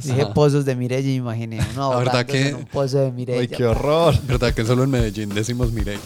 Dije 0.00 0.22
Ajá. 0.22 0.32
pozos 0.32 0.64
de 0.64 0.76
Mireya 0.76 1.10
y 1.10 1.16
imaginé 1.16 1.58
uno 1.74 1.90
La 1.90 1.98
verdad 1.98 2.24
que- 2.24 2.50
en 2.50 2.54
un 2.54 2.64
pozo 2.66 2.98
de 3.00 3.10
Mireya. 3.10 3.40
Ay, 3.40 3.48
qué 3.48 3.64
horror. 3.66 4.14
¿Verdad 4.28 4.54
que 4.54 4.64
solo 4.64 4.84
en 4.84 4.90
Medellín 4.90 5.30
decimos 5.30 5.72
Mireya? 5.72 5.98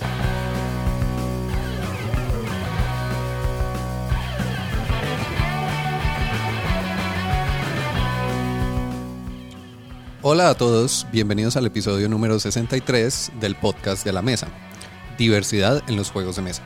Hola 10.22 10.50
a 10.50 10.54
todos, 10.54 11.06
bienvenidos 11.10 11.56
al 11.56 11.66
episodio 11.66 12.08
número 12.08 12.38
63 12.38 13.32
del 13.40 13.56
podcast 13.56 14.04
de 14.04 14.12
la 14.12 14.22
mesa. 14.22 14.48
Diversidad 15.18 15.82
en 15.88 15.96
los 15.96 16.10
juegos 16.10 16.36
de 16.36 16.42
mesa. 16.42 16.62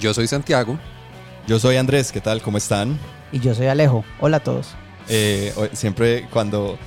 Yo 0.00 0.12
soy 0.12 0.26
Santiago. 0.26 0.78
Yo 1.46 1.58
soy 1.58 1.76
Andrés, 1.76 2.10
¿qué 2.10 2.20
tal? 2.20 2.42
¿Cómo 2.42 2.58
están? 2.58 2.98
Y 3.30 3.38
yo 3.38 3.54
soy 3.54 3.66
Alejo. 3.66 4.04
Hola 4.20 4.38
a 4.38 4.40
todos. 4.42 4.74
Eh, 5.08 5.52
siempre 5.72 6.28
cuando 6.32 6.78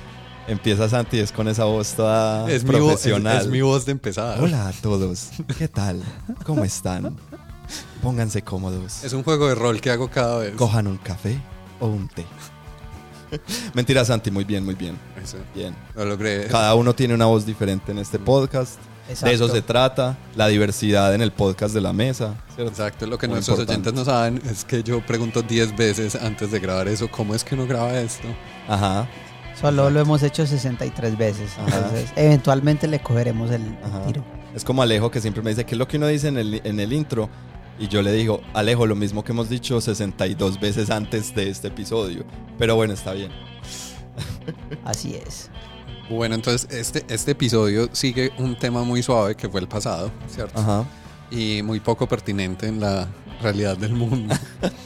empieza 0.46 0.88
Santi 0.88 1.18
es 1.18 1.30
con 1.30 1.46
esa 1.48 1.64
voz 1.64 1.94
toda 1.94 2.50
Es 2.50 2.64
mi, 2.64 2.70
voz, 2.70 2.78
es, 2.80 2.86
profesional. 2.86 3.38
es 3.42 3.46
mi 3.48 3.60
voz 3.60 3.86
de 3.86 3.92
empezada. 3.92 4.42
Hola 4.42 4.68
a 4.68 4.72
todos, 4.72 5.30
¿qué 5.58 5.68
tal? 5.68 6.02
¿Cómo 6.44 6.64
están? 6.64 7.16
Pónganse 8.02 8.42
cómodos. 8.42 9.04
Es 9.04 9.12
un 9.12 9.22
juego 9.22 9.48
de 9.48 9.54
rol 9.54 9.80
que 9.80 9.90
hago 9.90 10.08
cada 10.10 10.38
vez. 10.38 10.54
Cojan 10.54 10.86
un 10.86 10.96
café 10.98 11.38
o 11.80 11.86
un 11.86 12.08
té. 12.08 12.24
Mentira, 13.74 14.04
Santi, 14.04 14.30
muy 14.30 14.44
bien, 14.44 14.64
muy 14.64 14.74
bien. 14.74 14.96
Eso, 15.22 15.36
Bien. 15.54 15.74
Lo 15.94 16.04
logré. 16.06 16.46
Cada 16.46 16.74
uno 16.74 16.94
tiene 16.94 17.12
una 17.14 17.26
voz 17.26 17.44
diferente 17.44 17.92
en 17.92 17.98
este 17.98 18.18
podcast. 18.18 18.78
De 19.08 19.32
eso 19.32 19.48
se 19.48 19.62
trata, 19.62 20.18
la 20.36 20.48
diversidad 20.48 21.14
en 21.14 21.22
el 21.22 21.32
podcast 21.32 21.74
de 21.74 21.80
la 21.80 21.94
mesa. 21.94 22.34
¿cierto? 22.54 22.70
Exacto, 22.70 23.06
lo 23.06 23.16
que 23.16 23.26
Muy 23.26 23.36
nuestros 23.36 23.58
importante. 23.58 23.88
oyentes 23.88 23.94
no 23.94 24.04
saben 24.04 24.42
es 24.50 24.64
que 24.64 24.82
yo 24.82 25.00
pregunto 25.04 25.40
10 25.40 25.76
veces 25.76 26.14
antes 26.14 26.50
de 26.50 26.60
grabar 26.60 26.88
eso, 26.88 27.10
¿cómo 27.10 27.34
es 27.34 27.42
que 27.42 27.54
uno 27.54 27.66
graba 27.66 27.98
esto? 27.98 28.28
Ajá. 28.68 29.08
Solo 29.58 29.88
lo 29.88 30.00
hemos 30.00 30.22
hecho 30.22 30.46
63 30.46 31.16
veces. 31.16 31.50
Ajá. 31.58 31.76
Entonces, 31.78 32.12
eventualmente 32.16 32.86
le 32.86 33.00
cogeremos 33.00 33.50
el, 33.50 33.62
tiro. 34.06 34.22
Es 34.54 34.62
como 34.62 34.82
Alejo 34.82 35.10
que 35.10 35.20
siempre 35.20 35.42
me 35.42 35.50
dice, 35.50 35.64
¿qué 35.64 35.74
es 35.74 35.78
lo 35.78 35.88
que 35.88 35.96
uno 35.96 36.06
dice 36.06 36.28
en 36.28 36.36
el, 36.36 36.60
en 36.62 36.78
el 36.78 36.92
intro? 36.92 37.30
Y 37.78 37.88
yo 37.88 38.02
le 38.02 38.12
digo, 38.12 38.42
Alejo, 38.54 38.86
lo 38.86 38.94
mismo 38.94 39.24
que 39.24 39.32
hemos 39.32 39.48
dicho 39.48 39.80
62 39.80 40.60
veces 40.60 40.90
antes 40.90 41.34
de 41.34 41.48
este 41.48 41.68
episodio. 41.68 42.24
Pero 42.58 42.76
bueno, 42.76 42.92
está 42.92 43.12
bien. 43.12 43.30
Así 44.84 45.14
es. 45.14 45.50
Bueno, 46.10 46.34
entonces 46.34 46.68
este, 46.70 47.04
este 47.12 47.32
episodio 47.32 47.88
sigue 47.92 48.32
un 48.38 48.56
tema 48.58 48.82
muy 48.82 49.02
suave 49.02 49.34
que 49.34 49.48
fue 49.48 49.60
el 49.60 49.68
pasado, 49.68 50.10
¿cierto? 50.28 50.58
Ajá. 50.58 50.84
Y 51.30 51.60
muy 51.62 51.80
poco 51.80 52.06
pertinente 52.08 52.66
en 52.66 52.80
la 52.80 53.06
realidad 53.42 53.76
del 53.76 53.92
mundo, 53.92 54.34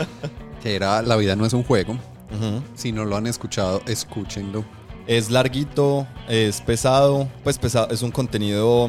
que 0.63 0.75
era 0.75 1.01
La 1.03 1.17
vida 1.17 1.37
no 1.37 1.47
es 1.47 1.53
un 1.53 1.63
juego. 1.63 1.97
Si 2.75 2.93
no 2.93 3.05
lo 3.05 3.17
han 3.17 3.27
escuchado, 3.27 3.83
escúchenlo. 3.87 4.65
Es 5.07 5.31
larguito, 5.31 6.07
es 6.29 6.61
pesado, 6.63 7.29
pues 7.45 7.59
pesado, 7.59 7.89
es 7.91 8.01
un 8.03 8.11
contenido 8.11 8.89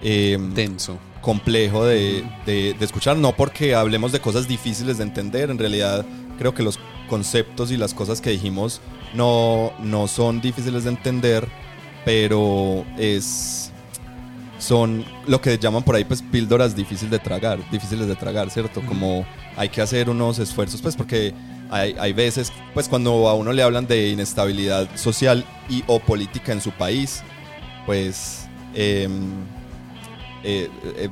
eh, 0.00 0.38
Denso. 0.54 0.96
complejo 1.20 1.84
de, 1.84 2.24
de- 2.46 2.74
de 2.78 2.84
escuchar, 2.84 3.16
no 3.16 3.34
porque 3.34 3.74
hablemos 3.74 4.12
de 4.12 4.20
cosas 4.20 4.46
difíciles 4.46 4.98
de 4.98 5.04
entender, 5.04 5.50
en 5.50 5.58
realidad 5.58 6.06
creo 6.38 6.54
que 6.54 6.62
los 6.62 6.78
conceptos 7.10 7.70
y 7.72 7.76
las 7.76 7.94
cosas 7.94 8.20
que 8.20 8.30
dijimos 8.30 8.80
no, 9.14 9.72
no 9.80 10.08
son 10.08 10.40
difíciles 10.40 10.84
de 10.84 10.90
entender, 10.90 11.48
pero 12.04 12.84
es 12.96 13.72
son 14.58 15.04
lo 15.26 15.40
que 15.40 15.56
llaman 15.56 15.84
por 15.84 15.94
ahí 15.94 16.04
pues 16.04 16.20
píldoras 16.20 16.74
difíciles 16.74 17.10
de 17.12 17.18
tragar, 17.18 17.58
difíciles 17.70 18.08
de 18.08 18.16
tragar, 18.16 18.50
¿cierto? 18.50 18.82
Como 18.82 19.24
hay 19.56 19.68
que 19.68 19.80
hacer 19.80 20.10
unos 20.10 20.38
esfuerzos 20.38 20.82
pues 20.82 20.96
porque 20.96 21.32
hay, 21.70 21.94
hay 21.98 22.12
veces 22.12 22.52
pues 22.74 22.88
cuando 22.88 23.28
a 23.28 23.34
uno 23.34 23.52
le 23.52 23.62
hablan 23.62 23.86
de 23.86 24.08
inestabilidad 24.08 24.88
social 24.96 25.44
y 25.68 25.84
o 25.86 26.00
política 26.00 26.52
en 26.52 26.60
su 26.60 26.72
país, 26.72 27.22
pues 27.86 28.48
em, 28.74 29.30
eh, 30.42 30.68
eh, 30.96 31.08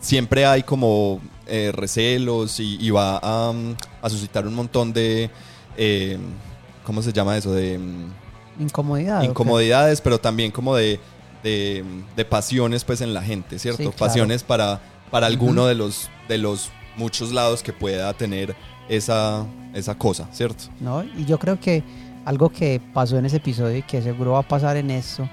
siempre 0.00 0.44
hay 0.44 0.62
como 0.62 1.20
eh, 1.46 1.72
recelos 1.72 2.58
y, 2.58 2.78
y 2.80 2.90
va 2.90 3.18
a, 3.18 3.50
um, 3.50 3.74
a 4.02 4.10
suscitar 4.10 4.46
un 4.46 4.54
montón 4.54 4.92
de, 4.92 5.30
eh, 5.76 6.18
¿cómo 6.84 7.02
se 7.02 7.12
llama 7.12 7.36
eso? 7.36 7.52
De 7.52 7.78
mm, 7.78 8.62
Incomodidad. 8.62 9.18
¿o 9.18 9.20
qué? 9.22 9.26
incomodidades, 9.26 10.00
pero 10.00 10.18
también 10.20 10.50
como 10.50 10.76
de, 10.76 11.00
de, 11.42 11.84
de 12.16 12.24
pasiones 12.24 12.84
pues 12.84 13.00
en 13.00 13.12
la 13.12 13.22
gente, 13.22 13.58
¿cierto? 13.58 13.78
Sí, 13.78 13.82
claro. 13.84 13.98
Pasiones 13.98 14.42
para, 14.42 14.80
para 15.10 15.26
alguno 15.26 15.66
de, 15.66 15.74
los, 15.74 16.10
de 16.28 16.38
los 16.38 16.70
muchos 16.96 17.32
lados 17.32 17.62
que 17.62 17.72
pueda 17.72 18.12
tener 18.14 18.54
esa, 18.88 19.44
esa 19.74 19.96
cosa, 19.96 20.28
¿cierto? 20.32 20.64
¿no? 20.80 21.02
Y 21.02 21.24
yo 21.24 21.38
creo 21.38 21.58
que 21.58 21.82
algo 22.24 22.48
que 22.48 22.80
pasó 22.92 23.18
en 23.18 23.26
ese 23.26 23.38
episodio 23.38 23.78
y 23.78 23.82
que 23.82 24.00
seguro 24.02 24.32
va 24.32 24.40
a 24.40 24.48
pasar 24.48 24.76
en 24.76 24.90
esto, 24.90 25.28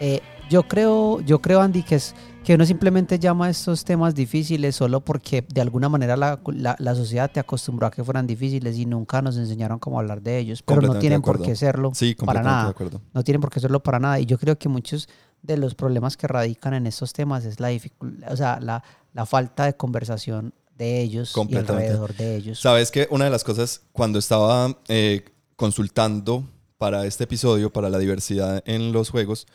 eh, 0.00 0.20
yo 0.50 0.62
creo, 0.64 1.20
yo 1.20 1.40
creo 1.40 1.60
Andy 1.60 1.82
que 1.82 1.96
es 1.96 2.14
que 2.48 2.54
uno 2.54 2.64
simplemente 2.64 3.18
llama 3.18 3.44
a 3.44 3.50
estos 3.50 3.84
temas 3.84 4.14
difíciles 4.14 4.74
solo 4.74 5.04
porque 5.04 5.44
de 5.52 5.60
alguna 5.60 5.90
manera 5.90 6.16
la, 6.16 6.40
la- 6.46 6.76
la 6.78 6.94
sociedad 6.94 7.30
te 7.30 7.40
acostumbró 7.40 7.86
a 7.86 7.90
que 7.90 8.02
fueran 8.02 8.26
difíciles 8.26 8.78
y 8.78 8.86
nunca 8.86 9.20
nos 9.20 9.36
enseñaron 9.36 9.78
cómo 9.78 9.98
hablar 10.00 10.22
de 10.22 10.38
ellos, 10.38 10.62
pero 10.62 10.80
no 10.80 10.98
tienen 10.98 11.20
por 11.20 11.42
qué 11.42 11.54
serlo 11.54 11.90
Sí, 11.94 12.14
para 12.14 12.42
nada. 12.42 12.64
de 12.64 12.70
acuerdo. 12.70 13.02
no 13.12 13.22
tienen 13.22 13.42
por 13.42 13.50
qué 13.50 13.60
serlo 13.60 13.82
para 13.82 13.98
nada. 13.98 14.18
Y 14.18 14.24
yo 14.24 14.38
creo 14.38 14.56
que 14.58 14.70
muchos 14.70 15.10
de 15.42 15.58
los 15.58 15.74
problemas 15.74 16.16
que 16.16 16.26
radican 16.26 16.72
en 16.72 16.86
estos 16.86 17.12
temas 17.12 17.44
es 17.44 17.60
la 17.60 17.68
dificultad, 17.68 18.32
o 18.32 18.36
sea, 18.38 18.58
la, 18.60 18.82
la 19.12 19.26
falta 19.26 19.66
de 19.66 19.74
conversación 19.76 20.54
de 20.74 21.02
ellos 21.02 21.34
y 21.50 21.54
alrededor 21.54 22.14
de 22.14 22.36
ellos. 22.36 22.60
Sabes 22.60 22.90
que 22.90 23.08
una 23.10 23.26
de 23.26 23.30
las 23.30 23.44
cosas 23.44 23.82
cuando 23.92 24.18
estaba 24.18 24.74
eh, 24.88 25.22
consultando 25.54 26.48
para 26.78 27.04
este 27.04 27.24
episodio, 27.24 27.70
para 27.74 27.90
la 27.90 27.98
diversidad 27.98 28.62
en 28.64 28.90
los 28.92 29.10
juegos, 29.10 29.46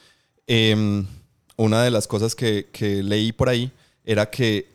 em, 0.45 1.07
una 1.55 1.83
de 1.83 1.91
las 1.91 2.07
cosas 2.07 2.35
que, 2.35 2.67
que 2.71 3.03
leí 3.03 3.31
por 3.31 3.49
ahí 3.49 3.71
era 4.05 4.29
que 4.29 4.71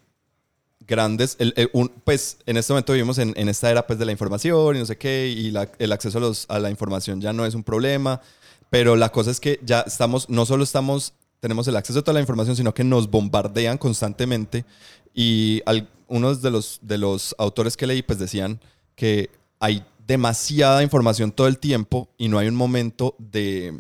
grandes, 0.87 1.37
el- 1.39 1.53
el- 1.57 1.71
un- 1.73 1.91
pues 2.05 2.39
en 2.47 2.57
este 2.57 2.73
momento 2.73 2.93
vivimos 2.95 3.19
en, 3.19 3.35
en 3.37 3.49
esta 3.49 3.71
era 3.71 3.87
pues 3.87 3.99
de 3.99 4.07
la 4.07 4.13
información 4.13 4.77
y 4.77 4.79
no 4.79 4.87
sé 4.87 4.97
qué, 4.97 5.29
y 5.29 5.51
la- 5.51 5.71
el 5.79 5.93
acceso 5.93 6.19
a, 6.19 6.21
los- 6.21 6.47
a 6.49 6.59
la 6.59 6.71
información 6.71 7.21
ya 7.21 7.33
no 7.33 7.45
es 7.45 7.55
un 7.55 7.63
problema, 7.63 8.21
pero 8.71 8.97
la 8.97 9.11
cosa 9.11 9.31
es 9.31 9.41
que 9.41 9.61
ya 9.63 9.81
estamos, 9.83 10.29
no 10.31 10.47
solo 10.47 10.65
estamos, 10.65 11.13
tenemos 11.41 11.69
el 11.69 11.77
acceso 11.77 11.99
a 11.99 12.03
toda 12.03 12.15
la 12.15 12.21
información, 12.21 12.57
sino 12.57 12.73
que 12.73 12.85
nos 12.85 13.11
bombardean 13.11 13.77
constantemente 13.79 14.65
y 15.15 15.63
al- 15.67 15.89
unos 16.07 16.41
de 16.41 16.51
los, 16.51 16.79
de 16.81 16.97
los 16.97 17.35
autores 17.39 17.77
que 17.77 17.87
leí 17.87 18.01
pues 18.03 18.19
decían 18.19 18.59
que 18.95 19.29
hay 19.61 19.85
demasiada 20.07 20.83
información 20.83 21.33
todo 21.33 21.49
el 21.49 21.59
tiempo 21.59 22.09
y 22.17 22.29
no 22.29 22.39
hay 22.39 22.49
un 22.49 22.55
momento 22.57 23.15
de, 23.19 23.75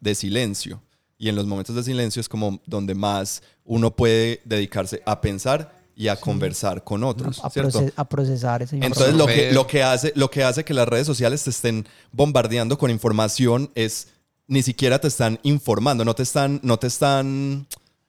de 0.00 0.14
silencio. 0.14 0.80
Y 1.18 1.28
en 1.28 1.34
los 1.34 1.46
momentos 1.46 1.74
de 1.74 1.82
silencio 1.82 2.20
es 2.20 2.28
como 2.28 2.60
donde 2.64 2.94
más 2.94 3.42
uno 3.64 3.94
puede 3.94 4.40
dedicarse 4.44 5.02
a 5.04 5.20
pensar 5.20 5.76
y 5.96 6.06
a 6.06 6.14
conversar 6.14 6.84
con 6.84 7.02
otros, 7.02 7.40
a, 7.44 7.50
¿cierto? 7.50 7.80
proce- 7.80 7.92
a 7.96 8.08
procesar 8.08 8.62
esa 8.62 8.76
información. 8.76 9.08
Entonces 9.10 9.18
lo 9.18 9.26
que, 9.26 9.52
lo, 9.52 9.66
que 9.66 9.82
hace, 9.82 10.12
lo 10.14 10.30
que 10.30 10.44
hace 10.44 10.64
que 10.64 10.72
las 10.74 10.86
redes 10.86 11.06
sociales 11.08 11.42
te 11.42 11.50
estén 11.50 11.86
bombardeando 12.12 12.78
con 12.78 12.90
información 12.92 13.70
es 13.74 14.06
ni 14.46 14.62
siquiera 14.62 15.00
te 15.00 15.08
están 15.08 15.40
informando, 15.42 16.04
no 16.04 16.14
te 16.14 16.22
están, 16.22 16.60
no 16.62 16.78
te 16.78 16.86
están, 16.86 17.66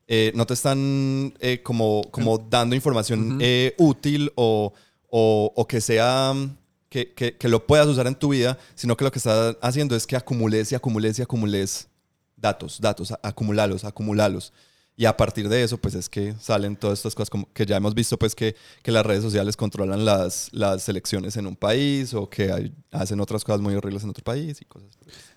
eh, 0.08 0.32
no 0.36 0.46
te 0.46 0.54
están 0.54 1.34
eh, 1.40 1.62
como, 1.64 2.04
como 2.12 2.38
dando 2.38 2.76
información 2.76 3.40
eh, 3.42 3.74
útil 3.80 4.32
o, 4.36 4.72
o- 5.10 5.52
o 5.56 5.68
que 5.68 5.82
sea 5.82 6.34
que, 6.90 7.12
que- 7.14 7.36
que 7.38 7.48
lo 7.50 7.66
puedas 7.66 7.88
usar 7.88 8.06
en 8.06 8.14
tu 8.16 8.30
vida, 8.30 8.58
sino 8.76 8.96
que 8.96 9.04
lo 9.04 9.12
que 9.12 9.18
está 9.18 9.50
haciendo 9.64 9.96
es 9.96 10.06
que 10.06 10.16
acumules 10.16 10.72
y 10.72 10.76
acumules 10.76 11.18
y 11.18 11.24
acumules 11.24 11.88
datos, 12.40 12.80
datos, 12.82 13.12
a- 13.12 13.20
acumulalos, 13.24 13.84
acumulalos. 13.84 14.54
Y 14.96 15.06
a 15.06 15.16
partir 15.16 15.48
de 15.48 15.64
eso, 15.64 15.78
pues 15.78 15.96
es 15.96 16.10
que 16.10 16.34
salen 16.42 16.76
todas 16.76 17.00
estas 17.00 17.16
cosas 17.16 17.30
como 17.30 17.48
que 17.54 17.66
ya 17.66 17.78
hemos 17.78 17.94
visto, 17.96 18.20
pues 18.20 18.36
que, 18.36 18.56
que 18.84 18.92
las 18.92 19.06
redes 19.06 19.24
sociales 19.24 19.56
controlan 19.56 20.04
las, 20.04 20.50
las 20.52 20.90
elecciones 20.90 21.38
en 21.38 21.48
un 21.48 21.56
país 21.56 22.14
o 22.14 22.30
que 22.30 22.52
hay- 22.52 22.74
hacen 22.92 23.22
otras 23.22 23.46
cosas 23.46 23.62
muy 23.62 23.76
horribles 23.76 24.04
en 24.04 24.10
otro 24.10 24.24
país 24.26 24.62
y 24.62 24.66
cosas. 24.66 24.90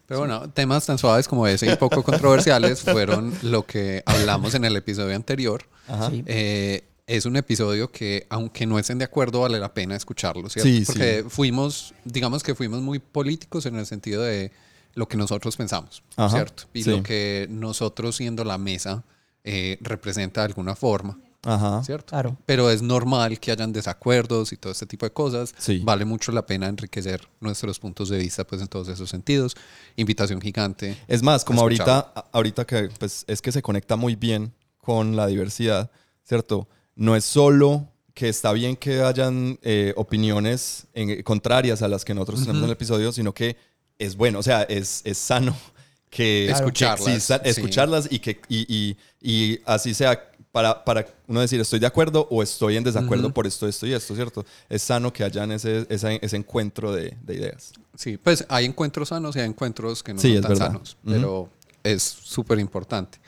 Pero 0.06 0.18
bueno, 0.20 0.50
temas 0.50 0.84
tan 0.86 0.98
suaves 0.98 1.28
como 1.28 1.46
ese 1.46 1.72
y 1.72 1.76
poco 1.76 2.02
controversiales 2.02 2.80
fueron 2.82 3.32
lo 3.42 3.64
que 3.64 4.02
hablamos 4.04 4.54
en 4.54 4.64
el 4.64 4.74
episodio 4.76 5.14
anterior. 5.14 5.62
Ajá. 5.86 6.10
Sí. 6.10 6.24
Eh, 6.26 6.82
es 7.06 7.24
un 7.26 7.36
episodio 7.36 7.90
que, 7.92 8.26
aunque 8.30 8.66
no 8.66 8.78
estén 8.80 8.98
de 8.98 9.04
acuerdo, 9.04 9.40
vale 9.42 9.60
la 9.60 9.72
pena 9.74 9.94
escucharlo, 9.94 10.48
¿cierto? 10.48 10.68
Sí, 10.68 10.82
Porque 10.84 11.24
fuimos, 11.28 11.94
digamos 12.04 12.42
que 12.42 12.54
fuimos 12.56 12.80
muy 12.80 12.98
políticos 12.98 13.66
en 13.66 13.76
el 13.76 13.86
sentido 13.86 14.22
de 14.22 14.50
lo 14.94 15.08
que 15.08 15.16
nosotros 15.16 15.56
pensamos, 15.56 16.02
Ajá, 16.16 16.36
¿cierto? 16.36 16.64
Y 16.74 16.82
sí. 16.84 16.90
lo 16.90 17.02
que 17.02 17.46
nosotros 17.50 18.16
siendo 18.16 18.44
la 18.44 18.58
mesa 18.58 19.04
eh, 19.44 19.78
representa 19.80 20.42
de 20.42 20.46
alguna 20.46 20.76
forma, 20.76 21.18
Ajá. 21.42 21.82
¿cierto? 21.82 22.10
Claro. 22.10 22.36
Pero 22.46 22.70
es 22.70 22.82
normal 22.82 23.40
que 23.40 23.50
hayan 23.50 23.72
desacuerdos 23.72 24.52
y 24.52 24.56
todo 24.56 24.70
este 24.72 24.86
tipo 24.86 25.04
de 25.06 25.12
cosas. 25.12 25.54
Sí. 25.58 25.80
Vale 25.84 26.04
mucho 26.04 26.30
la 26.30 26.46
pena 26.46 26.68
enriquecer 26.68 27.26
nuestros 27.40 27.78
puntos 27.80 28.08
de 28.10 28.18
vista 28.18 28.44
pues 28.46 28.60
en 28.62 28.68
todos 28.68 28.86
esos 28.88 29.10
sentidos. 29.10 29.56
Invitación 29.96 30.40
gigante. 30.40 30.96
Es 31.08 31.22
más, 31.22 31.44
como 31.44 31.60
ahorita, 31.62 32.12
ahorita 32.32 32.64
que 32.64 32.90
pues, 32.98 33.24
es 33.26 33.42
que 33.42 33.50
se 33.50 33.62
conecta 33.62 33.96
muy 33.96 34.14
bien 34.14 34.52
con 34.78 35.16
la 35.16 35.26
diversidad, 35.26 35.90
¿cierto? 36.22 36.68
No 36.94 37.16
es 37.16 37.24
solo 37.24 37.88
que 38.14 38.28
está 38.28 38.52
bien 38.52 38.76
que 38.76 39.00
hayan 39.02 39.58
eh, 39.62 39.94
opiniones 39.96 40.86
en- 40.92 41.22
contrarias 41.22 41.82
a 41.82 41.88
las 41.88 42.04
que 42.04 42.14
nosotros 42.14 42.40
tenemos 42.40 42.58
en 42.60 42.66
el 42.66 42.72
episodio, 42.72 43.10
sino 43.10 43.32
que 43.32 43.56
es 44.04 44.16
bueno, 44.16 44.38
o 44.38 44.42
sea, 44.42 44.62
es, 44.62 45.02
es 45.04 45.18
sano 45.18 45.56
que 46.10 46.46
Claro. 46.48 46.64
que 46.66 46.68
Escucharlas, 46.70 47.08
existan- 47.08 47.40
sí. 47.44 47.50
escucharlas 47.50 48.08
y 48.10 48.18
que 48.18 48.40
y, 48.48 48.66
y- 48.74 48.96
y 49.20 49.60
así 49.64 49.94
sea 49.94 50.28
para, 50.50 50.84
para 50.84 51.06
uno 51.28 51.40
decir 51.40 51.58
estoy 51.60 51.78
de 51.78 51.86
acuerdo 51.86 52.28
o 52.30 52.42
estoy 52.42 52.76
en 52.76 52.84
desacuerdo 52.84 53.32
por 53.32 53.46
esto, 53.46 53.66
esto 53.66 53.86
y 53.86 53.94
esto, 53.94 54.14
¿cierto? 54.14 54.44
Es 54.68 54.82
sano 54.82 55.10
que 55.10 55.24
hayan 55.24 55.50
ese, 55.52 55.86
esa- 55.88 56.12
ese 56.12 56.36
encuentro 56.36 56.92
de, 56.92 57.16
de 57.22 57.34
ideas. 57.34 57.72
Sí, 57.94 58.18
pues 58.18 58.44
hay 58.50 58.66
encuentros 58.66 59.08
sanos 59.08 59.34
y 59.36 59.40
hay 59.40 59.46
encuentros 59.46 60.02
que 60.02 60.12
no 60.12 60.20
Sí, 60.20 60.28
son 60.28 60.36
es 60.36 60.42
tan 60.42 60.50
verdad. 60.50 60.66
sanos, 60.66 60.96
pero 61.06 61.48
es 61.82 62.02
súper 62.02 62.58
importante. 62.58 63.18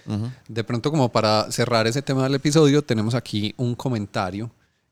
De 0.48 0.62
pronto, 0.64 0.90
como 0.90 1.10
para 1.10 1.50
cerrar 1.50 1.86
ese 1.86 2.02
tema 2.02 2.24
del 2.24 2.34
episodio, 2.34 2.82
tenemos 2.82 3.14
aquí 3.14 3.54
un 3.56 3.74
comentario 3.74 4.50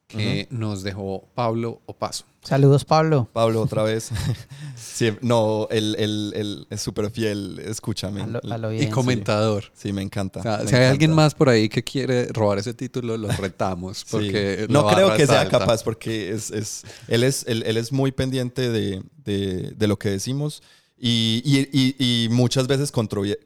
que 0.08 0.46
nos 0.50 0.82
dejó 0.82 1.28
Pablo 1.35 1.81
Opaso. 1.87 2.25
Saludos, 2.43 2.85
Pablo. 2.85 3.28
Pablo, 3.32 3.61
otra 3.62 3.82
vez. 3.82 4.11
Sí, 4.92 5.10
no, 5.22 5.68
él, 5.70 5.96
él- 5.98 6.32
él 6.36 6.66
es 6.68 6.80
súper 6.82 7.10
fiel, 7.10 7.58
escúchame. 7.64 8.22
A 8.22 8.26
lo, 8.26 8.40
a 8.52 8.58
lo 8.58 8.72
Y 8.72 8.88
comentador. 8.88 9.64
Sí, 9.74 9.92
me 9.92 10.02
encanta. 10.02 10.40
O 10.40 10.42
sea, 10.42 10.58
me 10.58 10.68
si 10.68 10.74
hay 10.76 10.84
alguien 10.84 11.12
más 11.12 11.34
por 11.34 11.48
ahí 11.48 11.68
que 11.68 11.82
quiere 11.82 12.26
robar 12.26 12.58
ese 12.58 12.74
título, 12.74 13.16
lo 13.16 13.28
retamos. 13.28 13.98
Sí. 13.98 14.04
Porque 14.10 14.66
no 14.68 14.86
creo 14.86 15.16
que 15.16 15.26
sea 15.26 15.42
alta. 15.42 15.58
capaz 15.60 15.82
porque 15.82 16.30
es, 16.32 16.50
es- 16.50 16.82
él, 17.08 17.24
es, 17.24 17.44
él, 17.48 17.62
él 17.66 17.76
es 17.76 17.90
muy 17.92 18.12
pendiente 18.12 18.70
de, 18.70 19.02
de- 19.24 19.72
de 19.76 19.86
lo 19.86 19.98
que 19.98 20.10
decimos 20.10 20.62
y, 20.98 21.42
y- 21.44 21.68
y- 21.72 22.24
y 22.24 22.28
muchas 22.28 22.66
veces 22.66 22.92
controvi- 22.92 23.38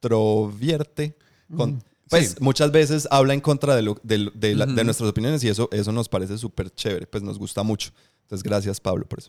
controvierte. 0.00 1.16
con- 1.56 1.82
pues 2.08 2.30
Sí. 2.30 2.36
muchas 2.40 2.70
veces 2.70 3.08
habla 3.10 3.34
en 3.34 3.40
contra 3.40 3.74
de, 3.74 3.82
lo- 3.82 3.98
de 4.02 4.30
de 4.34 4.54
la- 4.54 4.66
de 4.66 4.84
nuestras 4.84 5.08
opiniones 5.10 5.42
y 5.42 5.48
eso, 5.48 5.68
eso 5.72 5.90
nos 5.92 6.08
parece 6.08 6.36
súper 6.38 6.70
chévere, 6.70 7.06
pues 7.06 7.22
nos 7.22 7.38
gusta 7.38 7.62
mucho. 7.62 7.90
Entonces 8.22 8.42
gracias 8.42 8.78
Pablo 8.80 9.04
por 9.06 9.18
eso. 9.20 9.28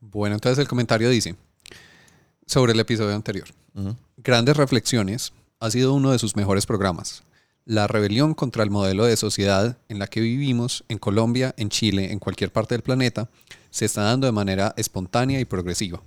Bueno, 0.00 0.34
entonces 0.34 0.58
el 0.58 0.68
comentario 0.68 1.10
dice 1.10 1.36
sobre 2.46 2.72
el 2.72 2.80
episodio 2.80 3.14
anterior. 3.14 3.48
Grandes 4.16 4.56
Reflexiones 4.56 5.32
ha 5.60 5.70
sido 5.70 5.94
uno 5.94 6.10
de 6.10 6.18
sus 6.18 6.36
mejores 6.36 6.66
programas. 6.66 7.22
La 7.66 7.86
rebelión 7.86 8.34
contra 8.34 8.64
el 8.64 8.70
modelo 8.70 9.04
de 9.04 9.16
sociedad 9.16 9.78
en 9.88 9.98
la 9.98 10.06
que 10.06 10.20
vivimos 10.20 10.84
en 10.88 10.98
Colombia, 10.98 11.54
en 11.58 11.68
Chile, 11.68 12.10
en 12.10 12.18
cualquier 12.18 12.50
parte 12.50 12.74
del 12.74 12.82
planeta, 12.82 13.28
se 13.70 13.84
está 13.84 14.02
dando 14.02 14.26
de 14.26 14.32
manera 14.32 14.74
espontánea 14.76 15.38
y 15.38 15.44
progresiva. 15.44 16.02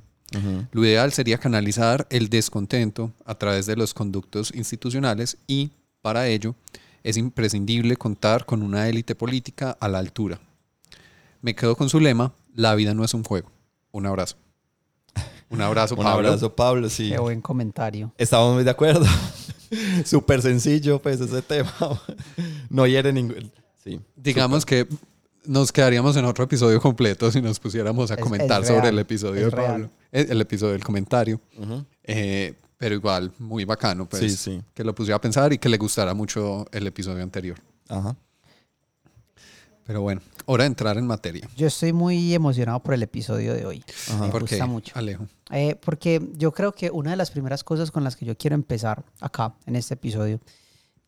Lo 0.72 0.84
ideal 0.84 1.14
sería 1.14 1.38
canalizar 1.38 2.08
el 2.10 2.28
descontento 2.28 3.14
a 3.24 3.36
través 3.36 3.68
de 3.68 3.76
los 3.76 3.94
conductos 3.94 4.52
institucionales 4.56 5.38
y, 5.46 5.70
para 6.02 6.28
ello, 6.28 6.56
es 7.04 7.18
imprescindible 7.18 7.96
contar 7.96 8.46
con 8.46 8.64
una 8.64 8.90
élite 8.90 9.14
política 9.14 9.78
a 9.80 9.88
la 9.88 10.00
altura. 10.00 10.40
Me 11.42 11.54
quedo 11.56 11.76
con 11.76 11.88
su 11.88 12.00
lema, 12.00 12.34
la 12.56 12.74
vida 12.74 12.96
no 12.96 13.06
es 13.06 13.14
un 13.14 13.24
juego. 13.24 13.52
Un 13.94 14.06
abrazo. 14.08 14.36
Un 15.50 15.62
abrazo, 15.62 15.96
Un 15.98 16.04
Pablo. 16.04 16.28
abrazo 16.28 16.54
Pablo, 16.56 16.90
sí. 16.90 17.12
Qué 17.12 17.20
buen 17.20 17.40
comentario. 17.42 18.12
Estamos 18.18 18.56
muy 18.56 18.64
de 18.64 18.72
acuerdo. 18.72 19.06
Súper 20.06 20.42
sencillo, 20.42 21.00
pues, 21.02 21.22
ese 21.22 21.42
tema. 21.42 21.72
No 22.70 22.86
hiere 22.88 23.14
ningún... 23.14 23.52
Sí. 23.84 24.00
Digamos 24.16 24.66
que 24.66 24.88
nos 25.46 25.72
quedaríamos 25.72 26.16
en 26.18 26.26
otro 26.26 26.46
episodio 26.46 26.82
completo 26.82 27.30
si 27.32 27.40
nos 27.42 27.60
pusiéramos 27.60 28.10
a 28.12 28.16
Es- 28.16 28.20
comentar 28.22 28.62
es 28.64 28.68
sobre 28.68 28.90
el 28.90 28.98
episodio 28.98 29.46
es 29.48 29.52
de 29.52 29.58
Pablo. 29.58 29.90
El, 30.12 30.32
el 30.32 30.42
episodio 30.42 30.72
del 30.74 30.84
comentario. 30.84 31.40
Eh, 32.04 32.54
pero 32.78 32.96
igual, 32.96 33.32
muy 33.38 33.64
bacano, 33.66 34.08
pues. 34.10 34.22
Sí, 34.24 34.30
sí. 34.32 34.62
Que 34.74 34.84
lo 34.84 34.96
pusiera 34.96 35.18
a 35.18 35.22
pensar 35.22 35.54
y 35.54 35.58
que 35.60 35.70
le 35.70 35.78
gustara 35.78 36.14
mucho 36.16 36.66
el 36.72 36.88
episodio 36.88 37.22
anterior. 37.22 37.58
Ajá. 37.90 38.16
Pero 39.86 40.02
bueno, 40.02 40.22
hora 40.46 40.64
de 40.64 40.68
entrar 40.68 40.98
en 40.98 41.08
materia. 41.08 41.48
Yo 41.56 41.68
estoy 41.68 41.94
muy 41.94 42.34
emocionado 42.34 42.82
por 42.82 42.94
el 42.94 43.04
episodio 43.04 43.54
de 43.54 43.66
hoy. 43.66 43.84
Ajá. 44.10 44.26
Me 44.26 44.32
¿Por 44.32 44.42
gusta 44.42 44.58
qué, 44.58 44.64
mucho. 44.66 44.92
Alejo? 44.98 45.28
Eh, 45.52 45.76
porque 45.84 46.22
yo 46.38 46.52
creo 46.52 46.72
que 46.72 46.90
una 46.92 47.12
de 47.12 47.18
las 47.18 47.32
primeras 47.32 47.64
cosas 47.64 47.92
con 47.92 48.04
las 48.04 48.16
que 48.16 48.26
yo 48.26 48.38
quiero 48.38 48.56
empezar 48.56 49.04
acá, 49.20 49.56
en 49.66 49.76
este 49.76 49.94
episodio, 49.94 50.40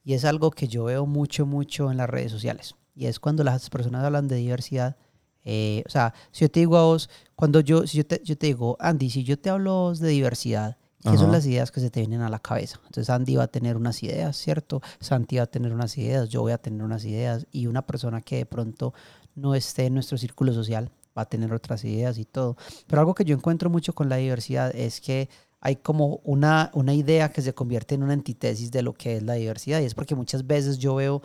y 0.03 0.13
es 0.13 0.25
algo 0.25 0.51
que 0.51 0.67
yo 0.67 0.83
veo 0.85 1.05
mucho, 1.05 1.45
mucho 1.45 1.89
en 1.91 1.97
las 1.97 2.09
redes 2.09 2.31
sociales, 2.31 2.75
y 2.95 3.07
es 3.07 3.19
cuando 3.19 3.43
las 3.43 3.69
personas 3.69 4.03
hablan 4.03 4.27
de 4.27 4.35
diversidad. 4.35 4.97
eh, 5.43 5.83
o 5.85 5.89
sea, 5.89 6.13
si 6.31 6.45
yo 6.45 6.49
te 6.49 6.59
digo 6.59 6.77
a 6.77 6.83
vos, 6.83 7.09
cuando 7.35 7.59
yo, 7.59 7.85
si 7.87 7.97
yo 7.97 8.05
te, 8.05 8.21
yo 8.23 8.37
te 8.37 8.47
digo, 8.47 8.77
Andy, 8.79 9.09
si 9.09 9.23
yo 9.23 9.37
te 9.37 9.49
hablo 9.49 9.93
de 9.93 10.09
diversidad, 10.09 10.77
¿qué 11.03 11.17
son 11.19 11.31
las 11.31 11.45
ideas 11.45 11.69
que 11.71 11.79
se 11.81 11.91
te 11.91 11.99
vienen 11.99 12.21
a 12.21 12.29
la 12.29 12.39
cabeza? 12.39 12.79
Entonces 12.85 13.11
Andy 13.11 13.35
va 13.35 13.43
a 13.43 13.47
tener 13.47 13.77
unas 13.77 14.01
ideas, 14.01 14.35
¿cierto? 14.37 14.81
Santi 14.99 15.37
va 15.37 15.43
a 15.43 15.45
tener 15.45 15.71
unas 15.71 15.95
ideas, 15.99 16.29
yo 16.29 16.41
voy 16.41 16.51
a 16.51 16.57
tener 16.57 16.81
unas 16.81 17.05
ideas, 17.05 17.45
y 17.51 17.67
una 17.67 17.85
persona 17.85 18.21
que 18.21 18.37
de 18.37 18.45
pronto 18.47 18.95
no 19.35 19.55
esté 19.55 19.85
en 19.85 19.93
nuestro 19.93 20.17
círculo 20.17 20.53
social 20.53 20.91
va 21.17 21.23
a 21.23 21.29
tener 21.29 21.53
otras 21.53 21.83
ideas 21.85 22.17
y 22.17 22.25
todo. 22.25 22.57
Pero 22.87 22.99
algo 22.99 23.15
que 23.15 23.25
yo 23.25 23.35
encuentro 23.35 23.69
mucho 23.69 23.93
con 23.93 24.09
la 24.09 24.17
diversidad 24.17 24.75
es 24.75 24.99
que 25.01 25.29
hay 25.61 25.77
como 25.77 26.21
una, 26.23 26.69
una 26.73 26.93
idea 26.93 27.31
que 27.31 27.41
se 27.41 27.53
convierte 27.53 27.95
en 27.95 28.03
una 28.03 28.13
antítesis 28.13 28.71
de 28.71 28.83
lo 28.83 28.93
que 28.93 29.17
es 29.17 29.23
la 29.23 29.33
diversidad. 29.33 29.79
Y 29.79 29.85
es 29.85 29.95
porque 29.95 30.15
muchas 30.15 30.45
veces 30.45 30.77
yo 30.77 30.95
veo 30.95 31.21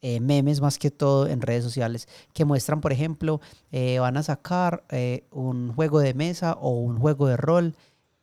eh, 0.00 0.20
memes 0.20 0.60
más 0.60 0.78
que 0.78 0.90
todo 0.90 1.26
en 1.26 1.40
redes 1.40 1.64
sociales 1.64 2.08
que 2.32 2.44
muestran, 2.44 2.80
por 2.80 2.92
ejemplo, 2.92 3.40
eh, 3.72 3.98
van 3.98 4.16
a 4.16 4.22
sacar 4.22 4.84
eh, 4.90 5.24
un 5.30 5.72
juego 5.72 5.98
de 5.98 6.14
mesa 6.14 6.54
o 6.60 6.70
un 6.70 6.98
juego 6.98 7.26
de 7.26 7.36
rol, 7.36 7.74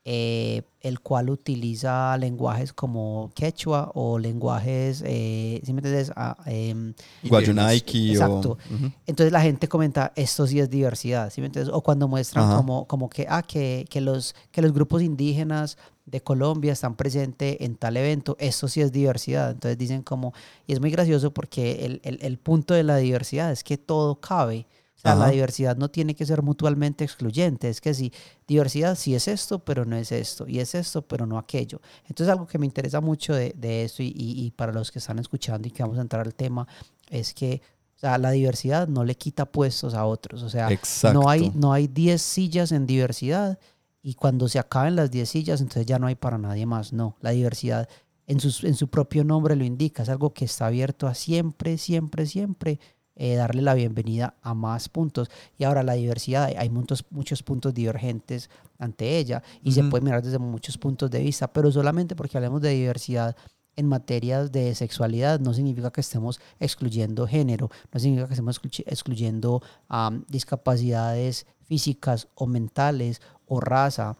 eh, 0.03 0.63
el 0.79 0.99
cual 0.99 1.29
utiliza 1.29 2.17
lenguajes 2.17 2.73
como 2.73 3.31
quechua 3.35 3.91
o 3.93 4.17
lenguajes, 4.17 5.03
eh, 5.05 5.61
¿sí 5.63 5.73
me 5.73 5.79
entiendes? 5.79 6.11
Ah, 6.15 6.35
em, 6.47 6.93
Guayunaiki 7.23 8.09
o... 8.09 8.13
Exacto. 8.13 8.57
Ujú. 8.73 8.91
entonces 9.05 9.31
la 9.31 9.41
gente 9.41 9.67
comenta, 9.67 10.11
esto 10.15 10.47
sí 10.47 10.59
es 10.59 10.71
diversidad, 10.71 11.29
¿sí 11.31 11.39
me 11.39 11.47
entiendes? 11.47 11.71
O 11.71 11.81
cuando 11.81 12.07
muestran 12.07 12.45
Ajá. 12.45 12.55
como, 12.57 12.87
como 12.87 13.09
que, 13.09 13.27
ah, 13.29 13.43
que, 13.43 13.85
que, 13.89 14.01
los, 14.01 14.33
que 14.51 14.63
los 14.63 14.73
grupos 14.73 15.03
indígenas 15.03 15.77
de 16.05 16.21
Colombia 16.21 16.73
están 16.73 16.95
presentes 16.95 17.57
en 17.59 17.75
tal 17.75 17.95
evento, 17.95 18.35
esto 18.39 18.67
sí 18.67 18.81
es 18.81 18.91
diversidad. 18.91 19.51
Entonces 19.51 19.77
dicen 19.77 20.01
como, 20.01 20.33
y 20.65 20.73
es 20.73 20.79
muy 20.79 20.89
gracioso 20.89 21.31
porque 21.31 21.85
el, 21.85 22.01
el, 22.03 22.17
el 22.23 22.39
punto 22.39 22.73
de 22.73 22.81
la 22.83 22.97
diversidad 22.97 23.51
es 23.51 23.63
que 23.63 23.77
todo 23.77 24.19
cabe. 24.19 24.65
La 25.03 25.29
diversidad 25.31 25.75
no 25.77 25.89
tiene 25.89 26.15
que 26.15 26.25
ser 26.25 26.41
mutuamente 26.43 27.03
excluyente. 27.03 27.69
Es 27.69 27.81
que 27.81 27.93
sí, 27.93 28.11
diversidad 28.47 28.95
sí 28.95 29.15
es 29.15 29.27
esto, 29.27 29.59
pero 29.59 29.83
no 29.85 29.95
es 29.95 30.11
esto. 30.11 30.47
Y 30.47 30.59
es 30.59 30.75
esto, 30.75 31.01
pero 31.01 31.25
no 31.25 31.37
aquello. 31.37 31.81
Entonces 32.07 32.31
algo 32.31 32.45
que 32.47 32.57
me 32.59 32.65
interesa 32.65 33.01
mucho 33.01 33.33
de, 33.33 33.53
de 33.57 33.83
esto 33.85 34.03
y, 34.03 34.07
y- 34.15 34.45
y 34.45 34.51
para 34.51 34.71
los 34.71 34.91
que 34.91 34.99
están 34.99 35.17
escuchando 35.19 35.67
y 35.67 35.71
que 35.71 35.81
vamos 35.83 35.97
a 35.97 36.01
entrar 36.01 36.25
al 36.25 36.35
tema 36.35 36.67
es 37.09 37.33
que 37.33 37.61
o 37.95 37.99
sea, 38.01 38.17
la 38.17 38.31
diversidad 38.31 38.87
no 38.87 39.03
le 39.03 39.15
quita 39.15 39.45
puestos 39.45 39.93
a 39.93 40.05
otros. 40.05 40.41
O 40.43 40.49
sea, 40.49 40.71
Exacto. 40.71 41.19
no 41.21 41.29
hay, 41.29 41.51
no 41.55 41.71
hay 41.71 41.87
10 41.87 42.19
sillas 42.21 42.71
en 42.71 42.87
diversidad 42.87 43.59
y 44.03 44.15
cuando 44.15 44.47
se 44.47 44.57
acaben 44.57 44.95
las 44.95 45.11
10 45.11 45.29
sillas, 45.29 45.61
entonces 45.61 45.85
ya 45.85 45.99
no 45.99 46.07
hay 46.07 46.15
para 46.15 46.37
nadie 46.39 46.65
más. 46.65 46.93
No, 46.93 47.15
la 47.21 47.29
diversidad 47.31 47.87
en, 48.25 48.39
sus- 48.39 48.63
en 48.63 48.73
su 48.75 48.87
propio 48.87 49.23
nombre 49.23 49.55
lo 49.55 49.63
indica. 49.63 50.01
Es 50.03 50.09
algo 50.09 50.33
que 50.33 50.45
está 50.45 50.65
abierto 50.67 51.05
a 51.07 51.13
siempre, 51.13 51.77
siempre, 51.77 52.25
siempre 52.25 52.79
eh, 53.15 53.35
darle 53.35 53.61
la 53.61 53.73
bienvenida 53.73 54.35
a 54.41 54.53
más 54.53 54.89
puntos. 54.89 55.29
Y 55.57 55.63
ahora 55.63 55.83
la 55.83 55.93
diversidad, 55.93 56.45
hay- 56.57 56.69
muchos, 56.69 57.05
muchos 57.11 57.43
puntos 57.43 57.73
divergentes 57.73 58.49
ante 58.79 59.17
ella 59.17 59.43
y 59.63 59.73
se 59.73 59.81
Ujú. 59.81 59.89
puede 59.91 60.05
mirar 60.05 60.21
desde 60.23 60.39
muchos 60.39 60.77
puntos 60.77 61.11
de 61.11 61.19
vista, 61.19 61.51
pero 61.51 61.71
solamente 61.71 62.15
porque 62.15 62.37
hablemos 62.37 62.61
de 62.61 62.69
diversidad 62.69 63.35
en 63.77 63.87
materias 63.87 64.51
de 64.51 64.75
sexualidad 64.75 65.39
no 65.39 65.53
significa 65.53 65.91
que 65.91 66.01
estemos 66.01 66.39
excluyendo 66.59 67.25
género, 67.27 67.69
no 67.93 67.99
significa 67.99 68.27
que 68.27 68.33
estemos 68.33 68.61
exclu- 68.61 68.83
excluyendo 68.85 69.61
am, 69.87 70.25
discapacidades 70.27 71.45
físicas 71.63 72.27
o 72.35 72.47
mentales 72.47 73.21
o 73.45 73.59
raza 73.59 74.17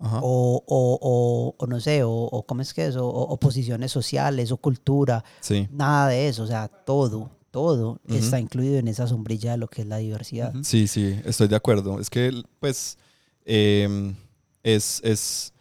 o, 0.00 0.62
o- 0.66 0.98
o- 1.00 1.54
o 1.56 1.66
no 1.66 1.80
sé, 1.80 2.02
o, 2.02 2.10
o 2.12 2.42
cómo 2.44 2.60
es 2.62 2.74
que 2.74 2.86
es, 2.86 2.96
o, 2.96 3.06
o 3.08 3.36
posiciones 3.38 3.90
sociales 3.92 4.52
o 4.52 4.56
cultura, 4.58 5.24
Sí. 5.40 5.66
nada 5.70 6.08
de 6.08 6.28
eso, 6.28 6.42
o 6.42 6.46
sea, 6.46 6.68
todo, 6.68 7.30
todo 7.54 8.00
está 8.08 8.40
incluido 8.40 8.78
en 8.78 8.88
esa 8.88 9.06
sombrilla 9.06 9.52
de 9.52 9.58
lo 9.58 9.68
que 9.68 9.82
es 9.82 9.86
la 9.86 9.98
diversidad. 9.98 10.52
Sí, 10.64 10.88
sí, 10.88 11.14
estoy 11.24 11.46
de 11.46 11.54
acuerdo. 11.54 12.00
Es 12.00 12.10
que, 12.10 12.42
pues, 12.58 12.98
eh, 13.44 14.12
es, 14.64 15.00
es 15.04 15.52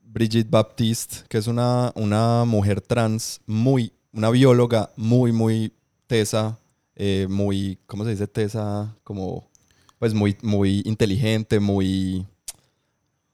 Brigitte 0.00 0.48
Baptiste, 0.48 1.24
que 1.28 1.38
es 1.38 1.48
una, 1.48 1.90
una 1.96 2.44
mujer 2.44 2.80
trans 2.80 3.40
muy, 3.46 3.92
una 4.12 4.30
bióloga 4.30 4.92
muy, 4.94 5.32
muy 5.32 5.72
tesa, 6.06 6.56
eh, 6.94 7.26
muy, 7.28 7.80
¿cómo 7.88 8.04
se 8.04 8.10
dice 8.10 8.28
tesa? 8.28 8.94
Como, 9.02 9.50
pues, 9.98 10.14
muy, 10.14 10.36
muy 10.42 10.82
inteligente, 10.84 11.58
muy, 11.58 12.24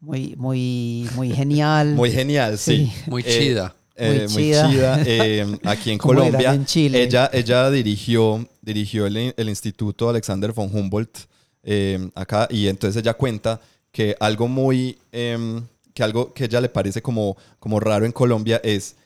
Muy, 0.01 0.35
muy, 0.37 1.07
muy 1.17 1.33
genial. 1.33 1.95
muy 1.95 2.11
genial, 2.11 2.57
sí. 2.57 2.91
Muy 3.09 3.23
chida. 3.23 3.75
Eh, 3.77 3.86
Muy 3.99 4.19
muy 4.19 4.29
chida. 4.29 4.71
chida. 4.71 5.03
eh, 5.07 5.59
aquí 5.65 5.91
en 5.91 5.99
Colombia. 5.99 6.53
en 6.55 6.67
Chile. 6.67 7.03
Ella, 7.03 7.31
ella 7.33 7.71
dirigió, 7.71 8.47
dirigió 8.61 9.07
el, 9.07 9.35
el 9.37 9.49
Instituto 9.49 10.09
Alexander 10.09 10.53
von 10.53 10.71
Humboldt 10.73 11.19
eh, 11.63 12.11
acá 12.15 12.47
y 12.51 12.69
entonces 12.69 13.01
ella 13.03 13.15
cuenta 13.15 13.61
que 13.91 14.15
algo 14.21 14.47
muy, 14.47 14.99
em, 15.11 15.63
que 15.95 16.03
algo 16.03 16.33
que 16.33 16.45
ella 16.45 16.61
le 16.61 16.69
parece 16.69 17.01
como, 17.03 17.37
como 17.59 17.81
raro 17.81 18.05
en 18.07 18.13
Colombia 18.13 18.61
es, 18.63 18.97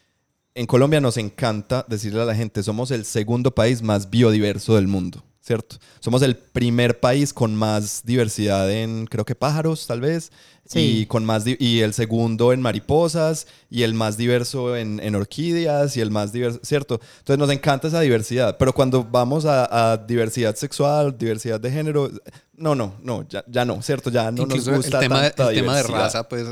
en 0.55 0.67
Colombia 0.67 1.01
nos 1.01 1.17
encanta 1.17 1.87
decirle 1.89 2.21
a 2.21 2.25
la 2.25 2.35
gente, 2.35 2.63
somos 2.63 2.91
el 2.91 3.05
segundo 3.05 3.53
país 3.55 3.83
más 3.83 4.11
biodiverso 4.11 4.75
del 4.75 4.89
mundo. 4.89 5.23
¿Cierto? 5.41 5.77
Somos 6.01 6.23
el 6.23 6.37
primer 6.37 7.01
país 7.01 7.33
con 7.33 7.55
más 7.55 8.03
diversidad 8.05 8.71
en, 8.71 9.07
creo 9.07 9.25
que 9.25 9.35
pájaros, 9.35 9.87
tal 9.87 10.01
vez, 10.01 10.31
Sí. 10.67 11.01
y, 11.01 11.07
con 11.07 11.25
más 11.25 11.45
y 11.47 11.81
el 11.81 11.93
segundo 11.95 12.53
en 12.53 12.61
mariposas, 12.63 13.49
y 13.71 13.83
el 13.83 13.93
más 13.93 14.17
diverso 14.17 14.77
en, 14.77 15.01
en 15.01 15.17
orquídeas, 15.17 15.97
y 15.97 16.01
el 16.01 16.13
más 16.13 16.33
diverso, 16.33 16.61
¿cierto? 16.63 17.01
Entonces 17.19 17.39
nos 17.39 17.51
encanta 17.51 17.89
esa 17.89 18.01
diversidad, 18.01 18.57
pero 18.57 18.73
cuando 18.73 19.03
vamos 19.03 19.47
a, 19.47 19.93
a 19.93 19.97
diversidad 19.97 20.55
sexual, 20.55 21.19
diversidad 21.19 21.59
de 21.59 21.73
género, 21.73 22.09
no, 22.55 22.77
no, 22.77 22.95
no, 23.03 23.27
ya, 23.29 23.43
ya 23.49 23.65
no, 23.65 23.83
¿cierto? 23.83 24.11
Ya 24.11 24.31
no 24.31 24.43
Incluso 24.43 24.71
nos 24.71 24.77
gusta 24.85 24.99
el 24.99 25.03
tema, 25.09 25.23
tanta 25.23 25.49
el 25.51 25.57
tema 25.57 25.77
de 25.77 25.83
raza, 25.83 26.29
pues, 26.29 26.45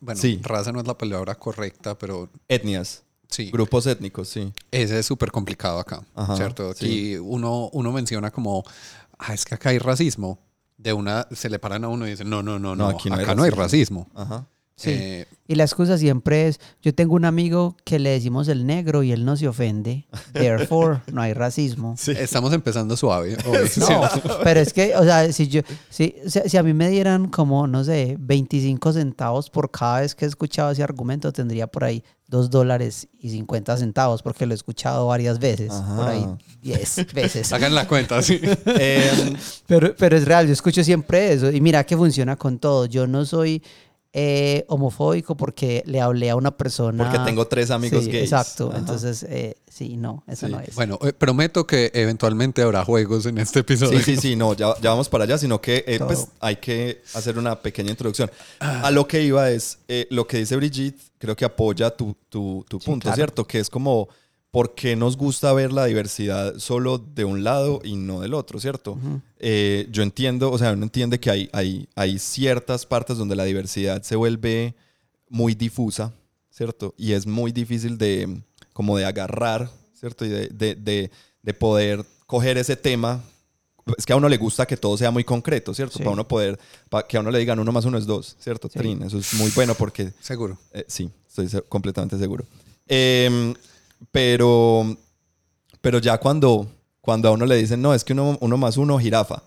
bueno, 0.00 0.20
Sí. 0.22 0.40
raza 0.42 0.72
no 0.72 0.80
es 0.80 0.86
la 0.86 0.96
palabra 0.96 1.34
correcta, 1.34 1.98
pero 1.98 2.30
Etnias, 2.48 3.02
sí. 3.28 3.50
grupos 3.50 3.86
étnicos, 3.86 4.28
sí. 4.28 4.52
Ese 4.70 4.98
es 4.98 5.06
súper 5.06 5.30
complicado 5.30 5.78
acá, 5.78 6.02
Ajá, 6.14 6.36
¿cierto? 6.36 6.74
sí. 6.74 6.86
Aquí 6.86 7.16
uno, 7.18 7.68
uno 7.72 7.92
menciona 7.92 8.30
como, 8.30 8.64
ah, 9.18 9.34
es 9.34 9.44
que 9.44 9.54
acá 9.54 9.70
hay 9.70 9.78
racismo. 9.78 10.38
De 10.78 10.92
una, 10.92 11.26
se 11.30 11.48
le 11.48 11.58
paran 11.58 11.84
a 11.84 11.88
uno 11.88 12.06
y 12.06 12.10
dicen, 12.10 12.28
no, 12.28 12.42
no, 12.42 12.58
no, 12.58 12.76
No, 12.76 12.90
no, 12.90 12.98
aquí 12.98 13.08
no 13.08 13.16
hay 13.16 13.22
acá 13.22 13.34
no 13.34 13.44
hay 13.44 13.50
racismo. 13.50 14.10
Ajá. 14.14 14.46
Sí. 14.78 14.90
Eh, 14.92 15.26
Y 15.48 15.54
la 15.54 15.64
excusa 15.64 15.96
siempre 15.96 16.48
es, 16.48 16.60
yo 16.82 16.94
tengo 16.94 17.14
un 17.14 17.24
amigo 17.24 17.76
que 17.84 17.98
le 17.98 18.10
decimos 18.10 18.46
el 18.48 18.66
negro 18.66 19.02
y 19.02 19.10
él 19.12 19.24
no 19.24 19.34
se 19.36 19.48
ofende, 19.48 20.06
therefore 20.34 21.00
no 21.10 21.22
hay 21.22 21.32
racismo. 21.32 21.94
Sí. 21.96 22.12
Estamos 22.12 22.52
empezando 22.52 22.96
suave. 22.96 23.36
No, 23.78 24.02
pero 24.44 24.60
es 24.60 24.72
que, 24.72 24.94
o 24.96 25.02
sea, 25.04 25.32
si 25.32 25.48
yo, 25.48 25.62
si, 25.88 26.14
si 26.46 26.56
a 26.56 26.62
mí 26.62 26.74
me 26.74 26.90
dieran 26.90 27.28
como, 27.28 27.66
no 27.66 27.84
sé, 27.84 28.16
25 28.18 28.92
centavos 28.92 29.48
por 29.48 29.70
cada 29.70 30.00
vez 30.00 30.14
que 30.14 30.24
he 30.24 30.28
escuchado 30.28 30.70
ese 30.72 30.82
argumento, 30.82 31.32
tendría 31.32 31.66
por 31.68 31.84
ahí 31.84 32.02
2 32.28 32.50
dólares 32.50 33.06
y 33.20 33.30
50 33.30 33.76
centavos, 33.76 34.22
porque 34.22 34.46
lo 34.46 34.52
he 34.52 34.56
escuchado 34.56 35.06
varias 35.06 35.38
veces, 35.38 35.72
por 35.72 36.08
ahí 36.08 36.22
Ajá. 36.24 36.38
10 36.62 37.14
veces. 37.14 37.52
Hagan 37.52 37.74
la 37.74 37.86
cuenta, 37.86 38.20
sí. 38.20 38.40
Em, 38.66 39.36
Pero, 39.66 39.94
pero 39.96 40.16
es 40.16 40.24
real, 40.24 40.46
yo 40.46 40.52
escucho 40.52 40.82
siempre 40.84 41.32
eso. 41.32 41.50
Y 41.52 41.60
mira 41.60 41.84
que 41.84 41.96
funciona 41.96 42.34
con 42.36 42.58
todo. 42.58 42.86
Yo 42.86 43.06
no 43.06 43.24
soy 43.24 43.62
eh, 44.18 44.64
homofóbico 44.68 45.36
porque 45.36 45.82
le 45.84 46.00
hablé 46.00 46.30
a 46.30 46.36
una 46.36 46.56
persona. 46.56 47.04
porque 47.04 47.22
tengo 47.26 47.46
tres 47.46 47.70
amigos 47.70 48.04
Sí, 48.04 48.10
gays. 48.10 48.24
Exacto. 48.32 48.70
Ajá. 48.70 48.78
Entonces, 48.78 49.22
eh, 49.28 49.56
sí, 49.68 49.98
no, 49.98 50.24
eso 50.26 50.46
Sí. 50.46 50.52
no 50.52 50.60
es. 50.60 50.74
Bueno, 50.74 50.98
eh, 51.02 51.12
prometo 51.12 51.66
que 51.66 51.90
eventualmente 51.92 52.62
habrá 52.62 52.82
juegos 52.82 53.26
en 53.26 53.36
este 53.36 53.58
episodio. 53.60 53.98
Sí, 53.98 54.14
sí, 54.14 54.16
sí, 54.16 54.34
no, 54.36 54.54
ya, 54.54 54.74
ya 54.80 54.88
vamos 54.88 55.10
para 55.10 55.24
allá, 55.24 55.36
sino 55.36 55.60
que 55.60 55.84
eh, 55.86 55.98
pues 55.98 56.28
hay 56.40 56.56
que 56.56 57.02
hacer 57.12 57.36
una 57.36 57.60
pequeña 57.60 57.90
introducción. 57.90 58.30
A 58.58 58.90
lo 58.90 59.06
que 59.06 59.20
iba 59.22 59.50
es, 59.50 59.80
eh, 59.86 60.06
lo 60.10 60.26
que 60.26 60.38
dice 60.38 60.56
Brigitte, 60.56 60.98
creo 61.18 61.36
que 61.36 61.44
apoya 61.44 61.90
tu, 61.90 62.16
tu, 62.30 62.64
tu 62.68 62.80
Sí, 62.80 62.86
punto, 62.86 63.02
claro. 63.04 63.16
¿cierto? 63.16 63.46
Que 63.46 63.58
es 63.60 63.68
como, 63.68 64.08
¿por 64.50 64.74
qué 64.74 64.96
nos 64.96 65.16
gusta 65.16 65.52
ver 65.52 65.72
la 65.72 65.84
diversidad 65.84 66.58
solo 66.58 66.98
de 66.98 67.24
un 67.24 67.44
lado 67.44 67.80
y 67.84 67.96
no 67.96 68.20
del 68.20 68.32
otro, 68.34 68.58
¿cierto? 68.58 68.92
Ujú. 68.92 69.20
Eh, 69.38 69.86
yo 69.90 70.02
entiendo, 70.02 70.50
o 70.50 70.58
sea, 70.58 70.72
uno 70.72 70.84
entiende 70.84 71.20
que 71.20 71.30
hay, 71.30 71.50
hay, 71.52 71.88
hay 71.94 72.18
ciertas 72.18 72.86
partes 72.86 73.18
donde 73.18 73.36
la 73.36 73.44
diversidad 73.44 74.02
se 74.02 74.16
vuelve 74.16 74.74
muy 75.28 75.54
difusa, 75.54 76.12
¿cierto? 76.50 76.94
Y 76.96 77.12
es 77.12 77.26
muy 77.26 77.52
difícil 77.52 77.98
de, 77.98 78.40
como 78.72 78.96
de 78.96 79.04
agarrar, 79.04 79.70
¿cierto? 79.94 80.24
Y 80.24 80.28
de, 80.30 80.48
de, 80.48 80.74
de, 80.74 81.10
de 81.42 81.54
poder 81.54 82.04
coger 82.26 82.56
ese 82.56 82.76
tema. 82.76 83.22
Es 83.98 84.06
que 84.06 84.12
a 84.12 84.16
uno 84.16 84.28
le 84.28 84.36
gusta 84.36 84.66
que 84.66 84.76
todo 84.76 84.96
sea 84.96 85.10
muy 85.10 85.22
concreto, 85.22 85.72
¿cierto? 85.74 85.98
Sí. 85.98 86.02
Para 86.02 86.12
uno 86.12 86.26
poder, 86.26 86.58
para 86.88 87.06
que 87.06 87.16
a 87.16 87.20
uno 87.20 87.30
le 87.30 87.38
digan 87.38 87.58
uno 87.58 87.70
más 87.72 87.84
uno 87.84 87.98
es 87.98 88.06
dos, 88.06 88.36
¿cierto? 88.40 88.68
Sí. 88.72 88.78
Trin, 88.78 89.02
eso 89.02 89.18
es 89.18 89.34
muy 89.34 89.50
bueno 89.50 89.74
porque 89.74 90.12
Seguro. 90.20 90.58
eh, 90.72 90.84
sí, 90.88 91.10
estoy 91.28 91.62
completamente 91.68 92.18
seguro. 92.18 92.44
Em, 92.88 93.54
pero, 94.10 94.96
pero 95.80 95.98
ya 95.98 96.18
cuando, 96.18 96.70
cuando 97.00 97.28
a 97.28 97.32
uno 97.32 97.46
le 97.46 97.56
dicen, 97.56 97.82
no, 97.82 97.94
es 97.94 98.04
que 98.04 98.12
uno, 98.12 98.38
uno 98.40 98.56
más 98.56 98.76
uno, 98.76 98.98
jirafa, 98.98 99.42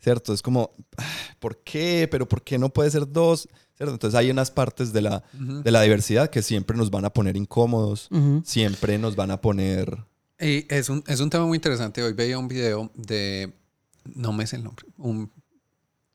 ¿cierto? 0.00 0.32
Es 0.32 0.42
como, 0.42 0.70
ah, 0.96 1.04
¿por 1.38 1.58
qué? 1.58 2.08
¿Pero 2.10 2.28
por 2.28 2.42
qué 2.42 2.58
no 2.58 2.68
puede 2.68 2.90
ser 2.90 3.10
dos? 3.10 3.48
¿Cierto? 3.76 3.92
Entonces 3.92 4.18
hay 4.18 4.30
unas 4.30 4.50
partes 4.50 4.92
de 4.92 5.02
la, 5.02 5.22
de 5.32 5.70
la 5.70 5.82
diversidad 5.82 6.30
que 6.30 6.40
siempre 6.40 6.76
nos 6.76 6.90
van 6.90 7.04
a 7.04 7.10
poner 7.10 7.36
incómodos, 7.36 8.08
siempre 8.44 8.98
nos 8.98 9.16
van 9.16 9.30
a 9.30 9.40
poner... 9.40 9.98
Y 10.40 10.66
es 10.72 10.88
un, 10.88 11.04
es 11.06 11.20
un 11.20 11.30
tema 11.30 11.46
muy 11.46 11.56
interesante. 11.56 12.02
Hoy 12.02 12.12
veía 12.12 12.38
un 12.38 12.48
video 12.48 12.90
de, 12.94 13.52
no 14.14 14.32
me 14.32 14.46
sé 14.46 14.56
el 14.56 14.64
nombre, 14.64 14.86
un 14.96 15.30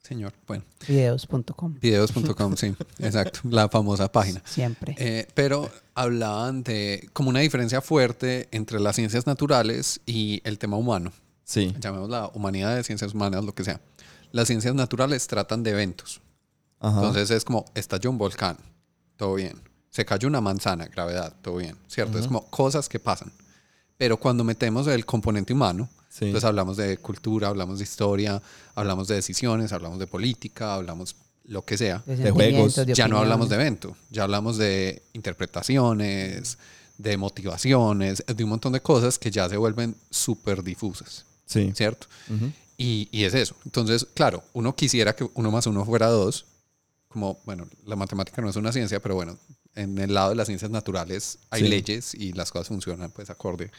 señor, 0.03 0.33
bueno, 0.47 0.63
Videos.com. 0.87 1.75
videos.com, 1.79 2.55
sí, 2.55 2.75
exacto, 2.99 3.41
la 3.43 3.69
famosa 3.69 4.11
página. 4.11 4.41
Siempre. 4.45 4.95
Eh, 4.97 5.27
pero 5.33 5.69
hablaban 5.93 6.63
de 6.63 7.09
como 7.13 7.29
una 7.29 7.39
diferencia 7.39 7.81
fuerte 7.81 8.47
entre 8.51 8.79
las 8.79 8.95
ciencias 8.95 9.27
naturales 9.27 10.01
y 10.05 10.41
el 10.43 10.57
tema 10.57 10.77
humano. 10.77 11.11
Sí, 11.43 11.75
Llamémosla 11.79 12.31
humanidad 12.33 12.75
de 12.75 12.83
ciencias 12.83 13.13
humanas, 13.13 13.43
lo 13.43 13.53
que 13.53 13.63
sea. 13.63 13.81
Las 14.31 14.47
ciencias 14.47 14.73
naturales 14.73 15.27
tratan 15.27 15.63
de 15.63 15.71
eventos. 15.71 16.21
ajá. 16.79 16.95
Entonces 16.97 17.29
es 17.31 17.43
como, 17.43 17.65
estalló 17.75 18.09
un 18.09 18.17
volcán, 18.17 18.57
todo 19.17 19.35
bien. 19.35 19.59
Se 19.89 20.05
cayó 20.05 20.29
una 20.29 20.39
manzana, 20.39 20.85
gravedad, 20.87 21.35
todo 21.41 21.57
bien. 21.57 21.75
¿Cierto? 21.87 22.17
Es 22.17 22.27
como 22.27 22.45
cosas 22.49 22.87
que 22.87 22.97
pasan. 22.99 23.31
Pero 23.97 24.15
cuando 24.17 24.43
metemos 24.45 24.87
el 24.87 25.05
componente 25.05 25.51
humano, 25.51 25.89
Sí. 26.13 26.25
entonces 26.25 26.45
hablamos 26.45 26.75
de 26.75 26.97
cultura, 26.97 27.47
hablamos 27.47 27.77
de 27.79 27.85
historia, 27.85 28.41
hablamos 28.75 29.07
de 29.07 29.15
decisiones, 29.15 29.71
hablamos 29.71 29.97
de 29.97 30.07
política, 30.07 30.73
hablamos 30.75 31.15
lo 31.45 31.63
que 31.63 31.77
sea. 31.77 32.03
De, 32.05 32.17
de 32.17 32.31
juegos, 32.31 32.75
de 32.75 32.93
ya 32.93 33.07
no 33.07 33.17
hablamos 33.17 33.47
de 33.47 33.55
evento, 33.55 33.95
ya 34.09 34.23
hablamos 34.23 34.57
de 34.57 35.01
interpretaciones, 35.13 36.57
de 36.97 37.17
motivaciones, 37.17 38.23
de 38.27 38.43
un 38.43 38.49
montón 38.49 38.73
de 38.73 38.81
cosas 38.81 39.17
que 39.17 39.31
ya 39.31 39.47
se 39.49 39.57
vuelven 39.57 39.95
súper 40.09 40.63
difusas, 40.63 41.25
sí. 41.45 41.71
¿cierto? 41.75 42.07
Ujú. 42.29 42.51
Y, 42.77 43.07
y 43.11 43.23
es 43.23 43.33
eso. 43.33 43.55
Entonces, 43.65 44.05
claro, 44.13 44.43
uno 44.53 44.75
quisiera 44.75 45.15
que 45.15 45.27
uno 45.33 45.49
más 45.51 45.65
uno 45.67 45.85
fuera 45.85 46.07
dos, 46.07 46.45
como, 47.07 47.39
bueno, 47.45 47.67
la 47.85 47.95
matemática 47.95 48.41
no 48.41 48.49
es 48.49 48.55
una 48.55 48.71
ciencia, 48.71 48.99
pero 49.01 49.15
bueno, 49.15 49.37
en 49.75 49.97
el 49.97 50.13
lado 50.13 50.29
de 50.31 50.35
las 50.35 50.47
ciencias 50.47 50.71
naturales 50.71 51.37
hay 51.49 51.61
Sí. 51.63 51.67
leyes 51.69 52.13
y 52.15 52.33
las 52.33 52.51
cosas 52.51 52.67
funcionan 52.67 53.11
pues 53.11 53.29
acorde 53.29 53.71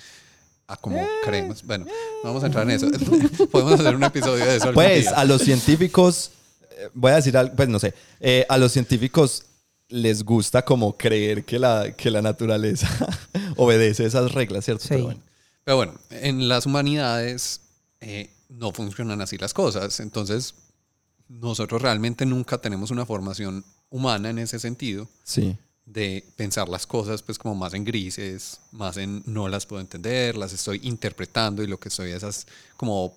a 0.72 0.76
como 0.76 0.98
Eh, 0.98 1.08
creemos. 1.24 1.62
Bueno, 1.62 1.86
no 1.86 2.30
vamos 2.30 2.42
a 2.42 2.46
entrar 2.46 2.68
en 2.68 2.76
eso. 2.76 2.88
Podemos 3.50 3.78
hacer 3.78 3.94
un 3.94 4.04
episodio 4.04 4.44
de 4.44 4.56
eso. 4.56 4.72
Pues 4.72 5.02
día. 5.02 5.10
a 5.12 5.24
los 5.24 5.42
científicos, 5.42 6.32
eh, 6.70 6.88
voy 6.94 7.12
a 7.12 7.16
decir 7.16 7.36
algo, 7.36 7.54
pues 7.54 7.68
no 7.68 7.78
sé, 7.78 7.94
eh, 8.20 8.46
a 8.48 8.58
los 8.58 8.72
científicos 8.72 9.44
les 9.88 10.24
gusta 10.24 10.64
como 10.64 10.96
creer 10.96 11.44
que 11.44 11.58
la, 11.58 11.92
que 11.92 12.10
la 12.10 12.22
naturaleza 12.22 12.88
obedece 13.56 14.06
esas 14.06 14.32
reglas, 14.32 14.64
¿cierto? 14.64 14.82
Sí. 14.82 14.88
Pero 14.90 15.04
bueno. 15.04 15.20
Pero 15.64 15.76
bueno, 15.76 15.94
en 16.10 16.48
las 16.48 16.66
humanidades 16.66 17.60
eh, 18.00 18.30
no 18.48 18.72
funcionan 18.72 19.20
así 19.20 19.38
las 19.38 19.54
cosas. 19.54 20.00
Entonces, 20.00 20.54
nosotros 21.28 21.80
realmente 21.80 22.26
nunca 22.26 22.58
tenemos 22.58 22.90
una 22.90 23.06
formación 23.06 23.64
humana 23.90 24.30
en 24.30 24.38
ese 24.38 24.58
sentido 24.58 25.08
Sí, 25.22 25.56
de 25.84 26.24
pensar 26.36 26.68
las 26.68 26.86
cosas 26.86 27.22
pues 27.22 27.38
como 27.38 27.54
más 27.54 27.74
en 27.74 27.84
grises, 27.84 28.60
más 28.70 28.96
en 28.96 29.22
no 29.26 29.48
las 29.48 29.66
puedo 29.66 29.80
entender, 29.80 30.36
las 30.36 30.52
estoy 30.52 30.80
interpretando 30.84 31.62
y 31.62 31.66
lo 31.66 31.78
que 31.80 31.88
estoy 31.88 32.10
es 32.12 32.22
as- 32.22 32.46
como 32.76 33.14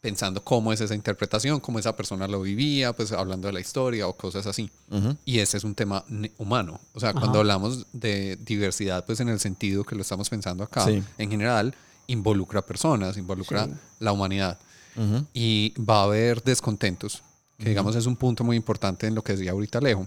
pensando 0.00 0.42
cómo 0.44 0.72
es 0.72 0.80
esa 0.80 0.94
interpretación, 0.94 1.58
cómo 1.60 1.78
esa 1.78 1.96
persona 1.96 2.28
lo 2.28 2.40
vivía, 2.42 2.92
pues 2.92 3.10
hablando 3.12 3.48
de 3.48 3.52
la 3.52 3.60
historia 3.60 4.06
o 4.06 4.12
cosas 4.16 4.46
así. 4.46 4.70
Ujú. 4.90 5.16
Y 5.24 5.40
ese 5.40 5.56
es 5.56 5.64
un 5.64 5.74
tema 5.74 6.04
humano. 6.38 6.80
O 6.94 7.00
sea, 7.00 7.12
cuando 7.12 7.40
hablamos 7.40 7.86
de 7.92 8.36
diversidad, 8.36 9.04
pues 9.04 9.18
en 9.20 9.28
el 9.28 9.40
sentido 9.40 9.82
que 9.84 9.96
lo 9.96 10.02
estamos 10.02 10.28
pensando 10.30 10.62
acá, 10.62 10.84
Sí. 10.86 11.02
en 11.18 11.30
general, 11.30 11.74
involucra 12.06 12.64
personas, 12.64 13.16
involucra 13.16 13.64
Sí. 13.66 13.72
la 13.98 14.12
humanidad. 14.12 14.58
Ujú. 14.96 15.26
Y 15.34 15.74
va 15.80 16.00
a 16.00 16.04
haber 16.04 16.42
descontentos, 16.44 17.22
que 17.58 17.68
digamos 17.68 17.96
es 17.96 18.06
un 18.06 18.14
punto 18.16 18.44
muy 18.44 18.56
importante 18.56 19.06
en 19.08 19.14
lo 19.16 19.22
que 19.22 19.32
decía 19.34 19.50
ahorita 19.50 19.78
Alejo. 19.78 20.06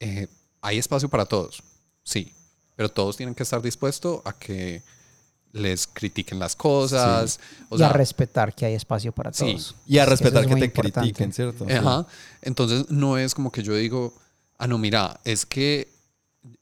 Eh, 0.00 0.26
hay 0.60 0.78
espacio 0.78 1.08
para 1.08 1.26
todos, 1.26 1.62
sí, 2.02 2.32
pero 2.76 2.88
todos 2.88 3.16
tienen 3.16 3.34
que 3.34 3.42
estar 3.42 3.60
dispuestos 3.62 4.20
a 4.24 4.32
que 4.32 4.82
les 5.52 5.86
critiquen 5.88 6.38
las 6.38 6.54
cosas. 6.54 7.40
O 7.70 7.74
y 7.74 7.78
sea, 7.78 7.88
a 7.88 7.92
respetar 7.92 8.54
que 8.54 8.66
hay 8.66 8.74
espacio 8.74 9.10
para 9.12 9.32
Sí. 9.32 9.46
todos. 9.52 9.74
Y 9.86 9.98
a 9.98 10.06
respetar 10.06 10.42
es 10.44 10.48
que 10.48 10.54
te 10.54 10.64
importante. 10.66 11.00
critiquen, 11.00 11.32
¿cierto? 11.32 11.66
Sí. 11.66 11.72
Ajá. 11.72 12.06
Entonces 12.42 12.88
no 12.88 13.18
es 13.18 13.34
como 13.34 13.50
que 13.50 13.62
yo 13.62 13.74
digo, 13.74 14.14
ah, 14.58 14.66
no, 14.68 14.78
mira, 14.78 15.18
es 15.24 15.44
que 15.44 15.88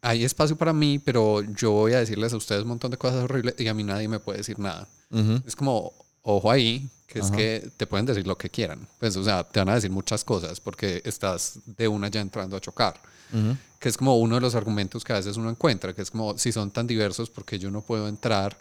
hay 0.00 0.24
espacio 0.24 0.56
para 0.56 0.72
mí, 0.72 0.98
pero 0.98 1.42
yo 1.42 1.72
voy 1.72 1.92
a 1.92 1.98
decirles 1.98 2.32
a 2.32 2.36
ustedes 2.38 2.62
un 2.62 2.68
montón 2.68 2.90
de 2.90 2.96
cosas 2.96 3.22
horribles 3.24 3.54
y 3.58 3.68
a 3.68 3.74
mí 3.74 3.84
nadie 3.84 4.08
me 4.08 4.18
puede 4.20 4.38
decir 4.38 4.58
nada. 4.58 4.88
Ujú. 5.10 5.42
Es 5.46 5.54
como, 5.54 5.92
ojo 6.22 6.50
ahí, 6.50 6.88
que 7.06 7.18
es 7.20 7.30
que 7.30 7.70
te 7.76 7.86
pueden 7.86 8.06
decir 8.06 8.26
lo 8.26 8.36
que 8.38 8.48
quieran. 8.50 8.88
Pues, 8.98 9.16
o 9.16 9.24
sea, 9.24 9.44
te 9.44 9.60
van 9.60 9.68
a 9.68 9.74
decir 9.74 9.90
muchas 9.90 10.24
cosas 10.24 10.60
porque 10.60 11.02
estás 11.04 11.58
de 11.66 11.88
una 11.88 12.08
ya 12.08 12.20
entrando 12.20 12.56
a 12.56 12.60
chocar. 12.60 13.00
Ujú. 13.32 13.54
Que 13.78 13.88
es 13.88 13.96
como 13.96 14.16
uno 14.18 14.34
de 14.36 14.40
los 14.40 14.54
argumentos 14.54 15.04
que 15.04 15.12
a 15.12 15.16
veces 15.16 15.36
uno 15.36 15.50
encuentra, 15.50 15.94
que 15.94 16.02
es 16.02 16.10
como, 16.10 16.36
si 16.36 16.50
son 16.52 16.70
tan 16.70 16.86
diversos, 16.86 17.30
porque 17.30 17.58
yo 17.58 17.70
no 17.70 17.80
puedo 17.82 18.08
entrar 18.08 18.56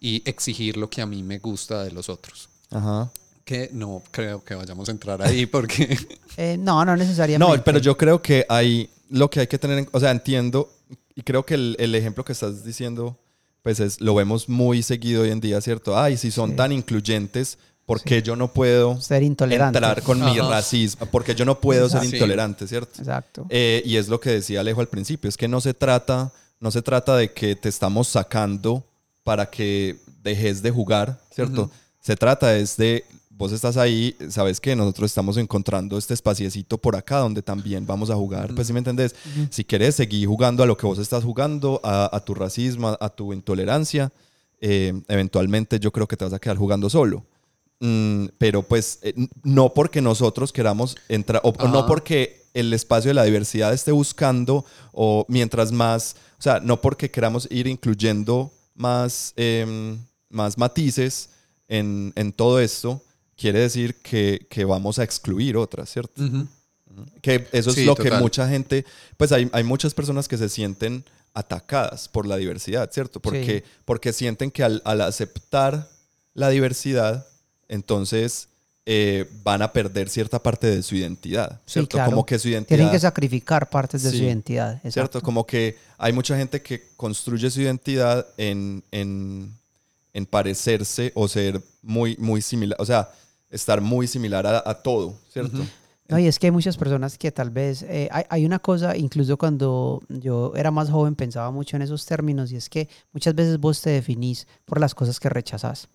y 0.00 0.22
exigir 0.28 0.76
lo 0.76 0.88
que 0.88 1.02
a 1.02 1.06
mí 1.06 1.22
me 1.22 1.38
gusta 1.38 1.82
de 1.84 1.90
los 1.90 2.08
otros? 2.08 2.48
Ajá. 2.70 3.10
Que 3.44 3.68
no 3.72 4.02
creo 4.12 4.44
que 4.44 4.54
vayamos 4.54 4.88
a 4.88 4.92
entrar 4.92 5.20
ahí 5.22 5.46
porque... 5.46 5.98
Eh, 6.36 6.56
no, 6.58 6.84
no 6.84 6.96
necesariamente. 6.96 7.56
No, 7.56 7.64
pero 7.64 7.78
yo 7.80 7.96
creo 7.98 8.22
que 8.22 8.46
hay 8.48 8.88
lo 9.10 9.28
que 9.28 9.40
hay 9.40 9.46
que 9.48 9.58
tener, 9.58 9.78
en, 9.78 9.88
o 9.92 9.98
sea, 10.00 10.12
entiendo 10.12 10.70
y 11.16 11.22
creo 11.22 11.44
que 11.44 11.54
el, 11.54 11.76
el 11.80 11.94
ejemplo 11.96 12.24
que 12.24 12.32
estás 12.32 12.64
diciendo, 12.64 13.18
pues 13.62 13.80
es, 13.80 14.00
lo 14.00 14.14
vemos 14.14 14.48
muy 14.48 14.82
seguido 14.82 15.22
hoy 15.22 15.30
en 15.30 15.40
día, 15.40 15.60
¿cierto? 15.60 15.98
Ay, 15.98 16.16
si 16.16 16.30
son 16.30 16.50
Sí. 16.50 16.56
tan 16.56 16.70
incluyentes, 16.72 17.58
¿Por 17.90 18.02
qué 18.02 18.22
yo 18.22 18.36
no 18.36 18.52
puedo 18.52 19.00
Ser 19.00 19.24
intolerante. 19.24 19.78
entrar 19.78 20.00
con 20.04 20.24
mi 20.24 20.38
racismo? 20.38 21.06
Porque 21.06 21.34
yo 21.34 21.44
no 21.44 21.58
puedo 21.58 21.88
ser 21.88 22.04
intolerante, 22.04 22.68
¿cierto? 22.68 23.00
Exacto. 23.00 23.46
Eh, 23.48 23.82
y 23.84 23.96
es 23.96 24.06
lo 24.06 24.20
que 24.20 24.30
decía 24.30 24.60
Alejo 24.60 24.80
al 24.80 24.86
principio, 24.86 25.28
es 25.28 25.36
que 25.36 25.48
no 25.48 25.60
se 25.60 25.74
trata, 25.74 26.30
no 26.60 26.70
se 26.70 26.82
trata 26.82 27.16
de 27.16 27.32
que 27.32 27.56
te 27.56 27.68
estamos 27.68 28.06
sacando 28.06 28.84
para 29.24 29.50
que 29.50 29.98
dejes 30.22 30.62
de 30.62 30.70
jugar, 30.70 31.20
¿cierto? 31.34 31.68
Se 32.00 32.14
trata 32.14 32.56
es 32.56 32.76
de, 32.76 33.04
vos 33.30 33.50
estás 33.50 33.76
ahí, 33.76 34.16
sabes 34.28 34.60
que 34.60 34.76
nosotros 34.76 35.10
estamos 35.10 35.36
encontrando 35.36 35.98
este 35.98 36.14
espaciecito 36.14 36.78
por 36.78 36.94
acá 36.94 37.18
donde 37.18 37.42
también 37.42 37.86
vamos 37.86 38.08
a 38.08 38.14
jugar, 38.14 38.54
pues 38.54 38.68
si 38.68 38.72
me 38.72 38.78
entendés, 38.78 39.16
si 39.50 39.64
quieres 39.64 39.96
seguir 39.96 40.28
jugando 40.28 40.62
a 40.62 40.66
lo 40.66 40.76
que 40.76 40.86
vos 40.86 41.00
estás 41.00 41.24
jugando, 41.24 41.80
a, 41.82 42.08
a 42.14 42.24
tu 42.24 42.34
racismo, 42.36 42.90
a, 42.90 42.98
a 43.00 43.08
tu 43.08 43.32
intolerancia, 43.32 44.12
eh, 44.60 44.92
eventualmente 45.08 45.80
yo 45.80 45.90
creo 45.90 46.06
que 46.06 46.16
te 46.16 46.24
vas 46.24 46.34
a 46.34 46.38
quedar 46.38 46.56
jugando 46.56 46.88
solo. 46.88 47.24
Mm, 47.80 48.26
pero 48.36 48.62
pues 48.62 48.98
eh, 49.02 49.14
no 49.42 49.72
porque 49.72 50.02
nosotros 50.02 50.52
queramos 50.52 50.96
entrar, 51.08 51.40
o, 51.44 51.48
o 51.48 51.68
no 51.68 51.86
porque 51.86 52.44
el 52.52 52.72
espacio 52.74 53.08
de 53.08 53.14
la 53.14 53.24
diversidad 53.24 53.72
esté 53.72 53.90
buscando, 53.90 54.64
o 54.92 55.24
mientras 55.28 55.72
más, 55.72 56.16
o 56.38 56.42
sea, 56.42 56.60
no 56.60 56.80
porque 56.80 57.10
queramos 57.10 57.48
ir 57.50 57.66
incluyendo 57.66 58.52
más, 58.74 59.32
em, 59.36 59.98
más 60.28 60.58
matices 60.58 61.30
en, 61.68 62.12
en 62.16 62.32
todo 62.32 62.60
esto, 62.60 63.02
quiere 63.36 63.60
decir 63.60 63.96
que, 64.02 64.46
que 64.50 64.64
vamos 64.64 64.98
a 64.98 65.04
excluir 65.04 65.56
otras, 65.56 65.90
¿cierto? 65.90 66.22
Que 67.22 67.46
eso 67.52 67.70
es 67.70 67.76
Sí, 67.76 67.84
lo 67.84 67.94
que 67.94 68.10
mucha 68.10 68.46
gente, 68.48 68.84
pues 69.16 69.32
hay, 69.32 69.48
hay 69.52 69.64
muchas 69.64 69.94
personas 69.94 70.28
que 70.28 70.36
se 70.36 70.48
sienten 70.48 71.04
atacadas 71.32 72.08
por 72.08 72.26
la 72.26 72.36
diversidad, 72.36 72.90
¿cierto? 72.92 73.20
Porque, 73.20 73.64
porque 73.86 74.12
sienten 74.12 74.50
que 74.50 74.64
al, 74.64 74.82
al 74.84 75.00
aceptar 75.00 75.88
la 76.34 76.50
diversidad, 76.50 77.26
entonces 77.70 78.48
eh, 78.86 79.26
van 79.44 79.62
a 79.62 79.72
perder 79.72 80.08
cierta 80.08 80.42
parte 80.42 80.66
de 80.66 80.82
su 80.82 80.96
identidad, 80.96 81.60
Sí, 81.66 81.74
¿cierto? 81.74 81.96
claro. 81.96 82.10
Como 82.10 82.26
que 82.26 82.38
su 82.38 82.44
Tienen 82.48 82.64
identidad, 82.66 82.90
que 82.92 82.98
sacrificar 82.98 83.70
partes 83.70 84.02
de 84.02 84.10
Sí. 84.10 84.18
su 84.18 84.24
identidad. 84.24 84.72
¿cierto? 84.80 84.88
Exacto. 84.88 85.22
Como 85.22 85.46
que 85.46 85.76
hay 85.98 86.12
mucha 86.12 86.36
gente 86.36 86.60
que 86.60 86.88
construye 86.96 87.50
su 87.50 87.60
identidad 87.60 88.26
en, 88.36 88.82
en, 88.90 89.52
en 90.12 90.26
parecerse 90.26 91.12
o 91.14 91.28
ser 91.28 91.62
muy, 91.82 92.16
muy 92.18 92.42
similar, 92.42 92.76
o 92.80 92.84
sea, 92.86 93.10
estar 93.50 93.80
muy 93.80 94.06
similar 94.08 94.46
a, 94.46 94.62
a 94.64 94.74
todo, 94.82 95.14
¿cierto? 95.32 95.58
No, 96.08 96.18
y 96.18 96.26
es 96.26 96.40
que 96.40 96.48
hay 96.48 96.50
muchas 96.50 96.76
personas 96.76 97.16
que 97.16 97.30
tal 97.30 97.50
vez, 97.50 97.82
eh, 97.82 98.08
hay, 98.10 98.24
hay 98.28 98.44
una 98.44 98.58
cosa, 98.58 98.96
incluso 98.96 99.36
cuando 99.36 100.02
yo 100.08 100.52
era 100.56 100.72
más 100.72 100.90
joven 100.90 101.14
pensaba 101.14 101.52
mucho 101.52 101.76
en 101.76 101.82
esos 101.82 102.04
términos 102.06 102.50
y 102.50 102.56
es 102.56 102.68
que 102.68 102.88
muchas 103.12 103.34
veces 103.36 103.58
vos 103.60 103.80
te 103.80 103.90
definís 103.90 104.48
por 104.64 104.80
las 104.80 104.92
cosas 104.94 105.20
que 105.20 105.28
rechazás. 105.28 105.88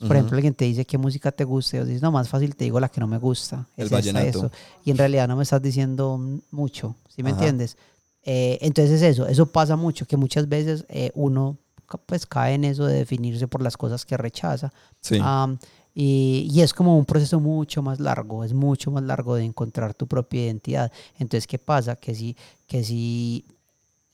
Por 0.00 0.06
Ujú. 0.06 0.14
ejemplo, 0.14 0.36
alguien 0.36 0.54
te 0.54 0.64
dice 0.64 0.84
qué 0.86 0.96
música 0.96 1.30
te 1.30 1.44
gusta 1.44 1.76
y 1.76 1.80
vos 1.80 1.88
dices, 1.88 2.00
no, 2.02 2.10
más 2.10 2.28
fácil 2.28 2.56
te 2.56 2.64
digo 2.64 2.80
la 2.80 2.88
que 2.88 3.00
no 3.00 3.06
me 3.06 3.18
gusta. 3.18 3.66
El 3.76 3.86
es 3.86 3.92
esta, 3.92 3.96
vallenato. 3.96 4.38
eso. 4.38 4.50
Y 4.84 4.90
en 4.90 4.96
realidad 4.98 5.28
no 5.28 5.36
me 5.36 5.42
estás 5.42 5.60
diciendo 5.60 6.18
mucho, 6.50 6.96
¿sí 7.14 7.22
me 7.22 7.30
Ajá. 7.30 7.38
entiendes? 7.40 7.76
Eh, 8.24 8.58
entonces 8.62 9.02
es 9.02 9.02
eso, 9.02 9.26
eso 9.26 9.46
pasa 9.46 9.76
mucho, 9.76 10.06
que 10.06 10.16
muchas 10.16 10.48
veces 10.48 10.84
eh, 10.88 11.10
uno 11.14 11.58
pues 12.06 12.24
cae 12.24 12.54
en 12.54 12.64
eso 12.64 12.86
de 12.86 12.94
definirse 12.94 13.46
por 13.48 13.62
las 13.62 13.76
cosas 13.76 14.06
que 14.06 14.16
rechaza. 14.16 14.72
Sí. 15.00 15.18
Am, 15.20 15.58
y, 15.94 16.48
y 16.52 16.62
es 16.62 16.72
como 16.72 16.96
un 16.96 17.04
proceso 17.04 17.40
mucho 17.40 17.82
más 17.82 17.98
largo, 18.00 18.44
es 18.44 18.54
mucho 18.54 18.90
más 18.90 19.02
largo 19.02 19.34
de 19.34 19.44
encontrar 19.44 19.92
tu 19.92 20.06
propia 20.06 20.44
identidad. 20.44 20.92
Entonces, 21.18 21.46
¿qué 21.46 21.58
pasa? 21.58 21.96
Que 21.96 22.14
si, 22.14 22.36
que 22.66 22.84
si, 22.84 23.44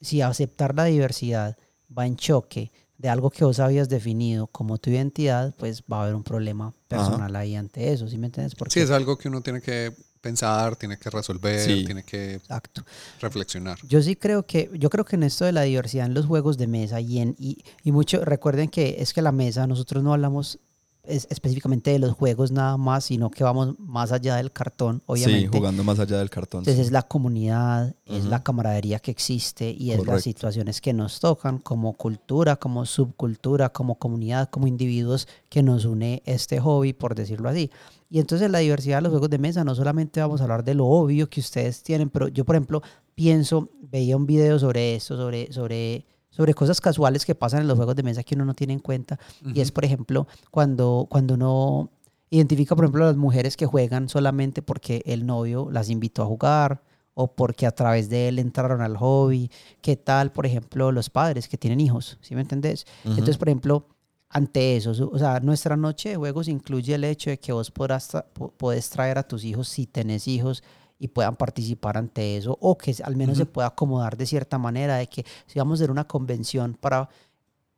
si 0.01 0.21
aceptar 0.23 0.75
la 0.75 0.85
diversidad 0.85 1.57
va 1.97 2.07
en 2.07 2.17
choque 2.17 2.73
de 2.99 3.09
algo 3.09 3.31
que 3.31 3.45
vos 3.45 3.59
habías 3.61 3.89
definido 3.89 4.47
como 4.47 4.79
tu 4.79 4.91
identidad, 4.91 5.55
pues 5.57 5.83
va 5.91 5.99
a 6.01 6.03
haber 6.05 6.15
un 6.15 6.23
problema 6.25 6.73
personal 6.89 7.35
ahí 7.37 7.55
ante 7.57 7.93
eso, 7.93 8.09
¿sí 8.09 8.17
me 8.19 8.27
entiendes? 8.27 8.55
Porque, 8.55 8.73
Sí, 8.75 8.81
es 8.81 8.91
algo 8.91 9.17
que 9.19 9.29
uno 9.29 9.41
tiene 9.43 9.61
que 9.61 9.93
pensar, 10.21 10.75
tiene 10.77 10.99
que 10.99 11.09
resolver, 11.11 11.61
Sí. 11.61 11.85
tiene 11.85 12.03
que 12.03 12.35
Exacto. 12.35 12.83
reflexionar. 13.21 13.79
Yo 13.87 14.03
sí 14.03 14.17
creo 14.17 14.45
que, 14.45 14.71
yo 14.75 14.91
creo 14.91 15.05
que 15.05 15.17
en 15.17 15.23
esto 15.23 15.45
de 15.45 15.53
la 15.53 15.63
diversidad 15.63 16.07
en 16.07 16.15
los 16.15 16.27
juegos 16.27 16.57
de 16.59 16.67
mesa 16.67 17.01
y 17.01 17.19
en, 17.21 17.37
y, 17.39 17.59
y 17.85 17.93
mucho, 17.93 18.25
recuerden 18.25 18.69
que 18.69 18.97
es 18.99 19.13
que 19.13 19.23
la 19.23 19.31
mesa, 19.33 19.67
nosotros 19.67 20.03
no 20.03 20.13
hablamos 20.15 20.59
es- 21.09 21.27
específicamente 21.31 21.91
de 21.91 21.99
los 21.99 22.13
juegos 22.13 22.51
nada 22.53 22.77
más, 22.77 23.05
sino 23.05 23.31
que 23.31 23.45
vamos 23.45 23.79
más 23.79 24.13
allá 24.13 24.37
del 24.37 24.53
cartón, 24.53 24.99
Sí, 24.99 25.03
obviamente. 25.07 25.57
jugando 25.59 25.85
más 25.85 25.99
allá 25.99 26.19
del 26.19 26.31
cartón. 26.31 26.61
Entonces 26.61 26.77
sí. 26.83 26.87
es 26.87 26.93
la 26.93 27.03
comunidad, 27.03 27.95
es 28.07 28.25
la 28.25 28.43
camaradería 28.43 28.99
que 28.99 29.11
existe 29.11 29.71
y 29.71 29.93
es 29.93 30.05
las 30.07 30.23
situaciones 30.23 30.81
que 30.81 30.93
nos 30.93 31.21
tocan 31.21 31.59
como 31.59 31.93
cultura, 31.95 32.57
como 32.57 32.85
subcultura, 32.87 33.71
como 33.71 33.97
comunidad, 33.97 34.49
como 34.51 34.67
individuos 34.67 35.29
que 35.49 35.63
nos 35.63 35.85
une 35.85 36.23
este 36.27 36.61
hobby, 36.61 36.93
por 36.93 37.15
decirlo 37.15 37.49
así. 37.49 37.71
Y 38.09 38.21
entonces 38.21 38.51
la 38.51 38.59
diversidad 38.61 38.99
de 38.99 39.03
los 39.03 39.11
juegos 39.11 39.31
de 39.31 39.39
mesa, 39.39 39.65
no 39.65 39.75
solamente 39.75 40.21
vamos 40.21 40.41
a 40.41 40.45
hablar 40.45 40.63
de 40.65 40.75
lo 40.75 40.87
obvio 40.87 41.29
que 41.29 41.41
ustedes 41.41 41.83
tienen, 41.83 42.09
pero 42.11 42.29
yo, 42.29 42.45
por 42.45 42.55
ejemplo, 42.55 42.81
pienso, 43.17 43.69
veía 43.91 44.17
un 44.17 44.27
video 44.27 44.59
sobre 44.59 44.95
esto, 44.95 45.17
sobre, 45.17 45.53
sobre, 45.53 46.05
sobre 46.37 46.53
cosas 46.53 46.81
casuales 46.81 47.25
que 47.25 47.35
pasan 47.35 47.63
en 47.63 47.69
los 47.69 47.77
juegos 47.77 47.97
de 47.97 48.03
mesa 48.03 48.23
que 48.23 48.35
uno 48.35 48.45
no 48.45 48.55
tiene 48.55 48.75
en 48.75 48.81
cuenta. 48.81 49.19
Y 49.55 49.61
es, 49.61 49.73
por 49.73 49.87
ejemplo, 49.87 50.27
cuando, 50.51 51.07
cuando 51.09 51.35
uno 51.35 51.91
identifica, 52.29 52.77
por 52.77 52.85
ejemplo, 52.85 53.05
a 53.05 53.07
las 53.09 53.17
mujeres 53.17 53.57
que 53.57 53.65
juegan 53.65 54.11
solamente 54.11 54.61
porque 54.61 55.03
el 55.07 55.25
novio 55.25 55.69
las 55.71 55.89
invitó 55.89 56.23
a 56.23 56.27
jugar 56.27 56.83
o 57.15 57.29
porque 57.35 57.67
a 57.67 57.71
través 57.71 58.11
de 58.11 58.29
él 58.29 58.39
entraron 58.39 58.83
al 58.83 58.99
hobby. 58.99 59.51
¿Qué 59.81 59.97
tal, 59.97 60.31
por 60.31 60.45
ejemplo, 60.45 60.93
los 60.93 61.09
padres 61.09 61.49
que 61.49 61.57
tienen 61.57 61.81
hijos? 61.81 62.19
¿Sí 62.21 62.35
me 62.35 62.43
entendés? 62.43 62.85
Entonces, 63.05 63.39
por 63.39 63.49
ejemplo, 63.49 63.87
ante 64.29 64.77
eso, 64.77 64.91
o 65.11 65.19
sea, 65.19 65.41
nuestra 65.41 65.77
noche 65.77 66.11
de 66.11 66.17
juegos 66.17 66.49
incluye 66.49 66.95
el 66.95 67.05
hecho 67.05 67.31
de 67.31 67.39
que 67.39 67.53
vos 67.53 67.71
podrás 67.71 68.11
podés 68.59 68.91
traer 68.91 69.17
a 69.17 69.23
tus 69.23 69.45
hijos 69.45 69.69
si 69.69 69.87
tenés 69.87 70.29
hijos 70.29 70.63
y 70.99 71.09
puedan 71.09 71.37
participar 71.37 71.97
ante 71.99 72.37
eso 72.37 72.57
o 72.61 72.77
que 72.79 72.95
al 73.05 73.17
menos 73.17 73.37
se 73.37 73.47
pueda 73.47 73.69
acomodar 73.69 74.17
de 74.17 74.27
cierta 74.27 74.59
manera 74.59 74.97
de 74.97 75.07
que 75.09 75.25
si 75.47 75.59
vamos 75.59 75.79
a 75.79 75.83
hacer 75.83 75.91
una 75.91 76.07
convención 76.07 76.75
para 76.75 77.09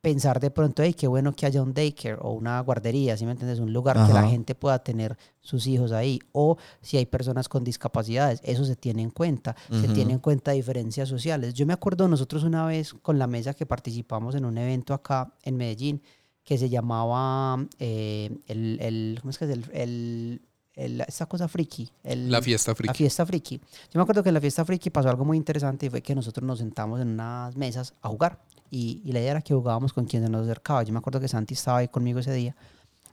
pensar 0.00 0.38
de 0.38 0.52
pronto, 0.52 0.82
hey, 0.84 0.94
qué 0.94 1.08
bueno 1.08 1.34
que 1.34 1.44
haya 1.44 1.60
un 1.60 1.74
daycare 1.74 2.16
o 2.20 2.30
una 2.30 2.60
guardería, 2.60 3.16
¿sí 3.16 3.26
me 3.26 3.32
entiendes? 3.32 3.58
Un 3.58 3.72
lugar 3.72 3.96
que 4.06 4.12
la 4.12 4.28
gente 4.30 4.54
pueda 4.54 4.78
tener 4.78 5.18
sus 5.40 5.66
hijos 5.66 5.90
ahí. 5.90 6.20
O 6.32 6.56
si 6.80 6.96
hay 6.98 7.06
personas 7.06 7.48
con 7.48 7.64
discapacidades, 7.64 8.40
eso 8.44 8.64
se 8.64 8.76
tiene 8.76 9.02
en 9.02 9.10
cuenta. 9.10 9.56
Se 9.68 9.88
tiene 9.88 10.12
en 10.12 10.18
cuenta 10.20 10.52
diferencias 10.52 11.08
sociales. 11.08 11.52
Yo 11.54 11.66
me 11.66 11.72
acuerdo 11.72 12.06
nosotros 12.06 12.44
una 12.44 12.64
vez 12.64 12.94
con 12.94 13.18
la 13.18 13.26
mesa 13.26 13.54
que 13.54 13.66
participamos 13.66 14.36
en 14.36 14.44
un 14.44 14.56
evento 14.56 14.94
acá 14.94 15.34
en 15.42 15.56
Medellín 15.56 16.00
que 16.44 16.56
se 16.56 16.68
llamaba 16.70 17.66
eh, 17.80 18.30
el, 18.46 18.78
el, 18.80 19.18
¿cómo 19.20 19.30
es 19.30 19.38
que 19.38 19.44
es? 19.46 19.50
El, 19.50 19.64
el- 19.72 20.42
el- 20.78 21.00
esta 21.02 21.26
cosa 21.26 21.48
friki. 21.48 21.90
El, 22.02 22.30
La 22.30 22.40
fiesta 22.40 22.70
la 22.72 22.74
friki. 22.76 22.94
fiesta 22.94 23.26
friki. 23.26 23.58
Yo 23.58 23.98
me 23.98 24.02
acuerdo 24.02 24.22
que 24.22 24.30
en 24.30 24.34
la 24.34 24.40
fiesta 24.40 24.64
friki 24.64 24.90
pasó 24.90 25.08
algo 25.10 25.24
muy 25.24 25.36
interesante 25.36 25.86
y 25.86 25.90
fue 25.90 26.02
que 26.02 26.14
nosotros 26.14 26.46
nos 26.46 26.58
sentamos 26.58 27.00
en 27.00 27.08
unas 27.08 27.56
mesas 27.56 27.94
a 28.02 28.08
jugar. 28.08 28.38
Y, 28.70 29.00
y 29.04 29.12
la 29.12 29.20
idea 29.20 29.30
era 29.32 29.40
que 29.42 29.54
jugábamos 29.54 29.92
con 29.92 30.04
quien 30.04 30.22
se 30.22 30.28
nos 30.28 30.44
acercaba. 30.44 30.82
Yo 30.82 30.92
me 30.92 30.98
acuerdo 30.98 31.20
que 31.20 31.28
Santi 31.28 31.54
estaba 31.54 31.78
ahí 31.78 31.88
conmigo 31.88 32.18
ese 32.20 32.32
día. 32.32 32.54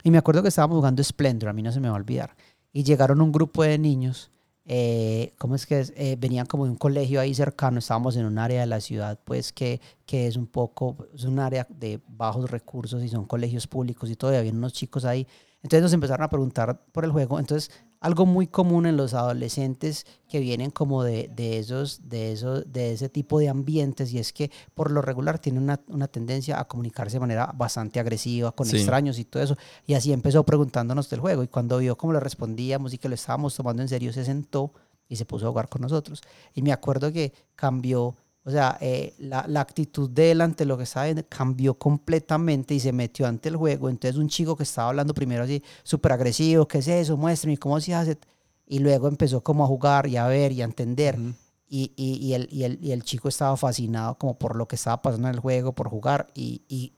Y 0.04 0.12
me 0.12 0.18
acuerdo 0.18 0.42
que 0.42 0.50
estábamos 0.50 0.78
jugando 0.78 1.04
Splendor, 1.04 1.50
a 1.50 1.54
mí 1.54 1.62
no 1.64 1.72
se 1.72 1.80
me 1.80 1.88
va 1.90 1.96
a 1.96 1.98
olvidar. 1.98 2.36
Y 2.72 2.84
llegaron 2.84 3.22
un 3.22 3.32
grupo 3.32 3.64
de 3.64 3.78
niños, 3.78 4.30
eh, 4.66 5.34
¿cómo 5.38 5.56
es 5.56 5.66
que 5.66 5.80
es? 5.80 5.94
Eh, 5.96 6.18
venían 6.20 6.46
como 6.46 6.66
de 6.66 6.72
un 6.72 6.78
colegio 6.78 7.22
ahí 7.22 7.34
cercano, 7.34 7.80
estábamos 7.80 8.16
en 8.18 8.26
un 8.26 8.38
área 8.38 8.60
de 8.62 8.68
la 8.68 8.82
ciudad, 8.82 9.20
pues 9.24 9.54
que, 9.54 9.80
que 10.06 10.28
es 10.28 10.36
un 10.38 10.48
poco, 10.48 11.08
es 11.16 11.24
un 11.24 11.40
área 11.40 11.66
de 11.70 12.00
bajos 12.08 12.50
recursos 12.52 13.02
y 13.04 13.08
son 13.10 13.26
colegios 13.26 13.66
públicos 13.68 14.10
y 14.10 14.14
y 14.14 14.36
había 14.36 14.52
unos 14.52 14.74
chicos 14.74 15.06
ahí. 15.06 15.26
Entonces 15.66 15.82
nos 15.82 15.94
empezaron 15.94 16.24
a 16.24 16.30
preguntar 16.30 16.80
por 16.92 17.06
el 17.06 17.12
juego. 17.12 17.40
Entonces, 17.40 17.72
algo 18.00 18.28
muy 18.28 18.46
común 18.46 18.86
en 18.86 18.98
los 18.98 19.16
adolescentes 19.16 20.06
que 20.30 20.40
vienen 20.40 20.70
como 20.70 21.04
de, 21.04 21.28
de 21.36 21.58
esos, 21.58 22.08
de 22.08 22.32
esos, 22.34 22.72
de 22.72 22.94
ese 22.94 23.10
tipo 23.10 23.40
de 23.40 23.50
ambientes, 23.50 24.14
y 24.14 24.20
es 24.20 24.32
que 24.32 24.52
por 24.76 24.92
lo 24.92 25.02
regular 25.02 25.40
tienen 25.40 25.64
una, 25.64 25.82
una 25.88 26.08
tendencia 26.08 26.60
a 26.60 26.66
comunicarse 26.68 27.16
de 27.16 27.22
manera 27.22 27.52
bastante 27.58 28.00
agresiva 28.00 28.52
con 28.52 28.68
Sí. 28.68 28.78
extraños 28.78 29.18
y 29.18 29.26
todo 29.26 29.42
eso. 29.42 29.58
Y 29.88 29.96
así 29.96 30.14
empezó 30.14 30.44
preguntándonos 30.44 31.10
del 31.10 31.20
juego. 31.20 31.42
Y 31.42 31.48
cuando 31.48 31.80
vio 31.80 31.98
cómo 31.98 32.14
le 32.14 32.20
respondíamos 32.20 32.94
y 32.94 33.00
que 33.00 33.10
lo 33.10 33.16
estábamos 33.16 33.56
tomando 33.56 33.82
en 33.82 33.88
serio, 33.90 34.14
se 34.14 34.24
sentó 34.24 34.72
y 35.10 35.16
se 35.16 35.26
puso 35.26 35.48
a 35.48 35.50
jugar 35.50 35.68
con 35.68 35.82
nosotros. 35.82 36.22
Y 36.54 36.62
me 36.62 36.72
acuerdo 36.74 37.12
que 37.12 37.34
cambió, 37.56 38.16
o 38.46 38.52
sea, 38.52 38.78
eh, 38.80 39.16
la, 39.18 39.44
la 39.48 39.62
actitud 39.62 40.10
de 40.10 40.32
él 40.32 40.42
ante 40.42 40.66
lo 40.66 40.78
que 40.78 40.84
estaba 40.84 41.06
viendo 41.06 41.24
cambió 41.28 41.74
completamente 41.80 42.76
y 42.76 42.80
se 42.80 42.94
metió 42.94 43.26
ante 43.26 43.50
el 43.50 43.56
juego. 43.56 43.90
Entonces 43.90 44.18
un 44.18 44.30
chico 44.30 44.56
que 44.56 44.64
estaba 44.64 44.90
hablando 44.90 45.16
primero 45.16 45.44
así, 45.44 45.64
súper 45.84 46.12
agresivo, 46.12 46.68
¿qué 46.68 46.78
es 46.78 46.88
eso? 46.88 47.18
Muéstrame, 47.18 47.58
¿cómo 47.58 47.82
se 47.82 47.96
hace? 47.96 48.20
Y 48.68 48.80
luego 48.80 49.08
empezó 49.08 49.42
como 49.42 49.64
a 49.64 49.68
jugar 49.68 50.08
y 50.08 50.18
a 50.18 50.28
ver 50.28 50.52
y 50.52 50.62
a 50.62 50.66
entender. 50.66 51.20
Ujú. 51.20 51.34
Y, 51.68 51.92
y, 51.96 52.18
y 52.24 52.34
el, 52.36 52.48
y, 52.52 52.64
el, 52.64 52.78
y 52.80 52.92
el 52.92 53.04
chico 53.04 53.28
estaba 53.28 53.58
fascinado 53.58 54.16
como 54.20 54.38
por 54.38 54.56
lo 54.56 54.68
que 54.68 54.76
estaba 54.76 55.02
pasando 55.02 55.28
en 55.28 55.34
el 55.34 55.40
juego, 55.40 55.74
por 55.74 55.90
jugar 55.90 56.28
y 56.36 56.94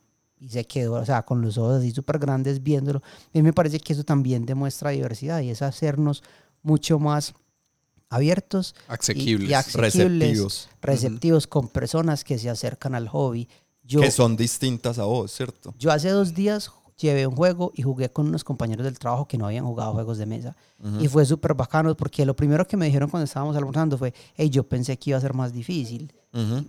se 0.46 0.66
quedó, 0.66 0.94
o 0.96 1.06
sea, 1.06 1.24
con 1.24 1.42
los 1.42 1.58
ojos 1.58 1.78
así 1.78 1.92
súper 1.92 2.20
grandes 2.20 2.62
viéndolo. 2.62 3.00
A 3.00 3.30
mí 3.34 3.42
me 3.42 3.54
parece 3.54 3.80
que 3.80 3.94
eso 3.94 4.04
también 4.04 4.46
demuestra 4.46 4.92
diversidad 4.92 5.40
y 5.42 5.50
es 5.50 5.62
hacernos 5.62 6.24
mucho 6.62 7.00
más 7.00 7.34
abiertos 8.10 8.76
y- 8.90 8.94
Asequibles. 8.94 9.50
y, 9.50 9.54
asequibles, 9.54 9.94
Receptivos. 9.96 10.70
receptivos 10.82 11.48
con 11.48 11.68
personas 11.68 12.24
que 12.24 12.38
se 12.40 12.50
acercan 12.50 12.96
al 12.96 13.08
hobby. 13.10 13.48
Yo, 13.84 14.02
que 14.02 14.12
son 14.12 14.36
distintas 14.36 15.00
a 15.00 15.04
vos, 15.06 15.32
¿cierto? 15.32 15.74
yo 15.80 15.92
hace 15.92 16.10
dos 16.10 16.34
días 16.34 16.70
llevé 17.00 17.28
un 17.28 17.36
juego 17.36 17.72
y 17.76 17.84
jugué 17.84 18.10
con 18.12 18.28
unos 18.28 18.44
compañeros 18.44 18.84
del 18.84 18.98
trabajo 18.98 19.28
que 19.28 19.38
no 19.38 19.46
habían 19.46 19.66
jugado 19.66 19.94
juegos 19.94 20.18
de 20.18 20.26
mesa. 20.26 20.56
Y 21.00 21.08
fue 21.08 21.26
súper 21.26 21.54
bacano 21.56 21.96
porque 21.96 22.26
lo 22.26 22.36
primero 22.36 22.66
que 22.68 22.78
me 22.78 22.86
dijeron 22.86 23.10
cuando 23.10 23.26
estábamos 23.26 23.56
almorzando 23.56 23.98
fue, 23.98 24.14
hey, 24.36 24.50
yo 24.50 24.64
pensé 24.64 24.98
que 24.98 25.10
iba 25.12 25.18
a 25.18 25.22
ser 25.22 25.34
más 25.34 25.52
difícil. 25.54 26.12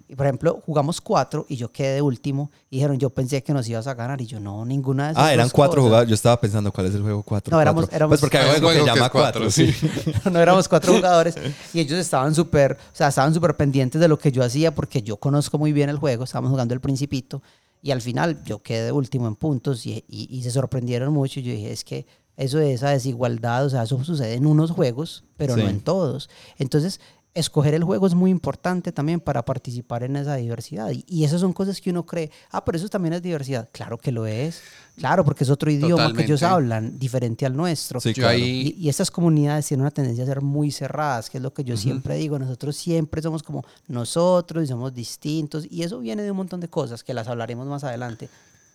Y, 0.09 0.15
por 0.17 0.25
ejemplo, 0.25 0.63
jugamos 0.65 0.99
cuatro 0.99 1.45
y 1.47 1.57
yo 1.57 1.71
quedé 1.71 1.97
de 1.97 2.01
último. 2.03 2.51
Y 2.71 2.77
dijeron, 2.77 2.99
yo 2.99 3.11
pensé 3.11 3.43
que 3.43 3.53
nos 3.53 3.69
ibas 3.69 3.87
a 3.87 3.93
ganar. 3.93 4.19
Y 4.23 4.27
yo, 4.27 4.41
no, 4.41 4.65
ninguna 4.65 5.07
de 5.09 5.13
esas 5.13 5.25
Ah, 5.25 5.35
eran 5.35 5.51
cuatro 5.51 5.77
cosas". 5.77 5.85
jugadores. 5.89 6.09
Yo 6.09 6.15
estaba 6.15 6.41
pensando 6.41 6.73
cuál 6.73 6.87
es 6.87 6.95
el 6.95 7.03
juego 7.03 7.23
cuatro. 7.23 7.55
No, 7.55 7.61
éramos- 7.61 7.83
cuatro. 7.83 7.97
éramos- 7.97 8.11
Pues 8.13 8.21
porque 8.23 8.39
hay 8.39 8.49
un 8.49 8.63
juego 8.67 8.81
que 8.81 8.87
llama 8.87 9.11
cuatro, 9.11 9.43
cuatro, 9.43 9.51
sí. 9.51 9.71
sí. 9.71 9.91
no 10.33 10.39
éramos 10.41 10.69
cuatro 10.69 10.93
jugadores 10.97 11.35
y 11.75 11.81
ellos 11.81 11.99
estaban 11.99 12.35
súper, 12.35 12.73
o 12.73 12.97
sea, 12.97 13.09
estaban 13.09 13.35
súper 13.35 13.57
pendientes 13.57 14.01
de 14.01 14.09
lo 14.09 14.19
que 14.19 14.33
yo 14.33 14.43
hacía 14.43 14.75
porque 14.75 15.03
yo 15.03 15.19
conozco 15.19 15.59
muy 15.59 15.73
bien 15.75 15.91
el 15.91 15.99
juego, 15.99 16.25
estábamos 16.25 16.51
jugando 16.51 16.73
el 16.73 16.81
principito 16.81 17.43
y 17.83 17.91
al 17.93 18.01
final 18.01 18.43
yo 18.45 18.63
quedé 18.63 18.93
último 18.93 19.29
en 19.29 19.37
puntos 19.37 19.87
y, 19.87 20.05
y- 20.09 20.29
y 20.31 20.43
se 20.43 20.51
sorprendieron 20.51 21.13
mucho 21.13 21.41
y 21.41 21.43
yo 21.45 21.53
dije, 21.53 21.71
es 21.73 21.85
que 21.85 22.07
eso 22.37 22.59
de 22.59 22.73
esa 22.73 22.91
desigualdad, 22.91 23.67
o 23.67 23.71
sea, 23.71 23.83
eso 23.83 24.03
sucede 24.05 24.35
en 24.35 24.47
unos 24.47 24.71
juegos, 24.71 25.25
pero 25.37 25.55
Sí. 25.55 25.61
no 25.63 25.69
en 25.69 25.81
todos. 25.81 26.29
Entonces, 26.59 27.01
escoger 27.39 27.75
el 27.75 27.85
juego 27.85 28.07
es 28.07 28.15
muy 28.15 28.31
importante 28.31 28.93
también 28.93 29.21
para 29.21 29.45
participar 29.45 30.03
en 30.03 30.17
esa 30.17 30.37
diversidad 30.37 30.91
y, 30.91 31.05
y 31.09 31.25
esas 31.25 31.41
son 31.41 31.53
cosas 31.53 31.81
que 31.81 31.91
uno 31.91 32.05
cree, 32.05 32.31
ah, 32.51 32.65
pero 32.65 32.77
eso 32.79 32.89
también 32.89 33.13
es 33.15 33.23
diversidad. 33.23 33.69
Claro 33.73 33.99
que 33.99 34.13
lo 34.13 34.27
es, 34.27 34.61
claro, 34.97 35.25
porque 35.25 35.45
es 35.45 35.51
otro 35.51 35.71
idioma 35.71 36.13
que 36.13 36.25
ellos 36.25 36.43
hablan, 36.43 36.99
diferente 36.99 37.47
al 37.47 37.57
nuestro. 37.57 38.01
Sí, 38.01 38.11
Yo 38.11 38.23
claro. 38.23 38.37
ahí- 38.37 38.75
Y, 38.79 38.87
y 38.87 38.89
estas 38.89 39.11
comunidades 39.11 39.67
tienen 39.67 39.83
una 39.83 39.91
tendencia 39.91 40.25
a 40.25 40.27
ser 40.27 40.41
muy 40.43 40.71
cerradas, 40.73 41.31
que 41.31 41.39
es 41.39 41.43
lo 41.43 41.53
que 41.55 41.65
yo 41.65 41.77
siempre 41.77 42.17
digo. 42.17 42.39
Nosotros 42.39 42.77
siempre 42.77 43.23
somos 43.23 43.43
como 43.43 43.65
nosotros 43.87 44.65
y 44.65 44.67
somos 44.67 44.95
distintos. 44.95 45.67
Y 45.71 45.83
eso 45.83 45.99
viene 46.01 46.23
de 46.23 46.31
un 46.31 46.37
montón 46.37 46.61
de 46.61 46.69
cosas 46.69 47.03
que 47.05 47.15
las 47.15 47.29
hablaremos 47.29 47.67
más 47.67 47.85
adelante. 47.85 48.29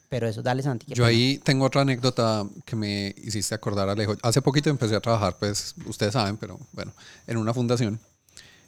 Pero 0.09 0.27
eso, 0.27 0.43
dale 0.43 0.61
Santi. 0.61 0.85
Yo 0.89 0.95
pena. 0.95 1.07
ahí 1.07 1.39
tengo 1.43 1.65
otra 1.65 1.81
anécdota 1.81 2.45
que 2.65 2.75
me 2.75 3.15
hiciste 3.23 3.55
acordar, 3.55 3.89
Alejo. 3.89 4.15
Hace 4.21 4.41
poquito 4.43 4.69
empecé 4.69 4.95
a 4.95 4.99
trabajar, 5.01 5.37
pues 5.39 5.73
ustedes 5.87 6.13
saben, 6.13 6.37
pero 6.37 6.59
bueno, 6.71 6.91
en 7.25 7.37
una 7.37 7.51
fundación. 7.53 7.99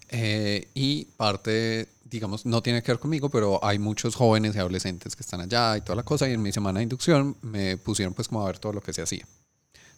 Eh, 0.09 0.69
y 0.73 1.05
parte, 1.05 1.89
digamos, 2.03 2.45
no 2.45 2.61
tiene 2.61 2.83
que 2.83 2.91
ver 2.91 2.99
conmigo, 2.99 3.29
pero 3.29 3.63
hay 3.63 3.79
muchos 3.79 4.15
jóvenes 4.15 4.55
y 4.55 4.59
adolescentes 4.59 5.15
que 5.15 5.23
están 5.23 5.41
allá 5.41 5.77
y 5.77 5.81
toda 5.81 5.95
la 5.95 6.03
cosa. 6.03 6.29
Y 6.29 6.33
en 6.33 6.41
mi 6.41 6.51
semana 6.51 6.79
de 6.79 6.83
inducción 6.83 7.37
me 7.41 7.77
pusieron 7.77 8.13
pues 8.13 8.27
como 8.27 8.41
a 8.41 8.47
ver 8.47 8.59
todo 8.59 8.73
lo 8.73 8.81
que 8.81 8.93
se 8.93 9.01
hacía. 9.01 9.27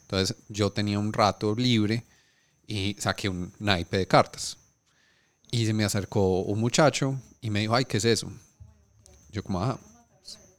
Entonces 0.02 0.36
yo 0.48 0.70
tenía 0.72 0.98
un 0.98 1.12
rato 1.12 1.54
libre 1.54 2.04
y 2.66 2.96
saqué 2.98 3.28
un 3.28 3.52
naipe 3.58 3.98
de 3.98 4.06
cartas. 4.06 4.56
Y 5.50 5.66
se 5.66 5.72
me 5.72 5.84
acercó 5.84 6.42
un 6.42 6.60
muchacho 6.60 7.20
y 7.40 7.50
me 7.50 7.60
dijo, 7.60 7.74
ay, 7.74 7.84
¿qué 7.84 7.98
es 7.98 8.04
eso? 8.04 8.30
Yo 9.30 9.42
como, 9.42 9.62
ah, 9.62 9.78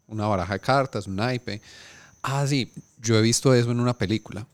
una 0.07 0.27
baraja 0.27 0.53
de 0.53 0.59
cartas, 0.59 1.07
un 1.07 1.15
naipe. 1.15 1.61
Ah, 2.21 2.45
sí, 2.47 2.71
yo 2.97 3.17
he 3.17 3.21
visto 3.21 3.53
eso 3.53 3.71
en 3.71 3.79
una 3.79 3.97
película. 3.97 4.47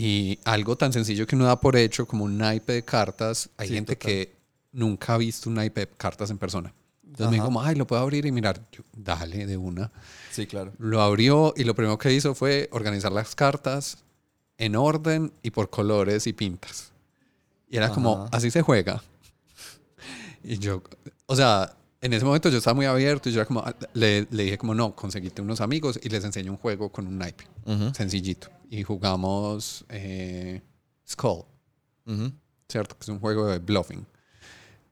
Y 0.00 0.38
algo 0.44 0.76
tan 0.76 0.92
sencillo 0.92 1.26
que 1.26 1.34
uno 1.34 1.44
da 1.46 1.60
por 1.60 1.74
hecho 1.74 2.06
como 2.06 2.24
un 2.24 2.38
naipe 2.38 2.72
de 2.72 2.84
cartas, 2.84 3.50
hay 3.56 3.66
Sí, 3.68 3.74
gente 3.74 3.96
total. 3.96 4.08
que 4.12 4.36
nunca 4.70 5.14
ha 5.14 5.18
visto 5.18 5.48
un 5.48 5.56
naipe 5.56 5.80
de 5.80 5.86
cartas 5.88 6.30
en 6.30 6.38
persona. 6.38 6.72
Entonces 7.04 7.20
me 7.22 7.26
Ajá. 7.26 7.34
dijo, 7.34 7.44
como, 7.46 7.62
ay, 7.62 7.74
lo 7.74 7.84
puedo 7.84 8.00
abrir 8.00 8.24
y 8.24 8.30
mirar. 8.30 8.60
Yo, 8.70 8.84
dale, 8.96 9.44
de 9.44 9.56
una. 9.56 9.90
Sí, 10.30 10.46
claro. 10.46 10.72
Lo 10.78 11.02
abrió 11.02 11.52
y 11.56 11.64
lo 11.64 11.74
primero 11.74 11.98
que 11.98 12.12
hizo 12.12 12.34
fue 12.36 12.68
organizar 12.70 13.10
las 13.10 13.34
cartas 13.34 13.98
en 14.56 14.76
orden 14.76 15.32
y 15.42 15.50
por 15.50 15.68
colores 15.68 16.28
y 16.28 16.32
pintas. 16.32 16.92
Y 17.68 17.76
era 17.76 17.90
como, 17.90 18.18
Ajá. 18.24 18.28
así 18.36 18.52
se 18.52 18.62
juega. 18.62 19.02
Y 20.44 20.58
yo, 20.58 20.80
o 21.26 21.34
sea, 21.34 21.74
en 22.00 22.12
ese 22.12 22.24
momento 22.24 22.48
yo 22.50 22.58
estaba 22.58 22.74
muy 22.74 22.86
abierto 22.86 23.28
y 23.28 23.32
yo 23.32 23.40
era 23.40 23.46
como, 23.46 23.64
le, 23.94 24.28
le 24.30 24.42
dije 24.44 24.58
como, 24.58 24.74
no, 24.74 24.94
conseguiste 24.94 25.42
unos 25.42 25.60
amigos 25.60 25.98
y 26.02 26.08
les 26.08 26.22
enseño 26.24 26.52
un 26.52 26.58
juego 26.58 26.90
con 26.90 27.06
un 27.08 27.18
naipe, 27.18 27.44
Ujú, 27.66 27.92
sencillito. 27.94 28.48
Y 28.70 28.82
jugamos 28.82 29.84
eh, 29.88 30.60
Skull, 31.08 31.44
ujú. 32.06 32.32
¿cierto? 32.68 32.96
Que 32.98 33.04
es 33.04 33.08
un 33.08 33.18
juego 33.20 33.46
de 33.46 33.58
bluffing, 33.58 34.06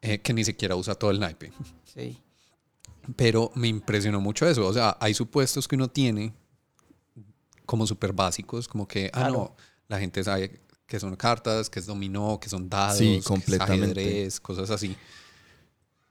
eh, 0.01 0.19
que 0.21 0.33
ni 0.33 0.45
siquiera 0.45 0.75
usa 0.77 0.95
todo 0.95 1.11
el 1.11 1.21
naipe. 1.21 1.53
Sí. 1.85 2.19
Pero 3.17 3.53
me 3.55 3.69
impresionó 3.69 4.21
mucho 4.21 4.49
eso. 4.49 4.67
O 4.67 4.73
sea, 4.73 4.97
hay 5.01 5.15
supuestos 5.15 5.69
que 5.69 5.77
uno 5.77 5.89
tiene 5.89 6.33
como 7.65 7.87
súper 7.87 8.12
básicos, 8.12 8.67
como 8.69 8.87
que, 8.89 9.07
ah, 9.12 9.19
Claro. 9.19 9.33
no, 9.33 9.57
la 9.89 9.99
gente 9.99 10.23
sabe 10.25 10.61
que 10.87 11.01
son 11.01 11.15
cartas, 11.17 11.69
que 11.69 11.81
es 11.81 11.87
dominó, 11.87 12.39
que 12.41 12.49
son 12.49 12.69
dados, 12.69 12.99
Sí, 12.99 13.05
que 13.05 13.17
es 13.19 13.25
completamente. 13.25 14.01
ajedrez, 14.01 14.41
cosas 14.41 14.71
así. 14.71 14.97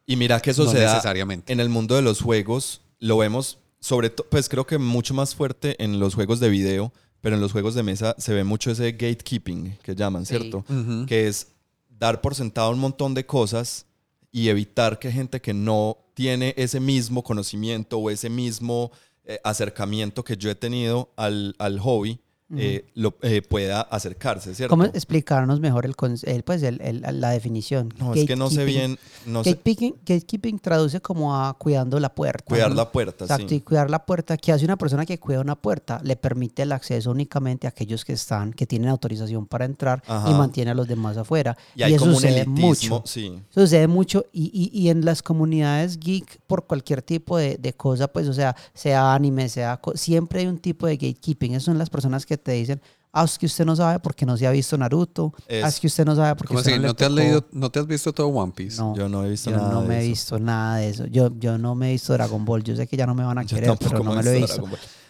Y 0.06 0.16
mira 0.18 0.40
que 0.42 0.52
eso 0.52 0.66
No 0.66 0.72
se 0.72 0.80
da 0.82 0.92
necesariamente. 0.92 1.52
en 1.52 1.60
el 1.60 1.70
mundo 1.70 1.96
de 1.96 2.02
los 2.02 2.22
juegos, 2.22 2.82
lo 3.00 3.18
vemos 3.18 3.58
sobre 3.80 4.10
todo, 4.10 4.28
pues 4.30 4.50
creo 4.50 4.66
que 4.66 4.78
mucho 4.78 5.14
más 5.14 5.36
fuerte 5.36 5.82
en 5.84 6.00
los 6.00 6.16
juegos 6.16 6.40
de 6.40 6.50
video, 6.50 6.92
pero 7.26 7.38
en 7.38 7.42
los 7.42 7.54
juegos 7.54 7.74
de 7.74 7.82
mesa 7.82 8.14
se 8.20 8.36
ve 8.36 8.44
mucho 8.44 8.70
ese 8.70 8.92
gatekeeping 8.92 9.80
que 9.82 9.96
llaman, 9.96 10.28
Sí. 10.28 10.38
¿cierto? 10.38 10.64
Que 11.08 11.28
es 11.28 11.48
dar 11.90 12.22
por 12.22 12.36
sentado 12.36 12.70
un 12.70 12.78
montón 12.78 13.16
de 13.16 13.26
cosas 13.26 13.88
y 14.32 14.50
evitar 14.50 15.00
que 15.00 15.12
gente 15.12 15.42
que 15.42 15.52
no 15.52 15.98
tiene 16.14 16.54
ese 16.56 16.80
mismo 16.80 17.24
conocimiento 17.24 17.98
o 17.98 18.12
ese 18.12 18.30
mismo 18.30 18.92
eh, 19.24 19.40
acercamiento 19.44 20.24
que 20.24 20.38
yo 20.38 20.52
he 20.52 20.56
tenido 20.56 21.10
al, 21.16 21.56
al 21.58 21.80
hobby 21.80 22.20
eh, 22.56 22.86
lo, 22.94 23.16
eh, 23.24 23.42
pueda 23.42 23.82
acercarse, 23.82 24.54
¿cierto? 24.54 24.70
¿Cómo 24.70 24.84
explicarnos 24.86 25.60
mejor 25.60 25.86
el, 25.86 25.96
pues 26.44 26.62
el- 26.64 26.80
el- 26.82 27.02
la 27.20 27.30
definición? 27.32 27.92
No, 27.98 28.14
es 28.14 28.26
que 28.26 28.36
no 28.36 28.50
sé 28.52 28.58
Gatekeeping. 28.58 28.76
bien, 28.88 29.00
no 29.26 29.44
sé, 29.44 29.52
Gatekeeping, 29.54 29.96
gatekeeping 30.06 30.60
traduce 30.60 31.02
como 31.02 31.36
a 31.36 31.58
cuidando 31.58 32.00
la 32.00 32.14
puerta. 32.14 32.44
cuidar 32.46 32.70
¿no? 32.70 32.76
la 32.76 32.92
puerta, 32.92 33.26
Exacto, 33.26 33.50
sí. 33.50 33.56
y 33.56 33.62
cuidar 33.62 33.90
la 33.90 34.06
puerta, 34.06 34.38
que 34.38 34.52
hace 34.52 34.64
una 34.64 34.78
persona 34.78 35.06
que 35.08 35.20
cuida 35.20 35.42
una 35.42 35.56
puerta, 35.56 36.00
le 36.04 36.16
permite 36.16 36.62
el 36.62 36.72
acceso 36.72 37.10
únicamente 37.10 37.66
a 37.66 37.72
aquellos 37.72 38.06
que 38.06 38.14
están, 38.14 38.54
que 38.54 38.68
tienen 38.68 38.90
autorización 38.90 39.48
para 39.48 39.66
entrar 39.66 40.04
Ajá. 40.06 40.30
y 40.30 40.34
mantiene 40.36 40.70
a 40.72 40.76
los 40.76 40.88
demás 40.88 41.18
afuera. 41.18 41.58
Y 41.76 41.82
hay 41.82 41.94
eso 41.96 42.02
como 42.06 42.12
un 42.16 42.22
sucede 42.22 42.42
elitismo, 42.42 42.68
mucho. 42.98 43.04
sí. 43.08 43.40
Eso 43.50 43.62
sucede 43.62 43.88
mucho 43.88 44.26
y, 44.32 44.52
y- 44.54 44.80
y 44.80 44.90
en 44.90 45.04
las 45.04 45.24
comunidades 45.24 46.00
geek, 46.00 46.40
por 46.46 46.66
cualquier 46.68 47.02
tipo 47.02 47.38
de, 47.38 47.58
de 47.58 47.74
cosa, 47.74 48.08
pues, 48.08 48.28
o 48.28 48.34
sea, 48.34 48.56
sea 48.76 49.14
anime, 49.16 49.50
sea... 49.50 49.80
Siempre 49.96 50.42
hay 50.42 50.48
un 50.48 50.60
tipo 50.60 50.86
de 50.86 50.98
gatekeeping. 50.98 51.54
Esas 51.54 51.64
son 51.64 51.78
las 51.80 51.90
personas 51.90 52.26
que 52.26 52.35
te 52.38 52.52
dicen, 52.54 52.82
ah, 53.14 53.24
es 53.24 53.38
que 53.38 53.46
usted 53.46 53.66
no 53.66 53.76
sabe 53.76 54.00
porque 54.00 54.26
no 54.26 54.36
se 54.38 54.46
ha 54.48 54.52
visto 54.52 54.78
Naruto. 54.78 55.34
Ah, 55.38 55.44
Es- 55.48 55.66
es 55.76 55.80
que 55.80 55.88
usted 55.88 56.06
no 56.06 56.16
sabe 56.16 56.36
porque 56.36 56.50
¿Cómo 56.50 56.60
usted 56.60 56.74
así? 56.74 56.82
no, 56.82 56.88
¿No 56.88 56.96
te 56.96 57.04
has 57.06 57.10
tocó". 57.10 57.20
leído, 57.22 57.46
no 57.52 57.70
te 57.72 57.80
has 57.80 57.88
visto 57.88 58.14
todo 58.14 58.28
One 58.28 58.52
Piece? 58.56 58.78
No, 58.82 58.96
Yo 58.96 59.08
no 59.10 59.24
he 59.24 59.30
visto 59.30 59.50
yo 59.52 59.58
nada 59.58 59.72
no 59.72 59.82
de 59.82 59.88
me 59.88 59.96
he 59.96 60.00
eso. 60.02 60.10
visto 60.10 60.40
nada 60.40 60.78
de 60.78 60.90
eso. 60.90 61.06
Yo, 61.06 61.30
yo 61.40 61.58
no 61.58 61.76
me 61.76 61.90
he 61.90 61.92
visto 61.94 62.14
Dragon 62.14 62.44
Ball. 62.46 62.64
Yo 62.64 62.76
sé 62.76 62.88
que 62.88 62.98
ya 62.98 63.06
no 63.06 63.16
me 63.16 63.24
van 63.24 63.38
a 63.38 63.44
Yo 63.44 63.56
querer, 63.56 63.78
pero 63.80 64.00
no 64.04 64.14
me 64.14 64.22
he 64.22 64.24
lo 64.24 64.32
he 64.32 64.38
visto. 64.40 64.64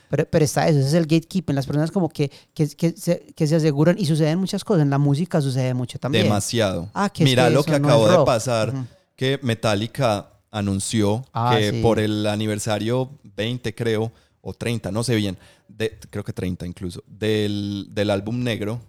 Pero, 0.08 0.24
pero 0.30 0.46
está 0.46 0.68
eso, 0.68 0.78
ese 0.78 0.88
es 0.90 0.94
el 0.94 1.08
gatekeeping. 1.08 1.56
Las 1.56 1.66
personas 1.66 1.90
como 1.90 2.10
que, 2.10 2.30
que, 2.54 2.68
que 2.70 2.92
se, 2.96 3.26
que 3.36 3.48
se 3.48 3.56
aseguran 3.56 3.96
y 3.98 4.06
suceden 4.06 4.38
muchas 4.38 4.64
cosas. 4.64 4.84
En 4.84 4.92
la 4.92 5.00
música 5.00 5.42
sucede 5.42 5.74
mucho 5.74 5.98
también. 5.98 6.26
Demasiado. 6.26 6.90
Ah, 6.94 7.10
que 7.10 7.24
es 7.24 7.30
Mira 7.30 7.46
que 7.48 7.54
lo 7.56 7.62
eso 7.62 7.72
que 7.72 7.80
no 7.80 7.88
acabó 7.88 8.12
es 8.12 8.20
de 8.20 8.24
pasar, 8.24 8.70
Ujú. 8.70 8.86
que 9.16 9.40
Metallica 9.42 10.30
anunció 10.52 11.26
Ah, 11.34 11.56
que 11.58 11.72
sí. 11.72 11.82
por 11.82 12.00
el 12.00 12.28
aniversario 12.28 13.10
20, 13.36 13.74
creo, 13.74 14.12
o 14.48 14.54
30, 14.54 14.92
no 14.92 15.04
sé 15.04 15.16
bien, 15.16 15.38
de, 15.68 15.98
creo 16.12 16.24
que 16.24 16.32
30 16.34 16.68
incluso, 16.68 17.04
del, 17.08 17.88
del 17.90 18.12
álbum 18.12 18.44
negro, 18.44 18.80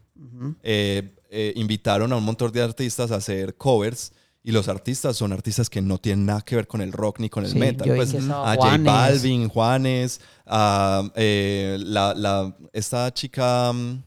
eh, 0.62 1.14
eh, 1.30 1.52
invitaron 1.56 2.12
a 2.12 2.16
un 2.16 2.24
montón 2.24 2.52
de 2.52 2.62
artistas 2.62 3.10
a 3.10 3.16
hacer 3.16 3.56
covers. 3.56 4.12
Y 4.42 4.52
los 4.52 4.68
artistas 4.68 5.16
son 5.16 5.32
artistas 5.32 5.68
que 5.68 5.80
no 5.82 5.98
tienen 5.98 6.24
nada 6.26 6.40
que 6.42 6.54
ver 6.54 6.68
con 6.68 6.80
el 6.80 6.92
rock 6.92 7.18
ni 7.18 7.28
con 7.28 7.44
el 7.44 7.50
Sí, 7.50 7.58
metal. 7.58 7.88
Pues, 7.96 8.14
a 8.14 8.54
J. 8.54 8.78
Balvin, 8.84 9.48
Juanes, 9.48 10.20
a 10.46 11.10
eh, 11.16 11.76
la, 11.80 12.14
la- 12.14 12.54
esta 12.72 13.12
chica 13.12 13.72
mm, 13.72 14.02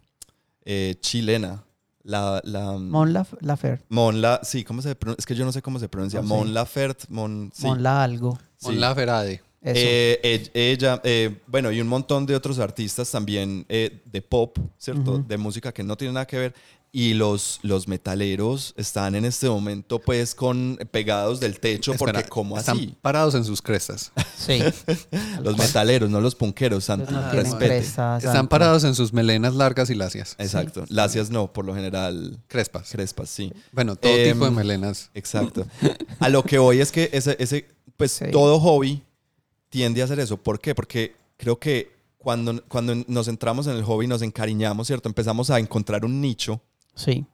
eh, 0.64 0.96
chilena, 1.02 1.64
la, 2.04 2.40
la 2.46 2.72
Mon 2.78 3.12
Laf- 3.14 3.38
Laferte. 3.42 3.86
Mon 3.90 4.22
La, 4.22 4.40
sí, 4.44 4.64
¿cómo 4.64 4.82
se 4.82 4.96
pronuncia? 4.96 5.20
Es 5.20 5.26
que 5.26 5.36
yo 5.36 5.44
no 5.44 5.52
sé 5.52 5.62
cómo 5.62 5.78
se 5.78 5.90
pronuncia. 5.90 6.22
Sé. 6.22 6.28
Mon 6.28 6.54
Laferte, 6.54 7.06
Mon, 7.10 7.52
sí. 7.54 7.66
Mon 7.66 7.84
La 7.84 8.02
algo. 8.04 8.40
Mon 8.62 8.74
Sí. 8.76 8.80
Laferte. 8.80 9.34
Eso. 9.34 9.44
Eh, 9.62 10.20
ell- 10.24 10.52
ella, 10.54 11.02
eh, 11.04 11.38
bueno, 11.48 11.72
y 11.72 11.82
un 11.82 11.88
montón 11.88 12.26
de 12.26 12.36
otros 12.36 12.60
artistas 12.60 13.12
también 13.12 13.66
eh, 13.70 14.02
de 14.06 14.22
pop, 14.22 14.58
¿cierto? 14.78 15.20
De 15.20 15.38
música 15.38 15.72
que 15.74 15.84
no 15.84 15.98
tiene 15.98 16.14
nada 16.14 16.26
que 16.28 16.38
ver. 16.38 16.54
Y 16.92 17.14
los, 17.14 17.60
los 17.62 17.88
metaleros 17.88 18.74
están 18.76 19.14
en 19.14 19.24
este 19.24 19.48
momento, 19.48 20.00
pues, 20.00 20.34
con 20.34 20.80
pegados 20.90 21.40
del 21.40 21.60
techo, 21.60 21.92
Espera, 21.92 22.14
porque 22.14 22.30
¿cómo 22.30 22.58
están 22.58 22.78
así? 22.78 22.96
parados 23.00 23.36
en 23.36 23.44
sus 23.46 23.62
crestas. 23.62 24.12
sí. 24.36 24.60
Los 25.44 25.56
metaleros, 25.56 26.10
no 26.10 26.20
los 26.20 26.34
punqueros, 26.34 26.90
no 26.90 27.06
crestas, 27.30 28.24
Están 28.24 28.48
parados 28.48 28.84
en 28.86 28.96
sus 28.96 29.14
melenas 29.14 29.54
largas 29.54 29.92
y 29.92 29.96
lacias. 29.96 30.36
Exacto. 30.40 30.84
Lacias 30.90 31.30
no, 31.30 31.54
por 31.54 31.64
lo 31.66 31.76
general, 31.76 32.40
Crespas. 32.48 32.90
crespas, 32.92 33.30
sí. 33.30 33.54
Bueno, 33.72 33.96
todo 33.96 34.12
Em, 34.16 34.34
tipo 34.34 34.46
de 34.46 34.52
melenas. 34.52 35.12
Exacto. 35.14 35.68
A 36.20 36.30
lo 36.30 36.42
que 36.44 36.58
voy 36.58 36.80
es 36.82 36.92
que 36.92 37.10
ese, 37.14 37.36
ese 37.40 37.68
pues 37.98 38.14
Sí. 38.14 38.26
todo 38.32 38.60
hobby 38.60 39.04
tiende 39.70 40.02
a 40.02 40.06
hacer 40.06 40.20
eso. 40.20 40.38
¿Por 40.38 40.60
qué? 40.60 40.76
Porque 40.76 41.16
creo 41.38 41.60
que 41.60 41.92
cuando, 42.18 42.64
cuando 42.68 42.96
nos 43.08 43.28
entramos 43.28 43.68
en 43.68 43.76
el 43.76 43.84
hobby 43.84 44.08
nos 44.08 44.22
encariñamos, 44.22 44.88
¿cierto? 44.88 45.08
Empezamos 45.08 45.50
a 45.50 45.60
encontrar 45.60 46.04
un 46.06 46.20
nicho. 46.20 46.62
Sí. 46.96 47.26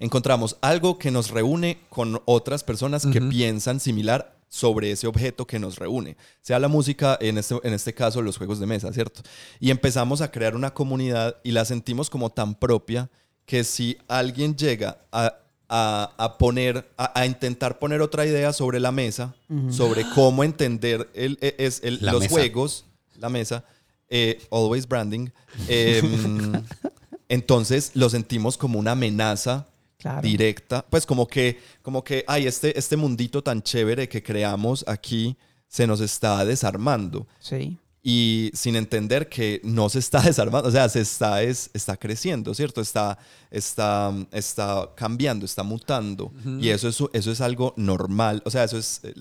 Encontramos 0.00 0.56
algo 0.60 0.98
que 0.98 1.10
nos 1.10 1.30
reúne 1.30 1.78
con 1.88 2.20
otras 2.24 2.64
personas 2.64 3.06
que 3.06 3.20
piensan 3.20 3.78
similar 3.78 4.36
sobre 4.52 4.90
ese 4.90 5.06
objeto 5.06 5.46
que 5.46 5.58
nos 5.58 5.78
reúne, 5.78 6.18
sea 6.42 6.58
la 6.58 6.68
música, 6.68 7.16
en 7.22 7.38
este, 7.38 7.58
en 7.62 7.72
este 7.72 7.94
caso 7.94 8.20
los 8.20 8.36
juegos 8.36 8.60
de 8.60 8.66
mesa, 8.66 8.92
¿cierto? 8.92 9.22
Y 9.58 9.70
empezamos 9.70 10.20
a 10.20 10.30
crear 10.30 10.54
una 10.54 10.74
comunidad 10.74 11.38
y 11.42 11.52
la 11.52 11.64
sentimos 11.64 12.10
como 12.10 12.28
tan 12.28 12.54
propia 12.54 13.08
que 13.46 13.64
si 13.64 13.96
alguien 14.08 14.54
llega 14.54 14.98
a, 15.10 15.38
a- 15.74 16.12
a 16.18 16.36
poner, 16.36 16.86
a, 16.98 17.18
a 17.18 17.24
intentar 17.26 17.78
poner 17.78 18.02
otra 18.02 18.26
idea 18.26 18.52
sobre 18.52 18.78
la 18.78 18.92
mesa, 18.92 19.34
sobre 19.70 20.04
cómo 20.14 20.44
entender 20.44 21.08
el, 21.14 21.38
e- 21.40 21.56
el- 21.82 21.98
los 22.02 22.20
mesa. 22.20 22.30
juegos, 22.30 22.84
la 23.18 23.30
mesa, 23.30 23.64
eh, 24.10 24.38
always 24.50 24.86
branding, 24.86 25.28
em, 25.68 26.52
entonces 27.28 27.92
lo 27.94 28.08
sentimos 28.10 28.56
como 28.58 28.78
una 28.78 28.92
amenaza 28.92 29.66
Claro. 29.98 30.20
directa, 30.22 30.84
pues 30.90 31.06
como 31.06 31.28
que, 31.28 31.60
como 31.80 32.02
que, 32.02 32.24
ay, 32.26 32.48
este, 32.48 32.76
este 32.76 32.96
mundito 32.96 33.40
tan 33.40 33.62
chévere 33.62 34.08
que 34.08 34.20
creamos 34.20 34.84
aquí 34.88 35.36
se 35.68 35.86
nos 35.86 36.00
está 36.00 36.44
desarmando 36.44 37.26
Sí. 37.38 37.78
Y 38.04 38.50
sin 38.52 38.74
entender 38.74 39.28
que 39.28 39.60
no 39.62 39.88
se 39.88 40.00
está 40.00 40.20
desarmando, 40.22 40.68
o 40.68 40.72
sea, 40.72 40.88
se 40.88 41.00
está, 41.00 41.42
es, 41.42 41.70
está 41.72 41.96
creciendo, 41.96 42.52
¿cierto? 42.52 42.80
Está, 42.80 43.16
está, 43.50 44.12
está 44.32 44.90
cambiando, 44.96 45.44
está 45.46 45.62
mutando 45.62 46.32
y 46.60 46.68
eso 46.70 46.88
es, 46.88 46.98
eso 47.12 47.30
es 47.30 47.40
algo 47.40 47.74
normal, 47.76 48.42
o 48.44 48.50
sea, 48.50 48.64
eso 48.64 48.76
es, 48.76 49.00
eh, 49.04 49.14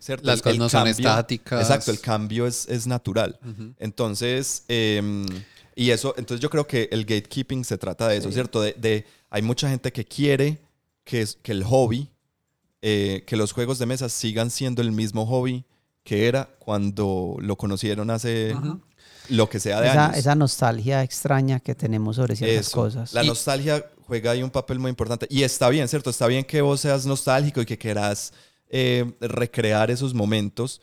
¿cierto? 0.00 0.26
Las 0.26 0.42
cosas 0.42 0.58
no 0.58 0.68
son 0.68 0.80
estáticas. 1.08 1.60
Exacto, 1.62 1.90
el 1.92 2.00
cambio 2.00 2.46
es, 2.48 2.66
es 2.68 2.86
natural. 2.88 3.38
Entonces, 3.78 4.64
em, 4.68 5.26
y 5.76 5.90
eso, 5.90 6.14
entonces 6.16 6.40
yo 6.42 6.50
creo 6.50 6.66
que 6.66 6.88
el 6.90 7.04
gatekeeping 7.04 7.64
se 7.64 7.78
trata 7.78 8.08
de 8.08 8.16
eso, 8.16 8.32
¿cierto? 8.32 8.60
De, 8.62 8.72
de- 8.72 9.04
hay 9.30 9.42
mucha 9.42 9.68
gente 9.68 9.92
que 9.92 10.04
quiere 10.04 10.58
que, 11.04 11.24
que 11.42 11.52
el 11.52 11.62
hobby, 11.64 12.08
eh, 12.82 13.22
que 13.26 13.36
los 13.36 13.52
juegos 13.52 13.78
de 13.78 13.86
mesa 13.86 14.08
sigan 14.08 14.50
siendo 14.50 14.82
el 14.82 14.90
mismo 14.92 15.24
hobby 15.26 15.64
que 16.04 16.28
era 16.28 16.48
cuando 16.58 17.36
lo 17.40 17.56
conocieron 17.56 18.10
hace 18.10 18.54
lo 19.30 19.48
que 19.48 19.58
sea 19.58 19.80
de 19.80 19.88
Esa, 19.88 20.04
años. 20.06 20.18
esa 20.18 20.34
nostalgia 20.34 21.02
extraña 21.02 21.58
que 21.60 21.74
tenemos 21.74 22.16
sobre 22.16 22.36
ciertas 22.36 22.66
Eso. 22.68 22.76
cosas. 22.76 23.12
La 23.14 23.24
Y- 23.24 23.26
nostalgia 23.26 23.84
juega 24.06 24.32
ahí 24.32 24.42
un 24.42 24.50
papel 24.50 24.78
muy 24.78 24.90
importante. 24.90 25.26
Y 25.30 25.42
está 25.42 25.68
bien, 25.70 25.88
¿cierto? 25.88 26.10
Está 26.10 26.26
bien 26.26 26.44
que 26.44 26.60
vos 26.60 26.80
seas 26.80 27.06
nostálgico 27.06 27.62
y 27.62 27.66
que 27.66 27.78
quieras 27.78 28.32
eh, 28.68 29.14
recrear 29.20 29.90
esos 29.90 30.12
momentos, 30.14 30.80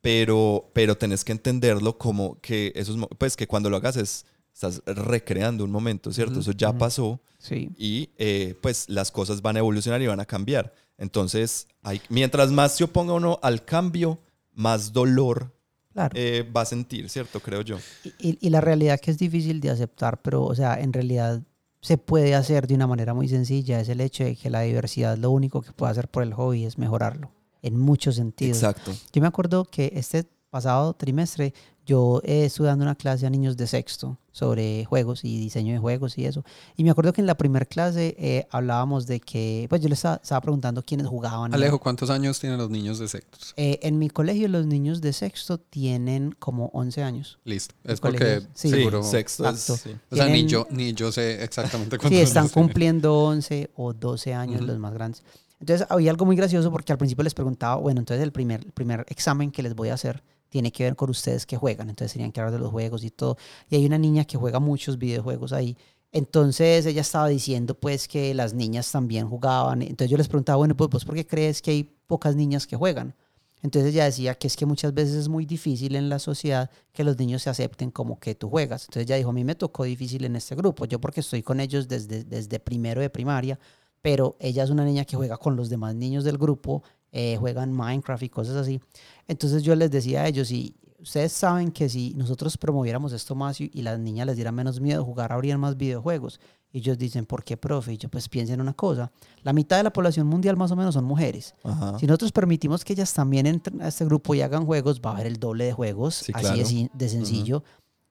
pero, 0.00 0.70
pero 0.72 0.96
tenés 0.96 1.24
que 1.24 1.32
entenderlo 1.32 1.98
como 1.98 2.40
que 2.40 2.72
esos, 2.74 2.96
pues 3.18 3.36
que 3.36 3.46
cuando 3.46 3.68
lo 3.70 3.76
hagas 3.76 3.96
es, 3.96 4.24
estás 4.54 4.82
recreando 4.86 5.64
un 5.64 5.70
momento, 5.70 6.12
¿cierto? 6.12 6.40
Eso 6.40 6.52
ya 6.52 6.72
pasó 6.76 7.20
Sí. 7.38 7.70
y 7.76 8.10
eh, 8.18 8.54
pues 8.62 8.88
las 8.88 9.10
cosas 9.10 9.42
van 9.42 9.56
a 9.56 9.58
evolucionar 9.60 10.00
y 10.02 10.06
van 10.06 10.20
a 10.20 10.24
cambiar. 10.24 10.72
Entonces, 10.98 11.66
hay, 11.82 12.00
mientras 12.08 12.50
más 12.52 12.76
se 12.76 12.84
oponga 12.84 13.14
uno 13.14 13.38
al 13.42 13.64
cambio, 13.64 14.18
más 14.54 14.92
dolor 14.92 15.52
Claro. 15.92 16.14
eh, 16.18 16.50
va 16.56 16.62
a 16.62 16.64
sentir, 16.64 17.08
¿cierto? 17.10 17.40
Creo 17.40 17.60
yo. 17.62 17.76
Y, 18.18 18.38
y- 18.40 18.50
la 18.50 18.60
realidad 18.62 18.98
que 18.98 19.10
es 19.10 19.18
difícil 19.18 19.60
de 19.60 19.70
aceptar, 19.70 20.22
pero, 20.22 20.42
o 20.44 20.54
sea, 20.54 20.80
en 20.80 20.92
realidad 20.92 21.42
se 21.82 21.98
puede 21.98 22.34
hacer 22.34 22.66
de 22.66 22.74
una 22.74 22.86
manera 22.86 23.12
muy 23.12 23.28
sencilla, 23.28 23.80
es 23.80 23.88
el 23.90 24.00
hecho 24.00 24.24
de 24.24 24.34
que 24.36 24.48
la 24.48 24.62
diversidad 24.62 25.18
lo 25.18 25.30
único 25.30 25.60
que 25.60 25.72
puede 25.72 25.92
hacer 25.92 26.08
por 26.08 26.22
el 26.22 26.32
hobby 26.32 26.64
es 26.64 26.78
mejorarlo, 26.78 27.30
en 27.60 27.76
muchos 27.78 28.14
sentidos. 28.16 28.56
Exacto. 28.58 28.92
Yo 29.12 29.20
me 29.20 29.28
acuerdo 29.28 29.64
que 29.66 29.92
este 29.96 30.24
pasado 30.56 30.92
trimestre 30.92 31.54
yo 31.84 32.20
eh, 32.24 32.44
estuve 32.44 32.68
dando 32.68 32.84
una 32.84 32.94
clase 32.94 33.26
a 33.26 33.30
niños 33.30 33.56
de 33.56 33.66
sexto 33.66 34.16
sobre 34.30 34.84
juegos 34.84 35.24
y 35.24 35.40
diseño 35.40 35.72
de 35.72 35.80
juegos 35.80 36.16
y 36.16 36.26
eso. 36.26 36.44
Y 36.76 36.84
me 36.84 36.90
acuerdo 36.90 37.12
que 37.12 37.20
en 37.20 37.26
la 37.26 37.36
primera 37.36 37.64
clase 37.66 38.14
eh, 38.18 38.46
hablábamos 38.50 39.08
de 39.08 39.18
que, 39.18 39.66
pues 39.68 39.80
yo 39.80 39.88
les 39.88 39.98
estaba, 39.98 40.20
estaba 40.22 40.40
preguntando 40.42 40.84
quiénes 40.84 41.08
jugaban. 41.08 41.52
Alejo, 41.52 41.80
¿cuántos 41.80 42.08
años 42.10 42.38
tienen 42.38 42.58
los 42.58 42.70
niños 42.70 43.00
de 43.00 43.08
sectos? 43.08 43.52
Eh, 43.56 43.80
en 43.82 43.98
mi 43.98 44.10
colegio 44.10 44.46
los 44.46 44.64
niños 44.64 45.00
de 45.00 45.12
sexto 45.12 45.58
tienen 45.58 46.30
como 46.38 46.66
11 46.72 47.02
años. 47.02 47.40
Listo. 47.44 47.74
Es 47.82 47.98
porque 47.98 48.42
sí. 48.54 48.70
seguro. 48.70 49.02
Sexto 49.02 49.48
es- 49.48 49.58
sí. 49.60 49.96
O 50.10 50.14
sea, 50.14 50.26
ni 50.26 50.46
yo, 50.46 50.68
ni 50.70 50.92
yo 50.92 51.10
sé 51.10 51.42
exactamente 51.42 51.98
cuántos 51.98 52.16
Sí, 52.16 52.22
están 52.22 52.48
cumpliendo 52.48 53.18
11 53.24 53.70
o 53.74 53.92
12 53.92 54.34
años 54.34 54.58
Ujú. 54.60 54.66
los 54.66 54.78
más 54.78 54.94
grandes. 54.94 55.24
Entonces 55.58 55.84
había 55.90 56.12
algo 56.12 56.26
muy 56.26 56.36
gracioso 56.36 56.70
porque 56.70 56.92
al 56.92 56.98
principio 56.98 57.24
les 57.24 57.34
preguntaba, 57.34 57.74
bueno, 57.74 57.98
entonces 58.00 58.22
el 58.22 58.30
primer, 58.32 58.60
el 58.64 58.70
primer 58.72 59.04
examen 59.08 59.50
que 59.50 59.62
les 59.64 59.74
voy 59.74 59.88
a 59.88 59.94
hacer 59.94 60.22
tiene 60.52 60.70
que 60.70 60.84
ver 60.84 60.94
con 60.94 61.08
ustedes 61.08 61.46
que 61.46 61.56
juegan, 61.56 61.88
entonces 61.88 62.12
tenían 62.12 62.30
que 62.30 62.40
hablar 62.40 62.52
de 62.52 62.58
los 62.58 62.70
juegos 62.70 63.02
y 63.02 63.10
todo. 63.10 63.38
Y 63.70 63.76
hay 63.76 63.86
una 63.86 63.98
niña 63.98 64.26
que 64.26 64.36
juega 64.36 64.60
muchos 64.60 64.98
videojuegos 64.98 65.52
ahí. 65.54 65.76
Entonces 66.12 66.84
ella 66.84 67.00
estaba 67.00 67.28
diciendo 67.28 67.74
pues 67.74 68.06
que 68.06 68.34
las 68.34 68.52
niñas 68.52 68.92
también 68.92 69.28
jugaban. 69.28 69.80
Entonces 69.80 70.10
yo 70.10 70.18
les 70.18 70.28
preguntaba, 70.28 70.58
bueno, 70.58 70.76
pues 70.76 70.90
vos 70.90 71.04
por 71.06 71.14
qué 71.14 71.26
crees 71.26 71.62
que 71.62 71.70
hay 71.70 71.84
pocas 72.06 72.36
niñas 72.36 72.66
que 72.66 72.76
juegan? 72.76 73.14
Entonces 73.62 73.94
ella 73.94 74.04
decía 74.04 74.34
que 74.34 74.46
es 74.46 74.56
que 74.56 74.66
muchas 74.66 74.92
veces 74.92 75.14
es 75.14 75.28
muy 75.28 75.46
difícil 75.46 75.96
en 75.96 76.10
la 76.10 76.18
sociedad 76.18 76.68
que 76.92 77.02
los 77.02 77.18
niños 77.18 77.42
se 77.42 77.48
acepten 77.50 77.90
como 77.90 78.20
que 78.20 78.34
tú 78.34 78.50
juegas. 78.50 78.84
Entonces 78.84 79.04
ella 79.04 79.16
dijo, 79.16 79.30
a 79.30 79.32
mí 79.32 79.44
me 79.44 79.54
tocó 79.54 79.84
difícil 79.84 80.26
en 80.26 80.36
este 80.36 80.54
grupo, 80.54 80.84
yo 80.84 81.00
porque 81.00 81.20
estoy 81.20 81.42
con 81.42 81.60
ellos 81.60 81.88
desde, 81.88 82.24
desde 82.24 82.60
primero 82.60 83.00
de 83.00 83.08
primaria, 83.08 83.58
pero 84.02 84.36
ella 84.38 84.64
es 84.64 84.70
una 84.70 84.84
niña 84.84 85.06
que 85.06 85.16
juega 85.16 85.38
con 85.38 85.56
los 85.56 85.70
demás 85.70 85.94
niños 85.94 86.24
del 86.24 86.36
grupo, 86.36 86.82
eh, 87.12 87.36
juegan 87.38 87.72
Minecraft 87.72 88.22
y 88.24 88.28
cosas 88.28 88.56
así. 88.56 88.80
Entonces 89.28 89.62
yo 89.62 89.74
les 89.76 89.90
decía 89.90 90.22
a 90.22 90.28
ellos, 90.28 90.50
y 90.50 90.74
ustedes 90.98 91.32
saben 91.32 91.70
que 91.70 91.88
si 91.88 92.14
nosotros 92.14 92.56
promoviéramos 92.56 93.12
esto 93.12 93.34
más 93.34 93.60
y, 93.60 93.70
y 93.72 93.82
las 93.82 93.98
niñas 93.98 94.26
les 94.26 94.36
dieran 94.36 94.54
menos 94.54 94.80
miedo 94.80 95.04
jugar, 95.04 95.32
habrían 95.32 95.60
más 95.60 95.76
videojuegos. 95.76 96.40
Y 96.74 96.78
ellos 96.78 96.96
dicen, 96.96 97.26
¿por 97.26 97.44
qué, 97.44 97.58
profe? 97.58 97.92
Y 97.92 97.98
yo 97.98 98.08
pues 98.08 98.30
piensen 98.30 98.58
una 98.60 98.72
cosa, 98.72 99.12
la 99.42 99.52
mitad 99.52 99.76
de 99.76 99.82
la 99.82 99.92
población 99.92 100.26
mundial 100.26 100.56
más 100.56 100.70
o 100.70 100.76
menos 100.76 100.94
son 100.94 101.04
mujeres. 101.04 101.54
Ajá. 101.64 101.98
Si 101.98 102.06
nosotros 102.06 102.32
permitimos 102.32 102.82
que 102.82 102.94
ellas 102.94 103.12
también 103.12 103.44
entren 103.46 103.82
a 103.82 103.88
este 103.88 104.06
grupo 104.06 104.34
y 104.34 104.40
hagan 104.40 104.64
juegos, 104.64 105.00
va 105.04 105.10
a 105.10 105.14
haber 105.14 105.26
el 105.26 105.36
doble 105.38 105.64
de 105.66 105.72
juegos, 105.74 106.14
Sí, 106.14 106.32
así 106.34 106.42
claro. 106.44 106.56
de, 106.66 106.90
de 106.94 107.08
sencillo. 107.10 107.62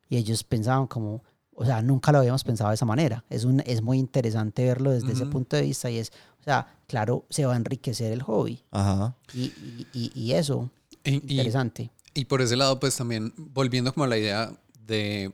Y 0.10 0.18
ellos 0.18 0.44
pensaban 0.44 0.86
como, 0.86 1.24
o 1.56 1.66
sea, 1.66 1.82
nunca 1.82 2.12
lo 2.12 2.20
habíamos 2.20 2.44
pensado 2.44 2.70
de 2.70 2.76
esa 2.76 2.86
manera. 2.86 3.24
Es, 3.30 3.44
un, 3.44 3.62
es 3.66 3.82
muy 3.82 3.98
interesante 4.00 4.64
verlo 4.66 4.92
desde 4.92 5.12
ese 5.12 5.24
Ujú. 5.24 5.32
punto 5.32 5.56
de 5.58 5.64
vista 5.64 5.90
y 5.90 5.98
es, 5.98 6.12
o 6.40 6.44
sea, 6.44 6.68
claro, 6.88 7.26
se 7.30 7.46
va 7.46 7.54
a 7.54 7.58
enriquecer 7.58 8.12
el 8.12 8.22
hobby. 8.24 8.64
Ajá. 8.72 9.16
Y, 9.34 9.44
y, 9.44 9.88
y- 9.94 10.12
y 10.16 10.32
eso, 10.34 10.70
interesante. 11.04 11.92
Y 12.14 12.26
por 12.26 12.42
ese 12.42 12.56
lado, 12.56 12.80
pues 12.80 12.96
también 12.96 13.34
volviendo 13.38 13.94
como 13.94 14.04
a 14.06 14.08
la 14.08 14.18
idea 14.18 14.52
de 14.86 15.32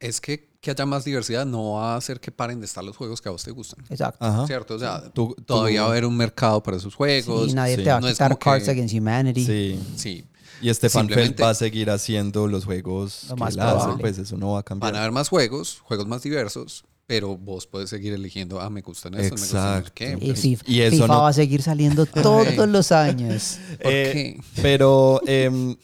es 0.00 0.20
que 0.20 0.50
que 0.62 0.70
haya 0.70 0.86
más 0.86 1.04
diversidad 1.04 1.44
no 1.44 1.72
va 1.72 1.94
a 1.94 1.96
hacer 1.96 2.20
que 2.20 2.30
paren 2.30 2.60
de 2.60 2.66
estar 2.66 2.84
los 2.84 2.96
juegos 2.96 3.20
que 3.20 3.28
a 3.28 3.32
vos 3.32 3.42
te 3.42 3.50
gustan. 3.50 3.84
Exacto. 3.90 4.24
Ajá. 4.24 4.46
¿Cierto? 4.46 4.74
O 4.76 4.78
sea, 4.78 5.10
Tú- 5.12 5.34
todavía 5.44 5.78
tú- 5.80 5.82
va 5.82 5.88
a 5.88 5.90
haber 5.90 6.04
un 6.06 6.16
mercado 6.16 6.62
para 6.62 6.76
esos 6.76 6.94
juegos. 6.94 7.50
y 7.50 7.54
nadie 7.54 7.74
sí. 7.78 7.82
te 7.82 7.90
va 7.90 7.96
a 7.96 8.00
No 8.00 8.06
es 8.06 8.12
quitar 8.14 8.28
como 8.30 8.38
que- 8.38 8.44
Cards 8.44 8.68
Against 8.68 8.94
Humanity. 8.94 9.44
Sí. 9.44 9.80
Sí, 9.96 10.24
Y 10.62 10.72
Stefan 10.72 11.08
Feld 11.08 11.40
va 11.42 11.50
a 11.50 11.54
seguir 11.54 11.90
haciendo 11.90 12.46
los 12.46 12.64
juegos 12.64 13.24
Lo 13.28 13.34
que 13.34 13.40
más 13.40 13.54
él 13.54 13.60
hace, 13.60 13.72
probable. 13.74 14.00
pues 14.00 14.18
eso 14.18 14.36
no 14.36 14.52
va 14.52 14.60
a 14.60 14.62
cambiar. 14.62 14.92
van 14.92 14.96
a 14.98 15.02
haber 15.02 15.12
más 15.12 15.28
juegos, 15.28 15.80
juegos 15.82 16.06
más 16.06 16.22
diversos, 16.22 16.84
pero 17.06 17.36
vos 17.36 17.66
puedes 17.66 17.90
seguir 17.90 18.12
eligiendo, 18.12 18.60
ah, 18.60 18.70
me 18.70 18.80
gustan 18.80 19.14
estos, 19.14 19.40
me 19.40 19.46
gustan 19.46 19.78
Exacto. 19.78 19.92
qué. 19.94 20.16
Y 20.20 20.32
FIFA, 20.34 20.64
Y 20.66 20.80
eso 20.82 20.90
FIFA 20.92 21.06
no- 21.08 21.20
va 21.22 21.28
a 21.28 21.32
seguir 21.32 21.62
saliendo 21.62 22.06
todos 22.22 22.68
los 22.68 22.92
años. 22.92 23.58
¿Por 23.82 23.92
Eh, 23.92 24.10
qué? 24.12 24.40
Pero, 24.62 25.20
em, 25.26 25.76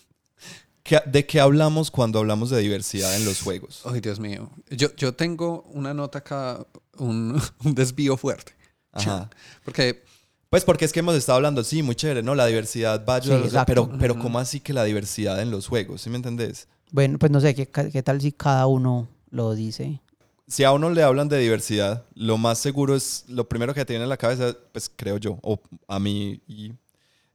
¿qué- 0.84 1.02
¿de 1.06 1.26
qué 1.26 1.40
hablamos 1.40 1.90
cuando 1.90 2.20
hablamos 2.20 2.50
de 2.50 2.60
diversidad 2.60 3.14
en 3.16 3.24
los 3.24 3.42
juegos? 3.42 3.82
Ay, 3.84 4.00
Dios 4.00 4.20
mío. 4.20 4.50
Yo, 4.70 4.94
yo 4.96 5.12
tengo 5.14 5.62
una 5.72 5.92
nota 5.92 6.18
acá, 6.20 6.64
un, 6.98 7.40
un 7.64 7.74
desvío 7.74 8.16
fuerte. 8.16 8.52
Ajá. 8.92 9.28
Porque 9.64 10.02
Pues 10.50 10.64
porque 10.64 10.86
es 10.86 10.92
que 10.92 11.00
hemos 11.00 11.14
estado 11.14 11.36
hablando, 11.36 11.62
sí, 11.62 11.82
muy 11.82 11.94
chévere, 11.94 12.22
¿no? 12.22 12.34
La 12.34 12.46
diversidad 12.46 13.04
va 13.06 13.14
a 13.14 13.16
ayudar, 13.16 13.36
Sí, 13.38 13.42
a 13.42 13.44
los- 13.44 13.52
exacto. 13.52 13.66
pero, 13.88 13.98
pero 13.98 14.18
¿cómo 14.18 14.38
así 14.38 14.60
que 14.60 14.72
la 14.72 14.84
diversidad 14.84 15.42
en 15.42 15.50
los 15.50 15.66
juegos? 15.66 16.00
¿Sí 16.00 16.08
me 16.10 16.16
entendés? 16.16 16.68
Bueno, 16.90 17.18
pues 17.18 17.30
no 17.30 17.38
sé, 17.40 17.54
¿qué, 17.54 17.66
qué 17.68 18.02
tal 18.02 18.18
si 18.20 18.32
cada 18.32 18.66
uno 18.66 19.08
lo 19.30 19.54
dice? 19.54 20.00
Si 20.46 20.64
a 20.64 20.72
uno 20.72 20.88
le 20.88 21.02
hablan 21.02 21.28
de 21.28 21.38
diversidad, 21.38 22.04
lo 22.14 22.38
más 22.38 22.58
seguro 22.58 22.96
es, 22.96 23.24
lo 23.28 23.46
primero 23.46 23.74
que 23.74 23.84
te 23.84 23.92
viene 23.92 24.04
a 24.06 24.08
la 24.08 24.16
cabeza, 24.16 24.56
pues 24.72 24.90
creo 24.96 25.18
yo, 25.18 25.38
o 25.42 25.60
a 25.86 25.98
mí, 26.00 26.40
y, 26.48 26.72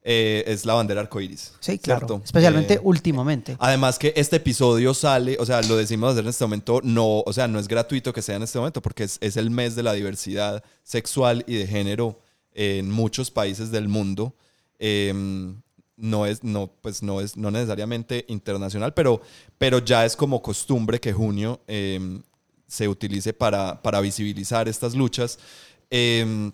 eh, 0.02 0.43
es 0.47 0.65
la 0.65 0.73
bandera 0.73 1.02
arcoíris. 1.02 1.54
Sí, 1.60 1.78
claro. 1.78 2.08
¿cierto? 2.08 2.21
Especialmente 2.26 2.73
Eh, 2.73 2.80
últimamente. 2.82 3.56
Además 3.60 3.99
que 3.99 4.12
este 4.15 4.38
episodio 4.38 4.95
sale, 4.95 5.38
o 5.39 5.45
sea, 5.45 5.62
lo 5.62 5.78
decimos 5.78 6.13
hacer 6.13 6.23
en 6.23 6.30
este 6.32 6.43
momento, 6.45 6.82
no, 6.84 7.19
o 7.19 7.32
sea, 7.32 7.47
no 7.47 7.60
es 7.60 7.67
gratuito 7.67 8.12
que 8.12 8.23
sea 8.23 8.38
en 8.38 8.41
este 8.43 8.58
momento 8.58 8.82
porque 8.82 9.04
es, 9.04 9.19
es 9.21 9.38
el 9.38 9.52
mes 9.52 9.76
de 9.76 9.84
la 9.84 9.93
diversidad 9.93 10.63
sexual 10.82 11.43
y 11.45 11.58
de 11.58 11.67
género 11.67 12.19
en 12.54 12.89
muchos 12.92 13.32
países 13.32 13.72
del 13.72 13.88
mundo. 13.88 14.36
Em, 14.80 15.62
no 15.96 16.26
es, 16.26 16.44
no, 16.44 16.72
pues 16.82 17.04
no 17.04 17.22
es, 17.22 17.38
no 17.38 17.52
necesariamente 17.52 18.26
internacional, 18.28 18.94
pero, 18.94 19.22
pero 19.58 19.80
ya 19.80 20.06
es 20.06 20.16
como 20.16 20.42
costumbre 20.42 21.00
que 21.00 21.13
junio 21.13 21.62
em, 21.68 22.22
se 22.68 22.88
utilice 22.88 23.34
para, 23.34 23.82
para 23.82 24.02
visibilizar 24.02 24.68
estas 24.68 24.96
luchas. 24.96 25.38
Em, 25.89 26.52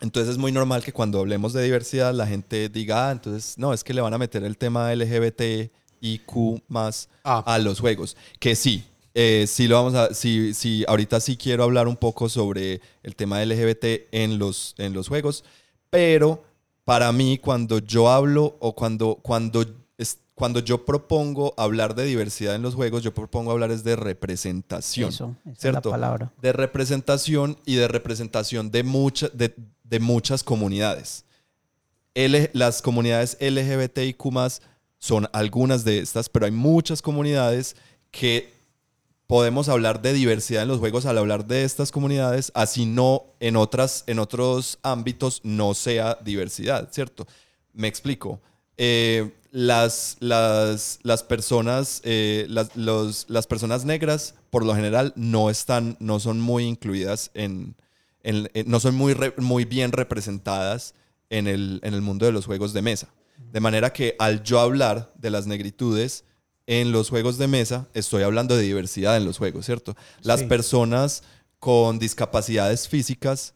entonces 0.00 0.32
es 0.32 0.38
muy 0.38 0.50
normal 0.50 0.82
que 0.82 0.92
cuando 0.92 1.20
hablemos 1.20 1.52
de 1.52 1.62
diversidad 1.62 2.12
la 2.14 2.26
gente 2.26 2.68
diga, 2.68 3.08
ah, 3.08 3.12
entonces 3.12 3.56
no, 3.58 3.72
es 3.72 3.84
que 3.84 3.94
le 3.94 4.00
van 4.00 4.14
a 4.14 4.18
meter 4.18 4.42
el 4.42 4.56
tema 4.56 4.92
LGBT 4.92 5.70
y 6.00 6.18
Q 6.20 6.60
más 6.68 7.08
Ah. 7.22 7.44
a 7.46 7.58
los 7.58 7.78
juegos. 7.78 8.16
Que 8.40 8.56
sí, 8.56 8.84
eh, 9.14 9.46
sí 9.48 9.68
lo 9.68 9.76
vamos 9.76 9.94
a, 9.94 10.14
sí, 10.14 10.54
sí, 10.54 10.84
ahorita 10.88 11.20
sí 11.20 11.36
quiero 11.36 11.64
hablar 11.64 11.88
un 11.88 11.96
poco 11.96 12.28
sobre 12.28 12.80
el 13.02 13.14
tema 13.16 13.42
LGBT 13.44 14.08
en 14.12 14.38
los, 14.38 14.74
en 14.78 14.92
los 14.92 15.08
juegos, 15.08 15.44
pero 15.90 16.44
para 16.84 17.12
mí, 17.12 17.38
cuando 17.38 17.78
yo 17.78 18.10
hablo 18.10 18.56
o 18.60 18.74
cuando, 18.74 19.16
cuando, 19.22 19.64
es, 19.98 20.18
cuando 20.34 20.58
yo 20.60 20.84
propongo 20.84 21.54
hablar 21.56 21.94
de 21.94 22.04
diversidad 22.04 22.54
en 22.56 22.62
los 22.62 22.74
juegos, 22.74 23.02
yo 23.02 23.14
propongo 23.14 23.52
hablar 23.52 23.70
es 23.70 23.84
de 23.84 23.94
representación. 23.94 25.10
Eso, 25.10 25.36
esa 25.44 25.50
es 25.50 25.56
la 25.64 25.70
¿cierto? 25.72 25.90
palabra. 25.90 26.32
De 26.42 26.52
representación 26.52 27.56
y 27.66 27.76
de 27.76 27.86
representación 27.88 28.70
de, 28.70 28.82
mucha- 28.82 29.28
de, 29.28 29.54
de 29.84 30.00
muchas 30.00 30.42
comunidades. 30.42 31.24
L- 32.14 32.50
las 32.52 32.82
comunidades 32.82 33.36
LGBTIQ 33.40 34.20
son 34.98 35.28
algunas 35.32 35.84
de 35.84 36.00
estas, 36.00 36.28
pero 36.28 36.46
hay 36.46 36.52
muchas 36.52 37.00
comunidades 37.02 37.76
que 38.10 38.52
podemos 39.32 39.70
hablar 39.70 40.02
de 40.02 40.12
diversidad 40.12 40.64
en 40.64 40.68
los 40.68 40.78
juegos 40.78 41.06
al 41.06 41.16
hablar 41.16 41.46
de 41.46 41.64
estas 41.64 41.90
comunidades, 41.90 42.52
así 42.54 42.84
no 42.84 43.24
en, 43.40 43.56
otras, 43.56 44.04
en 44.06 44.18
otros 44.18 44.78
ámbitos 44.82 45.40
no 45.42 45.72
sea 45.72 46.18
diversidad, 46.22 46.90
¿cierto? 46.92 47.26
Me 47.72 47.88
explico. 47.88 48.42
Eh, 48.76 49.30
las, 49.50 50.18
las, 50.20 50.98
las 51.02 51.22
personas, 51.22 52.02
eh, 52.04 52.44
las, 52.50 52.76
los- 52.76 53.24
las 53.30 53.46
personas 53.46 53.86
negras, 53.86 54.34
por 54.50 54.66
lo 54.66 54.74
general, 54.74 55.14
no 55.16 55.48
están, 55.48 55.96
no 55.98 56.20
son 56.20 56.38
muy 56.38 56.64
incluidas 56.64 57.30
en, 57.32 57.74
en- 58.22 58.50
en- 58.52 58.70
no 58.70 58.80
son 58.80 58.94
muy, 58.94 59.14
re- 59.14 59.32
muy 59.38 59.64
bien 59.64 59.92
representadas 59.92 60.94
en 61.30 61.46
el, 61.46 61.80
en 61.84 61.94
el 61.94 62.02
mundo 62.02 62.26
de 62.26 62.32
los 62.32 62.44
juegos 62.44 62.74
de 62.74 62.82
mesa. 62.82 63.08
De 63.50 63.60
manera 63.60 63.94
que 63.94 64.14
al 64.18 64.42
yo 64.42 64.60
hablar 64.60 65.10
de 65.16 65.30
las 65.30 65.46
negritudes 65.46 66.24
en 66.66 66.92
los 66.92 67.10
juegos 67.10 67.38
de 67.38 67.48
mesa, 67.48 67.88
estoy 67.94 68.22
hablando 68.22 68.56
de 68.56 68.62
diversidad 68.62 69.16
en 69.16 69.24
los 69.24 69.38
juegos, 69.38 69.66
¿cierto? 69.66 69.96
Las 70.22 70.40
Sí. 70.40 70.46
personas 70.46 71.22
con 71.58 71.98
discapacidades 71.98 72.88
físicas 72.88 73.54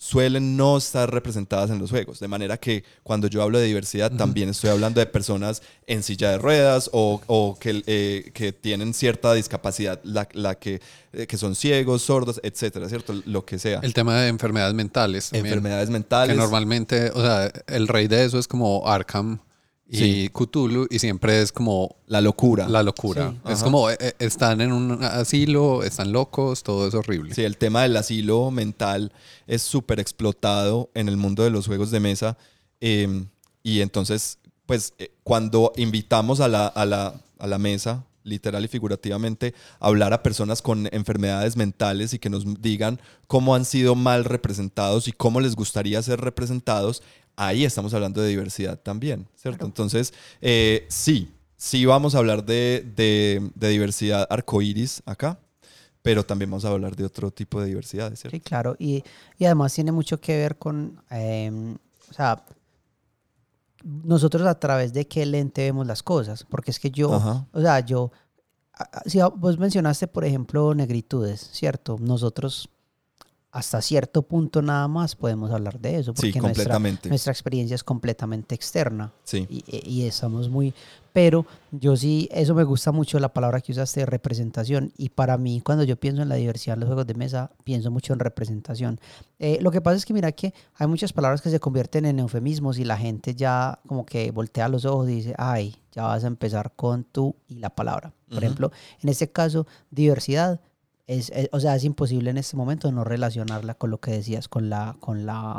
suelen 0.00 0.56
no 0.56 0.76
estar 0.76 1.12
representadas 1.12 1.70
en 1.70 1.78
los 1.80 1.90
juegos. 1.90 2.20
De 2.20 2.28
manera 2.28 2.56
que 2.56 2.84
cuando 3.02 3.26
yo 3.26 3.42
hablo 3.42 3.58
de 3.58 3.66
diversidad, 3.66 4.12
también 4.12 4.48
estoy 4.48 4.70
hablando 4.70 5.00
de 5.00 5.06
personas 5.06 5.60
en 5.88 6.04
silla 6.04 6.30
de 6.30 6.38
ruedas 6.38 6.88
o, 6.92 7.20
o 7.26 7.58
que, 7.58 7.82
eh, 7.86 8.30
que 8.32 8.52
tienen 8.52 8.94
cierta 8.94 9.34
discapacidad, 9.34 9.98
la, 10.04 10.28
la 10.34 10.54
que, 10.54 10.80
eh, 11.12 11.26
que 11.26 11.36
son 11.36 11.56
ciegos, 11.56 12.02
sordos, 12.02 12.40
etcétera, 12.44 12.88
¿cierto? 12.88 13.12
Lo 13.26 13.44
que 13.44 13.58
sea. 13.58 13.80
El 13.82 13.92
tema 13.92 14.20
de 14.20 14.28
enfermedades 14.28 14.74
mentales. 14.74 15.32
Enfermedades 15.32 15.90
mentales. 15.90 16.36
Que 16.36 16.40
normalmente, 16.40 17.10
o 17.12 17.20
sea, 17.20 17.50
el 17.66 17.88
rey 17.88 18.06
de 18.06 18.24
eso 18.24 18.38
es 18.38 18.46
como 18.46 18.86
Arkham 18.86 19.40
y 19.90 19.96
Sí. 19.96 20.30
Cthulhu 20.32 20.86
y 20.90 20.98
siempre 20.98 21.40
es 21.40 21.50
como 21.50 21.96
La 22.06 22.20
locura. 22.20 22.68
la 22.68 22.82
locura. 22.82 23.30
Sí. 23.30 23.38
Es 23.46 23.54
Ajá. 23.56 23.64
como 23.64 23.88
eh, 23.90 23.96
eh, 24.00 24.12
están 24.18 24.60
en 24.60 24.72
un 24.72 25.02
asilo, 25.02 25.82
están 25.82 26.12
locos, 26.12 26.62
todo 26.62 26.86
es 26.86 26.94
horrible. 26.94 27.34
Sí, 27.34 27.42
el 27.42 27.56
tema 27.56 27.82
del 27.82 27.96
asilo 27.96 28.50
mental 28.50 29.12
es 29.46 29.62
súper 29.62 29.98
explotado 30.00 30.90
en 30.94 31.08
el 31.08 31.16
mundo 31.16 31.42
de 31.42 31.50
los 31.50 31.66
juegos 31.66 31.90
de 31.90 32.00
mesa. 32.00 32.36
eh, 32.80 33.24
y 33.62 33.80
entonces, 33.80 34.38
pues, 34.66 34.94
eh, 34.98 35.10
cuando 35.24 35.72
invitamos 35.76 36.40
a 36.40 36.48
la, 36.48 36.66
a, 36.68 36.86
la, 36.86 37.20
a 37.38 37.46
la 37.46 37.58
mesa, 37.58 38.04
literal 38.22 38.64
y 38.64 38.68
figurativamente, 38.68 39.52
a 39.80 39.86
hablar 39.88 40.12
a 40.12 40.22
personas 40.22 40.62
con 40.62 40.86
enfermedades 40.92 41.56
mentales 41.56 42.14
y 42.14 42.18
que 42.18 42.30
nos 42.30 42.44
digan 42.62 43.00
cómo 43.26 43.54
han 43.54 43.64
sido 43.64 43.94
mal 43.94 44.24
representados 44.24 45.08
y 45.08 45.12
cómo 45.12 45.40
les 45.40 45.56
gustaría 45.56 46.00
ser 46.02 46.20
representados, 46.20 47.02
ahí 47.38 47.64
estamos 47.64 47.94
hablando 47.94 48.20
de 48.20 48.28
diversidad 48.28 48.78
también, 48.78 49.26
¿cierto? 49.36 49.64
Entonces, 49.64 50.12
eh, 50.40 50.86
sí, 50.88 51.32
sí 51.56 51.86
vamos 51.86 52.14
a 52.14 52.18
hablar 52.18 52.44
de, 52.44 52.84
de, 52.96 53.50
de 53.54 53.68
diversidad 53.68 54.26
arcoíris 54.28 55.02
acá 55.06 55.38
pero 56.00 56.24
también 56.24 56.50
vamos 56.50 56.64
a 56.64 56.68
hablar 56.68 56.96
de 56.96 57.04
otro 57.04 57.30
tipo 57.30 57.60
de 57.60 57.66
diversidades, 57.66 58.20
¿cierto? 58.20 58.34
Sí, 58.34 58.40
claro. 58.40 58.76
Y, 58.78 59.04
y 59.36 59.44
además 59.44 59.74
tiene 59.74 59.92
mucho 59.92 60.18
que 60.18 60.38
ver 60.38 60.56
con, 60.56 61.02
eh, 61.10 61.76
o 62.10 62.14
sea, 62.14 62.46
nosotros 63.84 64.46
a 64.46 64.58
través 64.58 64.92
de 64.92 65.06
qué 65.06 65.26
lente 65.26 65.62
vemos 65.62 65.86
las 65.86 66.02
cosas. 66.02 66.44
Porque 66.44 66.70
es 66.70 66.78
que 66.78 66.90
yo, 66.90 67.12
Ajá. 67.12 67.46
o 67.52 67.60
sea, 67.60 67.80
yo, 67.80 68.10
si 69.06 69.18
vos 69.36 69.58
mencionaste, 69.58 70.06
por 70.06 70.24
ejemplo, 70.24 70.74
negritudes, 70.74 71.50
¿cierto? 71.52 71.96
Nosotros 72.00 72.70
hasta 73.58 73.82
cierto 73.82 74.22
punto 74.22 74.62
nada 74.62 74.86
más 74.86 75.16
podemos 75.16 75.50
hablar 75.50 75.80
de 75.80 75.98
eso. 75.98 76.14
Porque 76.14 76.32
Sí, 76.32 76.40
nuestra, 76.40 76.78
nuestra 76.78 77.32
experiencia 77.32 77.74
es 77.74 77.82
completamente 77.82 78.54
externa. 78.54 79.12
Sí, 79.24 79.46
y, 79.50 79.64
y 79.84 80.06
estamos 80.06 80.48
muy... 80.48 80.72
Pero 81.12 81.44
yo 81.72 81.96
sí, 81.96 82.28
eso 82.30 82.54
me 82.54 82.62
gusta 82.62 82.92
mucho 82.92 83.18
la 83.18 83.32
palabra 83.32 83.60
que 83.60 83.72
usaste, 83.72 84.06
representación. 84.06 84.92
Y 84.96 85.08
para 85.08 85.36
mí, 85.36 85.60
cuando 85.60 85.82
yo 85.82 85.96
pienso 85.96 86.22
en 86.22 86.28
la 86.28 86.36
diversidad 86.36 86.74
en 86.74 86.80
los 86.80 86.86
juegos 86.86 87.08
de 87.08 87.14
mesa, 87.14 87.50
pienso 87.64 87.90
mucho 87.90 88.12
en 88.12 88.20
representación. 88.20 89.00
Eh, 89.40 89.58
lo 89.60 89.72
que 89.72 89.80
pasa 89.80 89.96
es 89.96 90.06
que 90.06 90.14
mira 90.14 90.30
que 90.30 90.54
hay 90.74 90.86
muchas 90.86 91.12
palabras 91.12 91.42
que 91.42 91.50
se 91.50 91.58
convierten 91.58 92.04
en 92.04 92.20
eufemismos 92.20 92.78
y 92.78 92.84
la 92.84 92.96
gente 92.96 93.34
ya 93.34 93.80
como 93.88 94.06
que 94.06 94.30
voltea 94.30 94.68
los 94.68 94.84
ojos 94.84 95.08
y 95.08 95.14
dice, 95.14 95.34
ay, 95.38 95.74
ya 95.90 96.04
vas 96.04 96.22
a 96.22 96.28
empezar 96.28 96.72
con 96.76 97.02
tú 97.02 97.34
y 97.48 97.56
la 97.56 97.70
palabra. 97.70 98.12
Por 98.28 98.36
Ujú. 98.36 98.44
ejemplo, 98.44 98.72
en 99.02 99.08
este 99.08 99.32
caso, 99.32 99.66
diversidad. 99.90 100.60
Es, 101.08 101.30
es- 101.30 101.48
o 101.52 101.58
sea, 101.58 101.74
es 101.74 101.82
imposible 101.82 102.30
en 102.30 102.38
este 102.38 102.56
momento 102.56 102.92
no 102.92 103.02
relacionarla 103.02 103.74
con 103.74 103.90
lo 103.90 103.98
que 103.98 104.12
decías, 104.12 104.46
con 104.46 104.70
la, 104.70 104.96
con 105.00 105.26
la, 105.26 105.58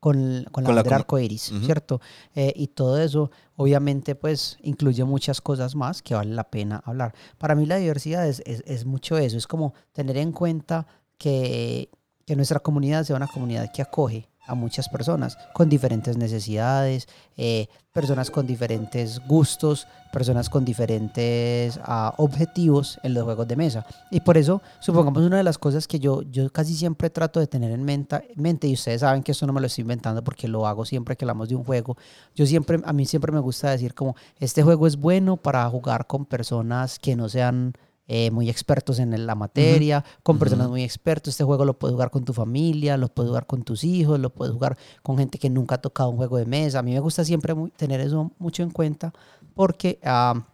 con, 0.00 0.14
con 0.16 0.24
la 0.24 0.50
Con 0.50 0.64
la 0.64 0.70
bandera 0.82 0.96
com- 0.96 1.00
arcoíris, 1.02 1.52
Ujú. 1.52 1.64
¿cierto? 1.66 2.00
Eh, 2.34 2.52
y 2.56 2.68
todo 2.68 2.98
eso, 2.98 3.30
obviamente, 3.56 4.14
pues 4.14 4.56
incluye 4.62 5.04
muchas 5.04 5.40
cosas 5.42 5.74
más 5.74 6.00
que 6.00 6.14
vale 6.14 6.32
la 6.34 6.44
pena 6.44 6.82
hablar. 6.86 7.14
Para 7.36 7.54
mí 7.54 7.66
la 7.66 7.76
diversidad 7.76 8.26
es, 8.26 8.42
es, 8.46 8.62
es 8.66 8.86
mucho 8.86 9.18
eso, 9.18 9.36
es 9.36 9.46
como 9.46 9.74
tener 9.92 10.16
en 10.16 10.32
cuenta 10.32 10.86
que, 11.18 11.90
que 12.24 12.34
nuestra 12.36 12.60
comunidad 12.60 13.04
sea 13.04 13.16
una 13.16 13.26
comunidad 13.26 13.70
que 13.74 13.82
acoge 13.82 14.28
a 14.46 14.54
muchas 14.54 14.88
personas 14.88 15.38
con 15.52 15.68
diferentes 15.68 16.16
necesidades, 16.16 17.08
eh, 17.36 17.68
personas 17.92 18.30
con 18.30 18.46
diferentes 18.46 19.20
gustos, 19.26 19.86
personas 20.12 20.48
con 20.48 20.64
diferentes 20.64 21.78
ah, 21.84 22.14
objetivos 22.16 22.98
en 23.02 23.14
los 23.14 23.24
juegos 23.24 23.46
de 23.46 23.56
mesa. 23.56 23.86
Y 24.10 24.20
por 24.20 24.36
eso, 24.36 24.60
supongamos 24.80 25.22
una 25.22 25.36
de 25.36 25.42
las 25.42 25.58
cosas 25.58 25.86
que 25.86 26.00
yo, 26.00 26.22
yo 26.22 26.50
casi 26.50 26.74
siempre 26.74 27.10
trato 27.10 27.38
de 27.40 27.46
tener 27.46 27.70
en 27.70 27.84
menta- 27.84 28.22
mente, 28.34 28.66
y 28.66 28.74
ustedes 28.74 29.00
saben 29.02 29.22
que 29.22 29.32
esto 29.32 29.46
no 29.46 29.52
me 29.52 29.60
lo 29.60 29.66
estoy 29.66 29.82
inventando 29.82 30.22
porque 30.24 30.48
lo 30.48 30.66
hago 30.66 30.84
siempre 30.84 31.16
que 31.16 31.24
hablamos 31.24 31.48
de 31.48 31.56
un 31.56 31.64
juego, 31.64 31.96
yo 32.34 32.46
siempre, 32.46 32.80
a 32.84 32.92
mí 32.92 33.06
siempre 33.06 33.32
me 33.32 33.40
gusta 33.40 33.70
decir 33.70 33.94
como, 33.94 34.16
este 34.38 34.62
juego 34.62 34.86
es 34.86 34.96
bueno 34.96 35.36
para 35.36 35.68
jugar 35.68 36.06
con 36.06 36.24
personas 36.24 36.98
que 36.98 37.14
no 37.14 37.28
sean 37.28 37.74
eh, 38.12 38.32
muy 38.32 38.50
expertos 38.50 38.98
en 38.98 39.24
la 39.24 39.36
materia, 39.36 40.04
con 40.24 40.36
personas 40.36 40.64
Ujú. 40.66 40.72
muy 40.72 40.82
expertos. 40.82 41.30
Este 41.34 41.44
juego 41.44 41.64
lo 41.64 41.78
puedes 41.78 41.92
jugar 41.94 42.10
con 42.10 42.24
tu 42.24 42.32
familia, 42.32 42.96
lo 42.96 43.06
puedes 43.06 43.28
jugar 43.28 43.46
con 43.46 43.62
tus 43.62 43.84
hijos, 43.84 44.18
lo 44.18 44.30
puedes 44.30 44.52
jugar 44.52 44.76
con 45.04 45.16
gente 45.16 45.38
que 45.38 45.48
nunca 45.48 45.76
ha 45.76 45.80
tocado 45.80 46.10
un 46.10 46.16
juego 46.16 46.36
de 46.36 46.44
mesa. 46.44 46.80
A 46.80 46.82
mí 46.82 46.92
me 46.92 46.98
gusta 46.98 47.24
siempre 47.24 47.54
mu- 47.54 47.68
tener 47.68 48.00
eso 48.00 48.32
mucho 48.40 48.64
en 48.64 48.70
cuenta 48.70 49.12
porque 49.54 50.00
ah, 50.02 50.44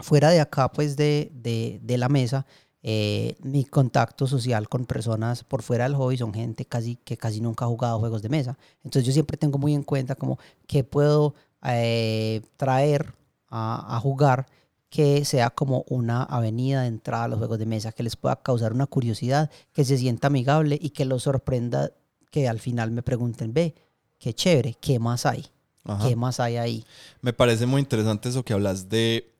fuera 0.00 0.28
de 0.28 0.40
acá, 0.40 0.70
pues 0.70 0.96
de, 0.98 1.32
de, 1.34 1.80
de 1.82 1.96
la 1.96 2.10
mesa, 2.10 2.44
eh, 2.82 3.36
mi 3.42 3.64
contacto 3.64 4.26
social 4.26 4.68
con 4.68 4.84
personas 4.84 5.44
por 5.44 5.62
fuera 5.62 5.84
del 5.84 5.94
hobby 5.96 6.18
son 6.18 6.34
gente 6.34 6.66
casi, 6.66 6.96
que 6.96 7.16
casi 7.16 7.40
nunca 7.40 7.64
ha 7.64 7.68
jugado 7.68 7.98
juegos 8.00 8.20
de 8.20 8.28
mesa. 8.28 8.58
Entonces 8.84 9.06
yo 9.06 9.12
siempre 9.14 9.38
tengo 9.38 9.56
muy 9.58 9.72
en 9.74 9.82
cuenta 9.82 10.14
como 10.14 10.38
qué 10.66 10.84
puedo 10.84 11.34
eh, 11.64 12.42
traer 12.58 13.14
a, 13.48 13.96
a 13.96 14.00
jugar 14.00 14.46
que 14.90 15.24
sea 15.24 15.50
como 15.50 15.84
una 15.88 16.22
avenida 16.22 16.82
de 16.82 16.88
entrada 16.88 17.24
a 17.24 17.28
los 17.28 17.38
juegos 17.38 17.58
de 17.58 17.66
mesa, 17.66 17.92
que 17.92 18.02
les 18.02 18.16
pueda 18.16 18.36
causar 18.36 18.72
una 18.72 18.86
curiosidad, 18.86 19.50
que 19.72 19.84
se 19.84 19.98
sienta 19.98 20.28
amigable 20.28 20.78
y 20.80 20.90
que 20.90 21.04
los 21.04 21.24
sorprenda, 21.24 21.92
que 22.30 22.48
al 22.48 22.58
final 22.58 22.90
me 22.90 23.02
pregunten, 23.02 23.52
ve, 23.52 23.74
qué 24.18 24.32
chévere, 24.34 24.76
¿qué 24.80 24.98
más 24.98 25.26
hay? 25.26 25.44
Ajá. 25.84 26.08
¿Qué 26.08 26.16
más 26.16 26.40
hay 26.40 26.56
ahí? 26.56 26.84
Me 27.20 27.32
parece 27.32 27.66
muy 27.66 27.80
interesante 27.80 28.28
eso 28.28 28.44
que 28.44 28.52
hablas 28.52 28.88
de, 28.88 29.30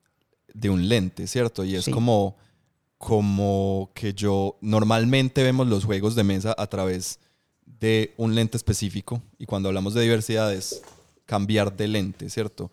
de 0.52 0.70
un 0.70 0.88
lente, 0.88 1.26
¿cierto? 1.26 1.64
Y 1.64 1.76
es 1.76 1.84
Sí. 1.86 1.90
como, 1.92 2.36
como 2.98 3.90
que 3.94 4.12
yo 4.12 4.56
normalmente 4.60 5.42
vemos 5.42 5.66
los 5.68 5.84
juegos 5.84 6.14
de 6.14 6.24
mesa 6.24 6.54
a 6.58 6.66
través 6.66 7.20
de 7.64 8.12
un 8.16 8.34
lente 8.34 8.56
específico 8.56 9.22
y 9.38 9.46
cuando 9.46 9.68
hablamos 9.68 9.94
de 9.94 10.02
diversidad 10.02 10.52
es 10.52 10.82
cambiar 11.26 11.76
de 11.76 11.86
lente, 11.88 12.28
¿cierto? 12.30 12.70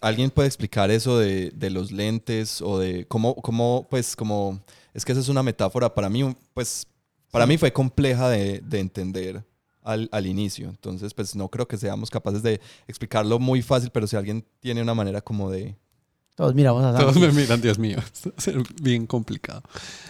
¿Alguien 0.00 0.30
puede 0.30 0.48
explicar 0.48 0.90
eso 0.90 1.18
de, 1.18 1.50
de 1.50 1.70
los 1.70 1.92
lentes 1.92 2.60
o 2.62 2.78
de 2.78 3.06
cómo, 3.06 3.34
cómo, 3.36 3.86
pues, 3.90 4.16
como, 4.16 4.60
es 4.94 5.04
que 5.04 5.12
esa 5.12 5.20
es 5.20 5.28
una 5.28 5.42
metáfora 5.42 5.94
para 5.94 6.08
mí, 6.08 6.34
pues, 6.54 6.86
para 7.30 7.46
mí 7.46 7.58
fue 7.58 7.72
compleja 7.72 8.28
de, 8.28 8.60
de 8.60 8.80
entender 8.80 9.44
al, 9.82 10.08
al 10.12 10.26
inicio, 10.26 10.68
entonces, 10.68 11.14
pues, 11.14 11.34
no 11.36 11.48
creo 11.48 11.66
que 11.68 11.76
seamos 11.76 12.10
capaces 12.10 12.42
de 12.42 12.60
explicarlo 12.86 13.38
muy 13.38 13.62
fácil, 13.62 13.90
pero 13.90 14.06
si 14.06 14.16
alguien 14.16 14.44
tiene 14.60 14.82
una 14.82 14.94
manera 14.94 15.20
como 15.20 15.50
de... 15.50 15.76
Todos 16.38 16.54
miramos 16.54 16.84
a 16.84 16.96
Todos 16.96 17.14
Santi. 17.14 17.26
me 17.28 17.32
miran, 17.32 17.60
Dios 17.60 17.80
mío, 17.80 17.98
ser 18.36 18.56
bien 18.80 19.08
complicado. 19.08 19.60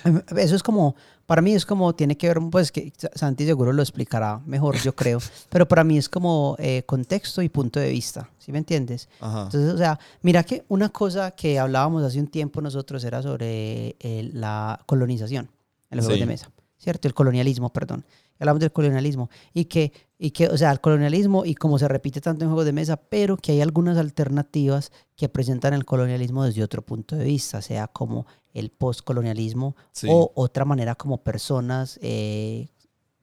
Em, 0.05 0.21
Eso 0.37 0.57
es 0.57 0.63
como, 0.63 0.95
para 1.25 1.41
mí 1.41 1.55
es 1.55 1.65
como, 1.65 1.95
tiene 1.95 2.19
que 2.19 2.29
ver, 2.29 2.39
pues 2.51 2.71
que 2.71 2.93
Sa- 2.99 3.11
Santi 3.15 3.47
seguro 3.47 3.73
lo 3.73 3.81
explicará 3.81 4.39
mejor, 4.45 4.77
yo 4.83 4.95
creo, 4.95 5.21
pero 5.49 5.67
para 5.67 5.85
mí 5.85 5.97
es 5.97 6.07
como 6.11 6.55
eh, 6.59 6.83
contexto 6.85 7.41
y 7.41 7.49
punto 7.49 7.81
de 7.81 7.89
vista, 7.91 8.29
¿sí 8.39 8.53
me 8.53 8.59
entiendes? 8.59 9.09
Ajá. 9.21 9.45
Entonces, 9.45 9.73
o 9.73 9.79
sea, 9.79 9.99
mira 10.21 10.45
que 10.45 10.65
una 10.69 10.91
cosa 10.91 11.31
que 11.31 11.59
hablábamos 11.59 12.05
hace 12.05 12.21
un 12.21 12.27
tiempo 12.29 12.61
nosotros 12.61 13.03
era 13.05 13.23
sobre 13.23 13.97
eh, 13.99 14.29
la 14.35 14.79
colonización 14.85 15.49
en 15.91 15.97
los 15.97 16.05
juegos 16.05 16.21
de 16.21 16.27
mesa, 16.27 16.51
¿cierto? 16.77 17.09
El 17.09 17.15
colonialismo, 17.15 17.71
perdón. 17.73 18.05
Hablamos 18.39 18.61
del 18.61 18.73
colonialismo. 18.73 19.31
Y 19.53 19.67
que, 19.67 19.93
y 20.19 20.31
que, 20.31 20.49
o 20.49 20.57
sea, 20.57 20.71
el 20.73 20.81
colonialismo 20.81 21.45
y 21.45 21.55
como 21.55 21.79
se 21.79 21.89
repite 21.89 22.21
tanto 22.21 22.45
en 22.45 22.51
juegos 22.51 22.65
de 22.67 22.73
mesa, 22.73 22.97
pero 22.97 23.37
que 23.37 23.53
hay 23.53 23.61
algunas 23.61 23.99
alternativas 23.99 24.91
que 25.17 25.29
presentan 25.29 25.75
el 25.75 25.85
colonialismo 25.85 26.45
desde 26.45 26.63
otro 26.63 26.83
punto 26.83 27.17
de 27.17 27.25
vista, 27.25 27.63
sea 27.63 27.89
como 27.89 28.27
el 28.55 28.71
postcolonialismo 28.71 29.77
Sí. 29.93 30.09
o 30.11 30.33
otra 30.35 30.65
manera 30.65 30.95
como 30.95 31.23
personas, 31.23 31.99
eh, 32.03 32.69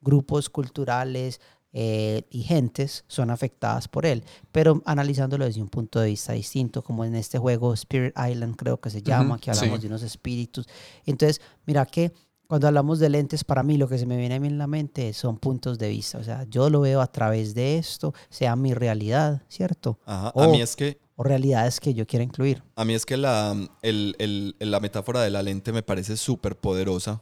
grupos 0.02 0.50
culturales 0.50 1.42
eh, 1.78 2.24
y 2.30 2.44
gentes 2.44 3.04
son 3.08 3.30
afectadas 3.32 3.90
por 3.90 4.06
él, 4.06 4.24
pero 4.54 4.82
analizándolo 4.86 5.44
desde 5.44 5.62
un 5.62 5.68
punto 5.68 6.00
de 6.00 6.08
vista 6.08 6.32
distinto, 6.32 6.82
como 6.82 7.04
en 7.04 7.16
este 7.16 7.38
juego 7.38 7.74
Spirit 7.74 8.14
Island 8.18 8.56
creo 8.56 8.80
que 8.80 8.90
se 8.90 9.02
llama, 9.02 9.38
que 9.40 9.52
hablamos 9.52 9.78
sí. 9.78 9.82
de 9.82 9.88
unos 9.88 10.02
espíritus. 10.04 10.68
Entonces, 11.06 11.42
mira 11.66 11.86
que 11.86 12.14
cuando 12.48 12.68
hablamos 12.68 13.00
de 13.00 13.10
lentes, 13.10 13.44
para 13.44 13.64
mí 13.64 13.78
lo 13.78 13.88
que 13.88 13.98
se 13.98 14.06
me 14.06 14.18
viene 14.18 14.36
a 14.36 14.40
mí 14.40 14.48
en 14.48 14.58
la 14.58 14.68
mente 14.68 15.12
son 15.14 15.38
puntos 15.38 15.78
de 15.80 15.90
vista, 15.90 16.18
o 16.20 16.24
sea, 16.24 16.44
yo 16.50 16.70
lo 16.70 16.82
veo 16.82 17.02
a 17.02 17.08
través 17.12 17.54
de 17.56 17.78
esto, 17.78 18.14
sea 18.30 18.56
mi 18.56 18.74
realidad, 18.74 19.42
¿cierto? 19.50 20.00
Ajá. 20.06 20.28
A 20.30 20.32
Oh. 20.36 20.52
mí 20.52 20.62
es 20.62 20.76
que 20.76 20.98
O 21.18 21.24
realidades 21.24 21.80
que 21.80 21.94
yo 21.94 22.06
quiera 22.06 22.24
incluir. 22.24 22.62
A 22.76 22.84
mí 22.84 22.94
es 22.94 23.06
que 23.06 23.16
la, 23.16 23.56
el- 23.82 24.16
el- 24.20 24.56
la 24.60 24.80
metáfora 24.82 25.22
de 25.22 25.30
la 25.30 25.42
lente 25.44 25.72
me 25.72 25.82
parece 25.82 26.18
súper 26.18 26.58
poderosa, 26.58 27.22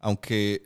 aunque 0.00 0.62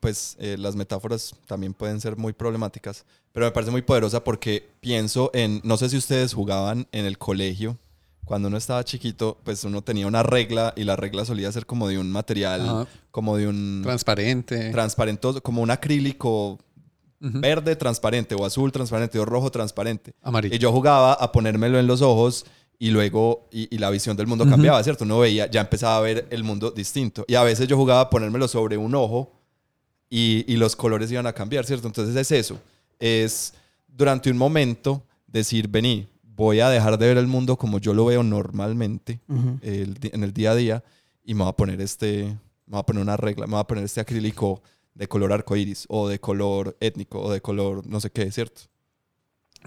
pues 0.00 0.36
eh, 0.38 0.56
las 0.58 0.74
metáforas 0.76 1.34
también 1.46 1.72
pueden 1.74 2.00
ser 2.00 2.16
muy 2.16 2.32
problemáticas, 2.32 3.04
pero 3.32 3.46
me 3.46 3.52
parece 3.52 3.70
muy 3.72 3.82
poderosa 3.82 4.22
porque 4.24 4.68
pienso 4.80 5.30
en, 5.34 5.60
no 5.64 5.76
sé 5.76 5.88
si 5.88 5.96
ustedes 5.96 6.34
jugaban 6.34 6.86
en 6.92 7.04
el 7.06 7.16
colegio, 7.18 7.78
cuando 8.28 8.48
uno 8.48 8.56
estaba 8.58 8.84
chiquito, 8.84 9.38
pues 9.42 9.64
uno 9.64 9.82
tenía 9.82 10.06
una 10.06 10.22
regla 10.22 10.72
y 10.76 10.84
la 10.84 10.94
regla 10.96 11.24
solía 11.24 11.50
ser 11.50 11.66
como 11.66 11.88
de 11.88 11.98
un 11.98 12.12
material, 12.12 12.60
Ajá. 12.68 12.86
como 13.10 13.36
de 13.36 13.48
un 13.48 13.80
Transparente. 13.82 14.70
transparentoso, 14.70 15.42
como 15.42 15.62
un 15.62 15.70
acrílico 15.70 16.58
verde 17.20 17.74
transparente 17.74 18.36
o 18.36 18.44
azul 18.44 18.70
transparente 18.70 19.18
o 19.18 19.24
rojo 19.24 19.50
transparente. 19.50 20.12
Amarillo. 20.22 20.54
Y 20.54 20.58
yo 20.58 20.70
jugaba 20.70 21.14
a 21.14 21.32
ponérmelo 21.32 21.78
en 21.80 21.86
los 21.88 22.00
ojos 22.02 22.44
y 22.78 22.90
luego, 22.90 23.48
y, 23.50 23.74
y 23.74 23.78
la 23.78 23.90
visión 23.90 24.16
del 24.16 24.28
mundo 24.28 24.46
cambiaba, 24.48 24.80
¿cierto? 24.84 25.02
Uno 25.04 25.18
veía, 25.18 25.50
ya 25.50 25.62
empezaba 25.62 25.96
a 25.96 26.00
ver 26.00 26.28
el 26.30 26.44
mundo 26.44 26.70
distinto. 26.70 27.24
Y 27.26 27.34
a 27.34 27.42
veces 27.42 27.66
yo 27.66 27.76
jugaba 27.76 28.02
a 28.02 28.10
ponérmelo 28.10 28.46
sobre 28.46 28.76
un 28.76 28.94
ojo 28.94 29.32
y, 30.08 30.44
y 30.46 30.56
los 30.58 30.76
colores 30.76 31.10
iban 31.10 31.26
a 31.26 31.32
cambiar, 31.32 31.64
¿cierto? 31.64 31.88
Entonces 31.88 32.14
es 32.14 32.30
eso. 32.30 32.60
Es 33.00 33.54
durante 33.88 34.30
un 34.30 34.36
momento 34.38 35.02
decir, 35.26 35.66
vení, 35.66 36.06
voy 36.38 36.60
a 36.60 36.70
dejar 36.70 36.98
de 36.98 37.06
ver 37.06 37.18
el 37.18 37.26
mundo 37.26 37.56
como 37.56 37.78
yo 37.78 37.92
lo 37.92 38.06
veo 38.06 38.22
normalmente 38.22 39.20
el 39.60 39.98
en 40.00 40.24
el 40.24 40.32
día 40.32 40.52
a 40.52 40.54
día 40.54 40.84
y 41.22 41.34
me 41.34 41.42
voy 41.42 41.50
a 41.50 41.56
poner 41.56 41.80
este, 41.80 42.24
me 42.66 42.72
voy 42.72 42.80
a 42.80 42.82
poner 42.84 43.02
una 43.02 43.16
regla, 43.16 43.46
me 43.46 43.52
voy 43.52 43.60
a 43.60 43.64
poner 43.64 43.84
este 43.84 44.00
acrílico 44.00 44.62
de 44.94 45.06
color 45.08 45.32
arcoíris 45.32 45.84
o 45.88 46.08
de 46.08 46.18
color 46.18 46.76
étnico 46.80 47.20
o 47.20 47.30
de 47.30 47.40
color 47.40 47.86
no 47.86 48.00
sé 48.00 48.10
qué, 48.10 48.30
¿cierto? 48.32 48.62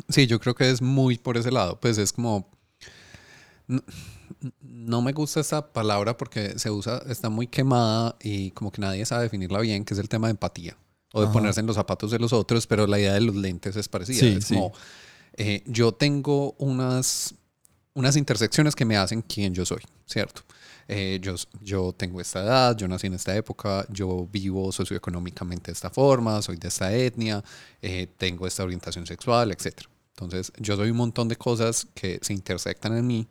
Sí, 0.09 0.27
yo 0.27 0.39
creo 0.39 0.55
que 0.55 0.69
es 0.69 0.81
muy 0.81 1.17
por 1.17 1.37
ese 1.37 1.51
lado. 1.51 1.79
Pues 1.79 1.97
es 1.97 2.13
como. 2.13 2.49
No, 3.67 3.81
no 4.61 5.01
me 5.01 5.11
gusta 5.11 5.39
esta 5.39 5.71
palabra 5.71 6.17
porque 6.17 6.57
se 6.57 6.71
usa, 6.71 7.03
está 7.07 7.29
muy 7.29 7.47
quemada 7.47 8.15
y 8.21 8.51
como 8.51 8.71
que 8.71 8.81
nadie 8.81 9.05
sabe 9.05 9.23
definirla 9.23 9.59
bien, 9.59 9.85
que 9.85 9.93
es 9.93 9.99
el 9.99 10.09
tema 10.09 10.27
de 10.27 10.31
empatía 10.31 10.77
o 11.13 11.19
de 11.21 11.27
Ajá. 11.27 11.33
ponerse 11.33 11.59
en 11.59 11.67
los 11.67 11.75
zapatos 11.75 12.11
de 12.11 12.19
los 12.19 12.33
otros, 12.33 12.67
pero 12.67 12.87
la 12.87 12.99
idea 12.99 13.13
de 13.13 13.21
los 13.21 13.35
lentes 13.35 13.75
es 13.75 13.87
parecida. 13.87 14.19
Sí, 14.19 14.35
es 14.37 14.45
sí. 14.45 14.55
como, 14.55 14.73
eh, 15.37 15.63
yo 15.65 15.91
tengo 15.91 16.53
unas, 16.57 17.33
unas 17.93 18.15
intersecciones 18.15 18.75
que 18.75 18.85
me 18.85 18.97
hacen 18.97 19.21
quien 19.21 19.53
yo 19.53 19.65
soy, 19.65 19.81
¿cierto? 20.05 20.43
Eh, 20.87 21.19
yo, 21.21 21.35
yo 21.61 21.93
tengo 21.93 22.19
esta 22.19 22.41
edad, 22.41 22.75
yo 22.75 22.87
nací 22.87 23.07
en 23.07 23.13
esta 23.13 23.35
época, 23.35 23.85
yo 23.89 24.27
vivo 24.31 24.71
socioeconómicamente 24.71 25.67
de 25.67 25.73
esta 25.73 25.89
forma, 25.89 26.41
soy 26.41 26.57
de 26.57 26.67
esta 26.67 26.93
etnia, 26.93 27.43
eh, 27.81 28.07
tengo 28.17 28.45
esta 28.45 28.63
orientación 28.63 29.05
sexual, 29.07 29.51
etc. 29.51 29.83
Entonces, 30.23 30.53
yo 30.57 30.75
soy 30.75 30.91
un 30.91 30.97
montón 30.97 31.27
de 31.27 31.35
cosas 31.35 31.87
que 31.93 32.19
se 32.21 32.33
intersectan 32.33 32.95
en 32.95 33.07
mí 33.07 33.27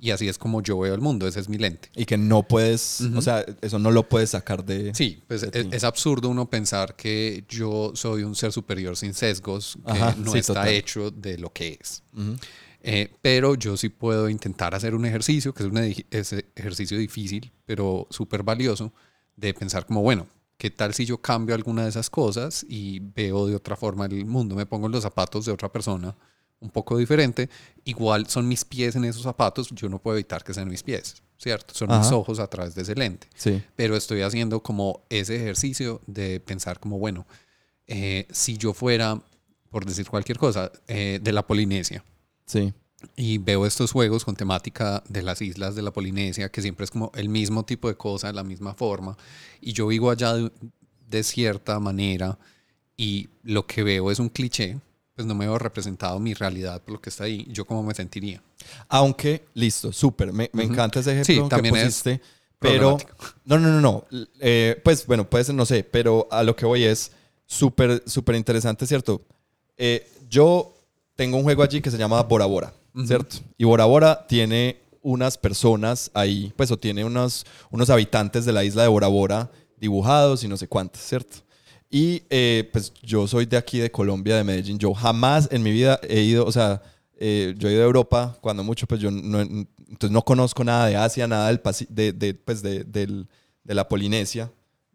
y 0.00 0.10
así 0.10 0.28
es 0.28 0.36
como 0.38 0.62
yo 0.62 0.78
veo 0.78 0.94
el 0.94 1.00
mundo, 1.00 1.26
ese 1.26 1.40
es 1.40 1.48
mi 1.48 1.56
lente. 1.56 1.90
Y 1.96 2.04
que 2.04 2.18
no 2.18 2.42
puedes, 2.42 3.00
Ujú. 3.00 3.18
o 3.18 3.22
sea, 3.22 3.44
eso 3.62 3.78
no 3.78 3.90
lo 3.90 4.08
puedes 4.08 4.30
sacar 4.30 4.64
de... 4.64 4.94
Sí, 4.94 5.22
pues 5.26 5.40
de 5.40 5.60
es, 5.60 5.66
es 5.70 5.84
absurdo 5.84 6.28
uno 6.28 6.50
pensar 6.50 6.94
que 6.96 7.44
yo 7.48 7.92
soy 7.94 8.22
un 8.24 8.34
ser 8.34 8.52
superior 8.52 8.96
sin 8.96 9.14
sesgos, 9.14 9.78
que 9.86 9.92
Ajá, 9.92 10.14
no 10.18 10.32
sí, 10.32 10.38
está 10.38 10.54
total. 10.54 10.68
hecho 10.68 11.10
de 11.10 11.38
lo 11.38 11.52
que 11.52 11.78
es. 11.80 12.02
Ujú. 12.12 12.36
Eh, 12.82 13.12
pero 13.22 13.54
yo 13.54 13.76
sí 13.76 13.88
puedo 13.88 14.28
intentar 14.28 14.74
hacer 14.74 14.94
un 14.94 15.06
ejercicio, 15.06 15.54
que 15.54 15.62
es 15.62 15.68
un 15.70 15.78
ese 16.10 16.46
ejercicio 16.56 16.98
difícil, 16.98 17.52
pero 17.64 18.06
súper 18.10 18.42
valioso, 18.42 18.92
de 19.36 19.54
pensar 19.54 19.86
como, 19.86 20.02
bueno, 20.02 20.26
¿qué 20.58 20.70
tal 20.70 20.92
si 20.92 21.06
yo 21.06 21.18
cambio 21.18 21.54
alguna 21.54 21.84
de 21.84 21.88
esas 21.88 22.10
cosas 22.10 22.66
y 22.68 22.98
veo 23.00 23.46
de 23.46 23.54
otra 23.54 23.76
forma 23.76 24.06
el 24.06 24.26
mundo? 24.26 24.54
Me 24.54 24.66
pongo 24.66 24.86
en 24.86 24.92
los 24.92 25.02
zapatos 25.02 25.44
de 25.44 25.52
otra 25.52 25.70
persona 25.72 26.14
un 26.62 26.70
poco 26.70 26.96
diferente. 26.96 27.48
Igual 27.84 28.26
son 28.28 28.48
mis 28.48 28.64
pies 28.64 28.96
en 28.96 29.04
esos 29.04 29.22
zapatos, 29.22 29.68
yo 29.72 29.88
no 29.88 29.98
puedo 29.98 30.16
evitar 30.16 30.42
que 30.44 30.54
sean 30.54 30.68
mis 30.68 30.82
pies, 30.82 31.16
¿cierto? 31.38 31.74
Son 31.74 31.88
mis 31.98 32.10
ojos 32.12 32.38
a 32.38 32.46
través 32.46 32.74
de 32.74 32.82
ese 32.82 32.94
lente 32.94 33.26
Sí. 33.34 33.62
pero 33.76 33.96
estoy 33.96 34.22
haciendo 34.22 34.62
como 34.62 35.02
ese 35.10 35.36
ejercicio 35.36 36.00
de 36.06 36.40
pensar 36.40 36.78
como, 36.80 36.98
bueno, 36.98 37.26
eh, 37.86 38.26
si 38.30 38.56
yo 38.56 38.72
fuera, 38.72 39.20
por 39.70 39.84
decir 39.84 40.08
cualquier 40.08 40.38
cosa, 40.38 40.70
eh, 40.88 41.18
de 41.22 41.32
la 41.32 41.46
Polinesia 41.46 42.04
Sí. 42.46 42.72
y 43.16 43.38
veo 43.38 43.66
estos 43.66 43.90
juegos 43.90 44.24
con 44.24 44.36
temática 44.36 45.02
de 45.08 45.22
las 45.22 45.42
islas 45.42 45.74
de 45.74 45.82
la 45.82 45.90
Polinesia, 45.92 46.48
que 46.50 46.62
siempre 46.62 46.84
es 46.84 46.90
como 46.92 47.10
el 47.16 47.28
mismo 47.28 47.64
tipo 47.64 47.88
de 47.88 47.96
cosa, 47.96 48.32
la 48.32 48.44
misma 48.44 48.74
forma, 48.74 49.16
y 49.60 49.72
yo 49.72 49.88
vivo 49.88 50.10
allá 50.10 50.34
de, 50.34 50.50
de 51.10 51.22
cierta 51.24 51.80
manera 51.80 52.38
y 52.96 53.28
lo 53.42 53.66
que 53.66 53.82
veo 53.82 54.10
es 54.12 54.20
un 54.20 54.28
cliché, 54.28 54.78
pues 55.14 55.26
no 55.26 55.34
me 55.34 55.46
veo 55.46 55.58
representado 55.58 56.18
mi 56.18 56.34
realidad 56.34 56.80
por 56.82 56.94
lo 56.94 57.00
que 57.00 57.10
está 57.10 57.24
ahí, 57.24 57.46
yo 57.50 57.64
cómo 57.64 57.82
me 57.82 57.94
sentiría. 57.94 58.42
Aunque, 58.88 59.44
listo, 59.54 59.92
súper. 59.92 60.32
Me, 60.32 60.48
me 60.52 60.64
Ujú. 60.64 60.72
encanta 60.72 61.00
ese 61.00 61.24
Sí, 61.24 61.32
ejemplo 61.32 61.48
que 61.48 61.50
también 61.56 61.76
es 61.76 61.82
pusiste. 61.84 62.20
Pero, 62.58 62.96
problemático. 62.96 63.34
no, 63.44 63.58
no, 63.58 63.68
no, 63.68 63.80
no. 63.80 64.26
Eh, 64.40 64.80
pues 64.84 65.06
bueno, 65.06 65.28
puede 65.28 65.44
ser, 65.44 65.54
no 65.54 65.66
sé, 65.66 65.82
pero 65.84 66.28
a 66.30 66.42
lo 66.44 66.54
que 66.54 66.64
voy 66.64 66.84
es 66.84 67.10
súper, 67.46 68.02
súper 68.06 68.36
interesante, 68.36 68.86
¿cierto? 68.86 69.20
Eh, 69.76 70.08
yo 70.28 70.72
tengo 71.16 71.36
un 71.36 71.42
juego 71.42 71.62
allí 71.64 71.80
que 71.82 71.90
se 71.90 71.98
llama 71.98 72.22
Bora 72.22 72.46
Bora. 72.46 72.72
¿cierto? 73.06 73.36
Y 73.58 73.64
Bora 73.64 73.84
Bora 73.86 74.26
tiene 74.26 74.78
unas 75.02 75.36
personas 75.38 76.10
ahí, 76.14 76.52
pues 76.56 76.70
o 76.70 76.76
tiene 76.76 77.04
unos, 77.04 77.44
unos 77.70 77.90
habitantes 77.90 78.44
de 78.44 78.52
la 78.52 78.64
isla 78.64 78.82
de 78.82 78.88
Bora 78.88 79.08
Bora 79.08 79.50
dibujados 79.78 80.44
y 80.44 80.48
no 80.48 80.56
sé 80.56 80.68
cuántos, 80.68 81.00
¿cierto? 81.02 81.38
Y 81.94 82.22
eh, 82.30 82.70
pues 82.72 82.90
yo 83.02 83.28
soy 83.28 83.44
de 83.44 83.58
aquí, 83.58 83.78
de 83.78 83.90
Colombia, 83.90 84.34
de 84.36 84.44
Medellín. 84.44 84.78
Yo 84.78 84.94
jamás 84.94 85.46
en 85.52 85.62
mi 85.62 85.70
vida 85.70 86.00
he 86.08 86.22
ido, 86.22 86.46
o 86.46 86.50
sea, 86.50 86.80
eh, 87.18 87.54
yo 87.58 87.68
he 87.68 87.72
ido 87.74 87.82
a 87.82 87.84
Europa, 87.84 88.38
cuando 88.40 88.64
mucho, 88.64 88.86
pues 88.86 88.98
yo 88.98 89.10
no, 89.10 89.40
entonces 89.42 90.10
no 90.10 90.22
conozco 90.24 90.64
nada 90.64 90.86
de 90.86 90.96
Asia, 90.96 91.28
nada 91.28 91.48
del, 91.48 91.60
de, 91.90 92.12
de, 92.14 92.32
pues 92.34 92.62
de, 92.62 92.84
del- 92.84 93.28
de 93.62 93.74
la 93.74 93.86
Polinesia. 93.88 94.50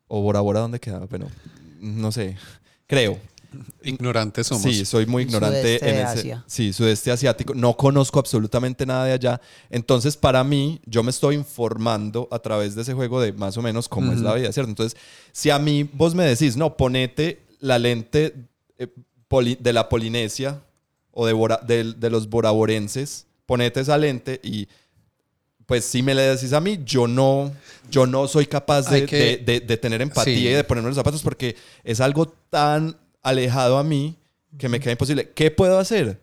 O 0.07 0.21
Bora 0.21 0.41
Bora, 0.41 0.61
¿dónde 0.61 0.79
queda? 0.79 0.99
Bueno, 1.05 1.27
no 1.79 2.11
sé, 2.11 2.35
creo. 2.87 3.19
Ignorantes 3.83 4.47
somos. 4.47 4.63
Sí, 4.63 4.85
soy 4.85 5.05
muy 5.05 5.23
ignorante 5.23 5.61
sudeste 5.61 5.89
en 5.89 5.95
de 5.95 6.01
ese. 6.01 6.19
Asia. 6.19 6.43
Sí, 6.47 6.73
sudeste 6.73 7.11
asiático. 7.11 7.53
No 7.53 7.75
conozco 7.77 8.19
absolutamente 8.19 8.85
nada 8.85 9.05
de 9.05 9.13
allá. 9.13 9.41
Entonces, 9.69 10.17
para 10.17 10.43
mí, 10.43 10.81
yo 10.85 11.03
me 11.03 11.11
estoy 11.11 11.35
informando 11.35 12.27
a 12.31 12.39
través 12.39 12.75
de 12.75 12.81
ese 12.81 12.93
juego 12.93 13.21
de 13.21 13.33
más 13.33 13.57
o 13.57 13.61
menos 13.61 13.87
cómo 13.87 14.11
es 14.11 14.17
Ujú. 14.19 14.27
la 14.27 14.33
vida, 14.35 14.51
¿cierto? 14.51 14.69
Entonces, 14.69 14.99
si 15.31 15.49
a 15.49 15.59
mí 15.59 15.83
vos 15.93 16.13
me 16.15 16.25
decís, 16.25 16.57
no, 16.57 16.75
ponete 16.77 17.41
la 17.59 17.79
lente 17.79 18.35
eh, 18.77 18.87
de 19.59 19.73
la 19.73 19.89
Polinesia 19.89 20.61
o 21.11 21.25
de, 21.25 21.33
Bora- 21.33 21.61
del- 21.65 21.99
de 21.99 22.09
los 22.09 22.29
boraborenses, 22.29 23.25
ponete 23.45 23.79
esa 23.81 23.97
lente 23.97 24.39
y 24.43 24.67
pues 25.65 25.83
si 25.83 26.01
me 26.01 26.15
le 26.15 26.21
decís 26.21 26.53
a 26.53 26.61
mí, 26.61 26.79
yo 26.85 27.07
no, 27.07 27.51
yo 27.91 28.05
no 28.07 28.27
soy 28.29 28.45
capaz 28.45 28.89
de, 28.89 29.05
que- 29.05 29.17
de- 29.17 29.37
de- 29.37 29.59
de 29.59 29.77
tener 29.77 30.01
empatía 30.01 30.33
Sí. 30.35 30.47
y 30.47 30.51
de 30.51 30.63
ponerme 30.63 30.89
los 30.89 30.95
zapatos 30.95 31.21
porque 31.21 31.57
es 31.83 31.99
algo 31.99 32.27
tan 32.49 32.95
alejado 33.27 33.77
a 33.77 33.83
mí 33.83 34.15
que 34.57 34.69
me 34.69 34.79
queda 34.79 34.91
imposible. 34.93 35.31
¿Qué 35.31 35.51
puedo 35.51 35.77
hacer? 35.79 36.21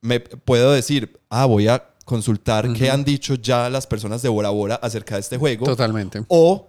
Me 0.00 0.20
puedo 0.20 0.72
decir, 0.72 1.18
ah, 1.28 1.46
voy 1.46 1.68
a 1.68 1.84
consultar 2.04 2.72
qué 2.72 2.90
han 2.90 3.04
dicho 3.04 3.34
ya 3.34 3.68
las 3.68 3.86
personas 3.86 4.22
de 4.22 4.28
Bora 4.28 4.50
Bora 4.50 4.76
acerca 4.76 5.14
de 5.14 5.20
este 5.20 5.36
juego. 5.36 5.66
Totalmente. 5.66 6.24
O 6.28 6.68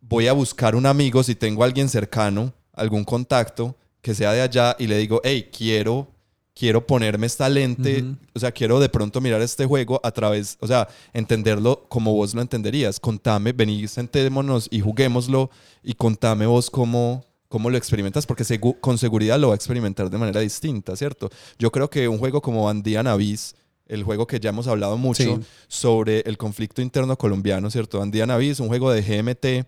voy 0.00 0.26
a 0.26 0.32
buscar 0.32 0.74
un 0.74 0.86
amigo, 0.86 1.22
si 1.22 1.34
tengo 1.34 1.62
a 1.62 1.66
alguien 1.66 1.88
cercano, 1.88 2.52
algún 2.72 3.04
contacto 3.04 3.76
que 4.00 4.14
sea 4.14 4.32
de 4.32 4.40
allá 4.40 4.76
y 4.78 4.86
le 4.86 4.98
digo, 4.98 5.20
hey, 5.22 5.50
quiero, 5.56 6.08
quiero 6.54 6.86
ponerme 6.86 7.26
esta 7.26 7.48
lente, 7.48 8.02
Ujú. 8.02 8.16
o 8.34 8.38
sea, 8.38 8.50
quiero 8.52 8.80
de 8.80 8.88
pronto 8.88 9.20
mirar 9.20 9.42
este 9.42 9.66
juego 9.66 10.00
a 10.02 10.10
través, 10.10 10.56
o 10.60 10.66
sea, 10.66 10.88
entenderlo 11.12 11.84
como 11.88 12.14
vos 12.14 12.34
lo 12.34 12.40
entenderías. 12.40 12.98
Contame, 12.98 13.52
vení, 13.52 13.86
sentémonos 13.86 14.68
y 14.70 14.80
juguémoslo 14.80 15.50
y 15.82 15.94
contame 15.94 16.46
vos 16.46 16.70
cómo, 16.70 17.24
cómo 17.50 17.68
lo 17.68 17.76
experimentas, 17.76 18.24
porque 18.26 18.44
segu- 18.44 18.78
con 18.80 18.96
seguridad 18.96 19.38
lo 19.38 19.48
va 19.48 19.54
a 19.54 19.56
experimentar 19.56 20.08
de 20.08 20.16
manera 20.16 20.40
distinta, 20.40 20.94
¿cierto? 20.94 21.28
Yo 21.58 21.70
creo 21.72 21.90
que 21.90 22.06
un 22.08 22.16
juego 22.18 22.40
como 22.40 22.70
Andean 22.70 23.08
Abyss, 23.08 23.56
el 23.88 24.04
juego 24.04 24.24
que 24.28 24.38
ya 24.38 24.50
hemos 24.50 24.68
hablado 24.68 24.96
mucho 24.96 25.22
Sí. 25.24 25.40
sobre 25.66 26.20
el 26.20 26.38
conflicto 26.38 26.80
interno 26.80 27.18
colombiano, 27.18 27.68
¿cierto? 27.68 28.00
Andean 28.00 28.30
Abyss, 28.30 28.60
un 28.60 28.68
juego 28.68 28.92
de 28.92 29.02
GMT 29.02 29.66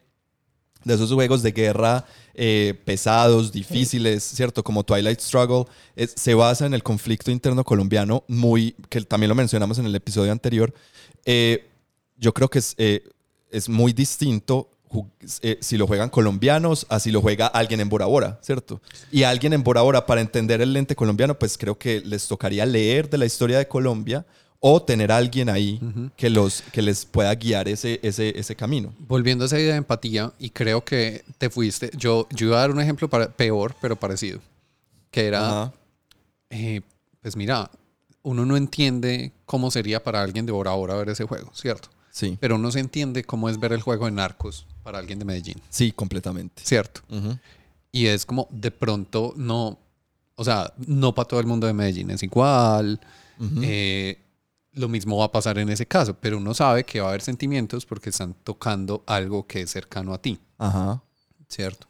de 0.84 0.94
esos 0.94 1.12
juegos 1.12 1.42
de 1.42 1.50
guerra 1.52 2.06
eh, 2.34 2.80
pesados, 2.84 3.52
difíciles, 3.52 4.22
¿cierto? 4.24 4.62
Como 4.64 4.84
Twilight 4.84 5.20
Struggle, 5.20 5.64
es- 5.96 6.14
se 6.16 6.34
basa 6.34 6.64
en 6.66 6.74
el 6.74 6.82
conflicto 6.84 7.30
interno 7.30 7.62
colombiano, 7.64 8.24
muy, 8.28 8.74
que 8.88 9.00
también 9.02 9.28
lo 9.28 9.34
mencionamos 9.34 9.78
en 9.78 9.86
el 9.86 9.94
episodio 9.94 10.32
anterior. 10.32 10.72
Eh, 11.26 11.68
yo 12.16 12.32
creo 12.32 12.48
que 12.48 12.60
es, 12.60 12.74
eh, 12.78 13.02
es 13.50 13.68
muy 13.68 13.92
distinto 13.92 14.70
eh, 15.42 15.58
si 15.60 15.76
lo 15.76 15.86
juegan 15.86 16.10
colombianos 16.10 16.86
a 16.88 17.00
si 17.00 17.10
lo 17.10 17.20
juega 17.20 17.46
alguien 17.46 17.80
en 17.80 17.88
Bora 17.88 18.06
Bora, 18.06 18.38
¿cierto? 18.42 18.80
Y 19.10 19.22
alguien 19.22 19.52
en 19.52 19.62
Bora 19.62 19.82
Bora, 19.82 20.06
para 20.06 20.20
entender 20.20 20.60
el 20.60 20.72
lente 20.72 20.94
colombiano, 20.94 21.38
pues 21.38 21.56
creo 21.58 21.78
que 21.78 22.00
les 22.00 22.26
tocaría 22.28 22.66
leer 22.66 23.08
de 23.08 23.18
la 23.18 23.26
historia 23.26 23.58
de 23.58 23.68
Colombia 23.68 24.26
o 24.64 24.80
tener 24.80 25.10
a 25.10 25.16
alguien 25.16 25.48
ahí 25.48 25.80
que, 26.16 26.30
los, 26.30 26.62
que 26.72 26.82
les 26.82 27.04
pueda 27.04 27.34
guiar 27.34 27.68
ese, 27.68 27.98
ese, 28.02 28.38
ese 28.38 28.54
camino. 28.54 28.94
Volviendo 29.00 29.44
a 29.44 29.46
esa 29.46 29.58
idea 29.58 29.72
de 29.72 29.78
empatía, 29.78 30.32
y 30.38 30.50
creo 30.50 30.84
que 30.84 31.24
te 31.38 31.50
fuiste. 31.50 31.90
Yo, 31.96 32.28
yo 32.30 32.46
iba 32.46 32.58
a 32.58 32.60
dar 32.60 32.70
un 32.70 32.80
ejemplo 32.80 33.10
para, 33.10 33.28
peor, 33.28 33.74
pero 33.80 33.96
parecido. 33.96 34.38
Que 35.10 35.26
era, 35.26 35.72
eh, 36.48 36.80
pues 37.20 37.34
mira, 37.34 37.70
uno 38.22 38.46
no 38.46 38.56
entiende 38.56 39.32
cómo 39.46 39.68
sería 39.70 40.02
para 40.02 40.22
alguien 40.22 40.46
de 40.46 40.52
Bora 40.52 40.70
Bora 40.72 40.94
ver 40.94 41.08
ese 41.08 41.24
juego, 41.24 41.50
¿cierto? 41.54 41.88
Sí, 42.12 42.36
Pero 42.38 42.56
uno 42.56 42.70
se 42.70 42.78
entiende 42.78 43.24
cómo 43.24 43.48
es 43.48 43.58
ver 43.58 43.72
el 43.72 43.80
juego 43.80 44.04
de 44.04 44.10
Narcos 44.10 44.66
para 44.82 44.98
alguien 44.98 45.18
de 45.18 45.24
Medellín, 45.24 45.56
sí, 45.70 45.92
completamente. 45.92 46.62
¿cierto? 46.62 47.00
Y 47.90 48.04
es 48.06 48.26
como 48.26 48.46
de 48.50 48.70
pronto 48.70 49.32
no, 49.34 49.78
o 50.34 50.44
sea, 50.44 50.74
no 50.86 51.14
para 51.14 51.26
todo 51.26 51.40
el 51.40 51.46
mundo 51.46 51.66
de 51.66 51.72
Medellín 51.72 52.10
es 52.10 52.22
igual. 52.22 53.00
Eh, 53.62 54.18
lo 54.74 54.88
mismo 54.88 55.16
va 55.16 55.24
a 55.24 55.32
pasar 55.32 55.56
en 55.58 55.70
ese 55.70 55.86
caso, 55.86 56.14
pero 56.14 56.36
uno 56.36 56.52
sabe 56.52 56.84
que 56.84 57.00
va 57.00 57.06
a 57.06 57.08
haber 57.10 57.22
sentimientos 57.22 57.86
porque 57.86 58.10
están 58.10 58.34
tocando 58.44 59.02
algo 59.06 59.46
que 59.46 59.62
es 59.62 59.70
cercano 59.70 60.12
a 60.12 60.20
ti, 60.20 60.38
Ajá. 60.58 61.02
¿cierto? 61.48 61.86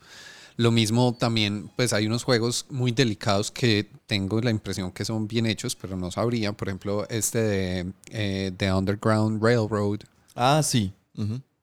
Lo 0.57 0.71
mismo 0.71 1.17
también, 1.19 1.71
pues 1.77 1.93
hay 1.93 2.07
unos 2.07 2.25
juegos 2.25 2.67
muy 2.71 2.93
delicados 2.93 3.51
que 3.51 3.89
tengo 4.07 4.41
la 4.41 4.51
impresión 4.51 4.93
que 4.93 5.05
son 5.05 5.27
bien 5.29 5.47
hechos, 5.47 5.75
pero 5.77 5.97
no 5.97 6.11
sabría. 6.11 6.53
Por 6.53 6.69
ejemplo, 6.69 7.07
este 7.09 7.39
de 7.43 7.93
eh, 8.11 8.53
The 8.57 8.73
Underground 8.73 9.43
Railroad, 9.43 10.01
Ah, 10.35 10.63
sí. 10.63 10.93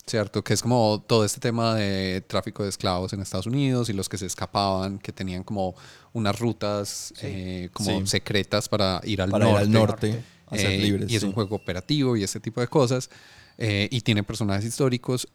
¿cierto? 0.05 0.43
Que 0.43 0.53
es 0.55 0.61
como 0.63 1.03
todo 1.07 1.23
este 1.23 1.39
tema 1.39 1.75
de 1.75 2.21
tráfico 2.27 2.63
de 2.63 2.69
esclavos 2.69 3.13
en 3.13 3.21
Estados 3.21 3.45
Unidos 3.45 3.89
y 3.89 3.93
los 3.93 4.09
que 4.09 4.17
se 4.17 4.25
escapaban, 4.25 4.97
que 4.97 5.11
tenían 5.11 5.43
como 5.43 5.75
unas 6.13 6.39
rutas 6.39 7.13
eh, 7.21 7.69
como 7.73 7.99
Sí. 8.01 8.07
secretas 8.07 8.67
para 8.69 9.01
ir 9.03 9.21
al 9.21 9.29
Para 9.29 9.45
ir 9.45 9.51
norte. 9.51 9.63
al 9.65 9.71
norte, 9.71 10.23
a 10.47 10.57
ser 10.57 10.71
Eh, 10.71 10.77
libres. 10.79 11.11
y 11.11 11.15
es 11.15 11.21
sí. 11.21 11.27
un 11.27 11.33
juego 11.33 11.55
operativo 11.55 12.17
y 12.17 12.23
ese 12.23 12.39
tipo 12.39 12.59
de 12.61 12.67
cosas. 12.67 13.09
eh, 13.61 13.89
y 13.91 13.99
tiene 14.01 14.23
personajes 14.23 14.63
históricos. 14.63 15.27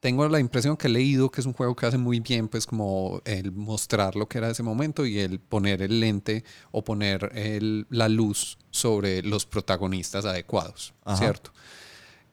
Tengo 0.00 0.28
la 0.28 0.38
impresión 0.38 0.76
que 0.76 0.86
he 0.86 0.90
leído 0.90 1.28
que 1.30 1.40
es 1.40 1.46
un 1.46 1.52
juego 1.54 1.74
que 1.74 1.84
hace 1.86 1.98
muy 1.98 2.20
bien, 2.20 2.46
pues 2.48 2.66
como 2.66 3.20
el 3.24 3.50
mostrar 3.50 4.14
lo 4.14 4.28
que 4.28 4.38
era 4.38 4.48
ese 4.50 4.62
momento 4.62 5.04
y 5.04 5.18
el 5.18 5.40
poner 5.40 5.82
el 5.82 5.98
lente 5.98 6.44
o 6.70 6.84
poner 6.84 7.32
el- 7.34 7.84
la 7.90 8.08
luz 8.08 8.58
sobre 8.70 9.22
los 9.22 9.44
protagonistas 9.44 10.24
adecuados, 10.24 10.94
Ajá. 11.04 11.16
¿cierto? 11.16 11.50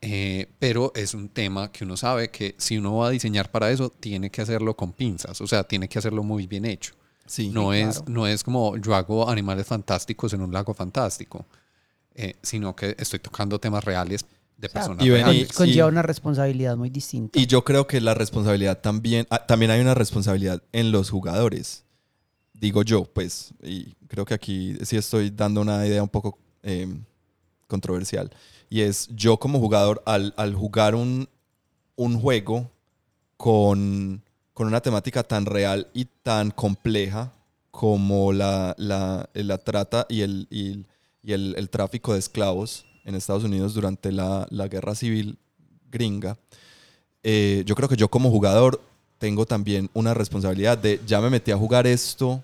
Eh, 0.01 0.47
pero 0.59 0.91
es 0.95 1.15
un 1.15 1.29
tema 1.29 1.71
que 1.71 1.83
uno 1.83 1.97
sabe 1.97 2.29
que 2.29 2.53
si 2.59 2.77
uno 2.77 2.97
va 2.97 3.07
a 3.07 3.09
diseñar 3.09 3.49
para 3.49 3.71
eso, 3.71 3.89
tiene 3.89 4.29
que 4.29 4.41
hacerlo 4.43 4.75
con 4.75 4.93
pinzas, 4.93 5.41
o 5.41 5.47
sea, 5.47 5.63
tiene 5.63 5.89
que 5.89 5.97
hacerlo 5.97 6.21
muy 6.21 6.45
bien 6.45 6.65
hecho. 6.65 6.93
Sí. 7.25 7.49
No, 7.49 7.73
es, 7.73 7.95
claro. 7.97 8.11
no 8.11 8.27
es 8.27 8.43
como 8.43 8.77
yo 8.77 8.93
hago 8.93 9.27
animales 9.27 9.65
fantásticos 9.65 10.31
en 10.33 10.41
un 10.41 10.53
lago 10.53 10.75
fantástico, 10.75 11.47
eh, 12.13 12.35
sino 12.43 12.75
que 12.75 12.95
estoy 12.99 13.17
tocando 13.17 13.59
temas 13.59 13.83
reales 13.83 14.23
de 14.57 14.67
sea, 14.69 14.81
personas 14.81 15.05
reales. 15.05 15.51
Conlleva 15.53 15.87
y- 15.87 15.91
una 15.91 16.01
responsabilidad 16.01 16.77
muy 16.77 16.89
distinta. 16.89 17.37
Y 17.39 17.45
yo 17.47 17.63
creo 17.63 17.87
que 17.87 17.99
la 18.01 18.13
responsabilidad 18.13 18.79
también, 18.81 19.27
ah, 19.29 19.45
también 19.45 19.71
hay 19.71 19.81
una 19.81 19.93
responsabilidad 19.93 20.61
en 20.71 20.91
los 20.91 21.09
jugadores. 21.09 21.83
Digo 22.53 22.83
yo, 22.83 23.03
pues, 23.03 23.53
y 23.61 23.93
creo 24.07 24.23
que 24.25 24.33
aquí 24.33 24.77
sí 24.83 24.95
estoy 24.95 25.29
dando 25.29 25.61
una 25.61 25.85
idea 25.85 26.01
un 26.01 26.09
poco 26.09 26.39
eh, 26.63 26.87
controversial. 27.67 28.31
Y 28.69 28.81
es 28.81 29.07
yo 29.13 29.37
como 29.37 29.59
jugador, 29.59 30.01
al, 30.05 30.33
al 30.37 30.55
jugar 30.55 30.95
un, 30.95 31.27
un 31.95 32.19
juego 32.19 32.71
con, 33.37 34.23
con 34.53 34.67
una 34.67 34.81
temática 34.81 35.23
tan 35.23 35.45
real 35.45 35.87
y 35.93 36.05
tan 36.23 36.51
compleja 36.51 37.33
como 37.71 38.31
la, 38.31 38.73
la, 38.77 39.29
la 39.33 39.57
trata 39.57 40.05
y, 40.09 40.21
el, 40.21 40.47
y, 40.49 40.85
y 41.21 41.33
el, 41.33 41.55
el 41.57 41.69
tráfico 41.69 42.13
de 42.13 42.19
esclavos 42.19 42.84
en 43.05 43.15
Estados 43.15 43.43
Unidos 43.43 43.73
durante 43.73 44.11
la, 44.11 44.47
la 44.49 44.67
guerra 44.67 44.95
civil 44.95 45.37
gringa, 45.89 46.37
eh, 47.23 47.63
yo 47.65 47.75
creo 47.75 47.87
que 47.87 47.95
yo 47.95 48.09
como 48.09 48.29
jugador 48.29 48.81
tengo 49.17 49.45
también 49.45 49.89
una 49.93 50.13
responsabilidad 50.13 50.77
de 50.77 50.99
ya 51.07 51.21
me 51.21 51.29
metí 51.29 51.51
a 51.51 51.57
jugar 51.57 51.87
esto 51.87 52.43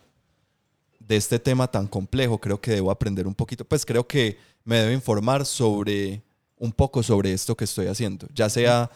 de 1.00 1.18
este 1.18 1.40
tema 1.40 1.68
tan 1.68 1.88
complejo, 1.88 2.40
creo 2.40 2.62
que 2.62 2.72
debo 2.72 2.92
aprender 2.92 3.28
un 3.28 3.36
poquito, 3.36 3.66
pues 3.66 3.86
creo 3.86 4.08
que 4.08 4.38
me 4.64 4.78
debo 4.78 4.92
informar 4.94 5.46
sobre 5.46 6.22
un 6.58 6.72
poco 6.72 7.04
sobre 7.04 7.34
esto 7.34 7.56
que 7.56 7.66
estoy 7.66 7.88
haciendo, 7.88 8.28
ya 8.34 8.50
sea 8.50 8.90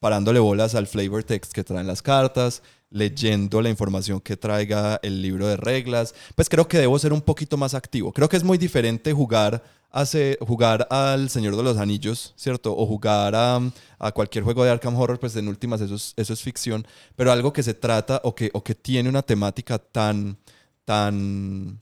parándole 0.00 0.40
bolas 0.40 0.74
al 0.74 0.86
flavor 0.86 1.24
text 1.24 1.52
que 1.52 1.64
traen 1.64 1.86
las 1.86 2.02
cartas, 2.02 2.62
leyendo 2.90 3.60
la 3.60 3.68
información 3.68 4.20
que 4.20 4.36
traiga 4.36 4.98
el 5.02 5.20
libro 5.20 5.46
de 5.46 5.56
reglas, 5.56 6.14
pues 6.34 6.48
creo 6.48 6.66
que 6.68 6.78
debo 6.78 6.98
ser 6.98 7.12
un 7.12 7.20
poquito 7.22 7.56
más 7.56 7.74
activo. 7.74 8.12
Creo 8.12 8.28
que 8.28 8.36
es 8.38 8.44
muy 8.44 8.56
diferente 8.58 9.12
jugar, 9.12 9.62
hace, 9.90 10.38
jugar 10.40 10.86
al 10.90 11.28
Señor 11.30 11.56
de 11.56 11.62
los 11.62 11.76
Anillos, 11.76 12.32
¿cierto? 12.36 12.74
O 12.76 12.86
jugar 12.86 13.34
a, 13.34 13.60
a 13.98 14.12
cualquier 14.12 14.44
juego 14.44 14.64
de 14.64 14.70
Arkham 14.70 14.96
Horror, 14.96 15.18
pues 15.20 15.36
en 15.36 15.48
últimas 15.48 15.80
eso 15.82 15.94
es, 15.96 16.14
eso 16.16 16.32
es 16.32 16.42
ficción, 16.42 16.86
pero 17.16 17.30
algo 17.30 17.52
que 17.52 17.62
se 17.62 17.74
trata 17.74 18.20
o 18.24 18.34
que, 18.34 18.50
o 18.54 18.64
que 18.64 18.74
tiene 18.74 19.08
una 19.08 19.22
temática 19.22 19.78
tan, 19.78 20.38
tan, 20.86 21.80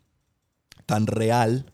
tan 0.86 1.06
real. 1.06 1.72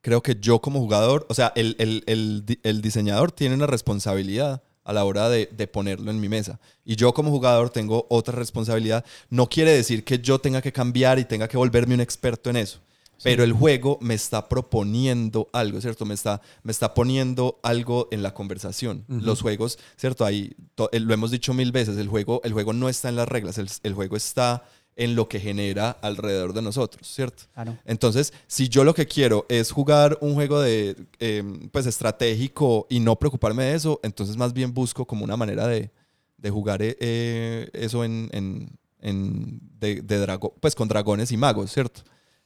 Creo 0.00 0.22
que 0.22 0.36
yo 0.38 0.60
como 0.60 0.80
jugador, 0.80 1.26
o 1.30 1.34
sea, 1.34 1.52
el, 1.56 1.76
el- 1.78 2.02
el 2.06 2.58
el 2.62 2.82
diseñador 2.82 3.32
tiene 3.32 3.54
una 3.54 3.66
responsabilidad 3.66 4.62
a 4.84 4.92
la 4.92 5.04
hora 5.04 5.28
de, 5.28 5.48
de 5.50 5.66
ponerlo 5.66 6.10
en 6.10 6.20
mi 6.20 6.28
mesa. 6.28 6.60
Y 6.84 6.96
yo 6.96 7.12
como 7.12 7.30
jugador 7.30 7.70
tengo 7.70 8.06
otra 8.10 8.34
responsabilidad. 8.36 9.04
No 9.30 9.48
quiere 9.48 9.72
decir 9.72 10.04
que 10.04 10.18
yo 10.18 10.38
tenga 10.38 10.62
que 10.62 10.72
cambiar 10.72 11.18
y 11.18 11.24
tenga 11.24 11.48
que 11.48 11.56
volverme 11.56 11.94
un 11.94 12.00
experto 12.00 12.50
en 12.50 12.56
eso. 12.56 12.80
Pero 13.22 13.42
el 13.44 13.52
juego 13.52 13.96
me 14.02 14.14
está 14.14 14.48
proponiendo 14.48 15.48
algo, 15.52 15.80
¿cierto? 15.80 16.04
Me 16.04 16.12
está, 16.12 16.42
me 16.62 16.72
está 16.72 16.92
poniendo 16.92 17.58
algo 17.62 18.08
en 18.10 18.22
la 18.22 18.34
conversación. 18.34 19.04
Los 19.08 19.40
juegos, 19.40 19.78
¿cierto? 19.96 20.26
Ahí 20.26 20.54
eh, 20.92 21.00
lo 21.00 21.14
hemos 21.14 21.30
dicho 21.30 21.54
mil 21.54 21.72
veces, 21.72 21.96
el 21.96 22.08
juego, 22.08 22.42
el 22.44 22.52
juego 22.52 22.72
no 22.74 22.88
está 22.88 23.08
en 23.08 23.16
las 23.16 23.28
reglas, 23.28 23.56
el, 23.56 23.70
el 23.82 23.94
juego 23.94 24.16
está 24.16 24.64
en 24.96 25.16
lo 25.16 25.28
que 25.28 25.40
genera 25.40 25.90
alrededor 26.02 26.52
de 26.52 26.62
nosotros, 26.62 27.06
¿cierto? 27.08 27.44
Claro. 27.54 27.76
Entonces, 27.84 28.32
si 28.46 28.68
yo 28.68 28.84
lo 28.84 28.94
que 28.94 29.06
quiero 29.06 29.44
es 29.48 29.72
jugar 29.72 30.16
un 30.20 30.34
juego 30.34 30.60
de, 30.60 30.96
eh, 31.18 31.42
pues, 31.72 31.86
estratégico 31.86 32.86
y 32.88 33.00
no 33.00 33.16
preocuparme 33.16 33.64
de 33.64 33.74
eso, 33.74 33.98
entonces 34.04 34.36
más 34.36 34.52
bien 34.52 34.72
busco 34.72 35.04
como 35.04 35.24
una 35.24 35.36
manera 35.36 35.66
de, 35.66 35.90
de 36.38 36.50
jugar 36.50 36.80
eh, 36.82 36.96
eh, 37.00 37.68
eso 37.72 38.04
en, 38.04 38.28
en- 38.32 38.70
en- 39.00 39.60
de, 39.80 40.00
de 40.00 40.18
drago- 40.26 40.54
pues 40.60 40.74
con 40.74 40.86
dragones 40.88 41.32
y 41.32 41.36
magos, 41.36 41.72
¿cierto? 41.72 42.02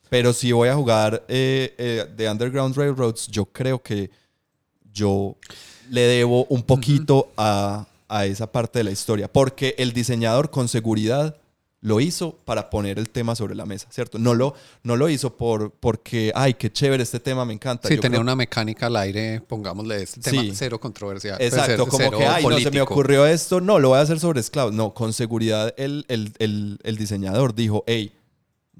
Pero 0.09 0.33
si 0.33 0.51
voy 0.53 0.69
a 0.71 0.75
jugar 0.75 1.25
eh, 1.29 1.75
eh, 1.77 2.07
de 2.17 2.31
Underground 2.31 2.75
Railroads, 2.75 3.27
yo 3.29 3.45
creo 3.45 3.83
que 3.83 4.11
yo 4.93 5.37
le 5.91 6.01
debo 6.03 6.47
un 6.47 6.63
poquito 6.63 7.31
a, 7.37 7.87
a 8.09 8.25
esa 8.27 8.51
parte 8.51 8.79
de 8.79 8.85
la 8.85 8.91
historia, 8.91 9.31
porque 9.31 9.75
el 9.79 9.93
diseñador 9.93 10.51
con 10.51 10.67
seguridad 10.67 11.37
lo 11.81 12.01
hizo 12.01 12.37
para 12.45 12.71
poner 12.71 12.99
el 12.99 13.09
tema 13.09 13.37
sobre 13.37 13.55
la 13.55 13.65
mesa, 13.65 13.87
¿cierto? 13.91 14.19
No 14.19 14.35
lo, 14.35 14.55
no 14.83 14.97
lo 14.97 15.09
hizo 15.09 15.37
por, 15.37 15.71
porque, 15.71 16.33
ay, 16.35 16.55
qué 16.55 16.73
chévere 16.73 17.05
este 17.05 17.21
tema, 17.21 17.45
me 17.45 17.53
encanta. 17.55 17.87
Sí, 17.87 17.95
Yo 17.95 18.01
tener 18.01 18.17
creo- 18.17 18.23
una 18.23 18.35
mecánica 18.35 18.87
al 18.87 18.97
aire, 18.97 19.41
pongámosle 19.43 20.03
este 20.03 20.21
tema 20.21 20.43
Sí. 20.43 20.53
cero 20.55 20.81
controversial. 20.81 21.41
Exacto, 21.41 21.67
cero- 21.71 21.87
como 21.87 21.99
cero 21.99 22.19
que, 22.19 22.27
ay, 22.27 22.43
no 22.43 22.49
se 22.51 22.57
me 22.57 22.63
político. 22.71 22.85
ocurrió 22.95 23.27
esto, 23.27 23.61
no, 23.61 23.79
lo 23.79 23.91
voy 23.91 23.99
a 23.99 24.01
hacer 24.01 24.19
sobre 24.19 24.41
esclavos. 24.41 24.73
No, 24.75 24.93
con 24.93 25.13
seguridad 25.13 25.73
el, 25.77 26.05
el- 26.09 26.33
el- 26.41 26.79
el 26.83 26.97
diseñador 26.97 27.55
dijo, 27.55 27.85
hey, 27.87 28.13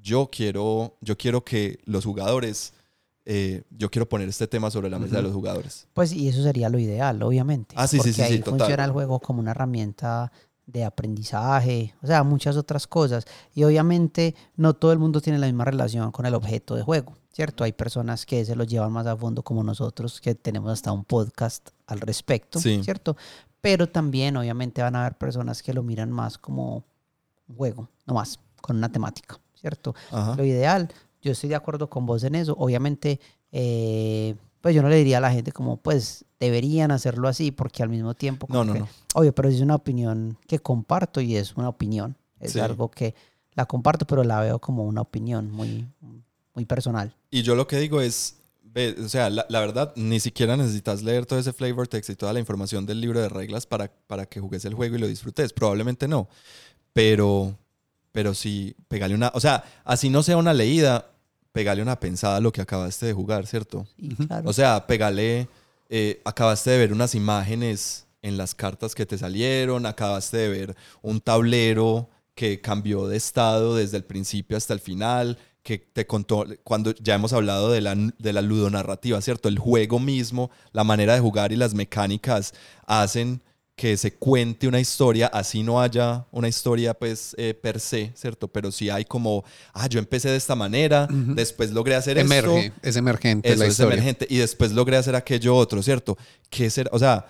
yo 0.03 0.29
quiero, 0.33 0.97
yo 1.01 1.17
quiero 1.17 1.45
que 1.45 1.79
los 1.85 2.05
jugadores, 2.05 2.73
eh, 3.27 3.63
yo 3.71 3.91
quiero 3.91 4.09
poner 4.09 4.29
este 4.29 4.47
tema 4.49 4.71
sobre 4.71 4.89
la 4.91 4.99
mesa 4.99 5.17
de 5.17 5.23
los 5.23 5.33
jugadores. 5.33 5.87
Pues 5.93 6.13
y 6.13 6.29
eso 6.29 6.43
sería 6.43 6.69
lo 6.69 6.79
ideal, 6.79 7.23
obviamente. 7.23 7.75
Ah, 7.79 7.87
sí, 7.87 7.97
sí, 7.97 7.99
porque 7.99 8.13
sí, 8.13 8.15
sí, 8.17 8.23
ahí 8.23 8.39
total. 8.41 8.59
funciona 8.59 8.85
el 8.87 8.91
juego 8.91 9.21
como 9.21 9.41
una 9.41 9.51
herramienta 9.51 10.33
de 10.69 10.85
aprendizaje, 10.85 11.95
o 12.03 12.07
sea, 12.07 12.23
muchas 12.23 12.57
otras 12.57 12.87
cosas. 12.87 13.25
Y 13.55 13.65
obviamente 13.65 14.35
no 14.55 14.75
todo 14.75 14.93
el 14.93 14.99
mundo 14.99 15.21
tiene 15.23 15.39
la 15.39 15.47
misma 15.47 15.65
relación 15.65 16.13
con 16.13 16.27
el 16.27 16.35
objeto 16.35 16.77
de 16.77 16.83
juego, 16.83 17.17
¿cierto? 17.33 17.65
Hay 17.65 17.73
personas 17.73 18.27
que 18.27 18.45
se 18.45 18.55
lo 18.55 18.65
llevan 18.65 18.93
más 18.93 19.07
a 19.07 19.17
fondo 19.17 19.43
como 19.43 19.65
nosotros, 19.65 20.21
que 20.21 20.35
tenemos 20.35 20.71
hasta 20.71 20.93
un 20.93 21.05
podcast 21.05 21.71
al 21.87 22.01
respecto, 22.01 22.61
Sí. 22.61 22.83
¿cierto? 22.85 23.17
Pero 23.63 23.89
también 23.89 24.37
obviamente 24.37 24.83
van 24.83 24.95
a 24.95 25.01
haber 25.01 25.17
personas 25.17 25.63
que 25.63 25.73
lo 25.73 25.83
miran 25.83 26.13
más 26.13 26.37
como 26.37 26.85
un 27.49 27.57
juego, 27.57 27.89
no 28.07 28.15
más, 28.15 28.39
con 28.61 28.77
una 28.77 28.93
temática, 28.93 29.41
¿cierto? 29.55 29.95
Ajá. 30.13 30.37
Lo 30.37 30.45
ideal, 30.45 30.89
yo 31.23 31.33
estoy 31.33 31.49
de 31.49 31.57
acuerdo 31.57 31.89
con 31.89 32.05
vos 32.05 32.23
en 32.25 32.35
eso. 32.35 32.55
Obviamente, 32.59 33.21
eh, 33.53 34.37
pues 34.61 34.75
yo 34.75 34.83
no 34.83 34.89
le 34.89 34.97
diría 34.97 35.19
a 35.19 35.21
la 35.21 35.31
gente 35.33 35.53
como, 35.53 35.77
pues, 35.77 36.25
deberían 36.41 36.91
hacerlo 36.91 37.29
así 37.29 37.51
porque 37.51 37.83
al 37.83 37.89
mismo 37.89 38.15
tiempo... 38.15 38.47
No, 38.51 38.65
no, 38.65 38.73
que- 38.73 38.79
no. 38.81 38.89
Obvio, 39.15 39.35
pero 39.35 39.49
es 39.49 39.61
una 39.61 39.75
opinión 39.75 40.37
que 40.47 40.59
comparto 40.59 41.21
y 41.21 41.37
es 41.37 41.57
una 41.57 41.69
opinión. 41.69 42.17
Es 42.41 42.53
Sí. 42.53 42.61
algo 42.61 42.91
que 42.91 43.15
la 43.55 43.67
comparto, 43.67 44.07
pero 44.07 44.23
la 44.25 44.41
veo 44.41 44.59
como 44.61 44.85
una 44.85 45.01
opinión 45.01 45.51
muy, 45.51 45.87
muy 46.55 46.65
personal. 46.65 47.15
Y 47.31 47.43
yo 47.43 47.55
lo 47.57 47.67
que 47.67 47.79
digo 47.79 48.01
es, 48.01 48.37
ve, 48.63 48.95
o 49.05 49.09
sea, 49.09 49.31
la, 49.31 49.45
la 49.49 49.59
verdad, 49.61 49.93
ni 49.97 50.21
siquiera 50.21 50.57
necesitas 50.57 51.03
leer 51.03 51.27
todo 51.27 51.39
ese 51.41 51.53
flavor 51.53 51.89
text 51.89 52.11
y 52.11 52.15
toda 52.17 52.33
la 52.33 52.39
información 52.39 52.87
del 52.87 53.01
libro 53.01 53.21
de 53.21 53.29
reglas 53.29 53.67
para, 53.67 53.91
para 54.07 54.27
que 54.27 54.39
jugues 54.41 54.65
el 54.65 54.75
juego 54.75 54.95
y 54.95 54.99
lo 54.99 55.09
disfrutes. 55.09 55.53
Probablemente 55.53 56.07
no. 56.07 56.29
Pero, 56.93 57.57
pero 58.13 58.35
sí, 58.35 58.75
pegale 58.89 59.15
una, 59.15 59.31
o 59.35 59.41
sea, 59.41 59.65
así 59.85 60.11
no 60.11 60.23
sea 60.23 60.37
una 60.37 60.55
leída, 60.55 61.11
pegale 61.53 61.83
una 61.83 61.99
pensada 61.99 62.37
a 62.37 62.41
lo 62.41 62.53
que 62.53 62.61
acabaste 62.61 63.07
de 63.07 63.13
jugar, 63.13 63.47
¿cierto? 63.47 63.87
Claro, 64.27 64.49
O 64.49 64.53
sea, 64.53 64.87
pegale, 64.87 65.49
eh, 65.89 66.21
acabaste 66.25 66.71
de 66.71 66.79
ver 66.79 66.93
unas 66.93 67.15
imágenes 67.15 68.07
en 68.23 68.37
las 68.37 68.55
cartas 68.55 68.95
que 68.95 69.07
te 69.07 69.19
salieron, 69.19 69.87
acabaste 69.87 70.37
de 70.37 70.49
ver 70.49 70.77
un 71.03 71.21
tablero 71.21 72.09
que 72.35 72.61
cambió 72.61 73.09
de 73.09 73.17
estado 73.17 73.77
desde 73.77 73.97
el 73.97 74.05
principio 74.05 74.57
hasta 74.57 74.75
el 74.75 74.81
final, 74.81 75.39
que 75.63 75.79
te 75.79 76.07
contó, 76.07 76.47
cuando 76.65 76.95
ya 76.95 77.15
hemos 77.15 77.33
hablado 77.33 77.71
de 77.71 77.81
la, 77.81 77.95
de 77.95 78.33
la 78.33 78.43
ludonarrativa, 78.43 79.21
¿cierto? 79.21 79.49
El 79.49 79.59
juego 79.59 79.99
mismo, 79.99 80.51
la 80.73 80.85
manera 80.85 81.15
de 81.15 81.21
jugar 81.21 81.53
y 81.53 81.57
las 81.57 81.75
mecánicas 81.75 82.55
hacen 82.87 83.43
que 83.79 83.97
se 83.97 84.13
cuente 84.13 84.67
una 84.67 84.81
historia, 84.81 85.29
así 85.29 85.63
no 85.63 85.81
haya 85.81 86.27
una 86.33 86.49
historia 86.49 86.95
pues 86.95 87.33
eh, 87.39 87.55
per 87.55 87.79
se, 87.79 88.11
¿cierto? 88.17 88.49
Pero 88.49 88.73
sí 88.73 88.91
hay 88.91 89.05
como, 89.05 89.45
ah, 89.73 89.87
yo 89.87 90.01
empecé 90.01 90.29
de 90.29 90.37
esta 90.37 90.57
manera, 90.57 91.07
después 91.09 91.71
logré 91.71 91.95
hacer 91.95 92.19
esto. 92.19 92.35
Emerge, 92.35 92.73
es 92.83 92.97
emergente 92.97 93.49
Eso 93.49 93.59
la 93.61 93.67
es 93.67 93.71
historia. 93.71 93.95
emergente. 93.95 94.27
Y 94.29 94.39
después 94.39 94.73
logré 94.73 94.97
hacer 94.97 95.15
aquello 95.15 95.55
otro, 95.55 95.81
¿cierto? 95.81 96.19
¿Qué 96.51 96.69
ser? 96.71 96.89
O 96.91 96.99
sea, 96.99 97.27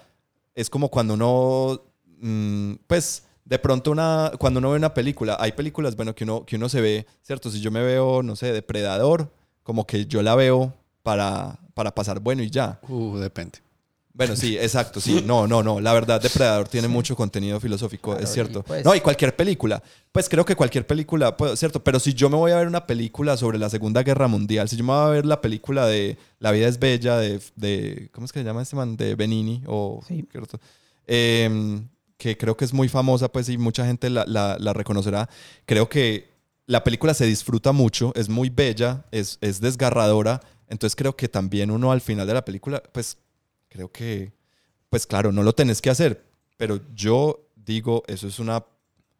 es 0.54 0.70
como 0.70 0.88
cuando 0.88 1.12
uno, 1.14 1.82
mm, 2.18 2.76
pues, 2.86 3.24
de 3.44 3.58
pronto 3.58 3.90
una, 3.90 4.32
cuando 4.38 4.56
uno 4.58 4.70
ve 4.70 4.78
una 4.78 4.94
película, 4.94 5.36
hay 5.38 5.52
películas, 5.52 5.96
bueno, 5.96 6.14
que 6.14 6.24
uno, 6.24 6.46
que 6.46 6.56
uno 6.56 6.70
se 6.70 6.80
ve, 6.80 7.06
¿cierto? 7.22 7.50
Si 7.50 7.60
yo 7.60 7.70
me 7.70 7.82
veo, 7.82 8.22
no 8.22 8.36
sé, 8.36 8.54
Depredador, 8.54 9.30
como 9.62 9.86
que 9.86 10.06
yo 10.06 10.22
la 10.22 10.34
veo 10.34 10.72
para, 11.02 11.58
para 11.74 11.94
pasar 11.94 12.20
bueno 12.20 12.42
y 12.42 12.48
ya. 12.48 12.80
Uh, 12.88 13.18
depende. 13.18 13.58
Bueno, 14.18 14.36
sí, 14.36 14.58
exacto, 14.58 15.00
sí. 15.00 15.22
No, 15.26 15.46
no, 15.46 15.62
no. 15.62 15.80
La 15.80 15.94
verdad, 15.94 16.20
Depredador 16.20 16.68
tiene 16.68 16.88
mucho 16.88 17.16
contenido 17.16 17.58
filosófico, 17.60 18.10
Claro, 18.10 18.24
es 18.24 18.30
cierto. 18.30 18.58
y 18.58 18.62
pues- 18.68 18.84
No, 18.84 18.94
y 18.94 19.00
cualquier 19.00 19.34
película. 19.34 19.82
Pues 20.12 20.28
creo 20.28 20.44
que 20.44 20.54
cualquier 20.56 20.86
película, 20.86 21.36
pues, 21.36 21.58
cierto. 21.58 21.82
Pero 21.82 21.98
si 22.00 22.12
yo 22.12 22.28
me 22.28 22.36
voy 22.36 22.50
a 22.52 22.56
ver 22.56 22.66
una 22.66 22.86
película 22.86 23.36
sobre 23.38 23.58
la 23.58 23.70
Segunda 23.70 24.02
Guerra 24.02 24.28
Mundial, 24.28 24.68
si 24.68 24.76
yo 24.76 24.84
me 24.84 24.92
voy 24.92 25.02
a 25.02 25.08
ver 25.08 25.24
la 25.24 25.40
película 25.40 25.86
de 25.86 26.18
La 26.40 26.50
vida 26.50 26.68
es 26.68 26.78
bella, 26.78 27.16
de, 27.16 27.40
de 27.56 28.10
¿cómo 28.12 28.24
es 28.26 28.32
que 28.32 28.40
se 28.40 28.44
llama 28.44 28.60
este 28.62 28.76
man? 28.76 28.96
De 28.96 29.14
Benini, 29.14 29.62
o, 29.66 30.02
Sí. 30.06 30.26
¿cierto? 30.30 30.58
Em, 31.06 31.88
que 32.16 32.36
creo 32.36 32.56
que 32.56 32.64
es 32.64 32.72
muy 32.74 32.88
famosa, 32.88 33.28
pues, 33.30 33.48
y 33.48 33.56
mucha 33.58 33.86
gente 33.86 34.10
la, 34.10 34.24
la- 34.26 34.56
la 34.58 34.72
reconocerá. 34.72 35.28
Creo 35.64 35.88
que 35.88 36.28
la 36.66 36.82
película 36.84 37.14
se 37.14 37.24
disfruta 37.24 37.72
mucho, 37.72 38.12
es 38.16 38.28
muy 38.28 38.50
bella, 38.50 39.04
es, 39.12 39.38
es 39.40 39.60
desgarradora. 39.60 40.40
Entonces 40.68 40.96
creo 40.96 41.16
que 41.16 41.28
también 41.28 41.70
uno 41.70 41.92
al 41.92 42.00
final 42.00 42.26
de 42.26 42.34
la 42.34 42.44
película, 42.44 42.82
pues 42.92 43.16
creo 43.68 43.90
que, 43.90 44.32
pues 44.90 45.06
claro, 45.06 45.32
no 45.32 45.42
lo 45.42 45.52
tenés 45.54 45.80
que 45.82 45.90
hacer, 45.90 46.24
pero 46.56 46.80
yo 46.94 47.48
digo, 47.56 48.02
eso 48.06 48.26
es 48.28 48.38
una, 48.38 48.64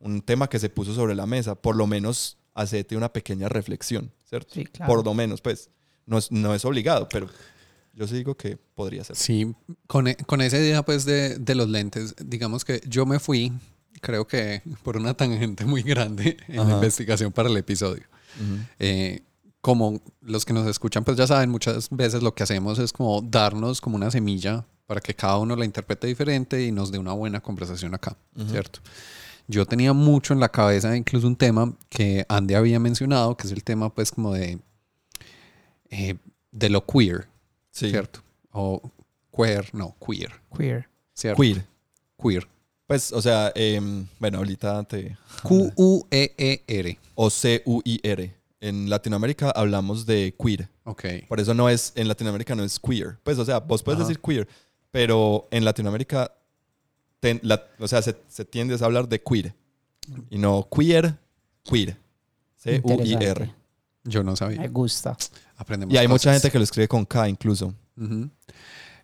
un 0.00 0.22
tema 0.22 0.48
que 0.48 0.58
se 0.58 0.68
puso 0.70 0.94
sobre 0.94 1.14
la 1.14 1.26
mesa, 1.26 1.54
por 1.54 1.76
lo 1.76 1.86
menos 1.86 2.38
hacete 2.54 2.96
una 2.96 3.12
pequeña 3.12 3.48
reflexión, 3.48 4.10
¿cierto? 4.24 4.54
Sí, 4.54 4.64
claro. 4.64 4.92
Por 4.92 5.04
lo 5.04 5.14
menos, 5.14 5.40
pues, 5.40 5.70
no 6.06 6.18
es, 6.18 6.32
no 6.32 6.54
es 6.54 6.64
obligado, 6.64 7.08
pero 7.08 7.28
yo 7.92 8.06
sí 8.08 8.14
digo 8.16 8.36
que 8.36 8.56
podría 8.56 9.04
ser. 9.04 9.16
Sí, 9.16 9.54
con, 9.86 10.08
e- 10.08 10.16
con 10.16 10.40
esa 10.40 10.56
idea 10.58 10.82
pues 10.84 11.04
de, 11.04 11.36
de 11.38 11.54
los 11.54 11.68
lentes, 11.68 12.14
digamos 12.24 12.64
que 12.64 12.80
yo 12.86 13.04
me 13.06 13.18
fui, 13.20 13.52
creo 14.00 14.26
que 14.26 14.62
por 14.82 14.96
una 14.96 15.14
tangente 15.14 15.64
muy 15.64 15.82
grande 15.82 16.36
en 16.48 16.66
la 16.68 16.74
investigación 16.74 17.32
para 17.32 17.48
el 17.48 17.56
episodio. 17.56 18.04
Eh, 18.78 19.20
como 19.68 20.00
los 20.22 20.46
que 20.46 20.54
nos 20.54 20.66
escuchan 20.66 21.04
pues 21.04 21.18
ya 21.18 21.26
saben, 21.26 21.50
muchas 21.50 21.90
veces 21.90 22.22
lo 22.22 22.34
que 22.34 22.42
hacemos 22.42 22.78
es 22.78 22.90
como 22.90 23.20
darnos 23.20 23.82
como 23.82 23.96
una 23.96 24.10
semilla 24.10 24.64
para 24.86 24.98
que 25.02 25.12
cada 25.12 25.36
uno 25.36 25.54
la 25.56 25.66
interprete 25.66 26.06
diferente 26.06 26.64
y 26.64 26.72
nos 26.72 26.90
dé 26.90 26.96
una 26.96 27.12
buena 27.12 27.42
conversación 27.42 27.94
acá, 27.94 28.16
¿cierto? 28.50 28.80
Yo 29.46 29.66
tenía 29.66 29.92
mucho 29.92 30.32
en 30.32 30.40
la 30.40 30.48
cabeza 30.48 30.96
incluso 30.96 31.26
un 31.26 31.36
tema 31.36 31.70
que 31.90 32.24
Andy 32.30 32.54
había 32.54 32.80
mencionado, 32.80 33.36
que 33.36 33.46
es 33.46 33.52
el 33.52 33.62
tema 33.62 33.92
pues 33.94 34.10
como 34.10 34.32
de, 34.32 34.58
eh, 35.90 36.14
de 36.50 36.70
lo 36.70 36.86
queer, 36.86 37.28
Sí. 37.70 37.90
¿cierto? 37.90 38.20
O 38.52 38.80
queer, 39.36 39.68
no, 39.74 39.94
queer, 40.00 40.32
Queer. 40.56 40.88
¿cierto? 41.12 41.42
Queer. 41.42 41.66
Queer. 42.22 42.48
Pues, 42.86 43.12
o 43.12 43.20
sea, 43.20 43.52
em, 43.54 44.06
bueno, 44.18 44.38
ahorita 44.38 44.82
te... 44.84 45.18
Q-U-E-E-R. 45.42 46.98
O 47.16 47.28
C-U-I-R. 47.28 48.37
En 48.60 48.90
Latinoamérica 48.90 49.50
hablamos 49.50 50.04
de 50.06 50.34
queer. 50.42 50.68
Ok. 50.84 51.04
Por 51.28 51.38
eso 51.40 51.54
no 51.54 51.68
es, 51.68 51.92
en 51.94 52.08
Latinoamérica 52.08 52.54
no 52.54 52.64
es 52.64 52.78
queer. 52.80 53.18
Pues, 53.22 53.38
o 53.38 53.44
sea, 53.44 53.60
vos 53.60 53.82
puedes 53.82 54.00
Ajá. 54.00 54.08
decir 54.08 54.20
queer, 54.20 54.48
pero 54.90 55.46
en 55.50 55.64
Latinoamérica, 55.64 56.32
ten- 57.20 57.40
la- 57.44 57.64
o 57.78 57.86
sea, 57.86 58.02
se, 58.02 58.16
se 58.28 58.44
tiende 58.44 58.74
a 58.80 58.84
hablar 58.84 59.08
de 59.08 59.20
queer. 59.22 59.54
Y 60.30 60.38
no 60.38 60.66
queer, 60.74 61.14
queer. 61.64 61.96
C-U-I-R. 62.56 63.54
Yo 64.04 64.22
no 64.24 64.32
Me 64.32 64.36
sabía. 64.36 64.66
gusta. 64.68 65.16
Aprendemos 65.56 65.94
Y 65.94 65.98
hay 65.98 66.08
mucha 66.08 66.32
gente 66.32 66.50
que 66.50 66.58
lo 66.58 66.64
escribe 66.64 66.88
con 66.88 67.04
K 67.04 67.28
incluso. 67.28 67.74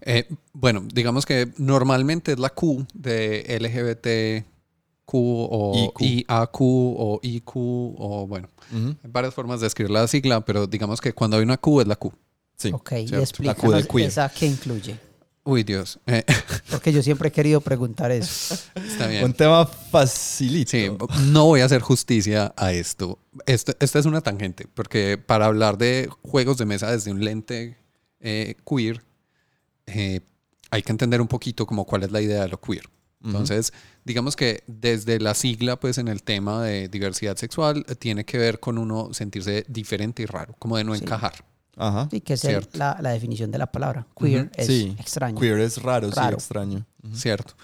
Eh, 0.01 0.29
bueno, 0.53 0.83
digamos 0.93 1.25
que 1.27 1.53
normalmente 1.59 2.33
es 2.33 2.39
la 2.39 2.51
Q 2.51 2.87
de 2.95 3.45
LGBTQ 3.61 4.54
o 5.13 5.93
IQ. 5.99 6.27
IAQ 6.29 6.61
o 6.61 7.21
IQ 7.23 7.57
o 7.57 8.27
bueno, 8.27 8.49
hay 8.73 9.11
varias 9.11 9.35
formas 9.35 9.61
de 9.61 9.67
escribir 9.67 9.91
la 9.91 10.07
sigla, 10.09 10.45
pero 10.45 10.67
digamos 10.67 11.01
que 11.01 11.13
cuando 11.13 11.37
hay 11.37 11.43
una 11.43 11.57
Q 11.57 11.81
es 11.83 11.87
la 11.87 11.97
Q. 11.97 12.13
Sí. 12.57 12.71
Ok, 12.73 12.93
y 12.93 13.09
cierto. 13.09 13.43
La 13.43 13.55
Q 13.55 13.73
de 13.73 13.79
explícanos 13.81 13.87
queer. 13.89 14.09
esa 14.09 14.29
que 14.29 14.47
incluye. 14.47 14.99
Uy, 15.47 15.63
Dios. 15.63 15.99
Eh, 16.07 16.25
Porque 16.71 16.91
yo 16.93 17.03
siempre 17.03 17.29
he 17.29 17.33
querido 17.33 17.61
preguntar 17.61 18.11
eso. 18.11 18.55
está 18.75 19.07
bien. 19.07 19.25
Un 19.25 19.35
tema 19.35 19.67
facilito. 19.67 20.71
Sí, 20.71 20.91
no 21.27 21.45
voy 21.45 21.61
a 21.61 21.67
hacer 21.67 21.83
justicia 21.83 22.55
a 22.57 22.73
esto. 22.73 23.19
esto. 23.45 23.73
Esta 23.79 23.99
es 23.99 24.07
una 24.07 24.23
tangente, 24.23 24.67
porque 24.73 25.19
para 25.19 25.47
hablar 25.47 25.77
de 25.77 26.09
juegos 26.23 26.57
de 26.57 26.65
mesa 26.65 26.91
desde 26.91 27.11
un 27.11 27.23
lente 27.23 27.77
eh, 28.21 28.55
queer, 28.67 29.05
eh, 29.87 30.21
hay 30.71 30.83
que 30.83 30.93
entender 30.93 31.21
un 31.21 31.29
poquito 31.29 31.67
como 31.67 31.85
cuál 31.85 32.05
es 32.05 32.11
la 32.11 32.23
idea 32.23 32.43
de 32.43 32.49
lo 32.49 32.59
queer. 32.59 32.89
Entonces, 33.25 33.73
digamos 34.05 34.37
que 34.37 34.63
desde 34.67 35.19
la 35.19 35.35
sigla, 35.35 35.81
pues 35.81 35.99
en 35.99 36.09
el 36.09 36.23
tema 36.23 36.63
de 36.63 36.89
diversidad 36.89 37.37
sexual, 37.37 37.85
eh, 37.89 37.95
tiene 37.95 38.25
que 38.25 38.37
ver 38.39 38.61
con 38.61 38.77
uno 38.79 39.15
sentirse 39.15 39.65
diferente 39.69 40.23
y 40.23 40.27
raro, 40.27 40.55
como 40.59 40.77
de 40.77 40.85
no 40.85 40.95
Sí. 40.95 41.03
encajar. 41.03 41.45
Ajá. 41.77 42.07
Sí, 42.11 42.21
que 42.21 42.35
es 42.35 42.45
el- 42.45 42.69
la, 42.75 42.99
la 43.01 43.11
definición 43.11 43.51
de 43.51 43.59
la 43.59 43.67
palabra. 43.73 44.07
Queer 44.19 44.51
es 44.57 44.67
Sí. 44.67 44.95
extraño. 44.99 45.41
Queer 45.41 45.59
es 45.61 45.83
raro, 45.83 46.11
Raro. 46.11 46.39
sí, 46.39 46.43
extraño. 46.45 46.87
¿cierto? 47.15 47.55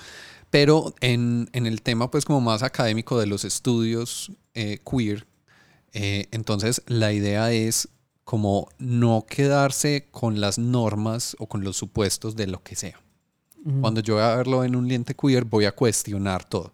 Pero 0.51 0.95
en, 1.01 1.49
en 1.53 1.67
el 1.67 1.83
tema, 1.83 2.11
pues, 2.11 2.25
como 2.25 2.41
más 2.41 2.63
académico 2.63 3.21
de 3.21 3.27
los 3.27 3.45
estudios 3.45 4.33
eh, 4.55 4.79
queer, 4.85 5.27
eh, 5.93 6.27
entonces 6.33 6.83
la 6.87 7.13
idea 7.13 7.53
es 7.53 7.89
como 8.25 8.69
no 8.79 9.27
quedarse 9.29 10.09
con 10.11 10.41
las 10.41 10.59
normas 10.59 11.37
o 11.39 11.47
con 11.49 11.63
los 11.65 11.77
supuestos 11.77 12.35
de 12.35 12.47
lo 12.49 12.63
que 12.63 12.75
sea. 12.77 13.01
Cuando 13.81 14.01
yo 14.01 14.15
voy 14.15 14.23
a 14.23 14.37
verlo 14.37 14.65
en 14.65 14.75
un 14.75 14.89
lente 14.89 15.15
queer, 15.15 15.45
voy 15.45 15.67
a 15.67 15.73
cuestionar 15.73 16.45
todo. 16.49 16.73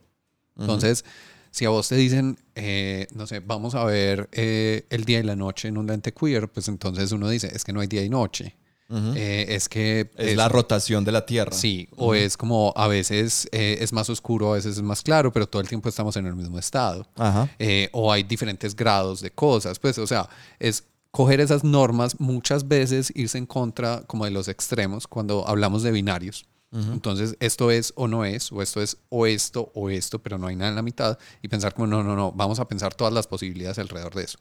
Entonces, 0.58 1.04
si 1.50 1.64
a 1.64 1.70
vos 1.70 1.88
te 1.88 1.96
dicen, 1.96 2.38
eh, 2.54 3.08
no 3.14 3.26
sé, 3.26 3.40
vamos 3.40 3.74
a 3.74 3.84
ver 3.84 4.28
eh, 4.32 4.86
el 4.90 5.04
día 5.04 5.18
y 5.20 5.22
la 5.22 5.36
noche 5.36 5.68
en 5.68 5.78
un 5.78 5.86
lente 5.86 6.12
queer, 6.12 6.48
pues 6.48 6.68
entonces 6.68 7.12
uno 7.12 7.28
dice, 7.28 7.50
es 7.52 7.64
que 7.64 7.72
no 7.72 7.80
hay 7.80 7.86
día 7.86 8.04
y 8.04 8.08
noche. 8.08 8.56
Ujú. 8.88 9.14
Eh, 9.16 9.46
es 9.48 9.68
que 9.68 10.10
es, 10.16 10.36
la 10.36 10.48
rotación 10.48 11.04
de 11.04 11.12
la 11.12 11.26
Tierra. 11.26 11.52
Sí, 11.52 11.88
o 11.96 12.14
es 12.14 12.36
como 12.36 12.72
a 12.76 12.86
veces 12.86 13.48
eh, 13.50 13.78
es 13.80 13.92
más 13.92 14.08
oscuro, 14.10 14.52
a 14.52 14.54
veces 14.54 14.76
es 14.76 14.82
más 14.82 15.02
claro, 15.02 15.32
pero 15.32 15.48
todo 15.48 15.60
el 15.60 15.68
tiempo 15.68 15.88
estamos 15.88 16.16
en 16.16 16.26
el 16.26 16.36
mismo 16.36 16.58
estado. 16.58 17.06
Ajá. 17.16 17.48
Eh, 17.58 17.88
o 17.92 18.12
hay 18.12 18.22
diferentes 18.22 18.76
grados 18.76 19.20
de 19.20 19.30
cosas. 19.30 19.78
Pues, 19.78 19.98
o 19.98 20.06
sea, 20.06 20.28
es 20.60 20.84
coger 21.10 21.40
esas 21.40 21.64
normas, 21.64 22.20
muchas 22.20 22.68
veces 22.68 23.12
irse 23.16 23.38
en 23.38 23.46
contra 23.46 24.02
como 24.06 24.24
de 24.24 24.30
los 24.30 24.46
extremos 24.48 25.06
cuando 25.06 25.46
hablamos 25.48 25.82
de 25.82 25.90
binarios. 25.90 26.46
Entonces, 26.72 27.36
esto 27.40 27.70
es 27.70 27.92
o 27.96 28.06
no 28.06 28.24
es, 28.24 28.52
o 28.52 28.60
esto 28.60 28.82
es 28.82 28.98
o 29.08 29.26
esto 29.26 29.70
o 29.74 29.88
esto, 29.88 30.18
pero 30.18 30.36
no 30.36 30.46
hay 30.46 30.56
nada 30.56 30.68
en 30.68 30.76
la 30.76 30.82
mitad. 30.82 31.18
Y 31.40 31.48
pensar 31.48 31.72
como, 31.72 31.86
no, 31.86 32.02
no, 32.02 32.14
no, 32.14 32.32
vamos 32.32 32.58
a 32.60 32.68
pensar 32.68 32.92
todas 32.94 33.14
las 33.14 33.26
posibilidades 33.26 33.78
alrededor 33.78 34.14
de 34.14 34.24
eso. 34.24 34.38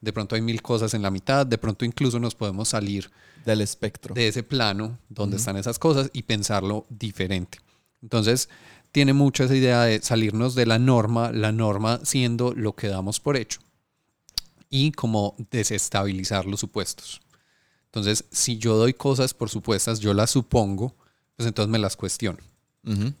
De 0.00 0.12
pronto 0.12 0.34
hay 0.34 0.40
mil 0.40 0.62
cosas 0.62 0.94
en 0.94 1.02
la 1.02 1.10
mitad, 1.10 1.44
de 1.44 1.58
pronto 1.58 1.84
incluso 1.84 2.18
nos 2.20 2.34
podemos 2.34 2.68
salir 2.68 3.10
Del 3.44 3.60
espectro. 3.60 4.14
de 4.14 4.28
ese 4.28 4.42
plano 4.42 4.98
donde 5.08 5.36
están 5.36 5.56
esas 5.56 5.78
cosas 5.78 6.08
y 6.12 6.22
pensarlo 6.22 6.86
diferente. 6.88 7.58
Entonces, 8.00 8.48
tiene 8.92 9.12
mucho 9.12 9.44
esa 9.44 9.56
idea 9.56 9.82
de 9.82 10.00
salirnos 10.00 10.54
de 10.54 10.66
la 10.66 10.78
norma, 10.78 11.32
la 11.32 11.52
norma 11.52 12.00
siendo 12.04 12.54
lo 12.54 12.74
que 12.74 12.88
damos 12.88 13.20
por 13.20 13.36
hecho 13.36 13.60
y 14.70 14.92
como 14.92 15.34
desestabilizar 15.50 16.46
los 16.46 16.60
supuestos. 16.60 17.20
Entonces, 17.86 18.24
si 18.30 18.58
yo 18.58 18.76
doy 18.76 18.94
cosas 18.94 19.34
por 19.34 19.48
supuestas, 19.50 19.98
yo 20.00 20.14
las 20.14 20.30
supongo, 20.30 20.94
pues 21.38 21.46
entonces 21.46 21.70
me 21.70 21.78
las 21.78 21.96
cuestiono. 21.96 22.38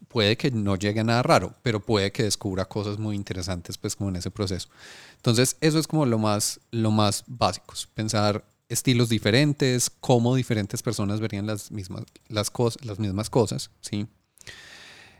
Puede 0.08 0.36
que 0.36 0.50
no 0.50 0.76
llegue 0.76 1.00
a 1.00 1.04
nada 1.04 1.22
raro, 1.22 1.54
pero 1.62 1.78
puede 1.78 2.10
que 2.10 2.22
descubra 2.22 2.64
cosas 2.64 2.98
muy 2.98 3.14
interesantes, 3.14 3.76
pues 3.76 3.94
como 3.94 4.08
en 4.08 4.16
ese 4.16 4.30
proceso. 4.30 4.68
Entonces, 5.16 5.56
eso 5.60 5.78
es 5.78 5.86
como 5.86 6.04
lo 6.06 6.18
más, 6.18 6.58
lo 6.70 6.90
más 6.90 7.22
básico, 7.26 7.74
pensar 7.94 8.44
estilos 8.68 9.08
diferentes, 9.08 9.90
cómo 9.90 10.34
diferentes 10.34 10.82
personas 10.82 11.20
verían 11.20 11.46
las 11.46 11.70
mismas, 11.70 12.04
las 12.28 12.50
cosas, 12.50 12.84
las 12.84 12.98
mismas 12.98 13.30
cosas, 13.30 13.70
¿sí? 13.82 14.08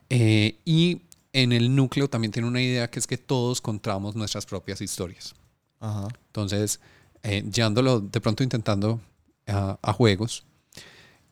Eh, 0.08 0.58
y 0.64 1.02
en 1.32 1.52
el 1.52 1.76
núcleo 1.76 2.08
también 2.08 2.32
tiene 2.32 2.48
una 2.48 2.62
idea 2.62 2.90
que 2.90 2.98
es 2.98 3.06
que 3.06 3.18
todos 3.18 3.60
contamos 3.60 4.16
nuestras 4.16 4.44
propias 4.46 4.80
historias. 4.80 5.34
Ajá. 5.78 6.08
Entonces, 6.26 6.80
eh, 7.22 7.44
llevándolo 7.52 8.00
de 8.00 8.20
pronto 8.20 8.42
intentando 8.42 9.00
a, 9.46 9.78
a 9.82 9.92
juegos, 9.92 10.44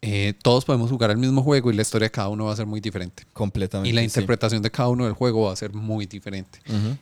eh, 0.02 0.34
todos 0.42 0.64
podemos 0.64 0.90
jugar 0.90 1.10
el 1.10 1.16
mismo 1.16 1.42
juego 1.42 1.70
y 1.70 1.74
la 1.74 1.82
historia 1.82 2.06
de 2.06 2.10
cada 2.10 2.28
uno 2.28 2.44
va 2.44 2.52
a 2.52 2.56
ser 2.56 2.66
muy 2.66 2.80
diferente. 2.80 3.24
Completamente. 3.32 3.88
Y 3.88 3.92
la 3.92 4.02
sí. 4.02 4.06
interpretación 4.06 4.62
de 4.62 4.70
cada 4.70 4.88
uno 4.88 5.04
del 5.04 5.14
juego 5.14 5.46
va 5.46 5.52
a 5.52 5.56
ser 5.56 5.72
muy 5.72 6.06
diferente. 6.06 6.60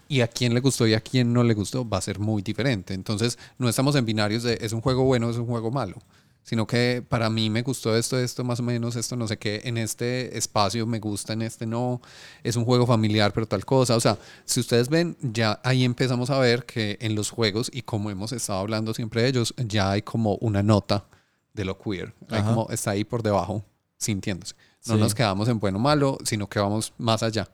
Y 0.08 0.20
a 0.20 0.28
quién 0.28 0.54
le 0.54 0.60
gustó 0.60 0.86
y 0.86 0.94
a 0.94 1.00
quién 1.00 1.32
no 1.32 1.42
le 1.42 1.54
gustó 1.54 1.88
va 1.88 1.98
a 1.98 2.02
ser 2.02 2.18
muy 2.18 2.42
diferente. 2.42 2.94
Entonces, 2.94 3.38
no 3.58 3.68
estamos 3.68 3.96
en 3.96 4.04
binarios 4.04 4.42
de 4.42 4.58
es 4.60 4.72
un 4.72 4.80
juego 4.80 5.04
bueno, 5.04 5.28
es 5.28 5.36
un 5.36 5.46
juego 5.46 5.70
malo. 5.70 5.96
Sino 6.44 6.66
que 6.66 7.02
para 7.08 7.30
mí 7.30 7.48
me 7.48 7.62
gustó 7.62 7.96
esto, 7.96 8.18
esto 8.18 8.44
más 8.44 8.60
o 8.60 8.62
menos, 8.62 8.96
esto 8.96 9.16
no 9.16 9.26
sé 9.26 9.38
qué, 9.38 9.62
en 9.64 9.78
este 9.78 10.36
espacio 10.36 10.86
me 10.86 10.98
gusta, 10.98 11.32
en 11.32 11.40
este 11.40 11.64
no, 11.64 12.02
es 12.42 12.56
un 12.56 12.66
juego 12.66 12.86
familiar, 12.86 13.32
pero 13.32 13.46
tal 13.46 13.64
cosa. 13.64 13.96
O 13.96 14.00
sea, 14.00 14.18
si 14.44 14.60
ustedes 14.60 14.90
ven, 14.90 15.16
ya 15.22 15.58
ahí 15.64 15.84
empezamos 15.84 16.28
a 16.28 16.38
ver 16.38 16.66
que 16.66 16.98
en 17.00 17.14
los 17.14 17.30
juegos, 17.30 17.70
y 17.72 17.80
como 17.80 18.10
hemos 18.10 18.32
estado 18.32 18.58
hablando 18.58 18.92
siempre 18.92 19.22
de 19.22 19.28
ellos, 19.28 19.54
ya 19.56 19.90
hay 19.90 20.02
como 20.02 20.36
una 20.36 20.62
nota 20.62 21.06
de 21.54 21.64
lo 21.64 21.78
queer. 21.78 22.12
Hay 22.28 22.42
como, 22.42 22.68
está 22.70 22.90
ahí 22.90 23.04
por 23.04 23.22
debajo, 23.22 23.64
sintiéndose. 23.96 24.54
No 24.86 24.94
Sí. 24.94 25.00
nos 25.00 25.14
quedamos 25.14 25.48
en 25.48 25.58
bueno 25.58 25.78
o 25.78 25.80
malo, 25.80 26.18
sino 26.24 26.46
que 26.48 26.58
vamos 26.58 26.92
más 26.98 27.22
allá. 27.22 27.48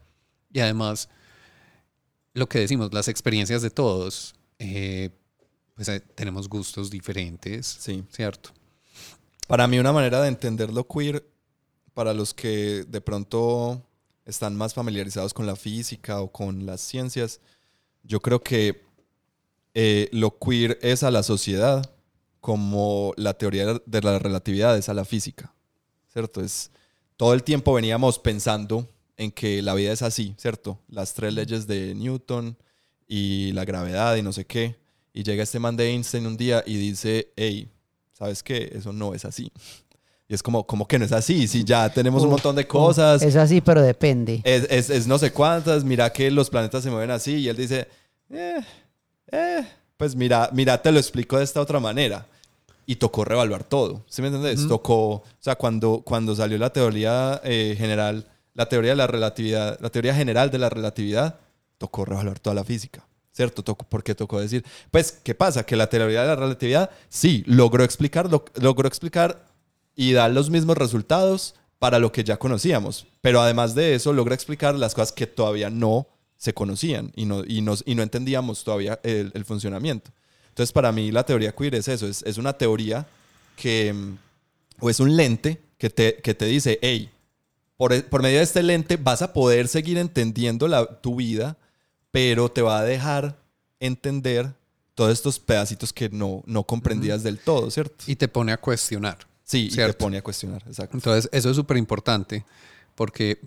Y 0.52 0.58
además, 0.58 1.08
lo 2.34 2.48
que 2.48 2.58
decimos, 2.58 2.92
las 2.92 3.06
experiencias 3.08 3.62
de 3.62 3.70
todos, 3.70 4.34
eh, 4.58 5.10
pues 5.74 5.88
eh, 5.88 6.00
tenemos 6.00 6.48
gustos 6.48 6.90
diferentes, 6.90 7.66
Sí. 7.66 8.02
¿cierto? 8.10 8.50
Para 9.46 9.66
mí 9.68 9.78
una 9.78 9.92
manera 9.92 10.20
de 10.22 10.28
entender 10.28 10.72
lo 10.72 10.86
queer, 10.88 11.24
para 11.94 12.14
los 12.14 12.34
que 12.34 12.84
de 12.88 13.00
pronto 13.00 13.82
están 14.24 14.56
más 14.56 14.74
familiarizados 14.74 15.34
con 15.34 15.46
la 15.46 15.56
física 15.56 16.20
o 16.20 16.30
con 16.32 16.64
las 16.66 16.80
ciencias, 16.80 17.40
yo 18.02 18.20
creo 18.20 18.40
que 18.42 18.82
eh, 19.74 20.08
lo 20.12 20.38
queer 20.38 20.78
es 20.82 21.02
a 21.02 21.10
la 21.10 21.22
sociedad 21.22 21.90
como 22.40 23.12
la 23.16 23.34
teoría 23.34 23.66
de 23.84 24.00
la 24.02 24.18
relatividad 24.18 24.76
es 24.78 24.88
a 24.88 24.94
la 24.94 25.04
física, 25.04 25.52
¿cierto? 26.12 26.40
Es, 26.40 26.70
todo 27.16 27.34
el 27.34 27.42
tiempo 27.42 27.74
veníamos 27.74 28.18
pensando 28.18 28.88
en 29.16 29.30
que 29.30 29.60
la 29.62 29.74
vida 29.74 29.92
es 29.92 30.02
así, 30.02 30.34
¿cierto? 30.38 30.78
Las 30.88 31.12
tres 31.14 31.34
leyes 31.34 31.66
de 31.66 31.94
Newton 31.94 32.56
y 33.06 33.52
la 33.52 33.64
gravedad 33.64 34.16
y 34.16 34.22
no 34.22 34.32
sé 34.32 34.46
qué. 34.46 34.76
Y 35.12 35.22
llega 35.24 35.42
este 35.42 35.58
man 35.58 35.76
de 35.76 35.90
Einstein 35.90 36.26
un 36.26 36.36
día 36.36 36.62
y 36.66 36.76
dice, 36.76 37.32
hey, 37.36 37.68
¿sabes 38.12 38.42
qué? 38.42 38.70
Eso 38.74 38.92
no 38.92 39.12
es 39.12 39.24
así. 39.24 39.52
Y 40.28 40.34
es 40.34 40.42
como, 40.42 40.64
¿cómo 40.64 40.86
que 40.86 40.98
no 40.98 41.04
es 41.04 41.10
así? 41.12 41.48
Si 41.48 41.64
ya 41.64 41.92
tenemos 41.92 42.22
un 42.22 42.30
montón 42.30 42.54
de 42.54 42.66
cosas, 42.66 43.20
Es 43.20 43.34
así, 43.36 43.60
pero 43.60 43.82
depende. 43.82 44.40
es, 44.44 44.64
es- 44.70 44.88
es 44.90 45.06
no 45.08 45.18
sé 45.18 45.32
cuántas, 45.32 45.82
mira 45.84 46.10
que 46.12 46.30
los 46.30 46.48
planetas 46.48 46.84
se 46.84 46.90
mueven 46.90 47.10
así. 47.10 47.34
Y 47.34 47.48
él 47.48 47.56
dice, 47.56 47.88
eh, 48.30 48.60
eh, 49.32 49.66
pues 50.00 50.16
mira, 50.16 50.48
mira, 50.52 50.80
te 50.82 50.90
lo 50.90 50.98
explico 50.98 51.36
de 51.38 51.44
esta 51.44 51.60
otra 51.60 51.78
manera. 51.78 52.26
Y 52.86 52.96
tocó 52.96 53.24
revaluar 53.24 53.62
todo, 53.62 54.02
¿sí 54.08 54.20
me 54.22 54.28
entiendes? 54.28 54.60
Ujú. 54.60 54.68
Tocó, 54.68 55.08
o 55.10 55.24
sea, 55.38 55.54
cuando, 55.54 56.00
cuando 56.04 56.34
salió 56.34 56.58
la 56.58 56.72
teoría 56.72 57.40
eh, 57.44 57.76
general, 57.78 58.26
la 58.54 58.68
teoría 58.68 58.90
de 58.92 58.96
la 58.96 59.06
relatividad, 59.06 59.78
la 59.80 59.90
teoría 59.90 60.12
general 60.14 60.50
de 60.50 60.58
la 60.58 60.70
relatividad, 60.70 61.36
tocó 61.78 62.04
revaluar 62.04 62.40
toda 62.40 62.54
la 62.54 62.64
física. 62.64 63.06
¿Cierto? 63.32 63.62
Tocó, 63.62 63.86
porque 63.88 64.14
tocó 64.16 64.40
decir, 64.40 64.64
pues, 64.90 65.12
¿qué 65.22 65.34
pasa? 65.36 65.64
Que 65.64 65.76
la 65.76 65.86
teoría 65.88 66.22
de 66.22 66.26
la 66.28 66.36
relatividad, 66.36 66.90
sí, 67.08 67.44
logró 67.46 67.84
explicar, 67.84 68.28
lo- 68.28 68.44
logró 68.56 68.88
explicar 68.88 69.44
y 69.94 70.12
dar 70.12 70.30
los 70.32 70.50
mismos 70.50 70.76
resultados 70.76 71.54
para 71.78 71.98
lo 72.00 72.10
que 72.10 72.24
ya 72.24 72.38
conocíamos. 72.38 73.06
Pero 73.20 73.40
además 73.40 73.76
de 73.76 73.94
eso, 73.94 74.12
logra 74.12 74.34
explicar 74.34 74.74
las 74.74 74.94
cosas 74.94 75.12
que 75.12 75.26
todavía 75.28 75.70
no 75.70 76.08
se 76.40 76.54
conocían 76.54 77.12
y 77.14 77.26
no, 77.26 77.44
y 77.46 77.60
nos, 77.60 77.82
y 77.86 77.94
no 77.94 78.02
entendíamos 78.02 78.64
todavía 78.64 78.98
el, 79.02 79.30
el 79.34 79.44
funcionamiento. 79.44 80.10
Entonces, 80.48 80.72
para 80.72 80.90
mí, 80.90 81.12
la 81.12 81.24
teoría 81.24 81.52
queer 81.52 81.74
es 81.74 81.86
eso: 81.86 82.06
es, 82.08 82.22
es 82.22 82.38
una 82.38 82.54
teoría 82.54 83.06
que, 83.56 83.92
mm, 83.92 84.16
o 84.80 84.88
es 84.88 85.00
un 85.00 85.14
lente 85.16 85.60
que 85.76 85.90
te, 85.90 86.16
que 86.16 86.32
te 86.34 86.46
dice, 86.46 86.78
hey, 86.80 87.10
por, 87.76 88.02
por 88.06 88.22
medio 88.22 88.38
de 88.38 88.44
este 88.44 88.62
lente 88.62 88.96
vas 88.96 89.20
a 89.20 89.34
poder 89.34 89.68
seguir 89.68 89.98
entendiendo 89.98 90.66
la, 90.66 90.86
tu 90.86 91.16
vida, 91.16 91.58
pero 92.10 92.48
te 92.50 92.62
va 92.62 92.78
a 92.78 92.84
dejar 92.84 93.38
entender 93.78 94.54
todos 94.94 95.12
estos 95.12 95.38
pedacitos 95.38 95.92
que 95.92 96.08
no, 96.08 96.42
no 96.46 96.64
comprendías 96.64 97.22
del 97.22 97.38
todo, 97.38 97.70
¿cierto? 97.70 98.04
Y 98.06 98.16
te 98.16 98.28
pone 98.28 98.52
a 98.52 98.56
cuestionar. 98.56 99.18
Sí, 99.44 99.66
y 99.66 99.68
te 99.68 99.74
Cierto. 99.74 99.98
pone 99.98 100.16
a 100.16 100.22
cuestionar, 100.22 100.62
exacto. 100.66 100.96
Entonces, 100.96 101.28
eso 101.32 101.50
es 101.50 101.56
súper 101.56 101.76
importante 101.76 102.44
porque, 102.94 103.40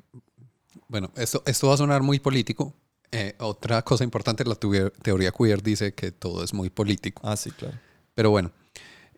bueno, 0.88 1.12
esto, 1.16 1.42
esto 1.46 1.68
va 1.70 1.76
a 1.76 1.78
sonar 1.78 2.02
muy 2.04 2.20
político. 2.20 2.74
Eh, 3.16 3.36
otra 3.40 3.82
cosa 3.84 4.04
importante, 4.04 4.44
la 4.44 4.56
teoría 4.56 5.32
queer 5.32 5.62
dice 5.62 5.94
que 5.94 6.12
todo 6.12 6.44
es 6.44 6.54
muy 6.54 6.70
político. 6.72 7.22
Ah, 7.24 7.38
sí, 7.38 7.52
claro. 7.52 7.78
Pero 8.16 8.32
bueno, 8.32 8.52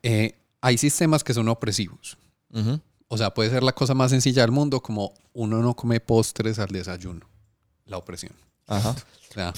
eh, 0.04 0.36
hay 0.62 0.78
sistemas 0.78 1.24
que 1.24 1.34
son 1.34 1.48
opresivos. 1.48 2.18
Ujú. 2.52 2.80
O 3.08 3.18
sea, 3.18 3.34
puede 3.34 3.50
ser 3.50 3.64
la 3.64 3.72
cosa 3.74 3.94
más 3.94 4.12
sencilla 4.12 4.42
del 4.42 4.52
mundo, 4.52 4.82
como 4.82 5.14
uno 5.34 5.62
no 5.62 5.76
come 5.76 6.00
postres 6.02 6.60
al 6.60 6.68
desayuno. 6.70 7.26
La 7.86 7.98
opresión. 7.98 8.34
Ajá. 8.68 8.96
Sea, 9.34 9.54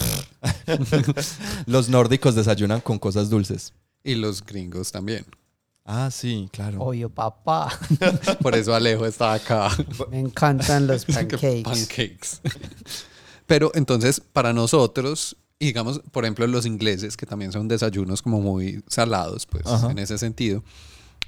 Los 1.65 1.89
nórdicos 1.89 2.35
desayunan 2.35 2.81
con 2.81 2.99
cosas 2.99 3.29
dulces. 3.29 3.73
y 4.03 4.15
los 4.15 4.43
gringos 4.45 4.91
también. 4.91 5.25
Ah, 5.85 6.09
sí, 6.11 6.49
claro. 6.51 6.81
Obvio, 6.81 7.09
papá. 7.09 7.77
Por 8.41 8.55
eso 8.55 8.75
Alejo 8.75 9.05
está 9.05 9.33
acá. 9.33 9.69
Me 10.11 10.19
encantan 10.19 10.85
los 10.87 11.05
pancakes. 11.13 11.63
Pancakes. 11.63 12.41
Pero 13.47 13.71
entonces, 13.73 14.21
para 14.21 14.53
nosotros, 14.53 15.37
y 15.57 15.67
digamos, 15.67 16.01
por 16.11 16.25
ejemplo, 16.25 16.45
los 16.45 16.65
ingleses, 16.65 17.17
que 17.17 17.25
también 17.25 17.51
son 17.51 17.67
desayunos 17.67 18.21
como 18.21 18.41
muy 18.41 18.83
salados, 18.87 19.45
pues 19.47 19.65
Ajá. 19.65 19.89
en 19.89 19.97
ese 19.97 20.17
sentido, 20.17 20.63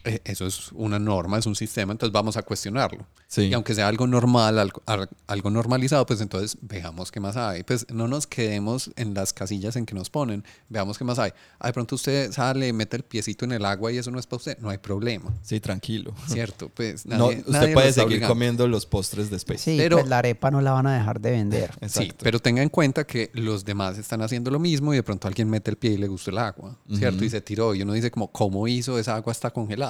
eso 0.04 0.46
es 0.48 0.72
una 0.74 0.98
norma, 1.00 1.38
es 1.38 1.46
un 1.46 1.56
sistema, 1.56 1.92
entonces 1.92 2.12
vamos 2.14 2.38
a 2.38 2.42
cuestionarlo. 2.44 3.06
Sí. 3.28 3.44
Y 3.44 3.54
aunque 3.54 3.76
sea 3.76 3.88
algo 3.88 4.08
normal, 4.08 4.58
algo, 4.58 4.82
al- 4.86 5.10
algo 5.28 5.50
normalizado, 5.50 6.06
pues 6.06 6.22
entonces 6.22 6.58
veamos 6.62 7.12
qué 7.12 7.20
más 7.20 7.38
hay. 7.38 7.64
Pues 7.64 7.86
no 7.92 8.08
nos 8.08 8.26
quedemos 8.26 8.90
en 8.96 9.14
las 9.14 9.34
casillas 9.34 9.76
en 9.76 9.86
que 9.86 9.94
nos 9.94 10.10
ponen, 10.10 10.44
veamos 10.70 10.98
qué 10.98 11.04
más 11.04 11.20
hay. 11.20 11.32
Ah, 11.60 11.68
de 11.68 11.74
pronto 11.74 11.96
usted 11.96 12.32
sale, 12.32 12.74
mete 12.74 12.98
el 12.98 13.04
piecito 13.04 13.46
en 13.46 13.52
el 13.52 13.66
agua 13.66 13.92
y 13.92 13.98
eso 13.98 14.10
no 14.10 14.20
es 14.20 14.26
para 14.26 14.38
usted, 14.38 14.58
no 14.60 14.70
hay 14.70 14.78
problema, 14.80 15.32
Sí, 15.44 15.60
tranquilo. 15.60 16.14
¿cierto? 16.28 16.70
Pues 16.70 17.06
No, 17.06 17.28
usted 17.28 17.44
nadie 17.48 17.74
puede 17.74 17.94
seguir 17.94 18.08
obligando. 18.08 18.34
comiendo 18.34 18.68
los 18.68 18.86
postres 18.86 19.30
de 19.30 19.38
Space. 19.38 19.60
Sí, 19.60 19.78
Pero- 19.78 19.98
pues 19.98 20.10
la 20.10 20.20
arepa 20.20 20.50
no 20.50 20.62
la 20.62 20.72
van 20.72 20.88
a 20.88 20.98
dejar 20.98 21.20
de 21.22 21.32
vender. 21.32 21.72
Sí, 21.88 22.12
pero 22.24 22.40
tenga 22.40 22.64
en 22.64 22.70
cuenta 22.70 23.06
que 23.06 23.30
los 23.34 23.64
demás 23.66 23.98
están 23.98 24.22
haciendo 24.22 24.50
lo 24.50 24.60
mismo 24.60 24.94
y 24.94 24.98
de 24.98 25.04
pronto 25.04 25.28
alguien 25.28 25.50
mete 25.50 25.70
el 25.72 25.78
pie 25.78 25.92
y 25.92 25.98
le 25.98 26.08
gustó 26.08 26.32
el 26.32 26.38
agua, 26.40 26.78
¿cierto? 26.96 27.24
Y 27.26 27.30
se 27.30 27.42
tiró 27.42 27.76
y 27.76 27.82
uno 27.82 27.94
dice 27.94 28.10
como, 28.10 28.32
¿cómo 28.32 28.68
hizo? 28.68 28.98
Esa 28.98 29.16
agua 29.16 29.32
está 29.34 29.52
congelada. 29.52 29.89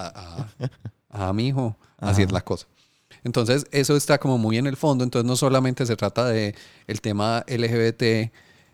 Ah 1.09 1.33
mi 1.33 1.47
hijo, 1.47 1.75
así 1.97 2.21
es 2.21 2.27
Ajá. 2.27 2.33
la 2.35 2.41
cosa. 2.41 2.67
Entonces, 3.23 3.65
eso 3.71 3.95
está 3.97 4.17
como 4.19 4.37
muy 4.37 4.57
en 4.57 4.67
el 4.67 4.77
fondo. 4.77 5.03
Entonces, 5.03 5.27
no 5.27 5.35
solamente 5.35 5.85
se 5.85 5.95
trata 5.95 6.27
de 6.27 6.55
el 6.87 7.01
tema 7.01 7.43
LGBT, 7.47 8.31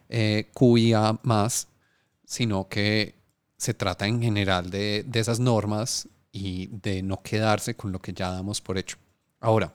eh, 0.10 0.52
QIA 0.54 1.20
más, 1.24 1.68
sino 2.26 2.68
que 2.68 3.16
se 3.58 3.74
trata 3.74 4.06
en 4.08 4.22
general 4.22 4.70
de, 4.70 5.04
de 5.08 5.20
esas 5.20 5.40
normas 5.40 6.08
y 6.32 6.68
de 6.68 7.02
no 7.02 7.22
quedarse 7.24 7.76
con 7.76 7.92
lo 7.92 8.00
que 8.00 8.14
ya 8.14 8.30
damos 8.30 8.60
por 8.62 8.78
hecho. 8.78 8.98
Ahora, 9.40 9.74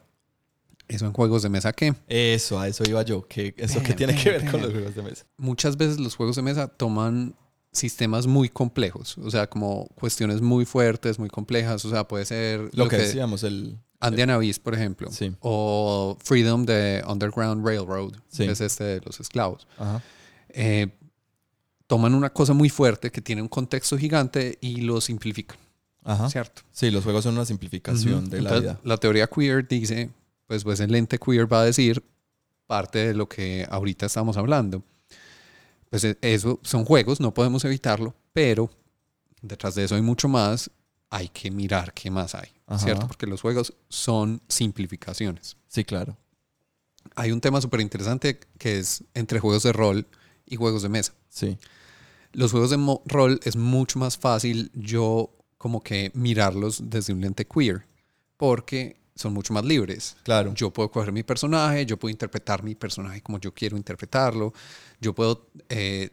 eso 0.86 1.06
en 1.06 1.12
juegos 1.12 1.42
de 1.42 1.48
mesa, 1.48 1.72
¿qué? 1.72 1.94
Eso, 2.08 2.60
a 2.60 2.68
eso 2.68 2.84
iba 2.86 3.02
yo. 3.02 3.26
Que 3.26 3.54
¿Eso 3.56 3.82
qué 3.82 3.94
tiene 3.94 4.14
que 4.14 4.30
ver 4.30 4.50
con 4.50 4.60
los 4.60 4.70
juegos 4.72 4.94
de 4.94 5.02
mesa? 5.02 5.24
muchas 5.36 5.76
veces 5.76 5.98
los 5.98 6.14
juegos 6.16 6.36
de 6.36 6.42
mesa 6.42 6.68
toman 6.68 7.34
sistemas 7.72 8.26
muy 8.26 8.48
complejos, 8.48 9.16
o 9.18 9.30
sea, 9.30 9.48
como 9.48 9.86
cuestiones 9.94 10.40
muy 10.40 10.64
fuertes, 10.64 11.18
muy 11.18 11.28
complejas, 11.28 11.84
o 11.84 11.90
sea, 11.90 12.06
puede 12.08 12.24
ser 12.24 12.68
Lo, 12.74 12.88
que, 12.88 12.96
decíamos, 12.98 13.44
el... 13.44 13.78
Andean 14.00 14.30
Abyss, 14.30 14.58
por 14.58 14.74
ejemplo, 14.74 15.10
Sí. 15.12 15.32
o 15.40 16.16
Freedom 16.24 16.64
de 16.64 17.04
Underground 17.06 17.64
Railroad, 17.64 18.12
Sí. 18.28 18.44
que 18.46 18.52
es 18.52 18.60
este 18.60 18.82
de 18.84 19.00
los 19.02 19.20
esclavos. 19.20 19.68
Ajá. 19.78 20.02
Eh, 20.48 20.88
toman 21.86 22.14
una 22.14 22.30
cosa 22.30 22.54
muy 22.54 22.70
fuerte 22.70 23.10
que 23.12 23.20
tiene 23.20 23.42
un 23.42 23.48
contexto 23.48 23.96
gigante 23.98 24.58
y 24.60 24.80
lo 24.80 25.00
simplifican, 25.00 25.58
Ajá. 26.02 26.28
¿cierto? 26.30 26.62
Sí, 26.72 26.90
los 26.90 27.04
juegos 27.04 27.22
son 27.24 27.34
una 27.34 27.44
simplificación 27.44 28.22
Ujú. 28.24 28.30
de 28.30 28.42
la 28.42 28.48
Entonces, 28.50 28.62
vida. 28.72 28.80
la 28.82 28.96
teoría 28.96 29.26
queer 29.28 29.68
dice, 29.68 30.10
pues, 30.46 30.64
pues 30.64 30.80
el 30.80 30.94
ente 30.94 31.18
queer 31.18 31.52
va 31.52 31.60
a 31.60 31.64
decir 31.64 32.02
parte 32.66 32.98
de 33.08 33.14
lo 33.14 33.28
que 33.28 33.66
ahorita 33.70 34.06
estamos 34.06 34.36
hablando. 34.36 34.82
Pues 35.90 36.04
e- 36.04 36.18
eso 36.22 36.58
son 36.62 36.84
juegos, 36.84 37.20
no 37.20 37.34
podemos 37.34 37.64
evitarlo, 37.64 38.14
pero 38.32 38.70
detrás 39.42 39.74
de 39.74 39.84
eso 39.84 39.94
hay 39.96 40.02
mucho 40.02 40.28
más 40.28 40.70
hay 41.10 41.28
que 41.28 41.50
mirar 41.50 41.92
qué 41.92 42.10
más 42.10 42.34
hay, 42.36 42.48
Ajá. 42.66 42.78
¿cierto? 42.84 43.08
Porque 43.08 43.26
los 43.26 43.40
juegos 43.42 43.74
son 43.88 44.40
simplificaciones. 44.48 45.56
Sí, 45.66 45.84
claro. 45.84 46.16
Hay 47.16 47.32
un 47.32 47.40
tema 47.40 47.60
súper 47.60 47.80
interesante 47.80 48.38
que 48.58 48.78
es 48.78 49.02
entre 49.14 49.40
juegos 49.40 49.64
de 49.64 49.72
rol 49.72 50.06
y 50.46 50.54
juegos 50.56 50.82
de 50.82 50.88
mesa. 50.88 51.14
Sí. 51.28 51.58
Los 52.32 52.52
juegos 52.52 52.70
de 52.70 52.98
rol 53.06 53.40
es 53.42 53.56
mucho 53.56 53.98
más 53.98 54.16
fácil 54.16 54.70
yo 54.74 55.30
como 55.58 55.82
que 55.82 56.12
mirarlos 56.14 56.88
desde 56.90 57.12
un 57.12 57.20
lente 57.20 57.44
queer, 57.44 57.86
porque 58.36 58.99
son 59.14 59.32
mucho 59.32 59.52
más 59.52 59.64
libres. 59.64 60.16
Claro. 60.22 60.54
Yo 60.54 60.72
puedo 60.72 60.90
coger 60.90 61.12
mi 61.12 61.22
personaje, 61.22 61.86
yo 61.86 61.98
puedo 61.98 62.10
interpretar 62.10 62.62
mi 62.62 62.74
personaje 62.74 63.20
como 63.22 63.38
yo 63.38 63.52
quiero 63.52 63.76
interpretarlo, 63.76 64.52
yo 65.00 65.14
puedo 65.14 65.48
eh, 65.68 66.10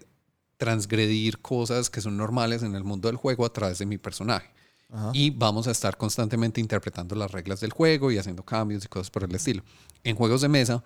transgredir 0.58 1.40
cosas 1.40 1.90
que 1.90 2.02
son 2.02 2.18
normales 2.18 2.64
en 2.64 2.76
el 2.76 2.84
mundo 2.84 3.08
del 3.08 3.18
juego 3.18 3.46
a 3.46 3.54
través 3.54 3.80
de 3.80 3.86
mi 3.86 3.98
personaje. 3.98 4.50
Ajá. 4.90 5.12
Y 5.14 5.32
vamos 5.32 5.68
a 5.68 5.72
estar 5.72 5.98
constantemente 5.98 6.62
interpretando 6.62 7.16
las 7.16 7.32
reglas 7.32 7.60
del 7.60 7.72
juego 7.72 8.12
y 8.12 8.18
haciendo 8.18 8.44
cambios 8.44 8.86
y 8.86 8.88
cosas 8.88 9.12
por 9.12 9.24
el 9.24 9.36
estilo. 9.36 9.64
En 10.04 10.16
juegos 10.16 10.42
de 10.42 10.48
mesa 10.48 10.84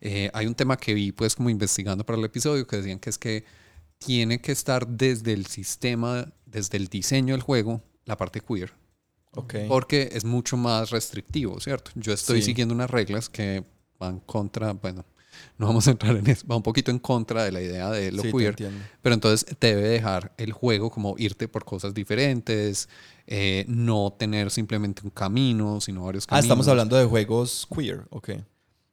eh, 0.00 0.30
hay 0.34 0.46
un 0.46 0.54
tema 0.54 0.76
que 0.76 0.94
vi 0.94 1.12
pues 1.12 1.34
como 1.34 1.50
investigando 1.50 2.04
para 2.04 2.18
el 2.18 2.24
episodio 2.24 2.66
que 2.66 2.76
decían 2.76 2.98
que 2.98 3.10
es 3.10 3.18
que 3.18 3.44
tiene 3.98 4.40
que 4.40 4.52
estar 4.52 4.86
desde 4.86 5.32
el 5.32 5.46
sistema, 5.46 6.32
desde 6.46 6.76
el 6.76 6.88
diseño 6.88 7.34
del 7.34 7.42
juego, 7.42 7.82
la 8.04 8.16
parte 8.16 8.40
queer. 8.40 8.72
Ok. 9.36 9.54
Porque 9.68 10.10
es 10.12 10.24
mucho 10.24 10.56
más 10.56 10.90
restrictivo, 10.90 11.60
¿cierto? 11.60 11.90
Yo 11.94 12.12
estoy 12.12 12.40
Sí. 12.40 12.46
siguiendo 12.46 12.74
unas 12.74 12.90
reglas 12.90 13.28
que 13.28 13.64
van 13.98 14.20
contra, 14.20 14.72
bueno, 14.72 15.04
no 15.58 15.66
vamos 15.66 15.86
a 15.88 15.90
entrar 15.92 16.16
en 16.16 16.26
eso, 16.28 16.46
va 16.46 16.56
un 16.56 16.62
poquito 16.62 16.90
en 16.90 16.98
contra 16.98 17.44
de 17.44 17.52
la 17.52 17.60
idea 17.60 17.90
de 17.90 18.12
lo 18.12 18.22
Sí, 18.22 18.30
queer. 18.32 18.54
Pero 19.02 19.14
entonces 19.14 19.44
te 19.58 19.74
debe 19.74 19.88
dejar 19.88 20.32
el 20.36 20.52
juego 20.52 20.90
como 20.90 21.14
irte 21.18 21.48
por 21.48 21.64
cosas 21.64 21.94
diferentes, 21.94 22.88
eh, 23.26 23.64
no 23.68 24.12
tener 24.16 24.50
simplemente 24.50 25.02
un 25.04 25.10
camino, 25.10 25.80
sino 25.80 26.04
varios 26.04 26.24
Ah, 26.24 26.30
caminos. 26.30 26.44
estamos 26.44 26.68
hablando 26.68 26.96
de 26.96 27.04
juegos 27.06 27.66
queer, 27.74 28.04
ok. 28.10 28.30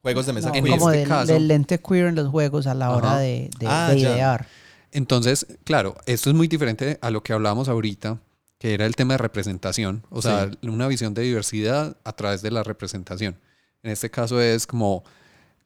Juegos 0.02 0.26
de 0.26 0.32
mesa 0.32 0.48
No, 0.48 0.54
En 0.56 0.64
queer. 0.64 0.78
como 0.78 0.90
este 0.90 0.98
del, 1.00 1.08
caso- 1.08 1.32
del 1.32 1.46
lente 1.48 1.78
queer 1.80 2.06
en 2.06 2.14
los 2.16 2.28
juegos 2.28 2.66
a 2.66 2.74
la 2.74 2.90
hora 2.90 3.18
de, 3.18 3.48
de- 3.60 3.66
Ah, 3.68 3.90
de 3.92 4.00
ya. 4.00 4.12
idear. 4.14 4.46
Entonces, 4.90 5.46
claro, 5.64 5.96
esto 6.06 6.28
es 6.30 6.36
muy 6.36 6.48
diferente 6.48 6.98
a 7.00 7.10
lo 7.10 7.22
que 7.22 7.32
hablábamos 7.32 7.68
ahorita, 7.68 8.20
que 8.62 8.74
era 8.74 8.86
el 8.86 8.94
tema 8.94 9.14
de 9.14 9.18
representación, 9.18 10.04
o 10.08 10.22
sea, 10.22 10.48
Sí. 10.48 10.68
una 10.68 10.86
visión 10.86 11.14
de 11.14 11.22
diversidad 11.22 11.96
a 12.04 12.12
través 12.12 12.42
de 12.42 12.52
la 12.52 12.62
representación. 12.62 13.36
En 13.82 13.90
este 13.90 14.08
caso 14.08 14.40
es 14.40 14.68
como, 14.68 15.02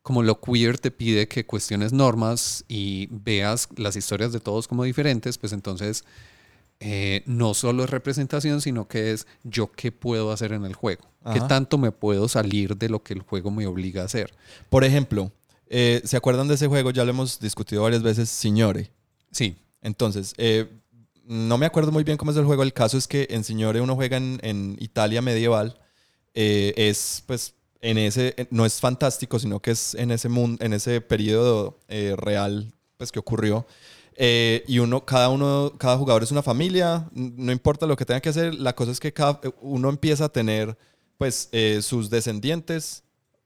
como 0.01 0.23
lo 0.23 0.41
queer 0.41 0.79
te 0.79 0.91
pide 0.91 1.29
que 1.29 1.45
cuestiones 1.45 1.93
normas 1.93 2.65
y 2.69 3.07
veas 3.11 3.69
las 3.77 3.97
historias 3.97 4.33
de 4.33 4.41
todos 4.41 4.67
como 4.67 4.83
diferentes, 4.85 5.37
pues 5.37 5.53
entonces 5.53 6.05
eh, 6.81 7.23
no 7.27 7.53
solo 7.53 7.85
es 7.85 7.91
representación, 7.91 8.63
sino 8.63 8.89
que 8.89 9.13
es 9.13 9.27
yo 9.45 9.71
qué 9.73 9.93
puedo 9.93 10.33
hacer 10.33 10.53
en 10.53 10.65
el 10.65 10.73
juego, 10.73 11.05
qué 11.35 11.41
tanto 11.43 11.77
me 11.77 11.93
puedo 11.93 12.29
salir 12.29 12.79
de 12.79 12.89
lo 12.89 13.03
que 13.03 13.13
el 13.13 13.21
juego 13.21 13.51
me 13.51 13.67
obliga 13.67 14.01
a 14.01 14.05
hacer. 14.07 14.33
Por 14.71 14.85
ejemplo, 14.85 15.33
eh, 15.69 16.01
¿se 16.07 16.17
acuerdan 16.17 16.49
de 16.49 16.55
ese 16.55 16.67
juego? 16.67 16.93
Ya 16.93 17.05
lo 17.05 17.11
hemos 17.11 17.41
discutido 17.41 17.83
varias 17.83 18.03
veces, 18.03 18.31
Signore. 18.31 18.91
Sí, 19.31 19.55
Entonces, 19.83 20.33
eh, 20.39 20.67
no 21.27 21.59
me 21.59 21.67
acuerdo 21.67 21.93
muy 21.93 22.05
bien 22.05 22.17
cómo 22.17 22.31
es 22.31 22.37
el 22.37 22.45
juego. 22.45 22.63
El 22.63 22.73
caso 22.73 22.97
es 22.99 23.07
que 23.07 23.27
en 23.31 23.45
Signore 23.45 23.81
uno 23.81 23.95
juega 23.95 24.17
en, 24.17 24.39
en 24.43 24.77
Italia 24.81 25.23
medieval. 25.23 25.79
Eh, 26.35 26.75
es, 26.77 27.23
pues, 27.27 27.55
en 27.81 27.99
ese, 27.99 28.35
no 28.51 28.67
es 28.67 28.79
fantástico, 28.81 29.39
sino 29.39 29.61
que 29.61 29.71
es 29.71 29.95
en 29.95 30.11
ese 30.11 30.29
mundo, 30.29 30.63
en 30.65 30.73
ese 30.73 31.01
periodo 31.01 31.79
eh, 31.89 32.15
real, 32.17 32.73
pues, 32.97 33.11
que 33.11 33.19
ocurrió. 33.19 33.67
Eh, 34.17 34.63
y 34.67 34.79
uno, 34.79 35.05
cada 35.05 35.29
uno, 35.31 35.73
cada 35.79 35.97
jugador 35.97 36.23
es 36.23 36.31
una 36.31 36.43
familia, 36.43 37.09
no 37.13 37.53
importa 37.53 37.87
lo 37.87 37.97
que 37.97 38.05
tenga 38.05 38.21
que 38.21 38.31
hacer, 38.31 38.55
la 38.55 38.75
cosa 38.75 38.93
es 38.93 39.01
que 39.01 39.13
cada, 39.13 39.41
uno 39.61 39.89
empieza 39.89 40.27
a 40.27 40.29
tener, 40.29 40.77
pues, 41.19 41.51
sus 41.81 42.11
descendientes, 42.11 43.03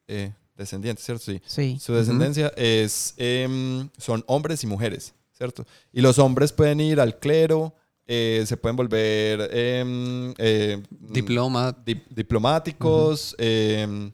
eh, 0.07 0.33
descendientes, 0.57 1.05
¿cierto? 1.05 1.25
Sí. 1.25 1.41
Sí. 1.47 1.79
Su 1.81 1.95
descendencia 1.95 2.53
es, 2.57 3.15
em, 3.17 3.89
son 3.99 4.25
hombres 4.27 4.63
y 4.65 4.67
mujeres, 4.67 5.15
¿cierto? 5.41 5.65
Y 5.91 6.03
los 6.03 6.19
hombres 6.19 6.53
pueden 6.53 6.81
ir 6.83 7.01
al 7.01 7.19
clero, 7.19 7.75
eh, 8.07 8.45
se 8.47 8.59
pueden 8.59 8.77
volver 8.77 9.49
em, 9.57 10.35
eh, 10.37 10.83
diploma, 10.91 11.75
dip- 11.83 12.05
diplomáticos, 12.11 13.35
em, 13.39 14.13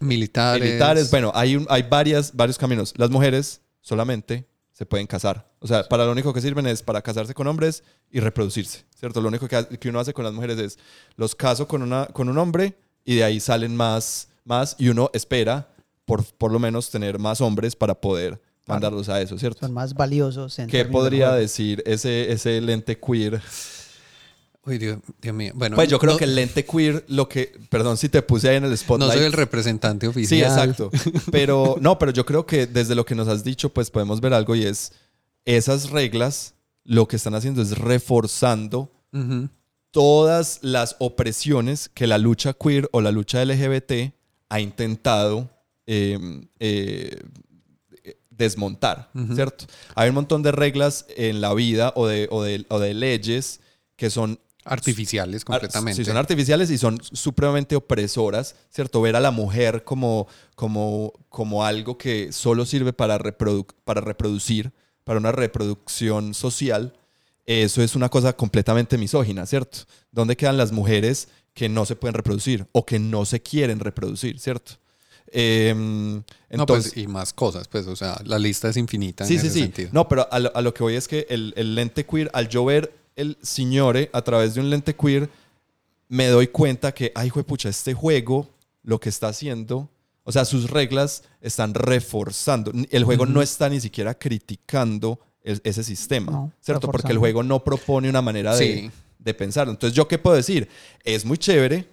militares. 0.00 0.62
militares. 0.62 1.10
Bueno, 1.10 1.32
hay, 1.34 1.56
un- 1.56 1.66
hay 1.68 1.82
varias, 1.82 2.32
varios 2.32 2.56
caminos. 2.58 2.94
Las 2.96 3.10
mujeres 3.10 3.60
solamente 3.80 4.46
se 4.72 4.86
pueden 4.86 5.08
casar. 5.08 5.50
O 5.58 5.66
sea, 5.66 5.88
para 5.88 6.04
lo 6.04 6.12
único 6.12 6.32
que 6.32 6.40
sirven 6.40 6.68
es 6.68 6.80
para 6.80 7.02
casarse 7.02 7.34
con 7.34 7.48
hombres 7.48 7.82
y 8.08 8.20
reproducirse, 8.20 8.84
¿cierto? 8.96 9.20
Lo 9.20 9.28
único 9.28 9.48
que, 9.48 9.66
que 9.80 9.88
uno 9.88 9.98
hace 9.98 10.14
con 10.14 10.24
las 10.24 10.32
mujeres 10.32 10.58
es 10.60 10.78
los 11.16 11.34
caso 11.34 11.66
con, 11.66 11.82
una, 11.82 12.06
con 12.06 12.28
un 12.28 12.38
hombre 12.38 12.76
y 13.04 13.16
de 13.16 13.24
ahí 13.24 13.40
salen 13.40 13.74
más, 13.74 14.28
más 14.44 14.76
y 14.78 14.90
uno 14.90 15.10
espera 15.12 15.68
por, 16.04 16.24
por 16.24 16.52
lo 16.52 16.60
menos 16.60 16.88
tener 16.88 17.18
más 17.18 17.40
hombres 17.40 17.74
para 17.74 18.00
poder 18.00 18.40
mandarlos 18.72 19.08
a 19.08 19.20
eso, 19.20 19.38
¿cierto? 19.38 19.60
Son 19.60 19.72
más 19.72 19.94
valiosos. 19.94 20.58
en 20.58 20.68
¿Qué 20.68 20.78
de 20.78 20.84
podría 20.86 21.32
decir 21.32 21.82
ese, 21.86 22.32
ese 22.32 22.60
lente 22.60 22.98
queer? 22.98 23.40
Uy, 24.64 24.78
Dios, 24.78 24.98
Dios 25.20 25.34
mío. 25.34 25.52
Bueno, 25.56 25.74
Pues 25.74 25.88
yo 25.88 25.98
creo 25.98 26.12
no- 26.12 26.18
que 26.18 26.24
el 26.24 26.36
lente 26.36 26.64
queer, 26.64 27.04
lo 27.08 27.28
que, 27.28 27.52
perdón 27.68 27.96
si 27.96 28.08
te 28.08 28.22
puse 28.22 28.48
ahí 28.48 28.56
en 28.56 28.64
el 28.64 28.70
No 28.70 28.76
spotlight. 28.76 29.12
soy 29.14 29.24
el 29.24 29.32
representante 29.32 30.06
Sí, 30.06 30.10
oficial. 30.10 30.40
exacto. 30.70 30.90
Pero 31.32 31.76
no, 31.80 31.98
pero 31.98 32.12
yo 32.12 32.24
creo 32.24 32.46
que 32.46 32.66
desde 32.66 32.94
lo 32.94 33.04
que 33.04 33.14
nos 33.16 33.26
has 33.26 33.42
dicho, 33.42 33.70
pues 33.70 33.90
podemos 33.90 34.20
ver 34.20 34.34
algo 34.34 34.54
y 34.54 34.64
es 34.64 34.92
esas 35.44 35.90
reglas 35.90 36.54
lo 36.84 37.08
que 37.08 37.16
están 37.16 37.34
haciendo 37.34 37.60
es 37.62 37.76
reforzando 37.76 38.92
todas 39.90 40.58
las 40.62 40.96
opresiones 41.00 41.88
que 41.88 42.06
la 42.06 42.18
lucha 42.18 42.52
queer 42.54 42.88
o 42.92 43.00
la 43.00 43.10
lucha 43.10 43.42
LGBT 43.44 44.14
ha 44.48 44.60
intentado 44.60 45.50
eh, 45.86 46.18
eh, 46.60 47.18
desmontar. 48.36 49.10
¿cierto? 49.34 49.66
Hay 49.94 50.08
un 50.08 50.14
montón 50.16 50.42
de 50.42 50.52
reglas 50.52 51.06
en 51.16 51.40
la 51.40 51.54
vida 51.54 51.92
o 51.96 52.06
de, 52.06 52.28
o 52.30 52.42
de, 52.42 52.64
o 52.68 52.78
de 52.78 52.94
leyes 52.94 53.60
que 53.96 54.10
son 54.10 54.38
Artificiales 54.64 55.44
completamente. 55.44 56.04
Sí, 56.04 56.04
son 56.04 56.16
artificiales 56.16 56.70
y 56.70 56.78
son 56.78 57.00
supremamente 57.02 57.74
opresoras, 57.74 58.54
¿cierto? 58.70 59.00
Ver 59.00 59.16
a 59.16 59.20
la 59.20 59.32
mujer 59.32 59.82
como, 59.82 60.28
como, 60.54 61.12
como 61.28 61.64
algo 61.64 61.98
que 61.98 62.30
solo 62.30 62.64
sirve 62.64 62.92
para, 62.92 63.18
reprodu- 63.18 63.66
para 63.84 64.00
reproducir, 64.00 64.72
para 65.02 65.18
una 65.18 65.32
reproducción 65.32 66.32
social, 66.32 66.96
eso 67.44 67.82
es 67.82 67.96
una 67.96 68.08
cosa 68.08 68.34
completamente 68.34 68.98
misógina, 68.98 69.46
¿cierto? 69.46 69.78
¿Dónde 70.12 70.36
quedan 70.36 70.56
las 70.56 70.70
mujeres 70.70 71.26
que 71.54 71.68
no 71.68 71.84
se 71.84 71.96
pueden 71.96 72.14
reproducir 72.14 72.68
o 72.70 72.86
que 72.86 73.00
no 73.00 73.24
se 73.24 73.42
quieren 73.42 73.80
reproducir, 73.80 74.38
¿cierto? 74.38 74.74
Em, 75.34 76.16
no, 76.16 76.24
entonces, 76.50 76.92
pues, 76.92 77.04
y 77.04 77.06
más 77.08 77.32
cosas, 77.32 77.66
pues, 77.68 77.86
o 77.86 77.96
sea, 77.96 78.20
la 78.24 78.38
lista 78.38 78.68
es 78.68 78.76
infinita 78.76 79.24
Sí, 79.24 79.34
en 79.34 79.40
sí, 79.40 79.46
ese 79.46 79.54
sí. 79.54 79.62
sentido. 79.62 79.88
No, 79.92 80.06
pero 80.08 80.28
a 80.30 80.38
lo, 80.38 80.54
a 80.54 80.60
lo 80.60 80.74
que 80.74 80.82
voy 80.82 80.94
es 80.94 81.08
que 81.08 81.26
el, 81.30 81.54
el 81.56 81.74
lente 81.74 82.04
queer, 82.04 82.30
al 82.34 82.48
yo 82.48 82.64
ver 82.66 82.92
el 83.16 83.38
signore 83.42 84.10
a 84.12 84.22
través 84.22 84.54
de 84.54 84.60
un 84.60 84.68
lente 84.70 84.94
queer, 84.94 85.30
me 86.08 86.26
doy 86.26 86.48
cuenta 86.48 86.92
que, 86.92 87.12
ay, 87.14 87.30
pucha, 87.30 87.70
este 87.70 87.94
juego 87.94 88.48
lo 88.82 89.00
que 89.00 89.08
está 89.08 89.28
haciendo, 89.28 89.88
o 90.24 90.32
sea, 90.32 90.44
sus 90.44 90.68
reglas 90.70 91.24
están 91.40 91.72
reforzando. 91.72 92.70
El 92.90 93.04
juego 93.04 93.24
no 93.26 93.40
está 93.40 93.68
ni 93.70 93.80
siquiera 93.80 94.14
criticando 94.18 95.18
el- 95.42 95.60
ese 95.64 95.82
sistema, 95.82 96.30
No, 96.30 96.52
¿cierto? 96.60 96.86
Porque 96.88 97.08
el 97.08 97.14
reforzando. 97.14 97.20
juego 97.20 97.42
no 97.42 97.64
propone 97.64 98.08
una 98.10 98.20
manera 98.22 98.54
de, 98.54 98.64
Sí. 98.82 98.90
de 99.18 99.34
pensar. 99.34 99.68
Entonces, 99.68 99.96
¿yo 99.96 100.06
qué 100.06 100.18
puedo 100.18 100.36
decir? 100.36 100.68
Es 101.02 101.24
muy 101.24 101.38
chévere. 101.38 101.86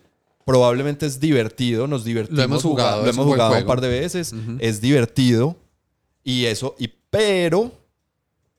Probablemente 0.50 1.06
es 1.06 1.20
divertido, 1.20 1.88
nos 1.88 2.04
divertimos. 2.04 2.38
Lo 2.39 2.43
hemos 2.43 2.64
jugado, 2.64 2.97
lo 2.97 3.04
un 3.04 3.10
hemos 3.10 3.26
jugado 3.26 3.56
un 3.58 3.66
par 3.66 3.82
de 3.82 3.88
veces. 3.89 4.34
Es 4.60 4.82
divertido. 4.82 5.56
Y 6.24 6.45
eso, 6.45 6.76
y 6.80 6.89
pero 7.10 7.72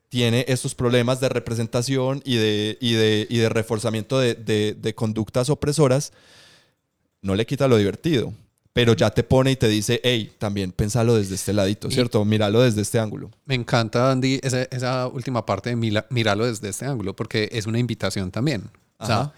tiene 0.08 0.44
estos 0.48 0.74
problemas 0.74 1.20
de 1.20 1.28
representación 1.28 2.20
y 2.24 2.36
de, 2.36 2.78
y 2.80 2.92
de, 2.94 3.26
y 3.30 3.38
de 3.38 3.48
reforzamiento 3.48 4.18
de, 4.18 4.34
de- 4.34 4.74
de 4.80 4.94
conductas 4.94 5.50
opresoras. 5.50 6.12
No 7.22 7.34
le 7.34 7.44
quita 7.46 7.68
lo 7.68 7.76
divertido, 7.76 8.32
pero 8.72 8.94
ya 8.94 9.10
te 9.10 9.22
pone 9.22 9.50
y 9.52 9.56
te 9.56 9.68
dice, 9.68 10.00
hey, 10.02 10.32
también 10.38 10.72
pensalo 10.72 11.14
desde 11.16 11.34
este 11.34 11.52
ladito, 11.52 11.90
¿cierto? 11.90 12.24
Míralo 12.24 12.62
desde 12.62 12.80
este 12.82 12.98
ángulo. 12.98 13.30
Me 13.44 13.54
encanta, 13.54 14.10
Andy, 14.10 14.40
esa, 14.42 14.62
esa 14.62 15.06
última 15.06 15.44
parte 15.44 15.70
de 15.74 16.02
mirarlo 16.10 16.46
desde 16.46 16.68
este 16.70 16.86
ángulo, 16.86 17.14
porque 17.14 17.48
es 17.52 17.66
una 17.66 17.78
invitación 17.78 18.30
también. 18.30 18.62
O 18.98 19.06
sea, 19.06 19.20
Ajá. 19.20 19.32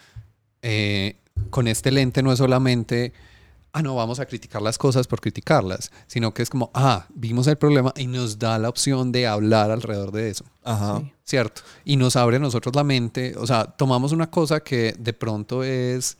eh, 0.62 1.16
con 1.50 1.68
este 1.68 1.90
lente 1.90 2.22
no 2.22 2.32
es 2.32 2.38
solamente, 2.38 3.12
ah, 3.72 3.82
no, 3.82 3.94
vamos 3.94 4.20
a 4.20 4.26
criticar 4.26 4.62
las 4.62 4.78
cosas 4.78 5.06
por 5.06 5.20
criticarlas, 5.20 5.90
sino 6.06 6.32
que 6.34 6.42
es 6.42 6.50
como, 6.50 6.70
ah, 6.74 7.06
vimos 7.14 7.46
el 7.46 7.56
problema 7.56 7.92
y 7.96 8.06
nos 8.06 8.38
da 8.38 8.58
la 8.58 8.68
opción 8.68 9.12
de 9.12 9.26
hablar 9.26 9.70
alrededor 9.70 10.12
de 10.12 10.30
eso. 10.30 10.44
Ajá. 10.64 11.00
Sí. 11.00 11.12
¿cierto? 11.24 11.62
Y 11.84 11.96
nos 11.96 12.16
abre 12.16 12.36
a 12.36 12.40
nosotros 12.40 12.74
la 12.76 12.84
mente, 12.84 13.34
o 13.38 13.46
sea, 13.46 13.64
tomamos 13.64 14.12
una 14.12 14.30
cosa 14.30 14.60
que 14.60 14.94
de 14.98 15.12
pronto 15.14 15.64
es 15.64 16.18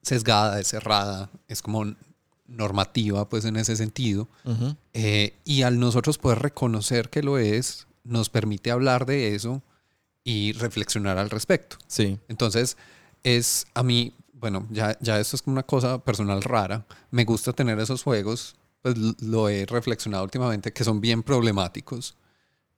sesgada, 0.00 0.58
es 0.58 0.68
cerrada, 0.68 1.28
es 1.48 1.60
como 1.60 1.84
normativa, 2.46 3.28
pues 3.28 3.44
en 3.44 3.56
ese 3.56 3.76
sentido, 3.76 4.26
Ujú. 4.44 4.74
eh, 4.94 5.34
y 5.44 5.62
al 5.62 5.78
nosotros 5.78 6.16
poder 6.16 6.38
reconocer 6.38 7.10
que 7.10 7.22
lo 7.22 7.36
es, 7.38 7.86
nos 8.02 8.30
permite 8.30 8.70
hablar 8.70 9.04
de 9.04 9.34
eso 9.34 9.62
y 10.24 10.52
reflexionar 10.52 11.18
al 11.18 11.28
respecto. 11.30 11.76
Sí. 11.86 12.18
Entonces, 12.28 12.76
es 13.22 13.66
a 13.74 13.82
mí, 13.82 14.14
bueno, 14.32 14.66
ya, 14.70 14.96
ya 15.00 15.18
esto 15.20 15.36
es 15.36 15.42
como 15.42 15.54
una 15.54 15.62
cosa 15.62 15.98
personal 15.98 16.42
rara. 16.42 16.86
Me 17.10 17.24
gusta 17.24 17.52
tener 17.52 17.78
esos 17.78 18.02
juegos, 18.02 18.56
pues 18.82 18.96
lo 19.20 19.48
he 19.48 19.66
reflexionado 19.66 20.24
últimamente, 20.24 20.72
que 20.72 20.84
son 20.84 21.00
bien 21.00 21.22
problemáticos 21.22 22.16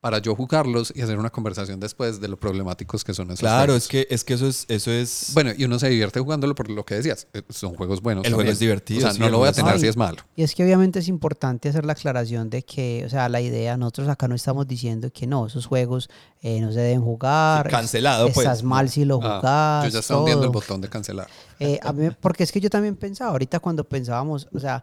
para 0.02 0.18
yo 0.18 0.34
jugarlos 0.34 0.92
y 0.96 1.00
hacer 1.00 1.16
una 1.16 1.30
conversación 1.30 1.78
después 1.78 2.20
de 2.20 2.26
lo 2.26 2.36
problemáticos 2.36 3.04
que 3.04 3.14
son 3.14 3.28
esos 3.28 3.38
Claro, 3.38 3.66
juegos. 3.66 3.84
es 3.84 3.88
que, 3.88 4.06
es 4.10 4.24
que 4.24 4.34
eso 4.34 4.48
es, 4.48 4.64
eso 4.66 4.90
es 4.90 5.30
Bueno, 5.32 5.52
y 5.56 5.64
uno 5.64 5.78
se 5.78 5.88
divierte 5.88 6.18
jugándolo 6.18 6.56
por 6.56 6.68
lo 6.68 6.84
que 6.84 6.96
decías. 6.96 7.28
eh, 7.32 7.42
Son 7.50 7.72
juegos 7.76 8.02
buenos. 8.02 8.24
El 8.24 8.32
juego 8.32 8.40
también. 8.40 8.52
es 8.54 8.58
divertido, 8.58 8.98
O 8.98 9.02
sea, 9.02 9.12
sí, 9.12 9.20
no 9.20 9.28
lo 9.28 9.38
voy 9.38 9.48
a 9.48 9.52
tener 9.52 9.78
si 9.78 9.86
es 9.86 9.96
malo. 9.96 10.16
Y 10.34 10.42
es 10.42 10.56
que 10.56 10.64
obviamente 10.64 10.98
es 10.98 11.06
importante 11.06 11.68
hacer 11.68 11.86
la 11.86 11.92
aclaración 11.92 12.50
de 12.50 12.64
que, 12.64 13.04
o 13.06 13.08
sea, 13.08 13.28
la 13.28 13.40
idea, 13.40 13.76
nosotros 13.76 14.08
acá 14.08 14.26
no 14.26 14.34
estamos 14.34 14.66
diciendo 14.66 15.08
que 15.12 15.28
no, 15.28 15.46
esos 15.46 15.66
juegos 15.66 16.10
eh, 16.40 16.60
no 16.60 16.72
se 16.72 16.80
deben 16.80 17.00
jugar. 17.02 17.68
cancelado, 17.70 18.24
pues. 18.26 18.38
Estás 18.38 18.64
mal 18.64 18.88
si 18.90 19.04
lo 19.04 19.20
Ah, 19.22 19.36
jugás. 19.38 19.84
yo 19.84 19.90
ya 19.90 20.00
estaba 20.00 20.24
viendo 20.24 20.44
el 20.44 20.50
botón 20.50 20.80
de 20.80 20.88
cancelar. 20.88 21.28
Eh, 21.60 21.78
a 21.80 21.92
mí- 21.92 22.08
porque 22.20 22.42
es 22.42 22.50
que 22.50 22.60
yo 22.60 22.70
también 22.70 22.96
pensaba, 22.96 23.30
ahorita 23.30 23.60
cuando 23.60 23.84
pensábamos, 23.84 24.48
o 24.52 24.58
sea, 24.58 24.82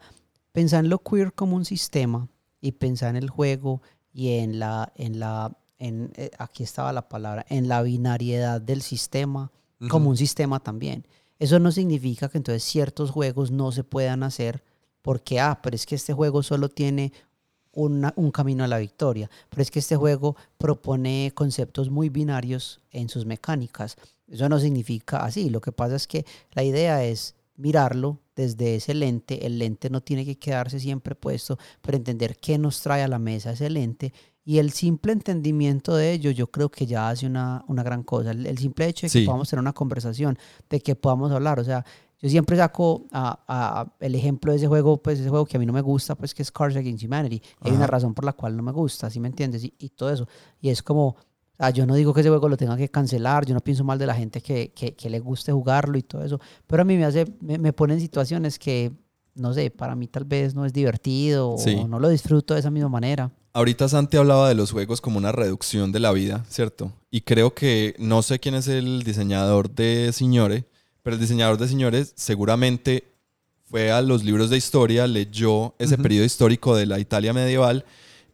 pensar 0.54 0.86
en 0.86 0.90
lo 0.90 1.00
queer 1.00 1.34
como 1.34 1.58
un 1.58 1.66
sistema 1.66 2.30
y 2.62 2.72
pensar 2.72 3.10
en 3.10 3.18
el 3.18 3.30
juego 3.30 3.82
y 4.14 4.38
en 4.40 4.60
la, 4.60 4.92
en 4.96 5.20
la, 5.20 5.56
en, 5.78 6.12
eh, 6.16 6.32
aquí 6.38 6.64
estaba 6.64 6.92
la 6.94 7.08
palabra, 7.10 7.46
en 7.50 7.68
la 7.68 7.82
binariedad 7.82 8.60
del 8.62 8.82
sistema 8.82 9.52
como 9.90 10.10
un 10.10 10.18
sistema 10.18 10.60
también. 10.60 11.06
Eso 11.40 11.58
no 11.60 11.72
significa 11.72 12.28
que 12.28 12.38
entonces 12.38 12.64
ciertos 12.64 13.12
juegos 13.12 13.50
no 13.52 13.72
se 13.72 13.84
puedan 13.86 14.24
hacer 14.24 14.62
porque, 15.02 15.40
ah, 15.40 15.60
pero 15.64 15.76
es 15.76 15.86
que 15.86 15.96
este 15.96 16.12
juego 16.14 16.44
solo 16.44 16.68
tiene 16.68 17.14
una- 17.72 18.14
un 18.18 18.32
camino 18.32 18.64
a 18.64 18.68
la 18.68 18.78
victoria, 18.80 19.30
pero 19.50 19.62
es 19.62 19.72
que 19.72 19.80
este 19.80 19.96
juego 19.96 20.36
propone 20.58 21.32
conceptos 21.34 21.90
muy 21.90 22.10
binarios 22.10 22.82
en 22.92 23.08
sus 23.08 23.26
mecánicas. 23.26 23.96
Eso 24.28 24.50
no 24.50 24.60
significa 24.60 25.24
así. 25.24 25.50
Lo 25.50 25.62
que 25.62 25.72
pasa 25.72 25.96
es 25.96 26.08
que 26.08 26.26
la 26.52 26.64
idea 26.64 27.04
es 27.06 27.36
mirarlo 27.60 28.20
desde 28.36 28.76
ese 28.76 28.94
lente. 28.94 29.46
El 29.46 29.60
lente 29.60 29.90
no 29.90 30.02
tiene 30.02 30.26
que 30.26 30.38
quedarse 30.40 30.80
siempre 30.80 31.14
puesto, 31.16 31.58
pero 31.82 31.98
entender 31.98 32.38
qué 32.38 32.58
nos 32.58 32.82
trae 32.82 33.04
a 33.04 33.08
la 33.08 33.20
mesa 33.20 33.52
ese 33.52 33.70
lente. 33.70 34.14
Y 34.46 34.58
el 34.58 34.72
simple 34.72 35.12
entendimiento 35.12 35.96
de 35.96 36.12
ello, 36.14 36.32
yo 36.32 36.48
creo 36.48 36.70
que 36.72 36.86
ya 36.88 37.10
hace 37.10 37.28
una, 37.28 37.64
una 37.68 37.84
gran 37.84 38.02
cosa. 38.04 38.32
El, 38.32 38.48
el 38.48 38.58
simple 38.58 38.88
hecho 38.88 39.06
de 39.06 39.12
que 39.12 39.20
Sí. 39.20 39.26
podamos 39.26 39.50
tener 39.50 39.62
una 39.62 39.74
conversación, 39.74 40.38
de 40.70 40.80
que 40.80 40.96
podamos 40.96 41.32
hablar. 41.32 41.60
O 41.60 41.64
sea, 41.64 41.86
yo 42.22 42.30
siempre 42.30 42.58
saco 42.58 43.06
a- 43.12 43.40
a- 43.48 43.94
el 44.00 44.16
ejemplo 44.16 44.52
de 44.52 44.58
ese 44.58 44.68
juego, 44.68 45.02
pues 45.02 45.20
ese 45.20 45.30
juego 45.30 45.46
que 45.46 45.58
a 45.58 45.60
mí 45.60 45.66
no 45.66 45.74
me 45.74 45.82
gusta, 45.82 46.16
pues 46.16 46.34
que 46.34 46.42
es 46.42 46.52
Cards 46.52 46.76
Against 46.78 47.04
Humanity. 47.04 47.42
Hay 47.62 47.72
una 47.74 47.86
razón 47.88 48.14
por 48.14 48.26
la 48.26 48.34
cual 48.34 48.58
no 48.58 48.64
me 48.64 48.72
gusta, 48.72 49.10
¿sí 49.10 49.20
me 49.20 49.28
entiendes? 49.28 49.64
Y, 49.66 49.74
y 49.78 49.90
todo 49.90 50.12
eso. 50.12 50.28
Y 50.62 50.70
es 50.70 50.82
como, 50.82 51.16
ah, 51.60 51.70
yo 51.70 51.86
no 51.86 51.94
digo 51.94 52.14
que 52.14 52.22
ese 52.22 52.30
juego 52.30 52.50
lo 52.50 52.58
tenga 52.58 52.76
que 52.76 52.90
cancelar, 52.90 53.46
yo 53.46 53.54
no 53.54 53.60
pienso 53.60 53.84
mal 53.84 54.00
de 54.00 54.08
la 54.08 54.16
gente 54.16 54.42
que, 54.42 54.72
que, 54.74 54.96
que 54.96 55.10
le 55.10 55.20
guste 55.20 55.52
jugarlo 55.52 55.98
y 55.98 56.02
todo 56.02 56.24
eso, 56.24 56.40
pero 56.66 56.82
a 56.82 56.86
mí 56.86 56.98
me 56.98 57.06
hace, 57.06 57.26
me, 57.42 57.58
me 57.60 57.72
pone 57.74 57.94
en 57.94 58.00
situaciones 58.00 58.58
que, 58.58 58.92
no 59.36 59.54
sé, 59.54 59.70
para 59.70 59.94
mí 59.96 60.08
tal 60.08 60.24
vez 60.26 60.56
no 60.56 60.66
es 60.66 60.74
divertido 60.74 61.56
Sí. 61.58 61.76
o 61.80 61.88
no 61.88 62.00
lo 62.00 62.10
disfruto 62.10 62.56
de 62.56 62.62
esa 62.62 62.72
misma 62.72 62.90
manera. 62.90 63.32
Ahorita 63.54 63.88
Santi 63.90 64.16
hablaba 64.18 64.48
de 64.48 64.56
los 64.56 64.72
juegos 64.72 65.02
como 65.02 65.18
una 65.18 65.32
reducción 65.32 65.92
de 65.92 66.00
la 66.00 66.12
vida, 66.12 66.46
¿cierto? 66.50 66.92
Y 67.12 67.22
creo 67.22 67.54
que 67.54 67.96
no 68.00 68.22
sé 68.22 68.40
quién 68.40 68.56
es 68.56 68.68
el 68.68 69.04
diseñador 69.04 69.70
de 69.72 70.12
Signore, 70.14 70.66
pero 71.04 71.16
el 71.16 71.20
diseñador 71.22 71.58
de 71.58 71.68
Signore 71.68 72.06
seguramente 72.16 73.06
fue 73.66 73.92
a 73.92 74.02
los 74.02 74.24
libros 74.24 74.50
de 74.50 74.58
historia, 74.58 75.08
leyó 75.08 75.74
ese 75.80 75.96
Ujú. 75.96 76.04
periodo 76.04 76.26
histórico 76.26 76.76
de 76.76 76.86
la 76.86 77.00
Italia 77.00 77.34
medieval 77.34 77.86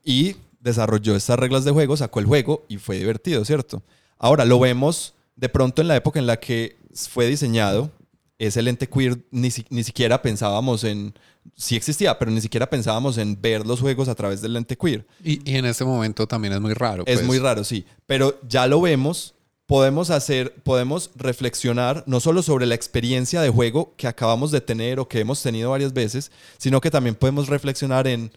y 0.03 0.35
desarrolló 0.65 1.15
estas 1.15 1.39
reglas 1.39 1.63
de 1.63 1.71
juego, 1.71 1.95
sacó 1.95 2.19
el 2.19 2.25
juego 2.25 2.65
y 2.67 2.77
fue 2.77 2.97
divertido, 2.97 3.45
¿cierto? 3.45 3.81
Ahora 4.17 4.43
lo 4.43 4.59
vemos 4.59 5.13
de 5.37 5.47
pronto 5.47 5.81
en 5.81 5.87
la 5.87 5.95
época 5.95 6.19
en 6.19 6.27
la 6.27 6.37
que 6.39 6.75
fue 7.09 7.27
diseñado, 7.27 7.89
ese 8.37 8.61
lente 8.61 8.89
queer 8.89 9.17
ni, 9.31 9.49
si- 9.51 9.65
ni 9.69 9.83
siquiera 9.83 10.21
pensábamos 10.21 10.83
en, 10.83 11.13
sí 11.55 11.75
existía, 11.77 12.19
pero 12.19 12.31
ni 12.31 12.41
siquiera 12.41 12.69
pensábamos 12.69 13.17
en 13.17 13.41
ver 13.41 13.65
los 13.65 13.79
juegos 13.79 14.09
a 14.09 14.15
través 14.15 14.41
del 14.41 14.53
lente 14.53 14.75
queer. 14.77 15.05
Y, 15.23 15.39
y 15.49 15.55
en 15.55 15.65
este 15.65 15.85
momento 15.85 16.27
también 16.27 16.53
es 16.53 16.59
muy 16.59 16.73
raro. 16.73 17.03
Es 17.05 17.15
pues. 17.19 17.25
muy 17.25 17.39
raro, 17.39 17.63
sí. 17.63 17.85
Pero 18.05 18.37
ya 18.47 18.67
lo 18.67 18.81
vemos. 18.81 19.33
Podemos 19.67 20.11
hacer, 20.11 20.53
podemos 20.63 21.09
reflexionar 21.15 22.03
no 22.05 22.19
solo 22.19 22.43
sobre 22.43 22.67
la 22.67 22.75
experiencia 22.75 23.41
de 23.41 23.49
juego 23.49 23.93
que 23.97 24.05
acabamos 24.07 24.51
de 24.51 24.61
tener 24.61 24.99
o 24.99 25.07
que 25.07 25.19
hemos 25.19 25.41
tenido 25.41 25.71
varias 25.71 25.91
veces, 25.91 26.29
sino 26.59 26.79
que 26.81 26.91
también 26.91 27.15
podemos 27.15 27.47
reflexionar 27.47 28.05
en, 28.07 28.31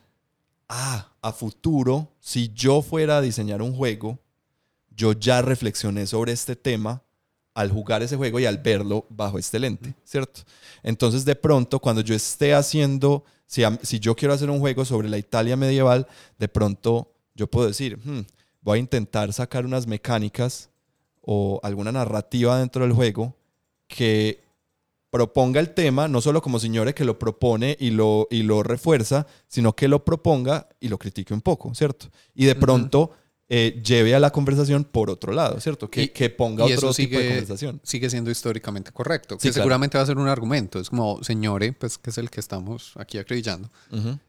ah, 0.68 1.12
a 1.22 1.32
futuro, 1.32 2.08
si 2.20 2.50
yo 2.54 2.82
fuera 2.82 3.18
a 3.18 3.20
diseñar 3.20 3.62
un 3.62 3.74
juego, 3.74 4.18
yo 4.90 5.12
ya 5.12 5.42
reflexioné 5.42 6.06
sobre 6.06 6.32
este 6.32 6.56
tema 6.56 7.02
al 7.54 7.70
jugar 7.70 8.02
ese 8.02 8.16
juego 8.16 8.38
y 8.38 8.46
al 8.46 8.58
verlo 8.58 9.06
bajo 9.08 9.38
este 9.38 9.58
lente, 9.58 9.94
¿cierto? 10.04 10.42
Entonces, 10.82 11.24
de 11.24 11.34
pronto, 11.34 11.80
cuando 11.80 12.02
yo 12.02 12.14
esté 12.14 12.54
haciendo, 12.54 13.24
si, 13.46 13.64
a- 13.64 13.78
si 13.82 13.98
yo 13.98 14.14
quiero 14.14 14.34
hacer 14.34 14.50
un 14.50 14.60
juego 14.60 14.84
sobre 14.84 15.08
la 15.08 15.18
Italia 15.18 15.56
medieval, 15.56 16.06
de 16.38 16.48
pronto 16.48 17.12
yo 17.34 17.48
puedo 17.48 17.66
decir, 17.68 17.98
"Hmm, 18.04 18.20
voy 18.60 18.78
a 18.78 18.80
intentar 18.80 19.32
sacar 19.32 19.64
unas 19.64 19.86
mecánicas 19.86 20.70
o 21.22 21.58
alguna 21.62 21.90
narrativa 21.92 22.58
dentro 22.58 22.82
del 22.84 22.92
juego 22.92 23.34
que 23.88 24.42
proponga 25.18 25.58
el 25.58 25.70
tema, 25.74 26.06
no 26.06 26.20
solo 26.20 26.40
como 26.40 26.60
señores 26.60 26.94
que 26.94 27.04
lo 27.04 27.18
propone 27.18 27.76
y 27.80 27.90
lo, 27.90 28.28
y 28.30 28.44
lo 28.44 28.62
refuerza, 28.62 29.26
sino 29.48 29.74
que 29.74 29.88
lo 29.88 30.04
proponga 30.04 30.68
y 30.78 30.86
lo 30.86 30.96
critique 30.96 31.34
un 31.34 31.40
poco, 31.40 31.74
¿cierto? 31.74 32.06
Y 32.36 32.44
de 32.44 32.54
pronto 32.54 33.10
eh, 33.48 33.82
lleve 33.84 34.14
a 34.14 34.20
la 34.20 34.30
conversación 34.30 34.84
por 34.84 35.10
otro 35.10 35.32
lado, 35.32 35.58
¿cierto? 35.58 35.90
Que, 35.90 36.02
Y- 36.04 36.08
que 36.10 36.30
ponga 36.30 36.68
y 36.68 36.72
otro 36.74 36.90
eso 36.90 36.96
tipo 36.96 37.16
de 37.16 37.22
sigue- 37.24 37.28
conversación. 37.30 37.80
Sigue 37.82 38.08
siendo 38.10 38.30
históricamente 38.30 38.92
correcto. 38.92 39.34
Sí, 39.40 39.48
que 39.48 39.52
claro. 39.54 39.62
seguramente 39.64 39.98
va 39.98 40.04
a 40.04 40.06
ser 40.06 40.18
un 40.18 40.28
argumento. 40.28 40.78
Es 40.78 40.88
como, 40.88 41.20
señores, 41.24 41.74
pues 41.76 41.98
que 41.98 42.10
es 42.10 42.18
el 42.18 42.30
que 42.30 42.38
estamos 42.38 42.92
aquí 42.94 43.18
acreditando. 43.18 43.68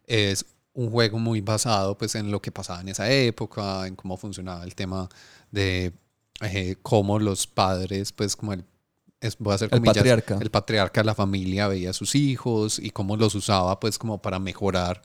Es 0.07 0.43
un 0.73 0.89
juego 0.89 1.19
muy 1.19 1.41
basado 1.41 1.95
pues 1.99 2.15
en 2.15 2.31
lo 2.31 2.41
que 2.41 2.51
pasaba 2.51 2.81
en 2.81 2.89
esa 2.89 3.11
época, 3.11 3.85
en 3.85 3.95
cómo 3.95 4.17
funcionaba 4.17 4.63
el 4.63 4.73
tema 4.73 5.07
de 5.51 5.93
eh, 6.41 6.77
cómo 6.81 7.19
los 7.19 7.45
padres, 7.45 8.11
pues 8.11 8.35
como 8.35 8.53
el, 8.53 8.63
es, 9.21 9.37
voy 9.37 9.51
a 9.51 9.55
hacer 9.55 9.69
El 9.71 9.81
patriarca. 9.81 10.37
el 10.39 10.49
patriarca 10.49 11.01
de 11.01 11.05
la 11.05 11.15
familia 11.15 11.67
veía 11.67 11.89
a 11.91 11.93
sus 11.93 12.15
hijos 12.15 12.79
y 12.79 12.91
cómo 12.91 13.17
los 13.17 13.35
usaba 13.35 13.79
pues 13.79 13.97
como 13.97 14.21
para 14.21 14.39
mejorar 14.39 15.01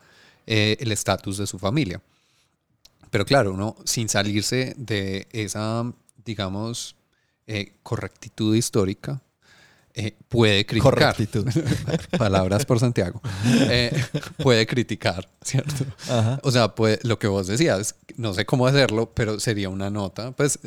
eh, 0.46 0.76
el 0.80 0.92
estatus 0.92 1.38
de 1.38 1.46
su 1.46 1.58
familia. 1.58 2.00
Pero 3.10 3.24
claro, 3.24 3.52
uno 3.52 3.76
sin 3.84 4.08
salirse 4.08 4.74
de 4.76 5.28
esa, 5.32 5.84
digamos, 6.24 6.96
eh, 7.46 7.74
correctitud 7.82 8.54
histórica, 8.56 9.22
eh, 9.94 10.16
puede 10.28 10.66
criticar. 10.66 10.94
Correctitud. 10.94 11.46
Palabras 12.18 12.66
por 12.66 12.80
Santiago. 12.80 13.20
Eh, 13.44 13.92
puede 14.38 14.66
criticar, 14.66 15.28
¿cierto? 15.40 15.84
Ajá. 16.08 16.40
O 16.42 16.50
sea, 16.50 16.74
puede, 16.74 16.98
lo 17.04 17.20
que 17.20 17.28
vos 17.28 17.46
decías, 17.46 17.94
no 18.16 18.34
sé 18.34 18.44
cómo 18.44 18.66
hacerlo, 18.66 19.12
pero 19.14 19.38
sería 19.38 19.68
una 19.68 19.90
nota, 19.90 20.32
pues, 20.32 20.58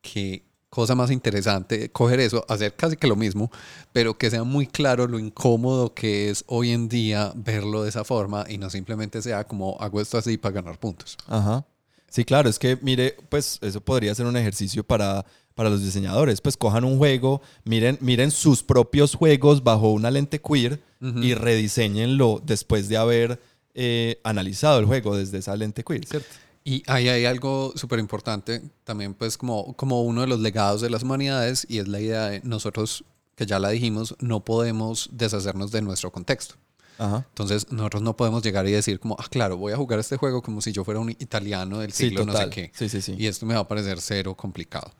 qué 0.00 0.44
cosa 0.76 0.94
más 0.94 1.10
interesante 1.10 1.88
coger 1.88 2.20
eso, 2.20 2.44
hacer 2.50 2.74
casi 2.76 2.98
que 2.98 3.06
lo 3.06 3.16
mismo, 3.16 3.50
pero 3.94 4.18
que 4.18 4.28
sea 4.28 4.44
muy 4.44 4.66
claro 4.66 5.06
lo 5.06 5.18
incómodo 5.18 5.94
que 5.94 6.28
es 6.28 6.44
hoy 6.48 6.72
en 6.72 6.90
día 6.90 7.32
verlo 7.34 7.82
de 7.82 7.88
esa 7.88 8.04
forma 8.04 8.44
y 8.46 8.58
no 8.58 8.68
simplemente 8.68 9.22
sea 9.22 9.44
como 9.44 9.78
hago 9.80 10.02
esto 10.02 10.18
así 10.18 10.36
para 10.36 10.56
ganar 10.56 10.78
puntos. 10.78 11.16
Ajá. 11.28 11.64
Sí, 12.10 12.26
claro, 12.26 12.50
es 12.50 12.58
que 12.58 12.78
mire, 12.82 13.16
pues 13.30 13.58
eso 13.62 13.80
podría 13.80 14.14
ser 14.14 14.26
un 14.26 14.36
ejercicio 14.36 14.84
para, 14.84 15.24
para 15.54 15.70
los 15.70 15.82
diseñadores. 15.82 16.42
Pues 16.42 16.58
cojan 16.58 16.84
un 16.84 16.98
juego, 16.98 17.40
miren, 17.64 17.96
miren 18.02 18.30
sus 18.30 18.62
propios 18.62 19.14
juegos 19.14 19.64
bajo 19.64 19.90
una 19.92 20.10
lente 20.10 20.42
queer 20.42 20.82
y 21.00 21.32
rediseñenlo 21.32 22.42
después 22.44 22.90
de 22.90 22.98
haber 22.98 23.40
eh, 23.72 24.20
analizado 24.24 24.78
el 24.78 24.84
juego 24.84 25.16
desde 25.16 25.38
esa 25.38 25.56
lente 25.56 25.82
queer, 25.82 26.04
¿cierto? 26.04 26.28
Y 26.68 26.82
ahí 26.88 27.08
hay 27.08 27.26
algo 27.26 27.72
súper 27.76 28.00
importante 28.00 28.60
también, 28.82 29.14
pues 29.14 29.38
como, 29.38 29.74
como 29.76 30.02
uno 30.02 30.22
de 30.22 30.26
los 30.26 30.40
legados 30.40 30.80
de 30.80 30.90
las 30.90 31.04
humanidades 31.04 31.64
y 31.70 31.78
es 31.78 31.86
la 31.86 32.00
idea 32.00 32.26
de 32.28 32.40
nosotros, 32.42 33.04
que 33.36 33.46
ya 33.46 33.60
la 33.60 33.68
dijimos, 33.70 34.16
no 34.18 34.44
podemos 34.44 35.08
deshacernos 35.12 35.70
de 35.70 35.80
nuestro 35.82 36.10
contexto. 36.10 36.56
Ajá. 36.98 37.24
Entonces 37.28 37.70
nosotros 37.70 38.02
no 38.02 38.16
podemos 38.16 38.42
llegar 38.42 38.66
y 38.66 38.72
decir 38.72 38.98
como, 38.98 39.16
ah, 39.16 39.26
claro, 39.30 39.56
voy 39.56 39.74
a 39.74 39.76
jugar 39.76 40.00
este 40.00 40.16
juego 40.16 40.42
como 40.42 40.60
si 40.60 40.72
yo 40.72 40.82
fuera 40.82 40.98
un 40.98 41.10
italiano 41.10 41.78
del 41.78 41.92
Sí, 41.92 42.08
siglo 42.08 42.26
no 42.26 42.36
sé 42.36 42.50
qué. 42.50 42.72
Sí, 42.74 42.88
sí, 42.88 43.00
sí. 43.00 43.14
Y 43.16 43.28
esto 43.28 43.46
me 43.46 43.54
va 43.54 43.60
a 43.60 43.68
parecer 43.68 44.00
cero 44.00 44.34
complicado. 44.34 44.90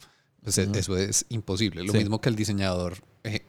Pues 0.44 0.58
e- 0.58 0.68
eso 0.72 0.96
es 0.96 1.26
imposible. 1.30 1.82
Lo 1.82 1.92
mismo 1.94 2.20
que 2.20 2.28
el 2.28 2.36
diseñador, 2.36 2.98
eh, 3.24 3.44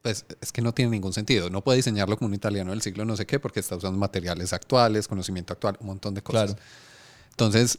pues 0.00 0.24
es 0.40 0.52
que 0.52 0.62
no 0.62 0.72
tiene 0.72 0.92
ningún 0.92 1.12
sentido. 1.12 1.50
No 1.50 1.62
puede 1.62 1.76
diseñarlo 1.76 2.16
como 2.16 2.28
un 2.28 2.34
italiano 2.34 2.70
del 2.70 2.80
siglo 2.80 3.04
no 3.04 3.14
sé 3.14 3.26
qué 3.26 3.38
porque 3.38 3.60
está 3.60 3.76
usando 3.76 3.98
materiales 3.98 4.54
actuales, 4.54 5.06
conocimiento 5.06 5.52
actual, 5.52 5.76
un 5.80 5.88
montón 5.88 6.14
de 6.14 6.22
cosas. 6.22 6.54
Claro. 6.54 6.62
Entonces, 7.38 7.78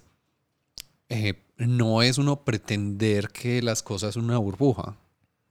eh, 1.10 1.34
no 1.57 2.01
es 2.01 2.18
uno 2.18 2.45
pretender 2.45 3.28
que 3.28 3.62
las 3.62 3.84
cosas 3.84 4.14
son 4.14 4.24
una 4.24 4.38
burbuja. 4.38 4.95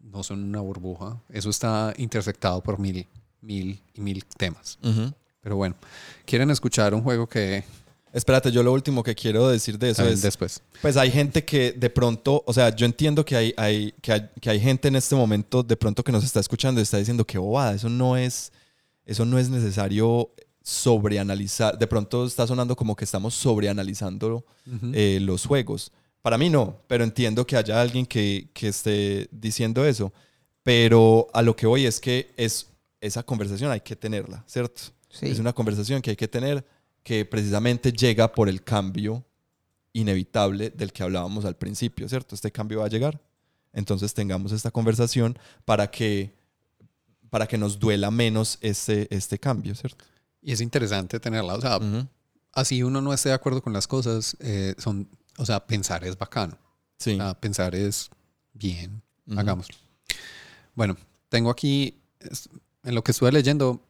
No 0.00 0.22
son 0.22 0.44
una 0.44 0.60
burbuja. 0.62 1.20
Eso 1.28 1.50
está 1.50 1.92
intersectado 1.98 2.62
por 2.62 2.78
mil, 2.78 3.06
mil 3.42 3.78
y 3.92 4.00
mil 4.00 4.24
temas. 4.24 4.78
Pero 5.42 5.56
bueno, 5.56 5.74
¿quieren 6.24 6.50
escuchar 6.50 6.94
un 6.94 7.02
juego 7.02 7.28
que 7.28 7.64
Espérate, 8.10 8.50
yo 8.50 8.62
lo 8.62 8.72
último 8.72 9.02
que 9.02 9.14
quiero 9.14 9.46
decir 9.50 9.78
de 9.78 9.90
eso 9.90 10.08
es, 10.08 10.22
después. 10.22 10.62
pues 10.80 10.96
hay 10.96 11.10
gente 11.10 11.44
que 11.44 11.72
de 11.72 11.90
pronto, 11.90 12.42
o 12.46 12.54
sea, 12.54 12.74
yo 12.74 12.86
entiendo 12.86 13.22
que 13.22 13.36
hay, 13.36 13.54
hay, 13.58 13.92
que 14.00 14.12
hay, 14.12 14.30
que 14.40 14.48
hay 14.48 14.58
gente 14.58 14.88
en 14.88 14.96
este 14.96 15.14
momento 15.14 15.62
de 15.62 15.76
pronto 15.76 16.02
que 16.02 16.10
nos 16.10 16.24
está 16.24 16.40
escuchando 16.40 16.80
y 16.80 16.84
está 16.84 16.96
diciendo 16.96 17.26
que 17.26 17.36
bobada, 17.36 17.74
eso 17.74 17.90
no 17.90 18.16
es, 18.16 18.50
eso 19.04 19.26
no 19.26 19.38
es 19.38 19.50
necesario 19.50 20.30
sobreanalizar. 20.68 21.78
De 21.78 21.86
pronto 21.86 22.26
está 22.26 22.46
sonando 22.46 22.76
como 22.76 22.94
que 22.94 23.06
estamos 23.06 23.32
sobreanalizando 23.32 24.44
eh, 24.92 25.18
los 25.22 25.46
juegos. 25.46 25.90
Para 26.20 26.36
mí 26.36 26.50
no, 26.50 26.82
pero 26.86 27.04
entiendo 27.04 27.46
que 27.46 27.56
haya 27.56 27.80
alguien 27.80 28.04
que, 28.04 28.50
que 28.52 28.68
esté 28.68 29.28
diciendo 29.32 29.86
eso. 29.86 30.12
Pero 30.62 31.28
a 31.32 31.40
lo 31.40 31.56
que 31.56 31.66
voy 31.66 31.86
es 31.86 31.98
que 31.98 32.34
es, 32.36 32.66
esa 33.00 33.22
conversación 33.22 33.70
hay 33.70 33.80
que 33.80 33.96
tenerla, 33.96 34.44
¿cierto? 34.46 34.82
Sí. 35.08 35.28
Es 35.28 35.38
una 35.38 35.54
conversación 35.54 36.02
que 36.02 36.10
hay 36.10 36.16
que 36.16 36.28
tener 36.28 36.62
que 37.02 37.24
precisamente 37.24 37.90
llega 37.90 38.30
por 38.30 38.50
el 38.50 38.62
cambio 38.62 39.24
inevitable 39.94 40.68
del 40.68 40.92
que 40.92 41.02
hablábamos 41.02 41.46
al 41.46 41.56
principio, 41.56 42.06
¿cierto? 42.10 42.34
Este 42.34 42.52
cambio 42.52 42.80
va 42.80 42.86
a 42.86 42.90
llegar. 42.90 43.18
Entonces 43.72 44.12
tengamos 44.12 44.52
esta 44.52 44.70
conversación 44.70 45.38
para 45.64 45.90
que, 45.90 46.34
para 47.30 47.46
que 47.46 47.56
nos 47.56 47.78
duela 47.78 48.10
menos 48.10 48.58
este, 48.60 49.08
este 49.14 49.38
cambio, 49.38 49.74
¿cierto? 49.74 50.04
Y 50.48 50.52
es 50.52 50.62
interesante 50.62 51.20
tenerla. 51.20 51.56
O 51.56 51.60
sea, 51.60 51.78
así 52.54 52.82
uno 52.82 53.02
no 53.02 53.12
esté 53.12 53.28
de 53.28 53.34
acuerdo 53.34 53.60
con 53.62 53.74
las 53.74 53.86
cosas, 53.86 54.34
eh, 54.40 54.74
son, 54.78 55.06
o 55.36 55.44
sea, 55.44 55.66
pensar 55.66 56.04
es 56.04 56.16
bacano. 56.16 56.56
Sí. 56.98 57.12
O 57.12 57.16
sea, 57.16 57.34
pensar 57.38 57.74
es 57.74 58.08
bien, 58.54 59.02
Ujú. 59.26 59.38
hagámoslo. 59.38 59.76
Bueno, 60.74 60.96
tengo 61.28 61.50
aquí, 61.50 62.00
en 62.82 62.94
lo 62.94 63.04
que 63.04 63.10
estuve 63.12 63.30
leyendo, 63.30 63.82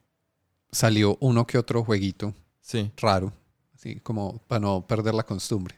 salió 0.72 1.16
uno 1.20 1.46
que 1.46 1.58
otro 1.58 1.84
jueguito 1.84 2.34
Sí. 2.60 2.90
raro, 2.96 3.32
así 3.76 4.00
como 4.00 4.38
para 4.48 4.58
no 4.58 4.84
perder 4.84 5.14
la 5.14 5.22
costumbre. 5.22 5.76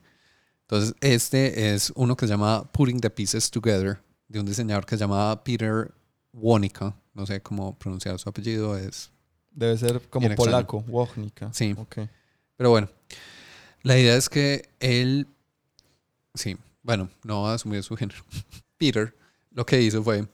Entonces, 0.63 0.95
este 1.03 1.75
es 1.75 1.93
uno 1.95 2.17
que 2.17 2.27
se 2.27 2.31
llama 2.33 2.73
Putting 2.73 3.01
the 3.01 3.11
Pieces 3.11 3.51
Together, 3.51 4.01
de 4.29 4.41
un 4.41 4.47
diseñador 4.47 4.87
que 4.87 4.97
se 4.97 5.01
llama 5.01 5.45
Peter 5.45 5.93
Wonica. 6.33 6.97
No 7.13 7.27
sé 7.27 7.43
cómo 7.43 7.79
pronunciar 7.79 8.19
su 8.19 8.31
apellido, 8.31 8.79
es 8.79 9.11
Debe 9.51 9.77
ser 9.79 10.01
como 10.09 10.35
polaco, 10.35 10.85
Wojnica. 10.89 11.53
Sí. 11.53 11.75
Ok. 11.77 11.99
Pero 12.57 12.71
bueno, 12.71 12.89
la 13.83 13.99
idea 13.99 14.17
es 14.17 14.29
que 14.29 14.69
él, 14.81 15.27
sí, 16.35 16.57
bueno, 16.83 17.09
no 17.25 17.43
va 17.43 17.53
a 17.53 17.55
asumir 17.55 17.83
su 17.83 17.97
género. 17.97 18.23
Peter 18.79 19.15
lo 19.51 19.67
que 19.67 19.81
hizo 19.83 20.03
fue, 20.03 20.27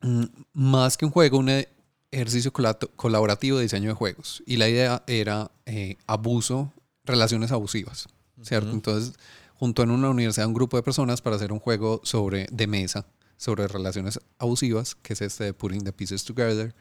mm, 0.00 0.24
más 0.52 0.96
que 0.96 1.04
un 1.04 1.10
juego, 1.10 1.38
un 1.38 1.64
ejercicio 2.10 2.52
colaborativo 2.52 3.58
de 3.58 3.64
diseño 3.64 3.88
de 3.88 3.94
juegos. 3.94 4.42
Y 4.46 4.56
la 4.56 4.68
idea 4.68 5.02
era 5.06 5.50
eh, 5.66 5.96
abuso, 6.06 6.72
relaciones 7.04 7.52
abusivas, 7.52 8.08
¿cierto? 8.42 8.68
Ujú. 8.68 8.76
Entonces, 8.76 9.14
junto 9.54 9.82
en 9.82 9.90
una 9.90 10.10
universidad 10.10 10.46
un 10.46 10.54
grupo 10.54 10.76
de 10.76 10.82
personas 10.82 11.20
para 11.20 11.36
hacer 11.36 11.52
un 11.52 11.60
juego 11.60 12.00
sobre, 12.04 12.46
de 12.50 12.66
mesa 12.66 13.06
sobre 13.36 13.68
relaciones 13.68 14.20
abusivas, 14.38 14.94
que 14.94 15.12
es 15.12 15.20
este 15.20 15.44
de 15.44 15.54
Putting 15.54 15.84
the 15.84 15.92
Pieces 15.92 16.24
Together. 16.24 16.74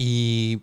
Y 0.00 0.62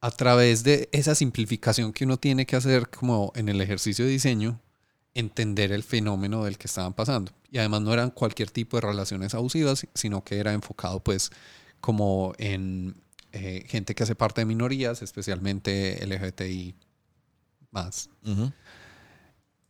a 0.00 0.10
través 0.10 0.64
de 0.64 0.88
esa 0.92 1.14
simplificación 1.14 1.92
que 1.92 2.06
uno 2.06 2.16
tiene 2.16 2.46
que 2.46 2.56
hacer 2.56 2.88
como 2.88 3.34
en 3.36 3.50
el 3.50 3.60
ejercicio 3.60 4.06
de 4.06 4.12
diseño, 4.12 4.62
entender 5.12 5.72
el 5.72 5.82
fenómeno 5.82 6.42
del 6.44 6.56
que 6.56 6.66
estaban 6.66 6.94
pasando. 6.94 7.32
Y 7.50 7.58
además 7.58 7.82
no 7.82 7.92
eran 7.92 8.10
cualquier 8.10 8.50
tipo 8.50 8.78
de 8.78 8.80
relaciones 8.80 9.34
abusivas, 9.34 9.86
sino 9.92 10.24
que 10.24 10.38
era 10.38 10.54
enfocado 10.54 11.00
pues 11.00 11.32
como 11.82 12.32
en 12.38 12.96
eh, 13.32 13.66
gente 13.68 13.94
que 13.94 14.04
hace 14.04 14.14
parte 14.14 14.40
de 14.40 14.46
minorías, 14.46 15.02
especialmente 15.02 16.02
LGBTI 16.06 16.76
más. 17.72 18.08
Ujú. 18.24 18.50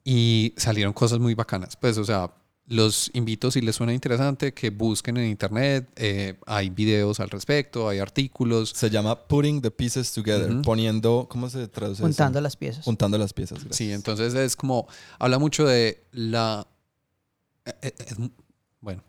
Y 0.04 0.54
salieron 0.56 0.92
cosas 0.92 1.18
muy 1.18 1.34
bacanas. 1.34 1.74
Pues, 1.74 1.98
o 1.98 2.04
sea, 2.04 2.32
los 2.66 3.10
invito, 3.12 3.50
si 3.50 3.60
les 3.60 3.76
suena 3.76 3.92
interesante, 3.92 4.54
que 4.54 4.70
busquen 4.70 5.16
en 5.18 5.26
internet. 5.28 5.86
eh, 5.96 6.38
hay 6.46 6.70
videos 6.70 7.20
al 7.20 7.28
respecto, 7.30 7.88
hay 7.88 7.98
artículos. 7.98 8.70
Se 8.70 8.88
llama 8.88 9.26
Putting 9.28 9.60
the 9.60 9.70
Pieces 9.70 10.12
Together, 10.12 10.50
Ujú. 10.50 10.62
poniendo, 10.62 11.26
¿cómo 11.28 11.50
se 11.50 11.68
traduce 11.68 11.98
eso? 12.00 12.02
Juntando 12.06 12.40
las 12.40 12.56
piezas. 12.56 12.84
Juntando 12.84 13.18
las 13.18 13.32
piezas. 13.34 13.58
gracias. 13.58 13.76
Sí, 13.76 13.92
entonces 13.92 14.32
es 14.34 14.56
como, 14.56 14.86
habla 15.18 15.38
mucho 15.38 15.66
de 15.66 16.04
la... 16.12 16.66
eh, 17.66 17.72
eh, 17.82 17.94
es 17.98 18.16
bueno, 18.80 19.02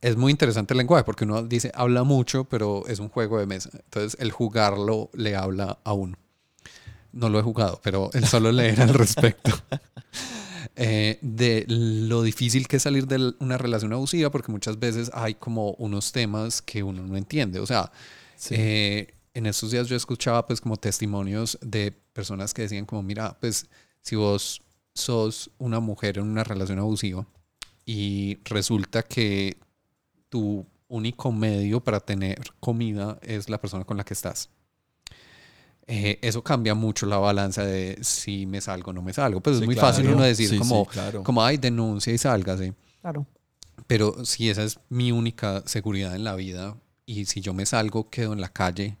es 0.00 0.16
muy 0.16 0.30
interesante 0.30 0.72
el 0.74 0.78
lenguaje 0.78 1.04
porque 1.04 1.24
uno 1.24 1.42
dice, 1.42 1.72
habla 1.74 2.02
mucho, 2.02 2.44
pero 2.44 2.86
es 2.86 2.98
un 2.98 3.08
juego 3.08 3.38
de 3.38 3.46
mesa. 3.46 3.70
Entonces 3.72 4.18
el 4.20 4.30
jugarlo 4.30 5.10
le 5.14 5.36
habla 5.36 5.78
a 5.84 5.92
uno. 5.92 6.16
No 7.12 7.28
lo 7.30 7.38
he 7.38 7.42
jugado, 7.42 7.80
pero 7.82 8.10
el 8.14 8.26
solo 8.26 8.52
leer 8.52 8.80
al 8.82 8.94
respecto. 8.94 9.50
eh, 10.76 11.18
de 11.22 11.64
lo 11.68 12.22
difícil 12.22 12.68
que 12.68 12.76
es 12.76 12.82
salir 12.82 13.06
de 13.06 13.34
una 13.40 13.58
relación 13.58 13.92
abusiva 13.92 14.30
porque 14.30 14.52
muchas 14.52 14.78
veces 14.78 15.10
hay 15.14 15.34
como 15.34 15.70
unos 15.72 16.12
temas 16.12 16.60
que 16.62 16.82
uno 16.82 17.02
no 17.02 17.16
entiende. 17.16 17.58
O 17.60 17.66
sea, 17.66 17.90
Sí. 18.36 18.54
eh, 18.58 19.14
en 19.34 19.46
estos 19.46 19.70
días 19.70 19.88
yo 19.88 19.96
escuchaba 19.96 20.46
pues 20.46 20.60
como 20.60 20.76
testimonios 20.76 21.58
de 21.62 21.92
personas 22.12 22.52
que 22.54 22.62
decían 22.62 22.84
como, 22.86 23.02
mira, 23.02 23.36
pues 23.40 23.66
si 24.02 24.16
vos 24.16 24.62
sos 24.94 25.50
una 25.58 25.80
mujer 25.80 26.18
en 26.18 26.24
una 26.24 26.44
relación 26.44 26.78
abusiva 26.78 27.26
y 27.84 28.38
resulta 28.44 29.02
que 29.02 29.58
tu 30.28 30.66
único 30.88 31.32
medio 31.32 31.80
para 31.80 32.00
tener 32.00 32.38
comida 32.60 33.18
es 33.22 33.48
la 33.48 33.60
persona 33.60 33.84
con 33.84 33.96
la 33.96 34.04
que 34.04 34.14
estás. 34.14 34.48
Eh, 35.88 36.18
eso 36.22 36.42
cambia 36.42 36.74
mucho 36.74 37.06
la 37.06 37.18
balanza 37.18 37.64
de 37.64 37.98
si 38.02 38.44
me 38.46 38.60
salgo 38.60 38.90
o 38.90 38.92
no 38.94 39.02
me 39.02 39.12
salgo. 39.12 39.40
Pues 39.40 39.56
Sí, 39.56 39.62
es 39.62 39.66
muy 39.66 39.76
claro. 39.76 39.88
fácil 39.88 40.08
uno 40.10 40.22
decir 40.24 40.48
Sí, 40.48 40.58
como, 40.58 40.84
sí, 40.84 40.90
claro. 40.90 41.22
como, 41.22 41.44
ay, 41.44 41.58
denuncia 41.58 42.12
y 42.12 42.18
sálgase. 42.18 42.74
Claro. 43.00 43.26
Pero 43.86 44.24
si 44.24 44.50
esa 44.50 44.64
es 44.64 44.80
mi 44.88 45.12
única 45.12 45.62
seguridad 45.66 46.16
en 46.16 46.24
la 46.24 46.34
vida 46.34 46.76
y 47.04 47.26
si 47.26 47.40
yo 47.40 47.54
me 47.54 47.66
salgo, 47.66 48.10
quedo 48.10 48.32
en 48.32 48.40
la 48.40 48.48
calle, 48.48 48.98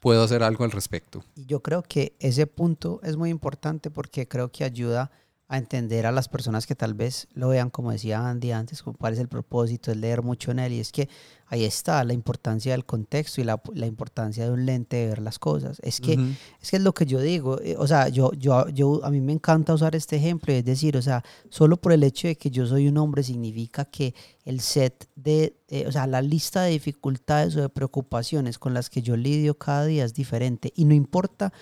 puedo 0.00 0.22
hacer 0.22 0.42
algo 0.42 0.64
al 0.64 0.70
respecto. 0.70 1.22
Y 1.34 1.44
yo 1.44 1.60
creo 1.62 1.82
que 1.82 2.16
ese 2.18 2.46
punto 2.46 3.00
es 3.02 3.16
muy 3.16 3.28
importante 3.28 3.90
porque 3.90 4.26
creo 4.26 4.50
que 4.50 4.64
ayuda 4.64 5.10
a 5.52 5.58
entender 5.58 6.06
a 6.06 6.12
las 6.12 6.30
personas 6.30 6.66
que 6.66 6.74
tal 6.74 6.94
vez 6.94 7.28
lo 7.34 7.48
vean, 7.48 7.68
como 7.68 7.92
decía 7.92 8.26
Andy 8.26 8.52
antes, 8.52 8.82
cuál 8.82 9.12
es 9.12 9.18
el 9.18 9.28
propósito, 9.28 9.90
es 9.90 9.98
leer 9.98 10.22
mucho 10.22 10.50
en 10.50 10.58
él. 10.58 10.72
Y 10.72 10.80
es 10.80 10.92
que 10.92 11.10
ahí 11.48 11.66
está 11.66 12.02
la 12.04 12.14
importancia 12.14 12.72
del 12.72 12.86
contexto 12.86 13.42
y 13.42 13.44
la, 13.44 13.60
la 13.74 13.84
importancia 13.84 14.46
de 14.46 14.50
un 14.50 14.64
lente 14.64 14.96
de 14.96 15.08
ver 15.08 15.20
las 15.20 15.38
cosas. 15.38 15.78
Es 15.82 16.00
que 16.00 16.14
es 16.58 16.70
que 16.70 16.76
es 16.78 16.82
lo 16.82 16.94
que 16.94 17.04
yo 17.04 17.20
digo, 17.20 17.60
eh, 17.60 17.76
o 17.78 17.86
sea, 17.86 18.08
yo, 18.08 18.32
yo, 18.32 18.66
yo, 18.70 19.04
a 19.04 19.10
mí 19.10 19.20
me 19.20 19.34
encanta 19.34 19.74
usar 19.74 19.94
este 19.94 20.16
ejemplo, 20.16 20.54
es 20.54 20.64
decir, 20.64 20.96
o 20.96 21.02
sea, 21.02 21.22
solo 21.50 21.76
por 21.76 21.92
el 21.92 22.02
hecho 22.02 22.28
de 22.28 22.36
que 22.36 22.50
yo 22.50 22.66
soy 22.66 22.88
un 22.88 22.96
hombre 22.96 23.22
significa 23.22 23.84
que 23.84 24.14
el 24.46 24.60
set 24.60 25.06
de, 25.16 25.54
eh, 25.68 25.84
o 25.86 25.92
sea, 25.92 26.06
la 26.06 26.22
lista 26.22 26.62
de 26.62 26.70
dificultades 26.70 27.54
o 27.56 27.60
de 27.60 27.68
preocupaciones 27.68 28.58
con 28.58 28.72
las 28.72 28.88
que 28.88 29.02
yo 29.02 29.18
lidio 29.18 29.58
cada 29.58 29.84
día 29.84 30.06
es 30.06 30.14
diferente 30.14 30.72
y 30.74 30.86
no 30.86 30.94
importa 30.94 31.52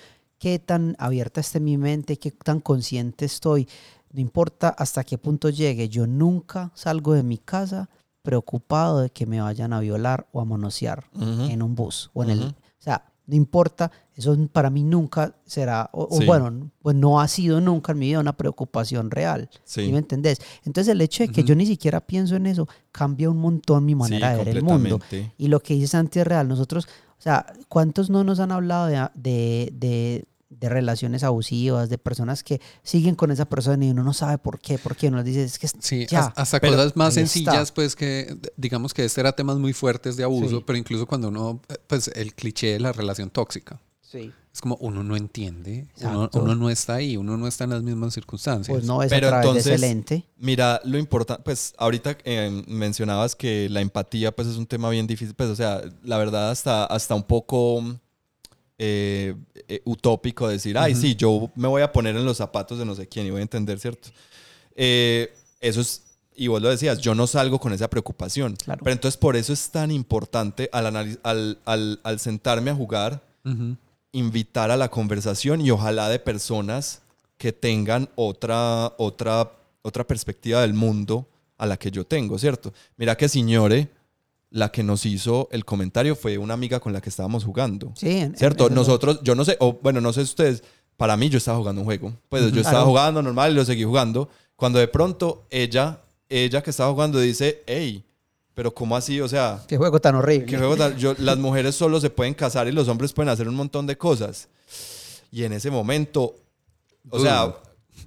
qué 0.41 0.59
tan 0.59 0.97
abierta 0.99 1.41
esté 1.41 1.61
mi 1.61 1.76
mente, 1.76 2.16
qué 2.16 2.32
tan 2.32 2.61
consciente 2.61 3.26
estoy, 3.26 3.68
no 4.11 4.20
importa 4.20 4.70
hasta 4.70 5.05
qué 5.05 5.18
punto 5.18 5.51
llegue, 5.51 5.88
yo 5.88 6.07
nunca 6.07 6.72
salgo 6.74 7.12
de 7.12 7.22
mi 7.22 7.38
casa 7.38 7.88
preocupado 8.22 9.01
de 9.01 9.11
que 9.11 9.26
me 9.26 9.41
vayan 9.41 9.72
a 9.72 9.80
violar 9.80 10.26
o 10.32 10.41
a 10.41 10.45
manosear 10.45 11.05
Ujú. 11.14 11.43
en 11.45 11.62
un 11.62 11.74
bus 11.74 12.11
o 12.14 12.24
en 12.24 12.30
el, 12.30 12.43
o 12.43 12.55
sea, 12.78 13.05
no 13.26 13.36
importa, 13.36 13.93
eso 14.16 14.36
para 14.51 14.70
mí 14.70 14.82
nunca 14.82 15.36
será, 15.44 15.89
o, 15.93 16.09
bueno, 16.24 16.70
pues 16.82 16.97
no 16.97 17.20
ha 17.20 17.28
sido 17.28 17.60
nunca 17.60 17.93
en 17.93 17.98
mi 17.98 18.06
vida 18.09 18.19
una 18.19 18.36
preocupación 18.36 19.10
real. 19.10 19.48
Sí. 19.62 19.85
¿sí 19.85 19.93
me 19.93 19.98
entendés? 19.98 20.40
Entonces 20.65 20.90
el 20.90 21.01
hecho 21.01 21.23
de 21.23 21.28
que 21.28 21.44
yo 21.44 21.55
ni 21.55 21.65
siquiera 21.65 22.01
pienso 22.01 22.35
en 22.35 22.47
eso 22.47 22.66
cambia 22.90 23.31
un 23.31 23.36
montón 23.39 23.85
mi 23.85 23.94
manera 23.94 24.32
Sí, 24.32 24.39
de 24.39 24.44
ver 24.44 24.56
el 24.56 24.62
mundo. 24.65 24.98
Y 25.39 25.47
lo 25.48 25.60
que 25.60 25.74
dice 25.74 25.89
Santi 25.89 26.19
es 26.19 26.27
real. 26.27 26.48
Nosotros, 26.48 26.89
o 27.20 27.22
sea, 27.22 27.47
¿cuántos 27.68 28.09
no 28.10 28.24
nos 28.24 28.40
han 28.40 28.51
hablado 28.51 28.86
de, 28.86 29.09
de, 29.14 29.70
de- 29.74 30.24
de 30.48 30.68
relaciones 30.68 31.22
abusivas, 31.22 31.88
de 31.88 31.97
personas 31.97 32.42
que 32.42 32.60
siguen 32.82 33.14
con 33.14 33.30
esa 33.30 33.44
persona 33.48 33.84
y 33.84 33.90
uno 33.90 34.02
no 34.02 34.12
sabe 34.12 34.36
por 34.36 34.59
qué? 34.59 34.78
¿Por 34.78 34.97
qué? 34.97 35.06
Uno 35.09 35.22
dice, 35.22 35.44
es 35.44 35.59
que 35.60 35.66
es- 35.66 35.74
Sí, 35.78 36.06
ya. 36.10 36.26
has- 36.26 36.32
hasta 36.34 36.59
Pero 36.60 36.72
cosas 36.76 36.97
más 36.97 37.16
está. 37.16 37.20
sencillas, 37.20 37.70
pues 37.72 37.94
que 37.94 38.36
digamos 38.56 38.92
que 38.92 39.05
este 39.05 39.20
era 39.20 39.32
temas 39.32 39.59
muy 39.59 39.72
fuertes 39.72 40.16
de 40.16 40.24
abuso, 40.24 40.59
Sí. 40.59 40.64
pero 40.66 40.76
incluso 40.78 41.06
cuando 41.06 41.28
uno, 41.28 41.60
pues 41.86 42.09
el 42.09 42.34
cliché 42.34 42.72
de 42.72 42.80
la 42.80 42.92
relación 42.92 43.30
tóxica. 43.30 43.80
Sí. 44.02 44.32
Es 44.52 44.60
como 44.60 44.74
uno 44.81 45.05
no 45.05 45.16
entiende, 45.16 45.86
uno, 46.01 46.28
uno 46.32 46.55
no 46.56 46.70
está 46.70 46.94
ahí, 46.97 47.16
uno 47.16 47.36
no 47.36 47.47
está 47.47 47.64
en 47.64 47.70
las 47.70 47.82
mismas 47.85 48.12
circunstancias. 48.14 48.74
Pues 48.74 48.85
no 48.85 49.01
es 49.02 49.09
Pero 49.09 49.28
a 49.28 49.31
través 49.31 49.44
de 49.44 49.48
entonces- 49.60 49.72
ese 49.74 49.86
lente. 49.86 50.24
Mira, 50.39 50.81
lo 50.85 50.98
importante, 50.98 51.43
pues 51.44 51.72
ahorita 51.78 52.18
eh, 52.24 52.64
mencionabas 52.66 53.36
que 53.36 53.68
la 53.70 53.81
empatía 53.81 54.35
pues 54.35 54.48
es 54.48 54.56
un 54.56 54.66
tema 54.66 54.90
bien 54.90 55.06
difícil, 55.06 55.35
pues 55.36 55.51
o 55.51 55.56
sea, 55.56 55.82
la 56.02 56.18
verdad 56.18 56.51
hasta, 56.51 56.85
hasta 56.86 57.14
un 57.14 57.22
poco 57.22 57.85
eh, 58.78 59.35
eh, 59.68 59.82
utópico 59.85 60.48
decir, 60.48 60.77
ay, 60.78 60.93
Ujú. 60.93 61.01
sí, 61.02 61.14
yo 61.14 61.51
me 61.55 61.68
voy 61.68 61.82
a 61.82 61.93
poner 61.93 62.16
en 62.16 62.24
los 62.24 62.39
zapatos 62.39 62.78
de 62.78 62.85
no 62.85 62.94
sé 62.97 63.06
quién 63.06 63.27
y 63.27 63.31
voy 63.31 63.40
a 63.40 63.43
entender, 63.43 63.78
¿cierto? 63.78 64.09
Eh, 64.74 65.32
eso 65.60 65.81
es, 65.81 66.02
y 66.35 66.48
vos 66.48 66.60
lo 66.62 66.70
decías, 66.70 66.98
yo 66.98 67.14
no 67.14 67.27
salgo 67.27 67.60
con 67.60 67.72
esa 67.72 67.89
preocupación. 67.89 68.56
Claro. 68.56 68.81
Pero 68.82 68.93
entonces 68.94 69.16
por 69.18 69.36
eso 69.36 69.52
es 69.52 69.70
tan 69.70 69.90
importante 69.90 70.68
al, 70.72 70.86
al, 70.97 71.59
al, 71.66 72.01
al 72.02 72.18
sentarme 72.20 72.70
a 72.70 72.74
jugar, 72.74 73.22
Ujú. 73.44 73.77
Invitar 74.12 74.70
a 74.70 74.77
la 74.77 74.91
conversación 74.91 75.61
y 75.61 75.70
ojalá 75.70 76.09
de 76.09 76.19
personas 76.19 77.03
que 77.39 77.53
tengan 77.53 78.09
otra, 78.16 78.93
otra, 78.99 79.53
otra 79.82 80.07
perspectiva 80.07 80.61
del 80.61 80.74
mundo 80.74 81.28
a 81.57 81.66
la 81.66 81.77
que 81.77 81.91
yo 81.91 82.05
tengo, 82.05 82.39
¿cierto? 82.39 82.73
Mira 82.97 83.16
que 83.16 83.28
Signore, 83.28 83.89
la 84.51 84.70
que 84.73 84.82
nos 84.82 85.07
hizo 85.07 85.49
el 85.53 85.65
comentario 85.65 86.16
fue 86.16 86.39
una 86.39 86.55
amiga 86.55 86.81
con 86.81 86.93
la 86.93 87.01
que 87.01 87.09
estábamos 87.09 87.45
jugando. 87.45 87.93
Sí, 87.97 88.31
¿Cierto? 88.35 88.69
Nosotros, 88.69 89.20
yo 89.23 89.35
no 89.35 89.45
sé, 89.45 89.57
o 89.61 89.78
bueno, 89.81 90.01
no 90.01 90.12
sé 90.12 90.23
ustedes, 90.23 90.62
para 90.97 91.16
mí 91.16 91.28
yo 91.28 91.39
estaba 91.39 91.59
jugando 91.59 91.81
un 91.81 91.87
juego. 91.87 92.12
Pues 92.28 92.53
yo 92.53 92.61
estaba 92.61 92.85
jugando 92.85 93.23
normal 93.23 93.53
y 93.53 93.55
lo 93.55 93.65
seguí 93.65 93.85
jugando. 93.85 94.28
Cuando 94.57 94.78
de 94.78 94.89
pronto 94.89 95.47
ella, 95.51 96.01
ella 96.28 96.62
que 96.62 96.70
estaba 96.70 96.93
jugando 96.93 97.20
dice, 97.20 97.62
hey, 97.66 98.05
pero 98.55 98.72
¿cómo 98.74 98.97
así? 98.97 99.20
O 99.20 99.28
sea, 99.28 99.62
Qué 99.68 99.77
juego 99.77 100.01
tan 100.01 100.14
horrible. 100.16 100.47
¿qué 100.47 100.56
juego 100.59 100.77
tal? 100.77 100.97
Yo, 100.97 101.14
las 101.18 101.39
mujeres 101.39 101.74
solo 101.74 102.01
se 102.01 102.10
pueden 102.10 102.35
casar 102.35 102.68
y 102.68 102.72
los 102.72 102.89
hombres 102.89 103.12
pueden 103.12 103.28
hacer 103.31 103.48
un 103.48 103.55
montón 103.55 103.86
de 103.86 103.97
cosas. 103.97 104.48
Y 105.32 105.44
en 105.44 105.52
ese 105.52 105.70
momento, 105.70 106.35
o 107.09 107.20
sea, 107.20 107.55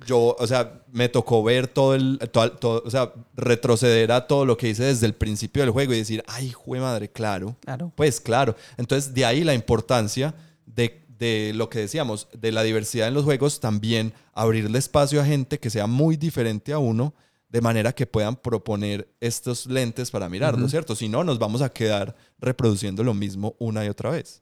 yo, 0.05 0.35
o 0.37 0.47
sea, 0.47 0.83
me 0.91 1.07
tocó 1.07 1.41
ver 1.43 1.67
todo 1.67 1.95
el, 1.95 2.19
todo, 2.31 2.51
todo- 2.51 2.83
o 2.85 2.89
sea, 2.89 3.13
retroceder 3.35 4.11
a 4.11 4.27
todo 4.27 4.45
lo 4.45 4.57
que 4.57 4.69
hice 4.69 4.83
desde 4.83 5.05
el 5.05 5.13
principio 5.13 5.61
del 5.63 5.71
juego 5.71 5.93
y 5.93 5.97
decir, 5.97 6.23
ay, 6.27 6.51
jue 6.51 6.79
madre, 6.79 7.09
claro. 7.09 7.55
Claro. 7.61 7.91
Pues 7.95 8.19
claro. 8.19 8.55
Entonces, 8.77 9.13
de 9.13 9.23
ahí 9.25 9.43
la 9.43 9.53
importancia 9.53 10.35
de, 10.65 11.01
de 11.17 11.53
lo 11.55 11.69
que 11.69 11.79
decíamos, 11.79 12.27
de 12.33 12.51
la 12.51 12.63
diversidad 12.63 13.07
en 13.07 13.13
los 13.13 13.23
juegos, 13.23 13.59
también 13.61 14.13
abrirle 14.33 14.77
espacio 14.79 15.21
a 15.21 15.25
gente 15.25 15.59
que 15.59 15.69
sea 15.69 15.87
muy 15.87 16.17
diferente 16.17 16.73
a 16.73 16.79
uno, 16.79 17.13
de 17.53 17.61
manera 17.61 17.93
que 17.93 18.07
puedan 18.07 18.35
proponer 18.35 19.07
estos 19.21 19.67
lentes 19.67 20.09
para 20.09 20.27
mirarlo, 20.27 20.61
Ujú. 20.61 20.69
¿cierto? 20.69 20.95
Si 20.95 21.07
no, 21.07 21.23
nos 21.23 21.37
vamos 21.37 21.61
a 21.61 21.69
quedar 21.69 22.15
reproduciendo 22.39 23.03
lo 23.03 23.13
mismo 23.13 23.55
una 23.59 23.85
y 23.85 23.89
otra 23.89 24.09
vez. 24.09 24.41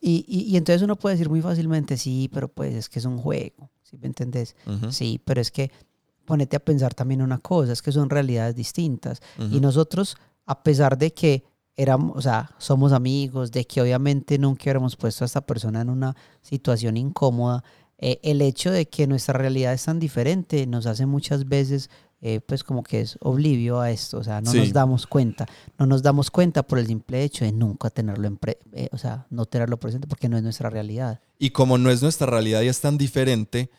Y, 0.00 0.24
y, 0.26 0.50
y 0.50 0.56
entonces 0.56 0.80
uno 0.82 0.96
puede 0.96 1.16
decir 1.16 1.28
muy 1.28 1.42
fácilmente, 1.42 1.98
sí, 1.98 2.30
pero 2.32 2.48
pues 2.48 2.74
es 2.74 2.88
que 2.88 2.98
es 2.98 3.04
un 3.04 3.18
juego, 3.18 3.70
¿sí 3.82 3.98
me 3.98 4.06
entendés? 4.06 4.56
Sí, 4.88 5.20
pero 5.22 5.42
es 5.42 5.50
que 5.50 5.70
ponete 6.24 6.56
a 6.56 6.60
pensar 6.64 6.94
también 6.94 7.20
una 7.20 7.36
cosa, 7.38 7.72
es 7.74 7.82
que 7.82 7.92
son 7.92 8.08
realidades 8.08 8.56
distintas. 8.56 9.20
Y 9.50 9.60
nosotros, 9.60 10.16
a 10.46 10.62
pesar 10.62 10.96
de 10.96 11.12
que 11.12 11.44
éramos, 11.76 12.16
o 12.16 12.22
sea, 12.22 12.50
somos 12.56 12.92
amigos, 12.92 13.50
de 13.50 13.66
que 13.66 13.82
obviamente 13.82 14.38
nunca 14.38 14.62
hubiéramos 14.64 14.96
puesto 14.96 15.24
a 15.24 15.26
esta 15.26 15.42
persona 15.42 15.82
en 15.82 15.90
una 15.90 16.16
situación 16.40 16.96
incómoda, 16.96 17.62
eh, 18.02 18.18
el 18.22 18.42
hecho 18.42 18.70
de 18.70 18.86
que 18.86 19.06
nuestra 19.06 19.32
realidad 19.38 19.72
es 19.72 19.84
tan 19.84 19.98
diferente 19.98 20.66
nos 20.66 20.84
hace 20.86 21.06
muchas 21.06 21.48
veces, 21.48 21.88
eh, 22.20 22.40
pues 22.44 22.62
como 22.64 22.82
que 22.82 23.00
es 23.00 23.16
oblivio 23.20 23.80
a 23.80 23.90
esto, 23.90 24.18
o 24.18 24.24
sea, 24.24 24.40
no 24.42 24.50
Sí. 24.52 24.58
nos 24.58 24.72
damos 24.72 25.06
cuenta, 25.06 25.46
no 25.78 25.86
nos 25.86 26.02
damos 26.02 26.30
cuenta 26.30 26.62
por 26.62 26.78
el 26.78 26.86
simple 26.86 27.22
hecho 27.24 27.44
de 27.44 27.52
nunca 27.52 27.88
tenerlo 27.90 28.26
en, 28.28 28.36
pre- 28.36 28.58
eh, 28.74 28.88
o 28.92 28.98
sea, 28.98 29.26
no 29.30 29.46
tenerlo 29.46 29.76
presente 29.78 30.06
porque 30.06 30.28
no 30.28 30.36
es 30.36 30.42
nuestra 30.42 30.68
realidad. 30.68 31.20
Y 31.38 31.50
como 31.50 31.78
no 31.78 31.90
es 31.90 32.02
nuestra 32.02 32.26
realidad 32.26 32.60
y 32.62 32.68
es 32.68 32.80
tan 32.80 32.98
diferente, 32.98 33.70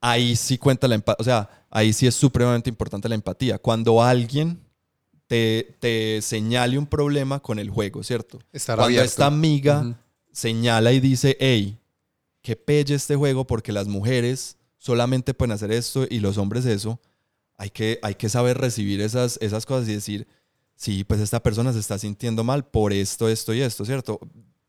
ahí 0.00 0.34
sí 0.36 0.58
cuenta 0.58 0.88
la 0.88 0.96
empatía. 0.96 1.20
O 1.20 1.24
sea, 1.24 1.48
ahí 1.70 1.92
sí 1.92 2.06
es 2.08 2.14
supremamente 2.16 2.68
importante 2.70 3.08
la 3.08 3.14
empatía. 3.14 3.58
Cuando 3.58 4.02
alguien 4.02 4.58
te, 5.28 5.76
te 5.80 6.20
señale 6.22 6.76
un 6.78 6.86
problema 6.86 7.38
con 7.40 7.58
el 7.60 7.70
juego, 7.70 8.02
¿cierto? 8.02 8.38
Estar 8.52 8.76
Cuando 8.76 8.86
abierto. 8.88 9.06
esta 9.06 9.26
amiga 9.26 9.96
señala 10.32 10.92
y 10.92 10.98
dice, 11.00 11.36
hey, 11.38 11.78
que 12.42 12.56
pelle 12.56 12.94
este 12.94 13.16
juego 13.16 13.46
porque 13.46 13.72
las 13.72 13.86
mujeres 13.86 14.56
solamente 14.78 15.32
pueden 15.32 15.52
hacer 15.52 15.70
esto 15.70 16.06
y 16.10 16.18
los 16.18 16.38
hombres 16.38 16.66
eso, 16.66 17.00
hay 17.56 17.70
que, 17.70 18.00
hay 18.02 18.16
que 18.16 18.28
saber 18.28 18.58
recibir 18.58 19.00
esas, 19.00 19.38
esas 19.40 19.64
cosas 19.64 19.88
y 19.88 19.94
decir, 19.94 20.26
sí, 20.74 21.04
pues 21.04 21.20
esta 21.20 21.40
persona 21.40 21.72
se 21.72 21.78
está 21.78 21.98
sintiendo 21.98 22.42
mal 22.42 22.64
por 22.64 22.92
esto, 22.92 23.28
esto 23.28 23.54
y 23.54 23.60
esto, 23.60 23.84
¿cierto? 23.84 24.18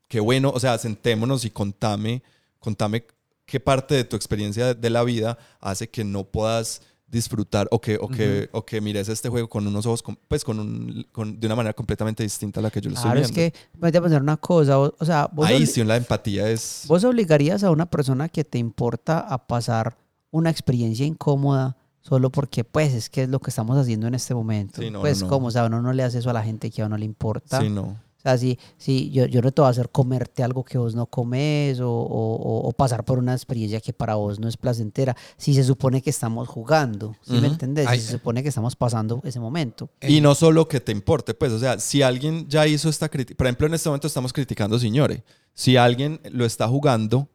Qué 0.08 0.20
bueno, 0.20 0.52
o 0.54 0.60
sea, 0.60 0.78
sentémonos 0.78 1.44
y 1.44 1.50
contame, 1.50 2.22
contame 2.60 3.04
qué 3.44 3.58
parte 3.58 3.96
de 3.96 4.04
tu 4.04 4.14
experiencia 4.14 4.74
de 4.74 4.90
la 4.90 5.02
vida 5.02 5.36
hace 5.60 5.88
que 5.88 6.04
no 6.04 6.24
puedas 6.24 6.82
disfrutar 7.14 7.66
o 7.70 7.80
que, 7.80 7.96
o 7.98 8.08
que, 8.08 8.50
o 8.52 8.64
que 8.66 8.80
mires 8.82 9.08
este 9.08 9.30
juego 9.30 9.48
con 9.48 9.66
unos 9.66 9.86
ojos, 9.86 10.04
pues 10.28 10.44
con 10.44 10.60
un, 10.60 11.06
con- 11.12 11.40
de 11.40 11.46
una 11.46 11.56
manera 11.56 11.72
completamente 11.72 12.22
distinta 12.22 12.60
a 12.60 12.62
la 12.64 12.70
que 12.70 12.80
yo 12.82 12.90
lo 12.90 12.96
estoy 12.96 13.10
Claro, 13.12 13.20
viendo. 13.26 13.40
es 13.40 13.52
que, 13.52 13.58
ponete 13.80 13.98
a 13.98 14.02
pensar 14.02 14.20
una 14.20 14.36
cosa, 14.36 14.78
o, 14.78 14.94
o 14.98 15.04
sea, 15.04 15.28
vos 15.32 15.46
Ahí 15.46 15.64
sí 15.66 15.82
la 15.84 15.96
empatía 15.96 16.50
es... 16.50 16.84
¿Vos 16.88 17.02
obligarías 17.04 17.64
a 17.64 17.70
una 17.70 17.86
persona 17.86 18.28
que 18.28 18.44
te 18.44 18.58
importa 18.58 19.20
a 19.20 19.46
pasar 19.46 19.96
una 20.30 20.50
experiencia 20.50 21.06
incómoda 21.06 21.76
solo 22.02 22.28
porque, 22.30 22.64
pues, 22.64 22.92
es 22.92 23.08
que 23.08 23.22
es 23.22 23.28
lo 23.30 23.40
que 23.40 23.48
estamos 23.50 23.78
haciendo 23.78 24.06
en 24.06 24.14
este 24.14 24.34
momento? 24.34 24.82
Sí, 24.82 24.90
no, 24.90 25.00
pues, 25.00 25.20
no, 25.20 25.26
no. 25.26 25.30
como, 25.30 25.46
o 25.46 25.50
sea, 25.50 25.64
uno 25.64 25.80
no 25.80 25.92
le 25.94 26.02
hace 26.02 26.18
eso 26.18 26.28
a 26.28 26.34
la 26.34 26.42
gente 26.42 26.70
que 26.70 26.82
a 26.82 26.86
uno 26.86 26.98
le 26.98 27.06
importa. 27.06 27.60
Sí, 27.60 27.70
no. 27.70 27.96
Sea, 28.24 28.38
si, 28.38 28.58
si 28.78 29.10
yo, 29.10 29.26
yo 29.26 29.40
no 29.42 29.52
te 29.52 29.60
voy 29.60 29.68
a 29.68 29.70
hacer 29.70 29.90
comerte 29.90 30.42
algo 30.42 30.64
que 30.64 30.78
vos 30.78 30.94
no 30.94 31.04
comes 31.06 31.78
o, 31.80 31.88
o- 31.90 32.72
pasar 32.72 33.04
por 33.04 33.18
una 33.18 33.34
experiencia 33.34 33.80
que 33.80 33.92
para 33.92 34.14
vos 34.16 34.40
no 34.40 34.48
es 34.48 34.56
placentera, 34.56 35.14
si 35.36 35.52
se 35.54 35.62
supone 35.62 36.00
que 36.02 36.08
estamos 36.10 36.48
jugando, 36.48 37.14
¿sí 37.22 37.34
me 37.34 37.46
entendés? 37.48 37.86
Ay. 37.86 38.00
Si 38.00 38.06
se 38.06 38.12
supone 38.12 38.42
que 38.42 38.48
estamos 38.48 38.74
pasando 38.76 39.20
ese 39.24 39.38
momento. 39.40 39.90
Y 40.00 40.20
no 40.22 40.34
solo 40.34 40.66
que 40.66 40.80
te 40.80 40.90
importe, 40.90 41.34
pues, 41.34 41.52
o 41.52 41.58
sea, 41.58 41.78
si 41.78 42.00
alguien 42.02 42.48
ya 42.48 42.66
hizo 42.66 42.88
esta 42.88 43.08
crítica, 43.10 43.36
por 43.36 43.46
ejemplo, 43.46 43.66
en 43.66 43.74
este 43.74 43.88
momento 43.90 44.06
estamos 44.06 44.32
criticando 44.32 44.78
Signore. 44.78 45.22
Si 45.52 45.76
alguien 45.76 46.18
lo 46.32 46.44
está 46.46 46.66
jugando, 46.66 47.28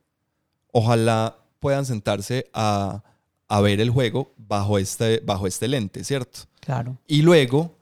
ojalá 0.72 1.38
puedan 1.60 1.86
sentarse 1.86 2.50
a, 2.54 3.04
a 3.48 3.62
ver 3.62 3.80
el 3.82 3.90
juego 3.90 4.34
bajo 4.38 4.78
este, 4.78 5.20
bajo 5.20 5.48
este 5.48 5.68
lente, 5.68 6.04
¿cierto? 6.04 6.42
Claro. 6.60 6.98
Y 7.08 7.22
luego, 7.22 7.76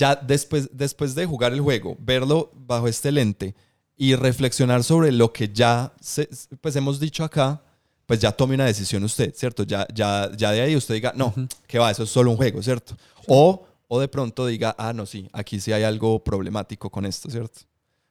ya 0.00 0.16
después, 0.16 0.68
después 0.72 1.14
de 1.14 1.26
jugar 1.26 1.52
el 1.52 1.60
juego, 1.60 1.94
verlo 2.00 2.50
bajo 2.54 2.88
este 2.88 3.12
lente 3.12 3.54
y 3.96 4.14
reflexionar 4.14 4.82
sobre 4.82 5.12
lo 5.12 5.30
que 5.32 5.48
ya 5.52 5.92
se- 6.00 6.28
pues 6.62 6.74
hemos 6.76 6.98
dicho 6.98 7.22
acá, 7.22 7.60
pues 8.06 8.18
ya 8.18 8.32
tome 8.32 8.54
una 8.54 8.64
decisión 8.64 9.04
usted, 9.04 9.34
¿cierto? 9.34 9.62
Ya, 9.64 9.86
ya, 9.94 10.30
ya 10.36 10.50
de 10.52 10.62
ahí 10.62 10.74
usted 10.74 10.94
diga, 10.94 11.12
no, 11.14 11.32
que 11.66 11.78
va, 11.78 11.90
eso 11.90 12.04
es 12.04 12.10
solo 12.10 12.30
un 12.30 12.36
juego, 12.38 12.62
¿cierto? 12.62 12.96
O, 13.28 13.66
o 13.88 14.00
de 14.00 14.08
pronto 14.08 14.46
diga, 14.46 14.74
ah, 14.78 14.92
no, 14.94 15.04
sí, 15.04 15.28
aquí 15.32 15.60
sí 15.60 15.70
hay 15.72 15.82
algo 15.82 16.18
problemático 16.24 16.88
con 16.90 17.04
esto, 17.04 17.28
¿cierto? 17.30 17.60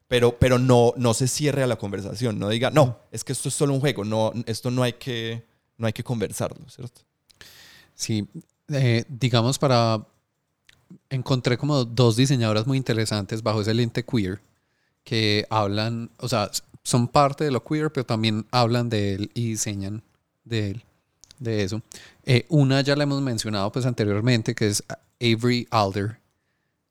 Pero, 0.08 0.38
pero 0.38 0.58
no, 0.60 0.94
no 0.96 1.14
se 1.14 1.28
cierre 1.28 1.64
a 1.64 1.68
la 1.68 1.76
conversación, 1.78 2.38
no 2.40 2.50
diga, 2.50 2.70
no, 2.72 3.00
es 3.12 3.24
que 3.24 3.34
esto 3.34 3.50
es 3.50 3.56
solo 3.56 3.74
un 3.74 3.80
juego, 3.80 4.04
no, 4.06 4.32
esto 4.46 4.70
no 4.72 4.84
hay 4.84 4.94
que, 4.94 5.44
no 5.78 5.88
hay 5.88 5.94
que 5.94 6.04
conversarlo, 6.04 6.70
¿cierto? 6.70 7.02
Sí, 7.96 8.28
eh, 8.70 9.04
digamos 9.10 9.58
para... 9.58 10.06
Encontré 11.10 11.58
como 11.58 11.86
dos 11.86 12.16
diseñadoras 12.16 12.68
muy 12.68 12.78
interesantes 12.78 13.42
bajo 13.42 13.62
ese 13.62 13.74
lente 13.74 14.04
queer 14.06 14.42
que 15.04 15.46
hablan, 15.50 16.12
o 16.20 16.28
sea, 16.30 16.52
son 16.84 17.08
parte 17.08 17.44
de 17.44 17.52
lo 17.52 17.64
queer, 17.64 17.92
pero 17.92 18.06
también 18.06 18.46
hablan 18.52 18.90
de 18.90 19.16
él 19.16 19.32
y 19.34 19.50
diseñan 19.50 20.04
de 20.44 20.72
él, 20.72 20.84
de 21.40 21.64
eso. 21.64 21.82
Eh, 22.26 22.46
una 22.50 22.82
ya 22.82 22.96
la 22.96 23.04
hemos 23.04 23.22
mencionado 23.22 23.72
pues 23.72 23.86
anteriormente, 23.86 24.54
que 24.54 24.68
es 24.68 24.84
Avery 25.20 25.68
Alder, 25.72 26.20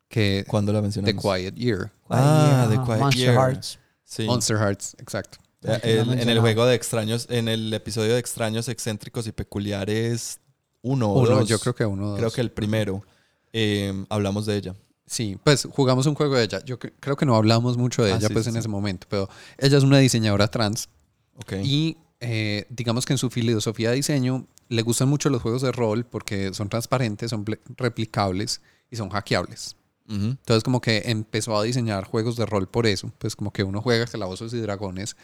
que 0.09 0.45
¿Cuándo 0.49 0.73
la 0.73 0.79
The 0.79 0.83
mencionamos? 0.83 1.23
Quiet 1.23 1.55
Year, 1.55 1.93
Ah, 2.09 2.67
The 2.71 2.77
Quiet 2.77 2.99
Monster 2.99 3.21
Year. 3.25 3.35
Hearts. 3.35 3.79
Sí. 4.05 4.25
Monster 4.25 4.57
Hearts, 4.57 4.97
exacto. 4.99 5.39
El- 5.83 6.19
en 6.19 6.29
el 6.29 6.41
juego 6.41 6.65
de 6.67 6.75
extraños, 6.75 7.27
en 7.31 7.47
el 7.49 7.73
episodio 7.75 8.15
de 8.15 8.19
extraños, 8.21 8.69
excéntricos 8.69 9.27
y 9.27 9.33
peculiares, 9.33 10.41
uno 10.83 11.11
o 11.13 11.21
Uno, 11.21 11.31
dos, 11.41 11.49
yo 11.49 11.59
creo 11.59 11.75
que 11.75 11.85
uno. 11.85 12.13
o 12.13 12.15
creo 12.15 12.27
dos. 12.27 12.35
que 12.35 12.41
el 12.41 12.51
primero, 12.51 13.03
eh, 13.53 14.05
hablamos 14.09 14.47
de 14.47 14.57
ella. 14.57 14.75
Sí, 15.07 15.39
pues 15.43 15.67
jugamos 15.71 16.07
un 16.07 16.15
juego 16.15 16.35
de 16.37 16.45
ella. 16.45 16.63
Yo 16.65 16.79
cre- 16.79 16.93
creo 17.01 17.17
que 17.17 17.25
no 17.27 17.35
hablamos 17.37 17.77
mucho 17.79 18.03
de 18.05 18.13
Ah, 18.13 18.17
ella 18.17 18.29
sí, 18.29 18.33
pues 18.35 18.45
sí, 18.45 18.51
en 18.51 18.55
sí. 18.55 18.59
ese 18.61 18.69
momento, 18.69 19.07
pero 19.09 19.29
ella 19.57 19.79
es 19.79 19.85
una 19.85 19.99
diseñadora 19.99 20.49
trans 20.49 20.89
Ok. 21.37 21.55
y 21.65 21.97
eh, 22.21 22.67
digamos 22.69 23.07
que 23.07 23.15
en 23.15 23.19
su 23.19 23.31
filosofía 23.31 23.91
de 23.91 23.97
diseño 23.97 24.47
le 24.69 24.83
gustan 24.83 25.09
mucho 25.09 25.31
los 25.31 25.41
juegos 25.41 25.63
de 25.63 25.73
rol 25.73 26.05
porque 26.05 26.53
son 26.53 26.69
transparentes, 26.69 27.31
son 27.31 27.45
replicables 27.77 28.61
y 28.91 28.97
son 28.97 29.09
hackeables. 29.09 29.77
Ujú. 30.09 30.25
Entonces 30.27 30.63
como 30.65 30.81
que 30.81 31.03
empezó 31.07 31.57
a 31.57 31.63
diseñar 31.63 32.05
juegos 32.05 32.37
de 32.37 32.45
rol 32.47 32.67
por 32.69 32.87
eso, 32.87 33.11
pues 33.19 33.35
como 33.37 33.53
que 33.53 33.63
uno 33.63 33.81
juega 33.83 34.07
calabozos 34.07 34.53
y 34.55 34.59
dragones 34.61 35.17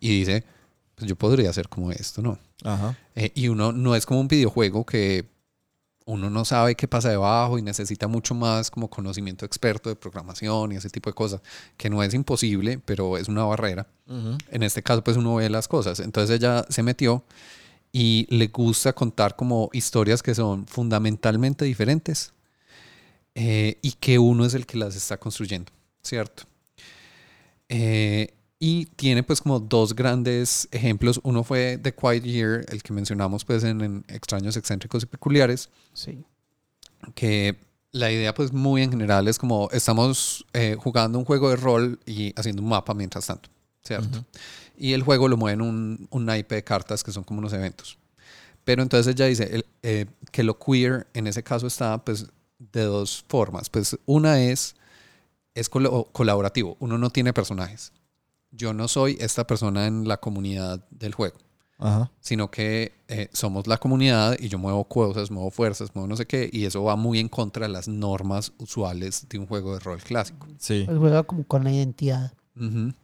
y 0.00 0.20
dice, 0.20 0.44
pues 0.94 1.08
yo 1.08 1.16
podría 1.16 1.50
hacer 1.50 1.68
como 1.68 1.90
esto, 1.92 2.22
¿no? 2.22 2.38
Ajá. 2.64 2.96
Eh, 3.14 3.30
y 3.34 3.48
uno 3.48 3.72
no 3.72 3.94
es 3.94 4.06
como 4.06 4.20
un 4.20 4.28
videojuego 4.28 4.84
que 4.86 5.26
uno 6.08 6.30
no 6.30 6.46
sabe 6.46 6.74
qué 6.74 6.88
pasa 6.88 7.10
debajo 7.10 7.58
y 7.58 7.62
necesita 7.62 8.08
mucho 8.08 8.34
más 8.34 8.70
como 8.70 8.88
conocimiento 8.88 9.44
experto 9.44 9.90
de 9.90 9.96
programación 9.96 10.72
y 10.72 10.76
ese 10.76 10.88
tipo 10.88 11.10
de 11.10 11.14
cosas, 11.14 11.42
que 11.76 11.90
no 11.90 12.02
es 12.02 12.14
imposible, 12.14 12.80
pero 12.82 13.18
es 13.18 13.28
una 13.28 13.44
barrera. 13.44 13.86
En 14.50 14.62
este 14.62 14.82
caso, 14.82 15.04
pues 15.04 15.18
uno 15.18 15.34
ve 15.34 15.50
las 15.50 15.68
cosas. 15.68 16.00
Entonces 16.00 16.36
ella 16.36 16.64
se 16.70 16.82
metió 16.82 17.24
y 17.92 18.26
le 18.30 18.46
gusta 18.46 18.94
contar 18.94 19.36
como 19.36 19.68
historias 19.74 20.22
que 20.22 20.34
son 20.34 20.66
fundamentalmente 20.66 21.66
diferentes 21.66 22.32
eh, 23.34 23.76
y 23.82 23.92
que 23.92 24.18
uno 24.18 24.46
es 24.46 24.54
el 24.54 24.64
que 24.64 24.78
las 24.78 24.96
está 24.96 25.18
construyendo, 25.18 25.70
¿cierto? 26.02 26.44
Eh, 27.68 28.32
y 28.60 28.86
tiene 28.86 29.22
pues 29.22 29.40
como 29.40 29.60
dos 29.60 29.94
grandes 29.94 30.68
ejemplos. 30.72 31.20
Uno 31.22 31.44
fue 31.44 31.78
The 31.82 31.94
Quiet 31.94 32.24
Year, 32.24 32.64
el 32.68 32.82
que 32.82 32.92
mencionamos 32.92 33.44
pues 33.44 33.62
en, 33.64 33.80
en 33.80 34.04
Extraños, 34.08 34.56
Excéntricos 34.56 35.02
y 35.04 35.06
Peculiares, 35.06 35.68
Sí. 35.92 36.24
que 37.14 37.56
la 37.92 38.10
idea 38.10 38.34
pues 38.34 38.52
muy 38.52 38.82
en 38.82 38.90
general 38.90 39.28
es 39.28 39.38
como 39.38 39.68
estamos 39.72 40.44
eh, 40.52 40.76
jugando 40.78 41.18
un 41.18 41.24
juego 41.24 41.48
de 41.50 41.56
rol 41.56 41.98
y 42.04 42.32
haciendo 42.38 42.62
un 42.62 42.68
mapa 42.68 42.94
mientras 42.94 43.26
tanto, 43.26 43.48
¿cierto? 43.82 44.24
Y 44.76 44.92
el 44.92 45.02
juego 45.02 45.26
lo 45.28 45.36
mueve 45.36 45.54
en 45.54 45.62
un, 45.62 46.08
un 46.10 46.24
naipe 46.26 46.56
de 46.56 46.64
cartas 46.64 47.02
que 47.02 47.12
son 47.12 47.24
como 47.24 47.38
unos 47.38 47.52
eventos. 47.52 47.98
Pero 48.64 48.82
entonces 48.82 49.14
ella 49.14 49.26
dice 49.26 49.44
el- 49.54 49.64
eh, 49.82 50.06
que 50.32 50.42
lo 50.42 50.58
queer 50.58 51.06
en 51.14 51.26
ese 51.28 51.42
caso 51.42 51.66
está 51.66 51.96
pues 52.04 52.26
de 52.58 52.82
dos 52.82 53.24
formas. 53.28 53.70
Pues 53.70 53.96
una 54.04 54.42
es, 54.42 54.74
es 55.54 55.70
colo- 55.70 56.08
colaborativo, 56.12 56.76
uno 56.80 56.98
no 56.98 57.10
tiene 57.10 57.32
personajes. 57.32 57.92
Yo 58.50 58.72
no 58.72 58.88
soy 58.88 59.16
esta 59.20 59.46
persona 59.46 59.86
en 59.86 60.08
la 60.08 60.18
comunidad 60.18 60.84
del 60.90 61.14
juego 61.14 61.36
Ajá. 61.78 62.10
sino 62.20 62.50
que 62.50 62.92
eh, 63.06 63.28
somos 63.32 63.66
la 63.66 63.78
comunidad 63.78 64.36
y 64.38 64.48
yo 64.48 64.58
muevo 64.58 64.84
cosas, 64.84 65.30
muevo 65.30 65.50
fuerzas, 65.50 65.94
muevo 65.94 66.08
no 66.08 66.16
sé 66.16 66.26
qué, 66.26 66.50
y 66.52 66.64
eso 66.64 66.82
va 66.82 66.96
muy 66.96 67.20
en 67.20 67.28
contra 67.28 67.66
de 67.66 67.72
las 67.72 67.88
normas 67.88 68.52
usuales 68.58 69.28
de 69.28 69.38
un 69.38 69.46
juego 69.46 69.74
de 69.74 69.80
rol 69.80 70.00
clásico. 70.02 70.46
Sí. 70.58 70.82
Pues 70.86 70.98
juega 70.98 71.22
como 71.22 71.44
con 71.44 71.64
la 71.64 71.72
identidad 71.72 72.32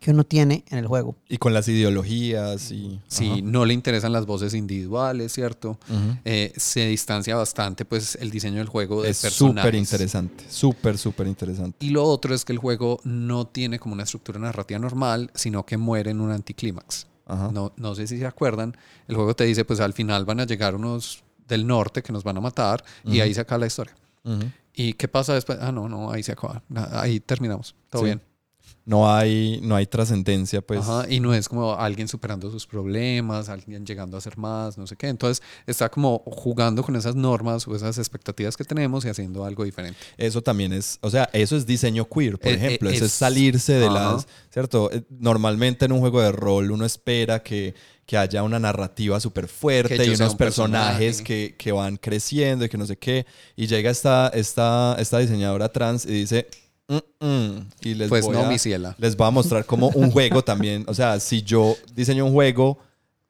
Que 0.01 0.11
uno 0.11 0.25
tiene 0.25 0.65
en 0.71 0.79
el 0.79 0.87
juego. 0.87 1.17
Y 1.29 1.37
con 1.39 1.55
las 1.55 1.69
ideologías 1.69 2.71
y... 2.73 3.01
Si 3.07 3.31
Ajá. 3.31 3.41
no 3.43 3.65
le 3.65 3.75
interesan 3.75 4.13
las 4.13 4.27
voces 4.27 4.55
individuales, 4.55 5.33
¿cierto? 5.33 5.79
Eh, 6.25 6.53
se 6.57 6.87
distancia 6.87 7.37
bastante 7.37 7.85
pues 7.85 8.17
el 8.21 8.31
diseño 8.31 8.59
del 8.59 8.69
juego 8.69 9.03
de 9.03 9.11
Es 9.11 9.23
personajes. 9.23 9.63
súper 9.63 9.75
interesante. 9.77 10.45
Súper, 10.49 10.99
súper 10.99 11.27
interesante. 11.27 11.77
Y 11.85 11.91
lo 11.91 12.05
otro 12.05 12.35
es 12.35 12.45
que 12.45 12.53
el 12.53 12.59
juego 12.59 13.01
no 13.05 13.47
tiene 13.47 13.79
como 13.79 13.95
una 13.95 14.03
estructura 14.03 14.39
narrativa 14.39 14.79
normal, 14.81 15.31
sino 15.35 15.65
que 15.65 15.77
muere 15.77 16.11
en 16.11 16.21
un 16.21 16.31
anticlímax. 16.33 17.07
No, 17.53 17.73
no 17.77 17.95
sé 17.95 18.07
si 18.07 18.19
se 18.19 18.27
acuerdan, 18.27 18.77
el 19.09 19.15
juego 19.17 19.35
te 19.35 19.45
dice, 19.45 19.65
pues 19.65 19.81
al 19.81 19.95
final 19.95 20.27
van 20.27 20.41
a 20.41 20.45
llegar 20.47 20.75
unos 20.75 21.25
del 21.49 21.67
norte 21.67 22.03
que 22.03 22.13
nos 22.13 22.23
van 22.23 22.37
a 22.37 22.41
matar 22.41 22.85
y 23.05 23.21
ahí 23.21 23.33
se 23.33 23.41
acaba 23.41 23.61
la 23.61 23.67
historia. 23.67 23.95
¿Y 24.75 24.93
qué 24.95 25.09
pasa 25.09 25.33
después? 25.35 25.59
Ah, 25.63 25.71
no, 25.73 25.89
no, 25.89 26.11
ahí 26.11 26.23
se 26.23 26.33
acaba. 26.33 26.63
Ahí 26.93 27.21
terminamos. 27.21 27.75
Todo 27.89 28.03
Sí. 28.03 28.07
bien. 28.07 28.21
No 28.87 29.11
hay, 29.11 29.61
no 29.63 29.77
hay 29.77 29.87
trascendencia, 29.87 30.61
pues. 30.61 30.81
Ajá, 30.81 31.07
y 31.09 31.19
no 31.19 31.33
es 31.33 31.49
como 31.49 31.75
alguien 31.75 32.07
superando 32.07 32.51
sus 32.51 32.67
problemas, 32.67 33.49
alguien 33.49 33.87
llegando 33.87 34.17
a 34.17 34.19
hacer 34.19 34.37
más, 34.37 34.77
no 34.77 34.87
sé 34.87 34.95
qué. 34.97 35.09
Entonces 35.09 35.43
está 35.67 35.89
como 35.89 36.19
jugando 36.27 36.83
con 36.83 36.95
esas 36.95 37.15
normas 37.17 37.67
o 37.67 37.75
esas 37.75 37.97
expectativas 37.97 38.59
que 38.59 38.65
tenemos 38.65 39.05
y 39.07 39.09
haciendo 39.09 39.45
algo 39.47 39.65
diferente. 39.65 39.99
Eso 40.19 40.43
también 40.43 40.75
es, 40.75 40.99
o 41.01 41.09
sea, 41.09 41.31
eso 41.33 41.57
es 41.57 41.65
diseño 41.65 42.07
queer, 42.09 42.39
por 42.39 42.51
Eh, 42.51 42.55
eh, 42.55 42.57
ejemplo. 42.57 42.91
eso 42.91 43.07
es 43.07 43.13
salirse 43.13 43.73
de 43.73 43.87
Ajá. 43.87 43.95
las, 44.13 44.27
¿cierto? 44.53 44.91
Eh, 44.93 45.03
Normalmente 45.09 45.87
en 45.87 45.93
un 45.93 46.01
juego 46.01 46.21
de 46.21 46.31
rol 46.33 46.71
uno 46.71 46.85
espera 46.85 47.43
que, 47.43 47.75
que 48.05 48.19
haya 48.19 48.43
una 48.43 48.59
narrativa 48.59 49.19
súper 49.19 49.49
fuerte 49.49 49.97
y 50.05 50.11
unos 50.11 50.33
un 50.33 50.37
personajes 50.37 50.99
personaje. 51.23 51.25
que, 51.25 51.55
que 51.57 51.73
van 51.73 51.97
creciendo 51.97 52.67
y 52.67 52.69
que 52.69 52.77
no 52.77 52.85
sé 52.85 52.99
qué. 52.99 53.25
Y 53.57 53.67
llega 53.67 53.91
esta, 53.91 54.29
esta, 54.35 54.95
esta 54.99 55.19
diseñadora 55.21 55.71
trans 55.71 56.05
y 56.05 56.11
dice, 56.13 56.47
"Mm, 56.89 57.25
mm", 57.27 57.67
y 57.83 57.95
les 57.95 58.09
Pues 58.09 58.25
voy 58.25 58.35
no, 58.37 58.45
a- 58.45 58.49
mi 58.49 58.59
ciela. 58.59 58.95
les 58.99 59.17
va 59.17 59.29
a 59.29 59.31
mostrar 59.31 59.65
como 59.67 59.89
un 59.91 60.11
juego 60.11 60.43
también. 60.43 60.85
O 60.89 60.95
sea, 60.95 61.19
si 61.21 61.43
yo 61.43 61.77
diseño 61.95 62.27
un 62.27 62.33
juego 62.33 62.79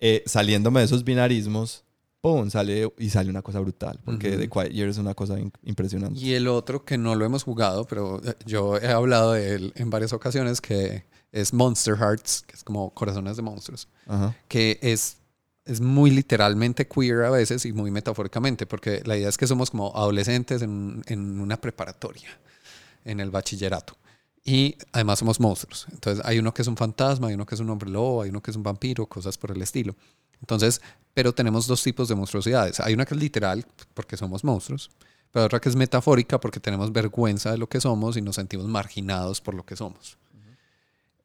eh, 0.00 0.22
saliéndome 0.26 0.80
de 0.80 0.86
esos 0.86 1.02
binarismos, 1.04 1.82
¡pum! 2.20 2.50
Sale 2.50 2.92
y 2.98 3.10
sale 3.10 3.30
una 3.30 3.42
cosa 3.42 3.60
brutal. 3.60 3.98
Porque 4.04 4.30
Ujú. 4.30 4.38
The 4.38 4.48
Quiet 4.50 4.70
Year 4.72 4.88
es 4.88 4.98
una 4.98 5.14
cosa 5.14 5.36
impresionante. 5.62 6.18
Y 6.20 6.34
el 6.34 6.48
otro 6.48 6.84
que 6.84 6.98
no 6.98 7.14
lo 7.14 7.24
hemos 7.24 7.42
jugado, 7.44 7.86
pero 7.86 8.20
eh, 8.24 8.34
yo 8.44 8.76
he 8.76 8.88
hablado 8.88 9.32
de 9.32 9.54
él 9.54 9.72
en 9.76 9.88
varias 9.90 10.12
ocasiones, 10.12 10.60
que 10.60 11.04
es 11.32 11.52
Monster 11.52 11.96
Hearts, 11.96 12.42
que 12.46 12.54
es 12.54 12.64
como 12.64 12.90
corazones 12.94 13.36
de 13.36 13.42
monstruos, 13.42 13.88
Ajá. 14.06 14.36
que 14.48 14.78
es, 14.82 15.16
es 15.64 15.80
muy 15.80 16.10
literalmente 16.10 16.86
queer 16.86 17.22
a 17.24 17.30
veces 17.30 17.64
y 17.64 17.72
muy 17.72 17.90
metafóricamente, 17.90 18.66
porque 18.66 19.02
la 19.04 19.16
idea 19.16 19.28
es 19.28 19.36
que 19.38 19.46
somos 19.46 19.70
como 19.70 19.96
adolescentes 19.96 20.60
en, 20.62 21.02
en 21.06 21.40
una 21.40 21.56
preparatoria, 21.60 22.28
en 23.04 23.20
el 23.20 23.30
bachillerato. 23.30 23.96
Y 24.44 24.76
además 24.92 25.18
somos 25.20 25.40
monstruos. 25.40 25.86
Entonces 25.90 26.24
hay 26.26 26.38
uno 26.38 26.52
que 26.52 26.62
es 26.62 26.68
un 26.68 26.76
fantasma, 26.76 27.28
hay 27.28 27.34
uno 27.34 27.46
que 27.46 27.54
es 27.54 27.60
un 27.60 27.70
hombre 27.70 27.88
lobo, 27.90 28.22
hay 28.22 28.30
uno 28.30 28.42
que 28.42 28.50
es 28.50 28.56
un 28.56 28.62
vampiro, 28.62 29.06
cosas 29.06 29.38
por 29.38 29.50
el 29.52 29.62
estilo. 29.62 29.94
Entonces, 30.40 30.82
pero 31.14 31.32
tenemos 31.32 31.66
dos 31.66 31.82
tipos 31.82 32.08
de 32.08 32.14
monstruosidades. 32.14 32.80
Hay 32.80 32.92
una 32.92 33.06
que 33.06 33.14
es 33.14 33.20
literal, 33.20 33.64
porque 33.94 34.16
somos 34.18 34.44
monstruos, 34.44 34.90
pero 35.32 35.46
otra 35.46 35.60
que 35.60 35.68
es 35.70 35.76
metafórica, 35.76 36.38
porque 36.38 36.60
tenemos 36.60 36.92
vergüenza 36.92 37.50
de 37.52 37.58
lo 37.58 37.68
que 37.68 37.80
somos 37.80 38.16
y 38.18 38.20
nos 38.22 38.34
sentimos 38.36 38.66
marginados 38.66 39.40
por 39.40 39.54
lo 39.54 39.64
que 39.64 39.76
somos. 39.76 40.18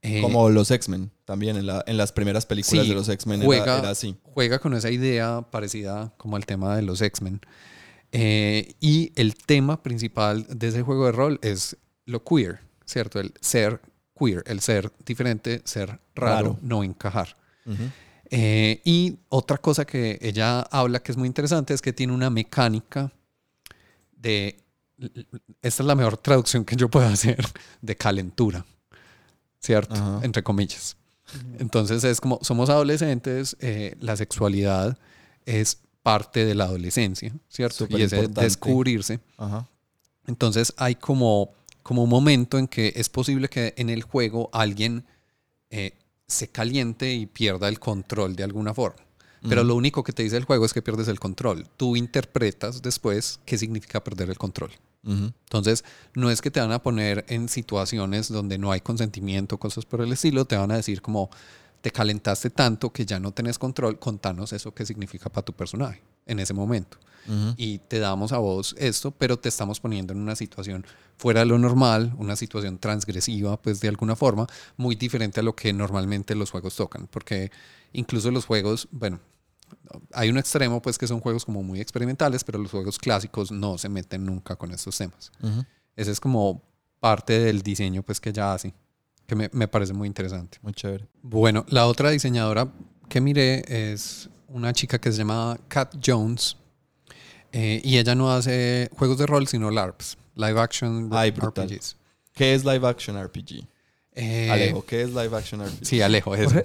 Eh, 0.02 0.22
Como 0.22 0.50
los 0.50 0.72
X-Men, 0.72 1.12
también 1.26 1.58
en, 1.58 1.66
la- 1.68 1.84
en 1.86 1.98
las 1.98 2.14
primeras 2.14 2.46
películas 2.46 2.84
Sí, 2.86 2.90
de 2.90 2.96
los 2.96 3.10
X-Men 3.10 3.44
era, 3.44 3.80
era 3.80 3.90
así. 3.90 4.16
juega 4.24 4.60
con 4.60 4.74
esa 4.74 4.90
idea 4.90 5.42
parecida 5.52 6.14
como 6.18 6.38
al 6.38 6.46
tema 6.46 6.78
de 6.78 6.84
los 6.84 7.02
X-Men. 7.02 7.42
Eh, 8.11 8.73
y 8.80 9.11
el 9.15 9.36
tema 9.36 9.84
principal 9.84 10.45
de 10.49 10.69
ese 10.69 10.81
juego 10.81 11.06
de 11.06 11.11
rol 11.11 11.40
es 11.41 11.77
lo 12.06 12.23
queer, 12.23 12.60
¿cierto? 12.86 13.19
El 13.19 13.34
ser 13.40 13.81
queer, 14.18 14.44
el 14.48 14.61
ser 14.61 14.91
diferente, 15.06 15.61
ser 15.64 15.88
raro, 15.90 15.99
Raro. 16.15 16.60
no 16.61 16.84
encajar. 16.84 17.38
Ujú. 17.65 17.84
Eh, 18.31 18.81
y 18.84 19.18
otra 19.30 19.57
cosa 19.57 19.86
que 19.86 20.19
ella 20.22 20.61
habla 20.61 20.99
que 21.02 21.11
es 21.11 21.18
muy 21.18 21.27
interesante 21.27 21.73
es 21.73 21.81
que 21.81 21.94
tiene 21.94 22.14
una 22.14 22.30
mecánica 22.30 23.11
de, 24.11 24.60
esta 25.61 25.84
es 25.84 25.88
la 25.88 25.95
mejor 25.95 26.18
traducción 26.18 26.65
que 26.65 26.76
yo 26.76 26.90
puedo 26.90 27.07
hacer, 27.07 27.44
de 27.81 27.95
calentura, 27.95 28.65
¿cierto? 29.60 29.95
Ajá. 29.95 30.19
Entre 30.23 30.44
comillas. 30.44 30.95
Entonces 31.60 32.03
es 32.03 32.19
como, 32.19 32.40
somos 32.41 32.69
adolescentes, 32.69 33.56
eh, 33.60 33.95
la 33.99 34.15
sexualidad 34.15 34.98
es 35.45 35.80
parte 36.04 36.46
de 36.46 36.56
la 36.56 36.66
adolescencia, 36.66 37.34
¿cierto? 37.48 37.86
y 37.90 37.96
ese 37.96 38.16
Superimportante. 38.16 38.42
descubrirse. 38.42 39.20
Ajá. 39.38 39.68
Entonces 40.28 40.74
hay 40.78 40.96
como, 40.96 41.52
como 41.84 42.04
un 42.04 42.10
momento 42.10 42.58
en 42.58 42.68
que 42.68 42.94
es 42.96 43.10
posible 43.10 43.50
que 43.50 43.74
en 43.78 43.90
el 43.90 44.04
juego 44.04 44.50
alguien 44.54 45.06
eh, 45.70 45.94
se 46.28 46.48
caliente 46.48 47.14
y 47.14 47.26
pierda 47.26 47.68
el 47.68 47.80
control 47.80 48.36
de 48.36 48.44
alguna 48.44 48.74
forma. 48.74 49.04
Pero 49.48 49.64
lo 49.64 49.76
único 49.76 50.04
que 50.04 50.12
te 50.12 50.22
dice 50.22 50.36
el 50.36 50.44
juego 50.44 50.66
es 50.66 50.74
que 50.74 50.82
pierdes 50.82 51.08
el 51.08 51.18
control. 51.18 51.66
Tú 51.78 51.96
interpretas 51.96 52.82
después 52.82 53.40
qué 53.46 53.58
significa 53.58 54.04
perder 54.04 54.30
el 54.30 54.38
control. 54.38 54.72
Entonces, 55.02 55.86
no 56.14 56.30
es 56.30 56.42
que 56.42 56.52
te 56.52 56.60
van 56.60 56.74
a 56.74 56.84
poner 56.84 57.24
en 57.30 57.48
situaciones 57.48 58.28
donde 58.28 58.58
no 58.58 58.72
hay 58.72 58.82
consentimiento, 58.82 59.58
cosas 59.58 59.86
por 59.86 60.02
el 60.02 60.12
estilo, 60.12 60.44
te 60.44 60.58
van 60.58 60.72
a 60.72 60.76
decir 60.76 61.02
como 61.02 61.30
te 61.82 61.92
calentaste 61.92 62.50
tanto 62.50 62.92
que 62.92 63.06
ya 63.06 63.20
no 63.20 63.32
tenés 63.32 63.58
control, 63.58 64.00
contanos 64.00 64.54
eso 64.54 64.74
qué 64.74 64.86
significa 64.86 65.30
para 65.30 65.46
tu 65.46 65.54
personaje 65.54 66.02
en 66.26 66.40
ese 66.40 66.54
momento 66.54 66.98
Ujú. 67.28 67.54
y 67.58 67.80
te 67.80 68.00
damos 68.00 68.32
a 68.32 68.38
vos 68.38 68.76
esto, 68.78 69.12
pero 69.12 69.38
te 69.38 69.50
estamos 69.50 69.80
poniendo 69.80 70.14
en 70.14 70.20
una 70.20 70.36
situación 70.36 70.86
fuera 71.18 71.42
de 71.42 71.46
lo 71.48 71.58
normal, 71.58 72.14
una 72.18 72.36
situación 72.36 72.78
transgresiva, 72.80 73.62
pues 73.62 73.80
de 73.82 73.88
alguna 73.88 74.16
forma, 74.16 74.48
muy 74.78 74.96
diferente 74.96 75.40
a 75.40 75.44
lo 75.44 75.56
que 75.56 75.74
normalmente 75.74 76.36
los 76.36 76.52
juegos 76.52 76.76
tocan, 76.76 77.08
porque 77.08 77.52
incluso 77.94 78.32
los 78.32 78.46
juegos, 78.46 78.88
bueno, 78.92 79.20
hay 80.14 80.30
un 80.30 80.38
extremo 80.38 80.82
pues 80.82 80.98
que 80.98 81.08
son 81.08 81.20
juegos 81.20 81.46
como 81.46 81.64
muy 81.64 81.80
experimentales, 81.80 82.44
pero 82.44 82.58
los 82.58 82.72
juegos 82.72 82.98
clásicos 82.98 83.52
no 83.52 83.78
se 83.78 83.90
meten 83.90 84.26
nunca 84.26 84.56
con 84.56 84.72
estos 84.72 84.98
temas. 84.98 85.32
Ujú. 85.42 85.66
Ese 85.96 86.12
es 86.12 86.20
como 86.20 86.64
parte 87.00 87.40
del 87.40 87.62
diseño 87.62 88.04
pues 88.04 88.20
que 88.20 88.30
ella 88.30 88.54
hace, 88.54 88.74
que 89.30 89.36
me, 89.36 89.50
me 89.54 89.70
parece 89.70 89.94
muy 89.94 90.08
interesante. 90.08 90.58
Muy 90.62 90.74
chévere. 90.74 91.08
Bueno, 91.22 91.66
la 91.70 91.88
otra 91.88 92.10
diseñadora 92.10 92.68
que 93.08 93.22
miré 93.22 93.64
es 93.94 94.30
una 94.50 94.74
chica 94.74 95.00
que 95.00 95.12
se 95.12 95.20
llama 95.20 95.58
Kat 95.70 95.96
Jones. 96.06 96.58
eh, 97.52 97.82
y 97.84 97.98
ella 97.98 98.16
no 98.16 98.32
hace 98.32 98.90
juegos 98.98 99.18
de 99.18 99.26
rol, 99.26 99.48
sino 99.48 99.72
LARPs, 99.72 100.18
Live 100.36 100.60
Action 100.60 101.10
Ay. 101.14 101.32
RPGs. 101.32 101.96
¿Qué 102.34 102.54
es 102.54 102.64
live 102.64 102.88
action 102.88 103.18
RPG? 103.22 103.66
Eh, 104.14 104.50
Alejo, 104.52 104.86
¿qué 104.86 105.02
es 105.04 105.10
live 105.10 105.36
action 105.36 105.62
RPG? 105.66 105.86
Sí, 105.86 106.02
Alejo, 106.02 106.36
eso. 106.36 106.62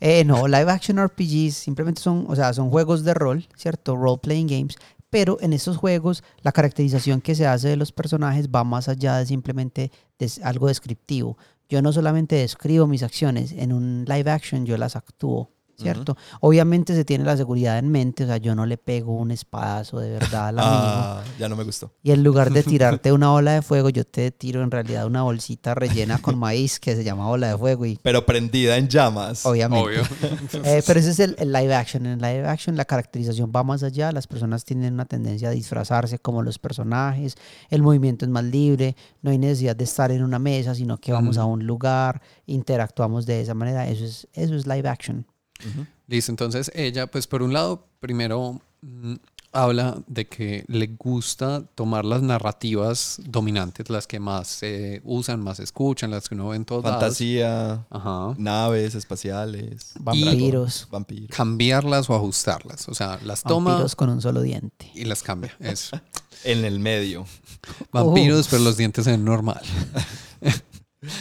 Eh, 0.00 0.24
no, 0.24 0.46
live 0.46 0.70
action 0.70 0.98
RPGs 1.04 1.54
simplemente 1.54 2.00
son, 2.00 2.24
o 2.28 2.36
sea, 2.36 2.52
son 2.52 2.70
juegos 2.70 3.02
de 3.04 3.14
rol, 3.14 3.46
¿cierto? 3.56 3.96
Role 3.96 4.18
playing 4.22 4.46
games. 4.46 4.76
Pero 5.10 5.38
en 5.40 5.52
estos 5.54 5.76
juegos 5.78 6.22
la 6.42 6.52
caracterización 6.52 7.20
que 7.20 7.34
se 7.34 7.46
hace 7.46 7.68
de 7.68 7.76
los 7.76 7.92
personajes 7.92 8.48
va 8.48 8.62
más 8.62 8.88
allá 8.88 9.16
de 9.16 9.26
simplemente 9.26 9.90
des- 10.18 10.38
algo 10.42 10.68
descriptivo. 10.68 11.36
Yo 11.68 11.82
no 11.82 11.92
solamente 11.92 12.36
describo 12.36 12.86
mis 12.86 13.02
acciones, 13.02 13.52
en 13.52 13.72
un 13.72 14.04
live 14.06 14.30
action 14.30 14.64
yo 14.64 14.78
las 14.78 14.96
actúo, 14.96 15.52
¿cierto? 15.78 16.16
Obviamente 16.40 16.94
se 16.94 17.04
tiene 17.04 17.24
la 17.24 17.36
seguridad 17.36 17.78
en 17.78 17.88
mente, 17.90 18.24
o 18.24 18.26
sea, 18.26 18.36
yo 18.38 18.54
no 18.54 18.66
le 18.66 18.78
pego 18.78 19.14
un 19.16 19.30
espadazo 19.30 20.00
de 20.00 20.10
verdad 20.10 20.48
al 20.48 20.58
amigo. 20.58 20.74
Ah, 20.74 21.22
ya 21.38 21.48
no 21.48 21.56
me 21.56 21.64
gustó. 21.64 21.92
Y 22.02 22.10
en 22.10 22.24
lugar 22.24 22.50
de 22.50 22.62
tirarte 22.64 23.12
una 23.12 23.30
bola 23.30 23.52
de 23.52 23.62
fuego, 23.62 23.88
yo 23.88 24.04
te 24.04 24.30
tiro 24.30 24.62
en 24.62 24.70
realidad 24.70 25.06
una 25.06 25.22
bolsita 25.22 25.74
rellena 25.74 26.18
con 26.18 26.38
maíz 26.38 26.80
que 26.80 26.96
se 26.96 27.04
llama 27.04 27.26
bola 27.26 27.48
de 27.48 27.58
fuego 27.58 27.86
y 27.86 27.98
Pero 28.02 28.26
prendida 28.26 28.76
en 28.76 28.88
llamas. 28.88 29.46
obviamente. 29.46 29.88
Obvio. 29.88 30.02
Eh, 30.64 30.82
pero 30.86 30.98
ese 30.98 31.10
es 31.10 31.20
el, 31.20 31.36
el 31.38 31.52
live 31.52 31.74
action. 31.74 32.04
En 32.06 32.12
el 32.12 32.18
live 32.18 32.46
action 32.46 32.76
la 32.76 32.84
caracterización 32.84 33.52
va 33.54 33.62
más 33.62 33.82
allá. 33.82 34.10
Las 34.12 34.26
personas 34.26 34.64
tienen 34.64 34.94
una 34.94 35.04
tendencia 35.04 35.48
a 35.48 35.52
disfrazarse 35.52 36.18
como 36.18 36.42
los 36.42 36.58
personajes. 36.58 37.36
El 37.70 37.82
movimiento 37.82 38.24
es 38.24 38.30
más 38.30 38.44
libre. 38.44 38.96
No 39.22 39.30
hay 39.30 39.38
necesidad 39.38 39.76
de 39.76 39.84
estar 39.84 40.10
en 40.10 40.22
una 40.24 40.38
mesa, 40.38 40.74
sino 40.74 40.98
que 40.98 41.12
vamos 41.12 41.38
a 41.38 41.44
un 41.44 41.64
lugar, 41.66 42.20
interactuamos 42.46 43.26
de 43.26 43.40
esa 43.40 43.54
manera. 43.54 43.88
Eso 43.88 44.04
es, 44.04 44.28
eso 44.32 44.54
es 44.56 44.66
live 44.66 44.88
action. 44.88 45.26
Ujú. 45.66 45.86
Listo, 46.06 46.32
entonces 46.32 46.70
ella, 46.74 47.06
pues 47.06 47.26
por 47.26 47.42
un 47.42 47.52
lado, 47.52 47.86
primero 48.00 48.60
mm, 48.82 49.14
habla 49.52 49.98
de 50.06 50.26
que 50.28 50.64
le 50.68 50.86
gusta 50.98 51.62
tomar 51.74 52.04
las 52.04 52.22
narrativas 52.22 53.18
dominantes, 53.24 53.88
las 53.90 54.06
que 54.06 54.20
más 54.20 54.46
se 54.48 55.00
usan, 55.04 55.40
más 55.42 55.58
escuchan, 55.58 56.10
las 56.10 56.28
que 56.28 56.34
uno 56.34 56.48
ve 56.48 56.56
en 56.56 56.64
todos 56.64 56.84
lados. 56.84 57.00
Fantasía, 57.00 57.86
Ajá. 57.90 58.34
naves 58.38 58.94
espaciales, 58.94 59.92
Vampiros. 60.00 60.86
vampiros. 60.90 61.36
Cambiarlas 61.36 62.08
o 62.10 62.14
ajustarlas. 62.14 62.88
O 62.88 62.94
sea, 62.94 63.18
las 63.24 63.42
toma 63.42 63.70
Vampiros 63.72 63.96
con 63.96 64.10
un 64.10 64.20
solo 64.20 64.42
diente. 64.42 64.90
y 64.94 65.04
las 65.04 65.22
cambia. 65.22 65.54
Eso. 65.60 66.00
En 66.44 66.64
el 66.64 66.78
medio. 66.78 67.26
Vampiros, 67.90 68.46
pero 68.48 68.62
los 68.62 68.76
dientes 68.76 69.04
ven 69.06 69.24
normal. 69.24 69.60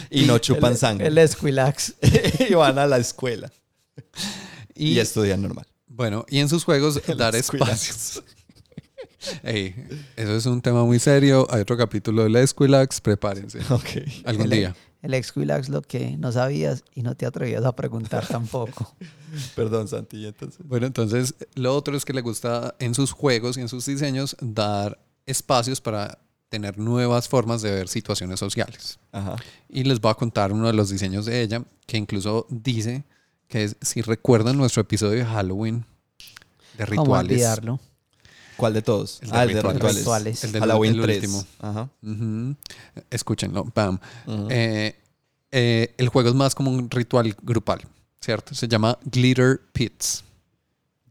Y 0.09 0.26
no 0.26 0.38
chupan 0.39 0.72
El- 0.73 0.77
sangre. 0.77 1.07
El 1.07 1.18
Esquilax. 1.18 1.95
y 2.49 2.53
van 2.53 2.80
a 2.80 2.88
la 2.88 2.97
escuela. 2.97 3.51
Y, 4.76 4.90
Y, 4.94 4.99
estudian 4.99 5.41
normal. 5.41 5.65
bueno, 5.88 6.26
y 6.30 6.38
en 6.40 6.49
sus 6.49 6.64
juegos 6.64 7.02
En 7.07 7.18
dar 7.18 7.36
espacios. 7.36 8.24
Ey, 9.44 9.74
eso 10.15 10.36
es 10.36 10.45
un 10.45 10.61
tema 10.61 10.84
muy 10.86 10.99
serio. 10.99 11.48
Hay 11.49 11.61
otro 11.61 11.76
capítulo 11.78 12.24
de 12.24 12.30
la 12.30 12.41
Esquilax, 12.41 13.02
prepárense. 13.02 13.60
Ok. 13.72 13.90
Algún 14.26 14.45
El- 14.45 14.49
día. 14.52 14.76
El 15.03 15.14
Esquilax 15.14 15.69
lo 15.69 15.82
que 15.84 16.18
no 16.18 16.32
sabías 16.32 16.84
y 16.95 17.03
no 17.03 17.15
te 17.15 17.26
atrevías 17.28 17.64
a 17.65 17.76
preguntar 17.76 18.28
tampoco. 18.28 18.95
Perdón, 19.56 19.88
Santi. 19.88 20.26
Entonces. 20.26 20.60
Bueno, 20.65 20.88
entonces 20.88 21.36
lo 21.56 21.76
otro 21.76 21.95
es 21.95 22.03
que 22.03 22.14
le 22.14 22.22
gusta 22.22 22.76
en 22.80 22.95
sus 22.95 23.11
juegos 23.11 23.57
y 23.57 23.61
en 23.61 23.69
sus 23.69 23.86
diseños 23.86 24.36
dar 24.41 24.99
espacios 25.28 25.82
para 25.82 26.19
tener 26.49 26.78
nuevas 26.80 27.28
formas 27.28 27.61
de 27.61 27.72
ver 27.72 27.88
situaciones 27.90 28.40
sociales. 28.40 28.99
Ajá. 29.11 29.36
Y 29.69 29.84
les 29.84 30.02
voy 30.02 30.11
a 30.11 30.15
contar 30.15 30.52
uno 30.52 30.68
de 30.68 30.74
los 30.74 30.90
diseños 30.90 31.26
de 31.26 31.41
ella, 31.41 31.64
que 31.86 31.98
incluso 31.98 32.48
dice 32.49 33.03
que 33.48 33.64
es, 33.64 33.76
si 33.82 34.02
recuerdan 34.02 34.57
nuestro 34.57 34.82
episodio 34.82 35.19
de 35.19 35.26
Halloween 35.26 35.86
de 36.78 36.86
¿Cómo 36.86 37.02
rituales. 37.03 37.32
olvidarlo? 37.32 37.80
¿Cuál 38.57 38.74
de 38.74 38.82
todos? 38.82 39.19
El 39.22 39.30
de 39.30 39.38
ah, 39.38 39.44
el 39.44 39.49
de 39.49 39.53
rituales. 39.56 39.80
rituales. 39.82 39.98
Rituales. 39.98 40.44
El 40.44 40.52
del- 40.52 40.61
Halloween 40.61 40.95
el 40.95 41.02
3. 41.02 41.15
último. 41.18 41.45
Ajá. 41.60 41.90
Escúchenlo, 43.11 43.65
bam. 43.74 43.99
Eh, 44.49 44.95
eh, 45.52 45.94
el 45.98 46.10
juego 46.10 46.30
es 46.30 46.36
más 46.36 46.56
como 46.56 46.72
un 46.72 46.90
ritual 46.90 47.36
grupal, 47.44 47.82
¿cierto? 48.19 48.56
Se 48.56 48.68
llama 48.68 48.98
Glitter 49.06 49.61
Pits. 49.74 50.24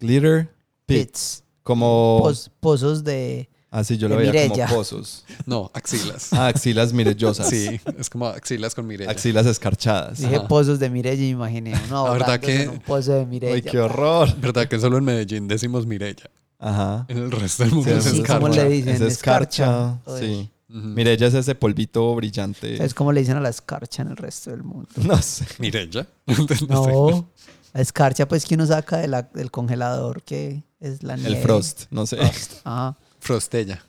Glitter 0.01 0.53
Pit. 0.87 1.07
Pits. 1.07 1.43
Como. 1.63 2.29
Pozos 2.61 3.03
de... 3.05 3.49
Así 3.77 3.99
yo 3.99 4.09
lo 4.09 4.17
de 4.17 4.31
veía 4.33 4.49
como 4.49 4.67
pozos. 4.69 5.25
No, 5.45 5.71
axilas. 5.75 6.33
Ah, 6.33 6.47
axilas 6.47 6.95
mirellosas. 6.95 7.51
Sí, 7.51 7.79
es 7.99 8.09
como 8.09 8.27
axilas 8.27 8.75
con 8.75 8.87
Mireya. 8.87 9.11
Axilas 9.11 9.45
escarchadas. 9.45 10.19
Dije 10.19 10.37
Ajá. 10.37 10.49
pozos 10.49 10.79
de 10.79 10.89
Mireya 10.89 11.23
y 11.23 11.29
imaginé 11.29 11.75
uno 11.89 12.07
La 12.07 12.13
verdad 12.15 12.41
que- 12.41 12.63
en 12.63 12.71
un 12.71 12.79
pozo 12.81 13.13
de 13.13 13.27
Mireya. 13.27 13.55
Ay, 13.55 13.61
qué 13.61 13.79
horror. 13.79 14.35
¿Verdad 14.41 14.67
que 14.67 14.81
solo 14.81 14.97
en 14.97 15.05
Medellín 15.05 15.47
decimos 15.47 15.85
Mireya? 15.87 16.31
Ajá. 16.59 17.05
En 17.09 17.19
el 17.19 17.31
resto 17.31 17.65
del 17.65 17.73
mundo 17.75 17.91
Sí, 17.91 17.97
es 17.99 18.05
Sí, 18.05 18.17
escarcha. 18.21 18.35
¿cómo 18.41 18.49
le 18.49 18.69
dicen? 18.71 18.95
Es 18.95 19.01
escarcha. 19.03 19.99
Escarcha. 20.07 20.19
Sí. 20.21 20.51
Ujú. 20.71 20.79
Mireya 20.79 21.27
es 21.27 21.35
ese 21.35 21.55
polvito 21.55 22.15
brillante. 22.15 22.83
Es 22.83 22.95
como 22.95 23.13
le 23.13 23.21
dicen 23.21 23.37
a 23.37 23.41
la 23.41 23.51
escarcha 23.51 24.01
en 24.01 24.09
el 24.09 24.17
resto 24.17 24.51
del 24.53 24.63
mundo. 24.63 24.89
No 25.05 25.21
sé. 25.21 25.45
¿Mireya? 25.59 26.07
No, 26.69 27.29
la 27.75 27.81
escarcha 27.83 28.27
pues 28.27 28.47
que 28.47 28.55
uno 28.55 28.65
saca 28.65 28.97
de 28.97 29.09
la- 29.09 29.23
del 29.35 29.51
congelador 29.51 30.23
que 30.23 30.65
es 30.81 31.03
la 31.03 31.17
nieve. 31.17 31.37
El 31.37 31.43
frost. 31.43 31.83
No 31.91 32.07
sé. 32.07 32.17
Frost, 32.17 32.53
Ajá. 32.65 32.97
Frostella. 33.27 33.83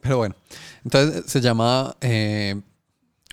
Pero 0.00 0.18
bueno, 0.18 0.34
entonces 0.84 1.24
se 1.30 1.40
llama 1.40 1.96
eh, 2.00 2.60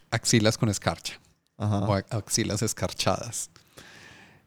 axilas 0.10 0.58
con 0.58 0.70
escarcha 0.70 1.20
o 1.58 1.64
Ajá. 1.64 2.04
a- 2.10 2.18
axilas 2.18 2.62
escarchadas. 2.62 3.50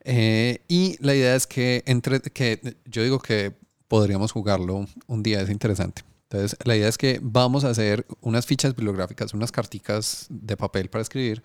Eh, 0.07 0.61
y 0.69 0.97
la 1.05 1.15
idea 1.15 1.35
es 1.35 1.47
que, 1.47 1.83
entre, 1.87 2.21
que 2.21 2.77
yo 2.85 3.03
digo 3.03 3.19
que 3.21 3.55
podríamos 3.89 4.33
jugarlo 4.33 4.87
un 5.07 5.23
día, 5.23 5.41
es 5.41 5.49
interesante. 5.51 6.03
Entonces, 6.29 6.59
la 6.65 6.77
idea 6.77 6.89
es 6.89 6.99
que 6.99 7.21
vamos 7.23 7.65
a 7.65 7.71
hacer 7.71 8.07
unas 8.21 8.45
fichas 8.45 8.75
bibliográficas, 8.75 9.33
unas 9.35 9.53
carticas 9.53 10.27
de 10.31 10.57
papel 10.57 10.91
para 10.91 11.03
escribir 11.03 11.43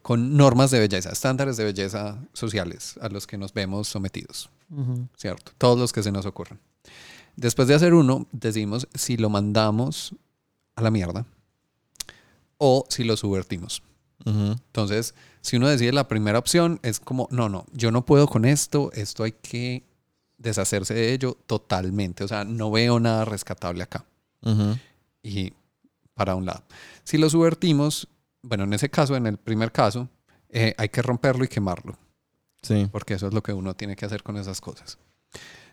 con 0.00 0.36
normas 0.36 0.70
de 0.70 0.80
belleza, 0.80 1.10
estándares 1.10 1.56
de 1.56 1.64
belleza 1.64 2.18
sociales 2.32 2.94
a 3.00 3.08
los 3.08 3.26
que 3.26 3.36
nos 3.38 3.52
vemos 3.52 3.88
sometidos. 3.88 4.48
Ujú. 4.70 5.06
¿cierto? 5.16 5.52
Todos 5.58 5.78
los 5.78 5.92
que 5.92 6.02
se 6.02 6.10
nos 6.10 6.24
ocurran. 6.26 6.58
Después 7.36 7.66
de 7.68 7.74
hacer 7.74 7.94
uno, 7.94 8.26
decidimos 8.32 8.88
si 8.94 9.16
lo 9.16 9.30
mandamos 9.30 10.14
a 10.76 10.82
la 10.82 10.90
mierda 10.90 11.24
o 12.58 12.84
si 12.88 13.04
lo 13.04 13.16
subvertimos. 13.16 13.82
Entonces, 14.24 15.14
si 15.40 15.56
uno 15.56 15.66
decide 15.68 15.90
la 15.92 16.06
primera 16.06 16.38
opción, 16.38 16.78
es 16.82 17.00
como, 17.00 17.26
no, 17.32 17.48
no, 17.48 17.66
yo 17.72 17.90
no 17.90 18.06
puedo 18.06 18.28
con 18.28 18.44
esto, 18.44 18.92
esto 18.92 19.24
hay 19.24 19.32
que 19.32 19.82
deshacerse 20.38 20.94
de 20.94 21.12
ello 21.12 21.36
totalmente. 21.46 22.22
O 22.22 22.28
sea, 22.28 22.44
no 22.44 22.70
veo 22.70 23.00
nada 23.00 23.24
rescatable 23.24 23.82
acá. 23.82 24.04
Y 25.24 25.52
para 26.14 26.36
un 26.36 26.46
lado. 26.46 26.62
Si 27.02 27.18
lo 27.18 27.28
subvertimos, 27.30 28.06
bueno, 28.42 28.62
en 28.64 28.72
ese 28.74 28.90
caso, 28.90 29.16
en 29.16 29.26
el 29.26 29.38
primer 29.38 29.72
caso, 29.72 30.08
eh, 30.50 30.74
hay 30.78 30.88
que 30.88 31.02
romperlo 31.02 31.44
y 31.44 31.48
quemarlo 31.48 31.96
Sí. 32.62 32.86
porque 32.92 33.14
eso 33.14 33.26
es 33.26 33.34
lo 33.34 33.42
que 33.42 33.52
uno 33.52 33.74
tiene 33.74 33.96
que 33.96 34.04
hacer 34.04 34.22
con 34.22 34.36
esas 34.36 34.60
cosas. 34.60 34.98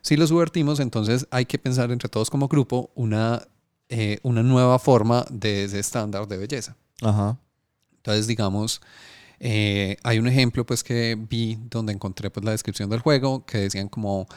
Si 0.01 0.17
lo 0.17 0.25
subvertimos, 0.27 0.79
entonces 0.79 1.27
hay 1.31 1.45
que 1.45 1.59
pensar 1.59 1.91
entre 1.91 2.09
todos 2.09 2.29
como 2.29 2.47
grupo 2.47 2.89
una, 2.95 3.47
eh, 3.89 4.19
una 4.23 4.43
nueva 4.43 4.79
forma 4.79 5.25
de 5.29 5.65
ese 5.65 5.79
estándar 5.79 6.27
de 6.27 6.37
belleza. 6.37 6.75
Ajá. 7.01 7.37
Entonces, 7.97 8.27
digamos, 8.27 8.81
eh, 9.39 9.97
hay 10.03 10.19
un 10.19 10.27
ejemplo 10.27 10.65
pues 10.65 10.83
que 10.83 11.17
vi 11.17 11.57
donde 11.69 11.93
encontré 11.93 12.29
pues 12.29 12.43
la 12.45 12.51
descripción 12.51 12.89
del 12.89 12.99
juego 12.99 13.45
que 13.45 13.59
decían 13.59 13.87
como 13.87 14.27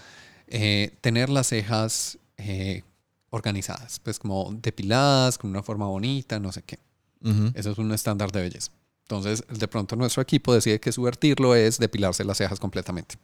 eh, 0.46 0.96
tener 1.00 1.28
las 1.28 1.48
cejas 1.48 2.18
eh, 2.36 2.82
organizadas, 3.30 3.98
pues 4.00 4.18
como 4.18 4.52
depiladas, 4.60 5.38
con 5.38 5.50
una 5.50 5.62
forma 5.62 5.86
bonita, 5.86 6.38
no 6.38 6.52
sé 6.52 6.62
qué. 6.62 6.78
Ujú. 7.24 7.52
Eso 7.54 7.70
es 7.70 7.78
un 7.78 7.92
estándar 7.92 8.30
de 8.30 8.42
belleza. 8.42 8.70
Entonces, 9.02 9.44
de 9.48 9.68
pronto 9.68 9.96
nuestro 9.96 10.22
equipo 10.22 10.54
decide 10.54 10.80
que 10.80 10.92
subvertirlo 10.92 11.54
es 11.54 11.78
depilarse 11.78 12.24
las 12.24 12.38
cejas 12.38 12.60
completamente. 12.60 13.16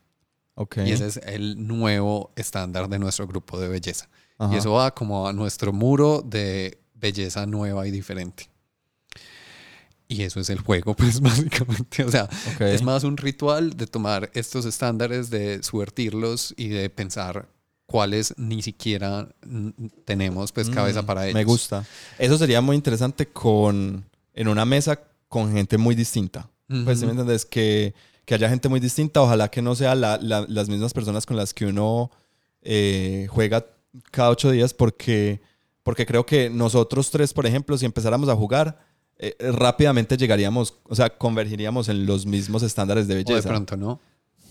Ok. 0.60 0.78
Y 0.84 0.90
ese 0.92 1.06
es 1.06 1.16
el 1.18 1.66
nuevo 1.68 2.32
estándar 2.36 2.88
de 2.88 2.98
nuestro 2.98 3.26
grupo 3.28 3.60
de 3.60 3.68
belleza. 3.68 4.08
Ajá. 4.38 4.54
Y 4.54 4.58
eso 4.58 4.72
va 4.72 4.92
como 4.94 5.28
a 5.28 5.32
nuestro 5.32 5.72
muro 5.72 6.20
de 6.24 6.78
belleza 6.94 7.46
nueva 7.46 7.86
y 7.86 7.90
diferente. 7.92 8.50
Y 10.08 10.22
eso 10.22 10.40
es 10.40 10.48
el 10.50 10.60
juego, 10.60 10.94
pues 10.96 11.20
básicamente. 11.20 12.04
O 12.04 12.10
sea, 12.10 12.24
Ok. 12.54 12.62
es 12.62 12.82
más 12.82 13.04
un 13.04 13.16
ritual 13.16 13.76
de 13.76 13.86
tomar 13.86 14.30
estos 14.34 14.64
estándares, 14.64 15.30
de 15.30 15.62
subvertirlos 15.62 16.54
y 16.56 16.68
de 16.68 16.88
pensar 16.90 17.48
cuáles 17.86 18.34
ni 18.36 18.62
siquiera 18.62 19.28
tenemos 20.04 20.52
pues 20.52 20.68
cabeza 20.70 21.02
Mm, 21.02 21.06
para 21.06 21.24
ellos. 21.24 21.34
Me 21.34 21.44
gusta. 21.44 21.84
Eso 22.18 22.36
sería 22.36 22.60
muy 22.60 22.76
interesante 22.76 23.26
con 23.26 24.04
en 24.34 24.48
una 24.48 24.64
mesa 24.64 24.98
con 25.28 25.52
gente 25.52 25.78
muy 25.78 25.94
distinta. 25.94 26.48
Pues, 26.84 26.98
¿sí 27.00 27.06
me 27.06 27.12
Ujú. 27.12 27.20
entiendes? 27.22 27.44
Que, 27.46 27.94
que 28.28 28.34
haya 28.34 28.48
gente 28.50 28.68
muy 28.68 28.78
distinta. 28.78 29.22
Ojalá 29.22 29.50
que 29.50 29.62
no 29.62 29.74
sea 29.74 29.94
la- 29.94 30.18
la- 30.20 30.44
las 30.46 30.68
mismas 30.68 30.92
personas 30.92 31.24
con 31.24 31.36
las 31.38 31.54
que 31.54 31.64
uno 31.64 32.10
eh, 32.62 33.26
juega 33.30 33.64
cada 34.10 34.28
ocho 34.28 34.50
días, 34.50 34.74
porque, 34.74 35.40
porque 35.82 36.04
creo 36.04 36.26
que 36.26 36.50
nosotros 36.50 37.10
tres, 37.10 37.32
por 37.32 37.46
ejemplo, 37.46 37.78
si 37.78 37.86
empezáramos 37.86 38.28
a 38.28 38.36
jugar, 38.36 38.78
eh, 39.18 39.34
rápidamente 39.52 40.16
llegaríamos, 40.18 40.74
o 40.84 40.94
sea, 40.94 41.08
convergiríamos 41.08 41.88
en 41.88 42.04
los 42.04 42.26
mismos 42.26 42.62
estándares 42.62 43.08
de 43.08 43.14
O 43.14 43.16
de 43.16 43.24
belleza. 43.24 43.48
pronto, 43.48 43.76
¿no? 43.78 43.98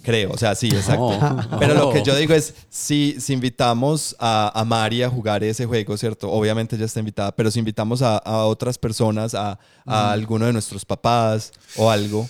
Creo, 0.01 0.31
o 0.31 0.37
sea, 0.37 0.55
sí, 0.55 0.67
exacto. 0.69 1.19
No. 1.19 1.47
Pero 1.59 1.73
lo 1.75 1.91
que 1.91 2.01
yo 2.01 2.15
digo 2.15 2.33
es, 2.33 2.53
si, 2.69 3.17
si 3.19 3.33
invitamos 3.33 4.15
a, 4.19 4.51
a 4.59 4.63
Mari 4.63 5.03
a 5.03 5.09
jugar 5.09 5.43
ese 5.43 5.65
juego, 5.65 5.97
¿cierto? 5.97 6.31
Obviamente 6.31 6.75
ella 6.77 6.85
está 6.85 6.99
invitada, 7.01 7.35
pero 7.35 7.51
si 7.51 7.59
invitamos 7.59 8.01
a, 8.01 8.17
a 8.17 8.45
otras 8.45 8.77
personas, 8.77 9.35
a, 9.35 9.59
a 9.85 10.11
alguno 10.13 10.45
de 10.45 10.53
nuestros 10.53 10.85
papás 10.85 11.51
o 11.75 11.91
algo, 11.91 12.27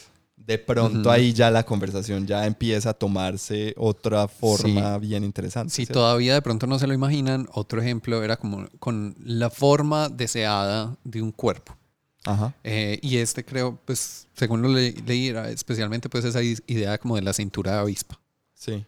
de 0.47 0.57
pronto 0.57 1.11
ahí 1.11 1.33
ya 1.33 1.51
la 1.51 1.63
conversación 1.65 2.25
ya 2.25 2.45
empieza 2.45 2.91
a 2.91 2.93
tomarse 2.93 3.73
otra 3.77 4.27
forma 4.29 4.97
bien 4.97 5.23
interesante. 5.25 5.71
Si 5.73 5.85
¿cierto? 5.85 5.99
todavía 5.99 6.33
de 6.35 6.41
pronto 6.41 6.65
no 6.67 6.79
se 6.79 6.87
lo 6.87 6.93
imaginan, 6.93 7.47
otro 7.51 7.81
ejemplo 7.81 8.23
era 8.23 8.37
como 8.37 8.67
con 8.79 9.13
la 9.19 9.49
forma 9.49 10.07
deseada 10.09 10.95
de 11.03 11.21
un 11.21 11.31
cuerpo. 11.33 11.75
Ajá. 12.23 12.53
Eh, 12.63 12.97
y 13.01 13.17
este 13.17 13.43
creo, 13.45 13.79
pues, 13.85 14.27
según 14.35 14.61
lo 14.61 14.69
le- 14.69 14.93
leí, 15.05 15.27
era 15.27 15.49
especialmente 15.49 16.09
pues 16.09 16.23
esa 16.25 16.41
idea 16.41 16.97
como 16.97 17.15
de 17.17 17.21
la 17.21 17.33
cintura 17.33 17.73
de 17.73 17.79
avispa. 17.79 18.19
Sí. 18.53 18.85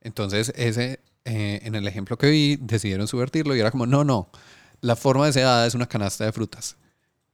Entonces, 0.00 0.52
ese, 0.56 1.00
eh, 1.24 1.60
en 1.62 1.74
el 1.74 1.86
ejemplo 1.88 2.16
que 2.18 2.30
vi, 2.30 2.56
decidieron 2.56 3.08
subvertirlo 3.08 3.56
y 3.56 3.60
era 3.60 3.70
como, 3.70 3.86
no, 3.86 4.04
no, 4.04 4.28
la 4.80 4.96
forma 4.96 5.26
deseada 5.26 5.66
es 5.66 5.74
una 5.74 5.86
canasta 5.86 6.24
de 6.24 6.32
frutas. 6.32 6.76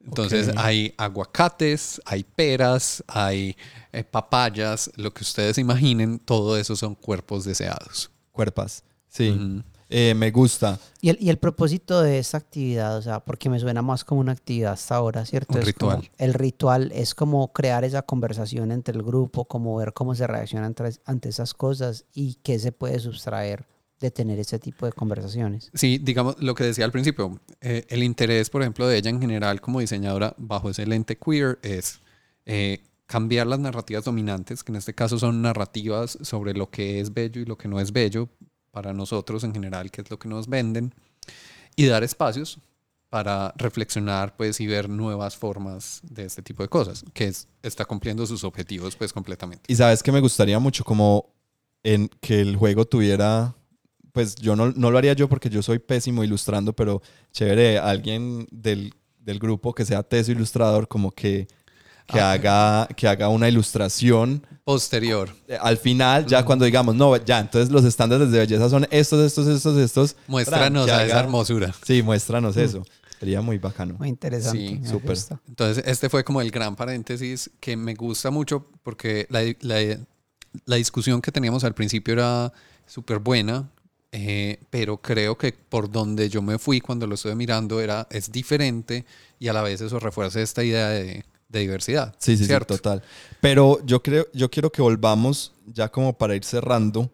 Entonces, 0.04 0.50
hay 0.56 0.94
aguacates, 0.96 2.00
hay 2.04 2.24
peras, 2.24 3.04
hay 3.06 3.56
eh, 3.92 4.02
papayas, 4.04 4.90
lo 4.96 5.12
que 5.12 5.22
ustedes 5.22 5.58
imaginen, 5.58 6.18
todo 6.18 6.56
eso 6.56 6.74
son 6.76 6.94
cuerpos 6.94 7.44
deseados. 7.44 8.10
Cuerpas. 8.32 8.82
Sí. 9.08 9.62
Eh, 9.92 10.14
me 10.14 10.30
gusta. 10.30 10.78
Y 11.00 11.08
el, 11.10 11.18
y 11.20 11.30
el 11.30 11.38
propósito 11.38 12.00
de 12.00 12.18
esta 12.20 12.38
actividad, 12.38 12.96
o 12.96 13.02
sea, 13.02 13.18
porque 13.20 13.50
me 13.50 13.58
suena 13.58 13.82
más 13.82 14.04
como 14.04 14.20
una 14.20 14.30
actividad 14.32 14.72
hasta 14.74 14.94
ahora, 14.94 15.26
¿cierto? 15.26 15.54
Un 15.58 15.62
Es 15.66 15.74
como- 15.74 15.90
ritual. 15.96 16.10
el 16.18 16.34
ritual 16.34 16.92
es 16.94 17.14
como 17.14 17.52
crear 17.52 17.84
esa 17.84 18.02
conversación 18.02 18.70
entre 18.70 18.96
el 18.96 19.02
grupo, 19.02 19.46
como 19.46 19.74
ver 19.76 19.92
cómo 19.92 20.14
se 20.14 20.26
reacciona 20.28 20.66
ante, 20.66 20.84
ante 21.04 21.28
esas 21.28 21.54
cosas 21.54 22.04
y 22.14 22.34
qué 22.44 22.58
se 22.60 22.70
puede 22.70 23.00
sustraer 23.00 23.66
de 24.00 24.10
tener 24.10 24.38
ese 24.38 24.58
tipo 24.58 24.86
de 24.86 24.92
conversaciones. 24.92 25.70
Sí, 25.74 25.98
digamos 25.98 26.36
lo 26.42 26.54
que 26.54 26.64
decía 26.64 26.86
al 26.86 26.92
principio, 26.92 27.38
eh, 27.60 27.84
el 27.88 28.02
interés, 28.02 28.48
por 28.48 28.62
ejemplo, 28.62 28.88
de 28.88 28.96
ella 28.96 29.10
en 29.10 29.20
general 29.20 29.60
como 29.60 29.80
diseñadora 29.80 30.34
bajo 30.38 30.70
ese 30.70 30.86
lente 30.86 31.18
queer 31.18 31.58
es 31.62 32.00
eh, 32.46 32.82
cambiar 33.06 33.46
las 33.46 33.58
narrativas 33.58 34.04
dominantes, 34.04 34.64
que 34.64 34.72
en 34.72 34.76
este 34.76 34.94
caso 34.94 35.18
son 35.18 35.42
narrativas 35.42 36.18
sobre 36.22 36.54
lo 36.54 36.70
que 36.70 37.00
es 37.00 37.12
bello 37.12 37.42
y 37.42 37.44
lo 37.44 37.58
que 37.58 37.68
no 37.68 37.78
es 37.78 37.92
bello 37.92 38.28
para 38.70 38.94
nosotros 38.94 39.44
en 39.44 39.52
general, 39.52 39.90
que 39.90 40.00
es 40.00 40.10
lo 40.10 40.18
que 40.18 40.28
nos 40.28 40.48
venden, 40.48 40.94
y 41.76 41.86
dar 41.86 42.02
espacios 42.02 42.58
para 43.10 43.52
reflexionar 43.56 44.36
pues 44.36 44.60
y 44.60 44.66
ver 44.66 44.88
nuevas 44.88 45.36
formas 45.36 46.00
de 46.04 46.24
este 46.24 46.42
tipo 46.42 46.62
de 46.62 46.68
cosas, 46.68 47.04
que 47.12 47.24
es, 47.24 47.48
está 47.62 47.84
cumpliendo 47.84 48.24
sus 48.24 48.44
objetivos 48.44 48.96
pues 48.96 49.12
completamente. 49.12 49.64
Y 49.66 49.74
sabes 49.74 50.02
que 50.02 50.12
me 50.12 50.20
gustaría 50.20 50.58
mucho 50.58 50.84
como 50.84 51.34
en 51.82 52.08
que 52.20 52.40
el 52.40 52.56
juego 52.56 52.86
tuviera 52.86 53.56
pues 54.12 54.34
yo 54.36 54.56
no, 54.56 54.72
no, 54.72 54.90
lo 54.90 54.98
haría 54.98 55.12
yo 55.12 55.28
porque 55.28 55.48
yo 55.50 55.62
soy 55.62 55.78
pésimo 55.78 56.24
ilustrando, 56.24 56.72
pero 56.72 57.02
chévere, 57.32 57.78
alguien 57.78 58.46
del, 58.50 58.92
del 59.18 59.38
grupo 59.38 59.72
que 59.74 59.84
sea 59.84 60.02
teso 60.02 60.32
ilustrador, 60.32 60.88
como 60.88 61.10
que, 61.10 61.46
que, 62.06 62.18
Ah. 62.20 62.32
haga, 62.32 62.88
que 62.96 63.06
haga 63.06 63.28
una 63.28 63.48
ilustración. 63.48 64.44
Posterior. 64.64 65.34
Eh, 65.48 65.56
Al 65.60 65.76
final, 65.78 66.26
ya 66.26 66.44
cuando 66.44 66.64
digamos, 66.64 66.94
no, 66.94 67.16
ya, 67.16 67.38
entonces 67.40 67.70
los 67.70 67.84
estándares 67.84 68.30
de 68.30 68.38
belleza 68.38 68.68
son 68.68 68.86
estos, 68.90 69.24
estos, 69.24 69.46
estos, 69.46 69.76
estos. 69.78 70.16
Muéstranos 70.26 70.88
a 70.90 71.04
esa 71.04 71.20
hermosura. 71.20 71.72
Sí, 71.84 72.02
muéstranos 72.02 72.56
eso. 72.56 72.82
Sería 73.18 73.42
muy 73.42 73.58
bacano. 73.58 73.96
Muy 73.98 74.08
interesante. 74.08 74.58
Sí, 74.58 74.80
súper. 74.88 75.16
Entonces, 75.46 75.84
este 75.86 76.08
fue 76.08 76.24
como 76.24 76.40
el 76.40 76.50
gran 76.50 76.74
paréntesis 76.74 77.50
que 77.60 77.76
me 77.76 77.94
gusta 77.94 78.30
mucho 78.30 78.66
porque 78.82 79.26
la, 79.28 79.42
la- 79.60 79.98
la 80.64 80.76
discusión 80.76 81.20
que 81.20 81.30
teníamos 81.30 81.62
al 81.64 81.74
principio 81.74 82.14
era 82.14 82.52
súper 82.86 83.18
buena, 83.18 83.70
eh, 84.12 84.58
pero 84.70 84.96
creo 84.98 85.36
que 85.38 85.52
por 85.52 85.90
donde 85.90 86.28
yo 86.28 86.42
me 86.42 86.58
fui 86.58 86.80
cuando 86.80 87.06
lo 87.06 87.14
estuve 87.14 87.34
mirando 87.34 87.80
era, 87.80 88.06
es 88.10 88.30
diferente 88.32 89.04
y 89.38 89.48
a 89.48 89.52
la 89.52 89.62
vez 89.62 89.80
eso 89.80 89.98
refuerza 90.00 90.40
esta 90.40 90.64
idea 90.64 90.88
de, 90.88 91.24
de 91.48 91.60
diversidad. 91.60 92.14
Sí, 92.18 92.32
sí, 92.36 92.38
sí, 92.38 92.46
¿cierto? 92.46 92.74
total. 92.76 93.02
Pero 93.40 93.84
yo 93.86 94.02
creo, 94.02 94.26
yo 94.32 94.50
quiero 94.50 94.70
que 94.70 94.82
volvamos, 94.82 95.52
ya 95.66 95.88
como 95.88 96.12
para 96.16 96.34
ir 96.34 96.44
cerrando, 96.44 97.10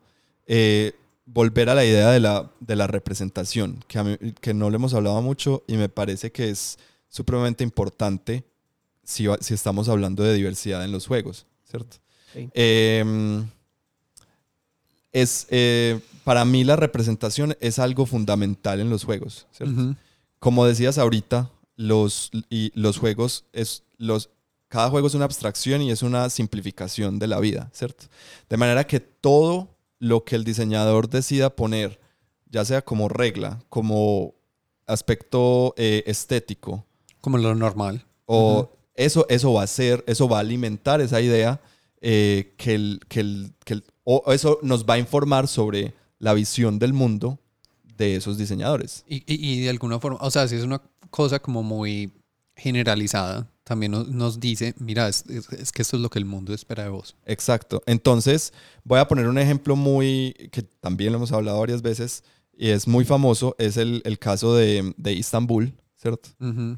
eh, 0.46 0.92
volver 1.26 1.68
a 1.68 1.74
la 1.74 1.84
idea 1.84 2.10
de 2.10 2.20
la, 2.20 2.50
de 2.60 2.76
la 2.76 2.86
representación, 2.86 3.84
que, 3.88 3.98
a 3.98 4.04
mí- 4.04 4.16
que 4.40 4.54
no 4.54 4.70
le 4.70 4.76
hemos 4.76 4.94
hablado 4.94 5.20
mucho 5.22 5.64
y 5.66 5.76
me 5.76 5.88
parece 5.88 6.30
que 6.32 6.48
es 6.50 6.78
supremamente 7.08 7.62
importante 7.64 8.44
si, 9.04 9.26
si 9.40 9.54
estamos 9.54 9.88
hablando 9.88 10.22
de 10.22 10.34
diversidad 10.34 10.84
en 10.84 10.92
los 10.92 11.06
juegos, 11.06 11.46
¿cierto? 11.68 11.96
Sí. 12.32 12.48
Eh, 12.54 13.42
es, 15.12 15.46
eh, 15.50 15.98
para 16.26 16.44
mí 16.44 16.64
la 16.64 16.74
representación 16.74 17.56
es 17.60 17.78
algo 17.78 18.04
fundamental 18.04 18.80
en 18.80 18.90
los 18.90 19.04
juegos, 19.04 19.46
como 20.40 20.66
decías 20.66 20.98
ahorita, 20.98 21.52
los, 21.76 22.32
y 22.50 22.72
los 22.74 22.98
juegos 22.98 23.44
es 23.52 23.84
los 23.96 24.30
cada 24.68 24.90
juego 24.90 25.06
es 25.06 25.14
una 25.14 25.24
abstracción 25.26 25.82
y 25.82 25.92
es 25.92 26.02
una 26.02 26.28
simplificación 26.28 27.20
de 27.20 27.28
la 27.28 27.38
vida, 27.38 27.70
¿cierto? 27.72 28.06
De 28.50 28.56
manera 28.56 28.84
que 28.88 28.98
todo 28.98 29.68
lo 30.00 30.24
que 30.24 30.34
el 30.34 30.42
diseñador 30.42 31.08
decida 31.08 31.54
poner, 31.54 32.00
ya 32.50 32.64
sea 32.64 32.82
como 32.82 33.08
regla, 33.08 33.62
como 33.68 34.34
aspecto 34.88 35.74
eh, 35.76 36.02
estético, 36.06 36.84
Como 37.20 37.38
lo 37.38 37.54
normal. 37.54 38.04
o 38.26 38.72
eso, 38.96 39.26
eso 39.28 39.52
va 39.52 39.62
a 39.62 39.66
ser, 39.68 40.02
eso 40.08 40.28
va 40.28 40.38
a 40.38 40.40
alimentar 40.40 41.00
esa 41.00 41.20
idea 41.20 41.60
eh, 42.00 42.54
que, 42.58 42.74
el, 42.74 43.00
que, 43.08 43.20
el, 43.20 43.52
que 43.64 43.74
el- 43.74 43.84
o 44.02 44.32
eso 44.32 44.58
nos 44.62 44.84
va 44.84 44.94
a 44.94 44.98
informar 44.98 45.46
sobre 45.46 45.94
la 46.18 46.34
visión 46.34 46.78
del 46.78 46.92
mundo 46.92 47.38
de 47.96 48.16
esos 48.16 48.36
diseñadores. 48.38 49.04
Y, 49.08 49.16
y- 49.26 49.52
y 49.54 49.60
de 49.62 49.70
alguna 49.70 49.98
forma, 50.00 50.18
o 50.20 50.30
sea, 50.30 50.46
si 50.48 50.56
es 50.56 50.62
una 50.62 50.80
cosa 51.10 51.38
como 51.38 51.62
muy 51.62 52.10
generalizada, 52.54 53.48
también 53.64 53.92
nos, 53.92 54.08
nos 54.08 54.40
dice, 54.40 54.74
mira, 54.78 55.08
es, 55.08 55.24
es- 55.28 55.48
es 55.52 55.72
que 55.72 55.82
esto 55.82 55.96
es 55.96 56.02
lo 56.02 56.10
que 56.10 56.18
el 56.18 56.24
mundo 56.24 56.52
espera 56.54 56.84
de 56.84 56.88
vos. 56.90 57.16
Exacto. 57.26 57.82
Entonces, 57.86 58.52
voy 58.84 58.98
a 58.98 59.08
poner 59.08 59.28
un 59.28 59.38
ejemplo 59.38 59.76
muy, 59.76 60.34
que 60.52 60.62
también 60.62 61.12
lo 61.12 61.18
hemos 61.18 61.32
hablado 61.32 61.60
varias 61.60 61.82
veces, 61.82 62.22
y 62.58 62.68
es 62.70 62.86
muy 62.88 63.04
famoso, 63.04 63.54
es 63.58 63.76
el, 63.76 64.00
el 64.04 64.18
caso 64.18 64.54
de, 64.54 64.94
de 64.96 65.12
Istanbul, 65.12 65.74
¿cierto? 65.96 66.30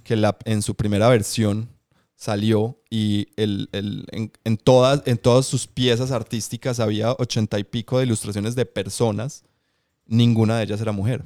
Que 0.03 0.17
la, 0.17 0.37
en 0.45 0.63
su 0.63 0.75
primera 0.75 1.09
versión 1.09 1.69
salió 2.21 2.77
y 2.91 3.29
el, 3.37 3.69
el- 3.71 4.05
en, 4.11 4.33
en 4.43 4.57
todas, 4.57 5.03
en 5.07 5.19
todas 5.19 5.47
sus 5.47 5.69
piezas 5.69 6.11
artísticas 6.11 6.81
había 6.81 7.13
ochenta 7.13 7.61
y 7.61 7.65
pico 7.65 7.99
de 7.99 8.07
ilustraciones 8.07 8.57
de 8.57 8.67
personas, 8.67 9.45
ninguna 10.05 10.59
de 10.59 10.65
ellas 10.65 10.81
era 10.81 10.91
mujer. 10.91 11.25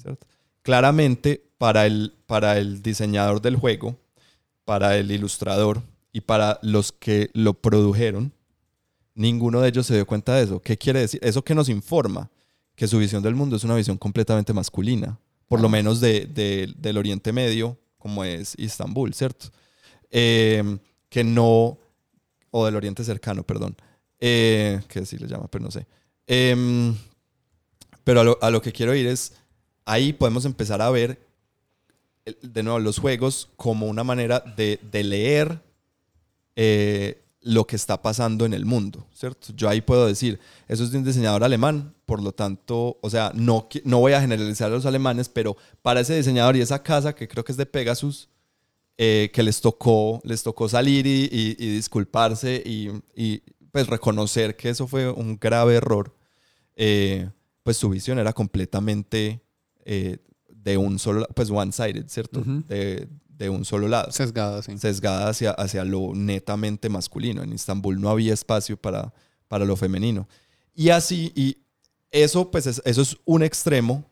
¿cierto? 0.00 0.26
Claramente, 0.62 1.42
para 1.58 1.84
el, 1.84 2.14
para 2.26 2.58
el 2.58 2.80
diseñador 2.80 3.42
del 3.42 3.56
juego, 3.56 3.98
para 4.64 4.96
el 4.96 5.10
ilustrador 5.10 5.82
y 6.12 6.20
para 6.20 6.60
los 6.62 6.92
que 6.92 7.30
lo 7.34 7.54
produjeron, 7.54 8.32
ninguno 9.16 9.60
de 9.60 9.68
ellos 9.70 9.86
se 9.86 9.94
dio 9.94 10.06
cuenta 10.06 10.34
de 10.36 10.44
eso. 10.44 10.60
¿Qué 10.62 10.76
quiere 10.78 11.00
decir? 11.00 11.18
Eso 11.24 11.42
que 11.42 11.56
nos 11.56 11.68
informa 11.68 12.30
que 12.76 12.86
su 12.86 12.98
visión 12.98 13.22
del 13.22 13.34
mundo 13.34 13.56
es 13.56 13.64
una 13.64 13.74
visión 13.74 13.98
completamente 13.98 14.52
masculina, 14.52 15.18
por 15.48 15.60
lo 15.60 15.68
menos 15.68 16.00
de- 16.00 16.26
de- 16.26 16.72
del 16.78 16.98
Oriente 16.98 17.32
Medio, 17.32 17.76
como 17.98 18.22
es 18.22 18.54
Istambul, 18.58 19.12
¿cierto? 19.12 19.48
Eh, 20.10 20.78
que 21.08 21.24
no, 21.24 21.78
o 22.50 22.64
del 22.64 22.76
Oriente 22.76 23.04
Cercano, 23.04 23.42
perdón, 23.42 23.76
eh, 24.18 24.80
que 24.88 25.00
así 25.00 25.18
le 25.18 25.26
llama, 25.26 25.48
pero 25.48 25.64
no 25.64 25.70
sé. 25.70 25.86
Em, 26.26 26.96
pero 28.04 28.38
a 28.40 28.50
lo, 28.50 28.62
que 28.62 28.72
quiero 28.72 28.94
ir 28.94 29.06
es, 29.06 29.32
ahí 29.84 30.12
podemos 30.12 30.44
empezar 30.44 30.80
a 30.80 30.90
ver, 30.90 31.18
de 32.42 32.62
nuevo, 32.62 32.78
los 32.78 32.98
juegos 32.98 33.48
como 33.56 33.86
una 33.86 34.04
manera 34.04 34.40
de, 34.40 34.78
de 34.90 35.04
leer 35.04 35.60
eh, 36.54 37.22
lo 37.42 37.66
que 37.66 37.76
está 37.76 38.02
pasando 38.02 38.44
en 38.44 38.52
el 38.52 38.66
mundo, 38.66 39.06
¿cierto? 39.14 39.48
Yo 39.56 39.68
ahí 39.68 39.80
puedo 39.80 40.06
decir, 40.06 40.38
eso 40.68 40.84
es 40.84 40.90
de 40.92 40.98
un 40.98 41.04
diseñador 41.04 41.42
alemán, 41.42 41.94
por 42.04 42.22
lo 42.22 42.32
tanto, 42.32 42.98
o 43.00 43.10
sea, 43.10 43.32
no, 43.34 43.66
no 43.84 44.00
voy 44.00 44.12
a 44.12 44.20
generalizar 44.20 44.70
a 44.70 44.74
los 44.74 44.84
alemanes, 44.84 45.28
pero 45.28 45.56
para 45.82 46.00
ese 46.00 46.14
diseñador 46.14 46.56
y 46.56 46.60
esa 46.60 46.82
casa, 46.82 47.14
que 47.14 47.28
creo 47.28 47.42
que 47.42 47.52
es 47.52 47.58
de 47.58 47.66
Pegasus, 47.66 48.28
eh, 49.02 49.30
que 49.32 49.42
les 49.42 49.62
tocó, 49.62 50.20
les 50.24 50.42
tocó 50.42 50.68
salir 50.68 51.06
y, 51.06 51.24
y- 51.32 51.56
y 51.58 51.70
disculparse 51.74 52.62
y, 52.66 52.90
y, 53.16 53.42
pues 53.72 53.86
reconocer 53.86 54.56
que 54.56 54.68
eso 54.68 54.86
fue 54.86 55.08
un 55.10 55.38
grave 55.40 55.76
error, 55.76 56.14
eh, 56.76 57.30
pues 57.62 57.76
su 57.78 57.88
visión 57.88 58.18
era 58.18 58.32
completamente 58.32 59.40
eh, 59.84 60.18
de 60.48 60.76
un 60.76 60.98
solo, 60.98 61.26
pues 61.34 61.50
one-sided, 61.50 62.08
¿cierto? 62.08 62.40
Ujú. 62.40 62.62
de, 62.68 63.08
de 63.28 63.48
un 63.48 63.64
solo 63.64 63.88
lado 63.88 64.12
Sesgada, 64.12 64.62
sí. 64.62 64.76
sesgada 64.76 65.30
hacia, 65.30 65.52
hacia 65.52 65.84
lo 65.84 66.12
netamente 66.14 66.88
masculino. 66.90 67.42
En 67.42 67.52
Istambul 67.54 67.98
no 68.00 68.10
había 68.10 68.34
espacio 68.34 68.76
para, 68.76 69.14
para 69.48 69.64
lo 69.64 69.76
femenino. 69.76 70.28
Y 70.74 70.90
así, 70.90 71.32
y 71.34 71.56
eso, 72.10 72.50
pues 72.50 72.66
es- 72.66 72.82
eso 72.84 73.00
es 73.02 73.16
un 73.24 73.42
extremo, 73.42 74.04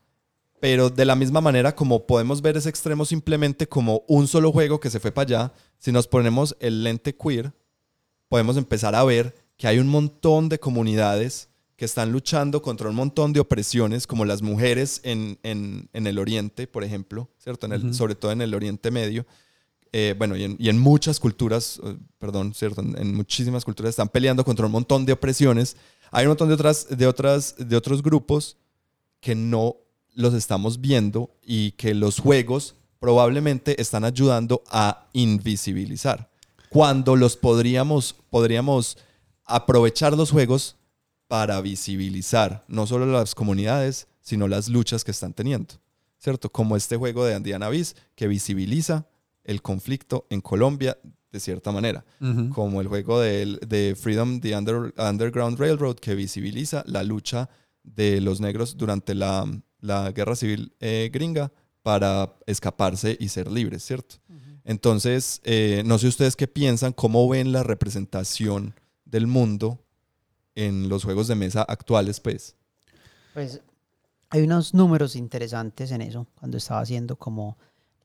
pero 0.61 0.91
de 0.91 1.05
la 1.05 1.15
misma 1.15 1.41
manera 1.41 1.75
como 1.75 2.07
podemos 2.07 2.43
ver 2.43 2.57
ese 2.57 2.69
extremo 2.69 3.05
simplemente 3.05 3.69
como 3.69 4.03
un 4.09 4.27
solo 4.27 4.53
juego 4.53 4.81
que 4.81 4.91
se 4.91 5.01
fue 5.01 5.13
para 5.13 5.25
allá, 5.27 5.53
si 5.79 5.93
nos 5.93 6.07
ponemos 6.09 6.57
el 6.61 6.83
lente 6.85 7.15
queer, 7.17 7.53
podemos 8.29 8.57
empezar 8.57 8.95
a 8.95 9.05
ver 9.05 9.35
que 9.57 9.67
hay 9.67 9.79
un 9.79 9.89
montón 9.89 10.49
de 10.49 10.59
comunidades 10.59 11.49
que 11.77 11.85
están 11.85 12.11
luchando 12.11 12.61
contra 12.61 12.89
un 12.89 12.97
montón 12.97 13.33
de 13.33 13.41
opresiones, 13.41 14.07
como 14.07 14.25
las 14.25 14.43
mujeres 14.43 15.01
en, 15.05 15.39
en- 15.45 15.89
en 15.93 16.07
el 16.09 16.19
Oriente, 16.19 16.67
por 16.67 16.83
ejemplo, 16.83 17.29
¿cierto? 17.39 17.67
En 17.67 17.73
el- 17.73 17.85
Ujú. 17.87 17.95
Sobre 17.95 18.15
todo 18.17 18.33
en 18.33 18.43
el 18.43 18.53
Oriente 18.55 18.91
Medio. 18.91 19.25
Eh, 19.93 20.15
bueno, 20.19 20.37
y 20.37 20.43
en, 20.45 20.57
y 20.59 20.69
en 20.69 20.79
muchas 20.79 21.19
culturas, 21.21 21.81
eh, 21.85 21.97
perdón, 22.19 22.53
¿cierto? 22.53 22.81
En, 22.83 22.99
en 22.99 23.15
muchísimas 23.15 23.65
culturas 23.65 23.91
están 23.91 24.09
peleando 24.09 24.45
contra 24.45 24.67
un 24.67 24.73
montón 24.73 25.07
de 25.07 25.13
opresiones. 25.13 25.77
Hay 26.11 26.25
un 26.27 26.31
montón 26.31 26.49
de, 26.49 26.55
otras, 26.55 26.89
de, 26.91 27.07
otras, 27.07 27.55
de 27.57 27.77
otros 27.77 28.03
grupos 28.03 28.57
que 29.21 29.35
no 29.37 29.77
los 30.19 30.35
estamos 30.35 30.81
viendo 30.81 31.31
y 31.45 31.70
que 31.73 31.95
los 31.95 32.19
juegos 32.19 32.74
probablemente 32.99 33.81
están 33.81 34.05
ayudando 34.05 34.65
a 34.69 35.07
invisibilizar. 35.12 36.28
Cuando 36.70 37.15
los 37.15 37.36
podríamos, 37.36 38.16
podríamos 38.28 38.99
aprovechar 39.45 40.16
los 40.16 40.32
juegos 40.32 40.74
para 41.28 41.61
visibilizar 41.61 42.65
no 42.66 42.86
solo 42.89 43.07
las 43.07 43.36
comunidades, 43.36 44.09
sino 44.20 44.49
las 44.49 44.69
luchas 44.69 45.05
que 45.05 45.12
están 45.12 45.32
teniendo. 45.32 45.74
¿Cierto? 46.19 46.51
Como 46.51 46.77
este 46.77 46.97
juego 46.97 47.24
de 47.24 47.35
Andiana 47.35 47.69
Bis 47.69 47.95
que 48.16 48.27
visibiliza 48.27 49.07
el 49.45 49.62
conflicto 49.62 50.27
en 50.31 50.40
Colombia 50.40 50.99
de 51.31 51.39
cierta 51.39 51.70
manera. 51.70 52.05
Como 52.53 52.81
el 52.81 52.89
juego 52.89 53.20
de, 53.20 53.57
de 53.69 53.95
Freedom, 53.95 54.40
the 54.40 54.57
Under- 54.57 54.93
Underground 54.99 55.61
Railroad, 55.61 55.97
que 55.97 56.16
visibiliza 56.16 56.82
la 56.86 57.05
lucha 57.05 57.49
de 57.85 58.20
los 58.20 58.40
negros 58.40 58.77
durante 58.77 59.15
la, 59.15 59.47
la 59.81 60.11
guerra 60.13 60.37
civil 60.37 60.73
eh, 60.81 61.11
gringa 61.13 61.53
para 61.83 62.35
escaparse 62.47 63.17
y 63.19 63.29
ser 63.29 63.51
libres, 63.51 63.85
¿cierto? 63.85 64.17
Entonces, 64.65 65.41
eh, 65.45 65.83
no 65.87 65.99
sé 65.99 66.09
ustedes 66.09 66.37
qué 66.37 66.47
piensan, 66.47 66.93
cómo 66.93 67.27
ven 67.27 67.53
la 67.53 67.63
representación 67.63 68.75
del 69.07 69.27
mundo 69.27 69.79
en 70.55 70.91
los 70.91 71.05
juegos 71.05 71.29
de 71.29 71.37
mesa 71.37 71.63
actuales, 71.63 72.21
pues. 72.21 72.55
Pues 73.33 73.63
hay 74.29 74.43
unos 74.43 74.75
números 74.75 75.17
interesantes 75.17 75.91
en 75.91 76.03
eso. 76.03 76.27
Cuando 76.35 76.59
estaba 76.59 76.81
haciendo 76.81 77.17
como 77.17 77.57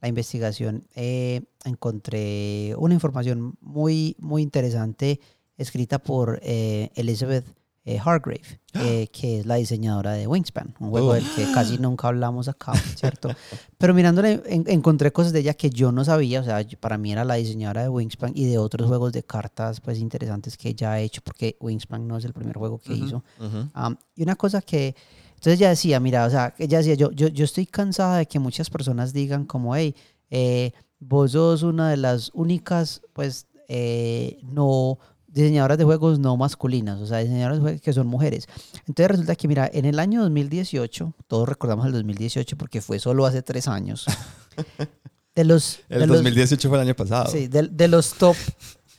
la 0.02 0.08
investigación, 0.08 0.88
eh, 0.96 1.42
encontré 1.66 2.74
una 2.78 2.94
información 2.94 3.58
muy, 3.60 4.16
muy 4.20 4.42
interesante 4.42 5.20
escrita 5.58 6.00
por 6.00 6.40
Elizabeth 6.42 7.46
eh, 7.86 8.00
Hargrave, 8.04 8.42
eh, 8.76 9.08
que 9.12 9.40
es 9.40 9.46
la 9.46 9.56
diseñadora 9.56 10.14
de 10.14 10.26
Wingspan, 10.28 10.74
un 10.80 10.90
juego 10.90 11.10
Oh. 11.10 11.14
del 11.14 11.24
que 11.36 11.52
casi 11.54 11.78
nunca 11.78 12.08
hablamos 12.08 12.48
acá, 12.48 12.74
¿cierto? 12.96 13.30
Pero 13.78 13.94
mirándole, 13.94 14.42
en- 14.46 14.64
encontré 14.68 15.12
cosas 15.12 15.34
de 15.34 15.40
ella 15.42 15.54
que 15.54 15.70
yo 15.70 15.92
no 15.92 16.06
sabía, 16.06 16.40
o 16.42 16.44
sea, 16.44 16.62
yo- 16.62 16.80
para 16.80 16.98
mí 16.98 17.12
era 17.12 17.26
la 17.26 17.36
diseñadora 17.36 17.82
de 17.84 17.90
Wingspan 17.90 18.32
y 18.36 18.46
de 18.46 18.58
otros 18.58 18.88
juegos 18.88 19.12
de 19.12 19.24
cartas, 19.24 19.82
pues 19.82 20.00
interesantes 20.00 20.58
que 20.58 20.70
ella 20.70 20.94
ha 20.94 21.00
hecho, 21.02 21.22
porque 21.24 21.58
Wingspan 21.60 22.08
no 22.08 22.18
es 22.18 22.26
el 22.26 22.34
primer 22.34 22.56
juego 22.58 22.80
que 22.80 22.94
Ujú. 22.94 23.06
hizo. 23.06 23.24
Ujú. 23.40 23.70
Am, 23.74 23.98
y 24.16 24.24
una 24.24 24.36
cosa 24.36 24.62
que, 24.62 24.96
entonces 25.36 25.60
ella 25.60 25.70
decía, 25.70 26.00
mira, 26.00 26.26
o 26.26 26.30
sea, 26.30 26.54
ella 26.58 26.78
decía, 26.78 26.94
yo, 26.94 27.12
yo, 27.12 27.28
yo 27.28 27.44
estoy 27.44 27.66
cansada 27.66 28.18
de 28.20 28.26
que 28.28 28.40
muchas 28.40 28.70
personas 28.70 29.12
digan 29.12 29.46
como, 29.46 29.76
hey, 29.76 29.94
eh, 30.32 30.72
vos 31.00 31.32
sos 31.34 31.64
una 31.64 31.90
de 31.90 31.98
las 31.98 32.32
únicas, 32.34 33.02
pues, 33.12 33.48
eh, 33.68 34.38
no 34.44 35.00
diseñadoras 35.34 35.78
de 35.78 35.84
juegos 35.84 36.20
no 36.20 36.38
masculinas, 36.38 37.00
o 37.02 37.06
sea, 37.08 37.18
diseñadoras 37.18 37.58
de 37.58 37.62
juegos 37.64 37.82
que 37.82 37.92
son 37.94 38.08
mujeres. 38.08 38.48
Entonces 38.88 39.08
resulta 39.08 39.36
que, 39.36 39.48
mira, 39.48 39.70
en 39.74 39.86
el 39.86 40.00
año 40.00 40.22
2018, 40.22 41.14
todos 41.28 41.50
recordamos 41.50 41.86
el 41.88 41.92
2018 41.94 42.56
porque 42.58 42.82
fue 42.82 43.00
solo 43.00 43.26
hace 43.26 43.42
tres 43.42 43.68
años, 43.68 44.06
de 45.36 45.44
los... 45.44 45.80
de 45.90 45.96
El 45.96 46.02
los- 46.08 46.18
2018 46.18 46.70
fue 46.70 46.78
el 46.78 46.84
año 46.88 46.96
pasado. 46.96 47.32
Sí, 47.32 47.48
de, 47.48 47.64
de 47.64 47.88
los 47.88 48.14
top, 48.14 48.36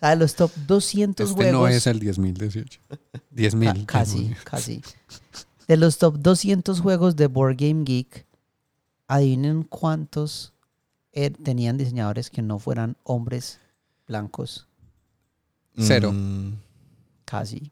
de 0.02 0.16
los 0.16 0.35
top 0.35 0.51
200 0.66 1.24
Este 1.31 1.35
juegos... 1.35 1.52
no 1.61 1.69
es 1.69 1.86
el 1.86 2.01
10.018. 2.01 2.78
10.000. 3.35 3.86
Ca- 3.86 3.86
casi, 3.86 4.35
casi. 4.44 4.82
De 5.69 5.77
los 5.77 5.98
top 5.98 6.19
200 6.19 6.81
juegos 6.81 7.16
de 7.16 7.27
Board 7.28 7.56
Game 7.59 7.85
Geek, 7.85 8.27
adivinen 9.06 9.62
cuántos 9.62 10.52
eh, 11.12 11.31
tenían 11.31 11.78
diseñadores 11.78 12.28
que 12.28 12.43
no 12.43 12.59
fueran 12.59 12.97
hombres 13.05 13.61
blancos. 14.09 14.66
Cero. 15.77 16.13
Mm, 16.13 16.55
Casi. 17.25 17.71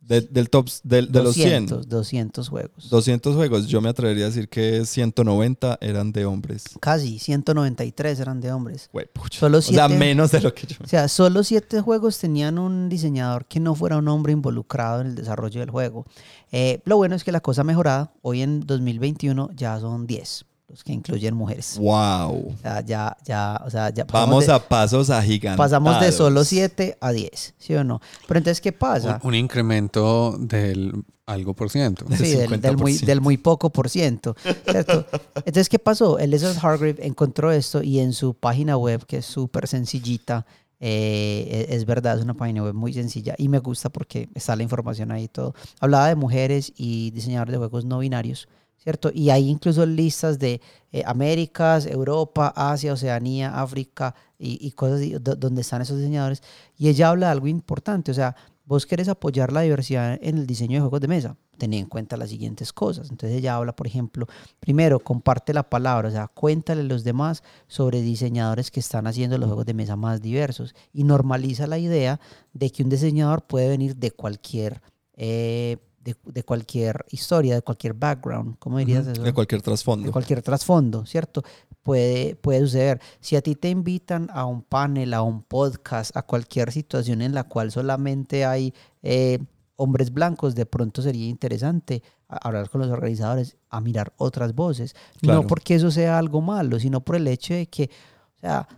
de- 0.00 0.22
del 0.22 0.48
top, 0.48 0.68
del- 0.84 1.12
de, 1.12 1.22
los 1.22 1.34
100, 1.34 1.66
200, 1.66 1.86
200 1.88 2.48
juegos. 2.48 2.88
200 2.88 3.36
juegos, 3.36 3.66
yo 3.66 3.82
me 3.82 3.90
atrevería 3.90 4.24
a 4.24 4.28
decir 4.28 4.48
que 4.48 4.86
190 4.86 5.76
eran 5.82 6.12
de 6.12 6.24
hombres. 6.24 6.64
Casi, 6.80 7.18
193 7.18 8.18
eran 8.18 8.40
de 8.40 8.50
hombres. 8.50 8.88
Solo 9.30 9.58
o 9.58 9.60
sea, 9.60 9.86
siete- 9.86 9.98
menos 9.98 10.30
de 10.30 10.40
lo 10.40 10.54
que 10.54 10.66
yo. 10.66 10.76
O 10.82 10.86
sea, 10.86 11.08
solo 11.08 11.44
7 11.44 11.82
juegos 11.82 12.18
tenían 12.18 12.58
un 12.58 12.88
diseñador 12.88 13.44
que 13.44 13.60
no 13.60 13.74
fuera 13.74 13.98
un 13.98 14.08
hombre 14.08 14.32
involucrado 14.32 15.02
en 15.02 15.08
el 15.08 15.14
desarrollo 15.14 15.60
del 15.60 15.70
juego. 15.70 16.06
Eh, 16.52 16.80
lo 16.86 16.96
bueno 16.96 17.14
es 17.14 17.22
que 17.22 17.30
la 17.32 17.40
cosa 17.40 17.60
ha 17.60 17.64
mejorado. 17.64 18.10
Hoy 18.22 18.40
en 18.40 18.60
2021 18.60 19.50
ya 19.54 19.78
son 19.78 20.06
10 20.06 20.46
los 20.68 20.84
que 20.84 20.92
incluyen 20.92 21.34
mujeres. 21.34 21.76
Wow. 21.78 22.52
O 22.52 22.56
sea, 22.60 22.80
ya, 22.82 23.16
ya, 23.24 23.60
o 23.64 23.70
sea, 23.70 23.88
ya 23.90 24.06
pasamos 24.06 24.28
Vamos 24.28 24.46
de- 24.46 24.52
a 24.52 24.58
pasos 24.68 25.10
agigantados. 25.10 25.70
Pasamos 25.70 26.00
de 26.00 26.12
solo 26.12 26.44
7 26.44 26.98
a 27.00 27.10
10, 27.12 27.54
¿sí 27.58 27.74
o 27.74 27.84
no? 27.84 28.00
Pero 28.26 28.38
entonces, 28.38 28.60
¿qué 28.60 28.72
pasa? 28.72 29.18
Un, 29.22 29.28
un 29.30 29.34
incremento 29.34 30.36
del 30.38 30.92
algo 31.24 31.54
por 31.54 31.70
ciento. 31.70 32.04
del 32.06 32.18
Sí, 32.18 32.34
del, 32.36 32.60
del 32.60 32.76
muy, 32.76 32.92
50%. 32.94 33.04
del 33.06 33.20
muy 33.20 33.36
poco 33.38 33.70
por 33.70 33.88
ciento, 33.90 34.34
¿cierto? 34.70 35.04
Entonces, 35.36 35.68
¿qué 35.68 35.78
pasó? 35.78 36.18
Elizabeth 36.18 36.56
Hargrave 36.62 36.96
encontró 37.06 37.50
esto 37.52 37.82
y 37.82 38.00
en 38.00 38.12
su 38.14 38.34
página 38.34 38.76
web, 38.78 39.04
que 39.06 39.18
es 39.18 39.26
súper 39.26 39.66
sencillita, 39.68 40.46
eh, 40.80 41.66
es, 41.68 41.76
es 41.78 41.84
verdad, 41.86 42.16
es 42.18 42.24
una 42.24 42.34
página 42.34 42.62
web 42.62 42.72
muy 42.74 42.92
sencilla 42.94 43.34
y 43.36 43.48
me 43.48 43.58
gusta 43.58 43.90
porque 43.90 44.28
está 44.34 44.56
la 44.56 44.62
información 44.62 45.10
ahí 45.10 45.24
y 45.24 45.28
todo. 45.28 45.54
Hablaba 45.80 46.08
de 46.08 46.14
mujeres 46.14 46.72
y 46.76 47.10
diseñadores 47.10 47.52
de 47.52 47.58
juegos 47.58 47.84
no 47.84 47.98
binarios, 47.98 48.48
¿cierto? 48.78 49.10
Y 49.12 49.30
hay 49.30 49.48
incluso 49.48 49.84
listas 49.84 50.38
de 50.38 50.60
eh, 50.92 51.02
Américas, 51.04 51.86
Europa, 51.86 52.52
Asia, 52.56 52.92
Oceanía, 52.92 53.60
África 53.60 54.14
y, 54.38 54.66
y 54.66 54.70
cosas 54.72 55.00
donde 55.20 55.60
están 55.60 55.82
esos 55.82 55.98
diseñadores. 55.98 56.42
Y 56.76 56.88
ella 56.88 57.10
habla 57.10 57.26
de 57.26 57.32
algo 57.32 57.48
importante, 57.48 58.10
o 58.10 58.14
sea, 58.14 58.34
vos 58.64 58.86
querés 58.86 59.08
apoyar 59.08 59.52
la 59.52 59.62
diversidad 59.62 60.18
en 60.22 60.38
el 60.38 60.46
diseño 60.46 60.74
de 60.74 60.80
juegos 60.80 61.00
de 61.00 61.08
mesa, 61.08 61.36
tened 61.56 61.78
en 61.78 61.86
cuenta 61.86 62.18
las 62.18 62.28
siguientes 62.28 62.72
cosas. 62.72 63.10
Entonces 63.10 63.38
ella 63.38 63.56
habla, 63.56 63.74
por 63.74 63.86
ejemplo, 63.86 64.26
primero, 64.60 65.00
comparte 65.00 65.54
la 65.54 65.68
palabra, 65.68 66.08
o 66.08 66.12
sea, 66.12 66.28
cuéntale 66.28 66.82
a 66.82 66.84
los 66.84 67.02
demás 67.02 67.42
sobre 67.66 68.02
diseñadores 68.02 68.70
que 68.70 68.80
están 68.80 69.06
haciendo 69.06 69.38
los 69.38 69.46
juegos 69.48 69.64
de 69.64 69.74
mesa 69.74 69.96
más 69.96 70.20
diversos 70.20 70.74
y 70.92 71.04
normaliza 71.04 71.66
la 71.66 71.78
idea 71.78 72.20
de 72.52 72.70
que 72.70 72.82
un 72.82 72.90
diseñador 72.90 73.46
puede 73.46 73.68
venir 73.68 73.96
de 73.96 74.10
cualquier... 74.10 74.82
eh, 75.14 75.78
de, 76.02 76.16
de 76.24 76.42
cualquier 76.42 77.04
historia, 77.10 77.54
de 77.54 77.62
cualquier 77.62 77.94
background, 77.94 78.56
¿cómo 78.58 78.78
dirías 78.78 79.06
eso? 79.06 79.22
De 79.22 79.32
cualquier 79.32 79.60
de 79.60 79.64
trasfondo. 79.64 80.12
cualquier 80.12 80.42
trasfondo, 80.42 81.04
¿cierto? 81.06 81.42
Puede, 81.82 82.36
puede 82.36 82.60
suceder. 82.60 83.00
Si 83.20 83.36
a 83.36 83.42
ti 83.42 83.54
te 83.54 83.68
invitan 83.68 84.28
a 84.32 84.44
un 84.44 84.62
panel, 84.62 85.14
a 85.14 85.22
un 85.22 85.42
podcast, 85.42 86.16
a 86.16 86.22
cualquier 86.22 86.72
situación 86.72 87.22
en 87.22 87.34
la 87.34 87.44
cual 87.44 87.70
solamente 87.70 88.44
hay 88.44 88.72
eh, 89.02 89.38
hombres 89.76 90.12
blancos, 90.12 90.54
de 90.54 90.66
pronto 90.66 91.02
sería 91.02 91.28
interesante 91.28 92.02
hablar 92.28 92.68
con 92.68 92.80
los 92.80 92.90
organizadores, 92.90 93.56
a 93.70 93.80
mirar 93.80 94.12
otras 94.16 94.54
voces. 94.54 94.94
Claro. 95.20 95.42
No 95.42 95.46
porque 95.46 95.74
eso 95.74 95.90
sea 95.90 96.18
algo 96.18 96.40
malo, 96.40 96.78
sino 96.78 97.00
por 97.00 97.16
el 97.16 97.26
hecho 97.26 97.54
de 97.54 97.66
que, 97.66 97.90
o 98.38 98.40
sea, 98.40 98.68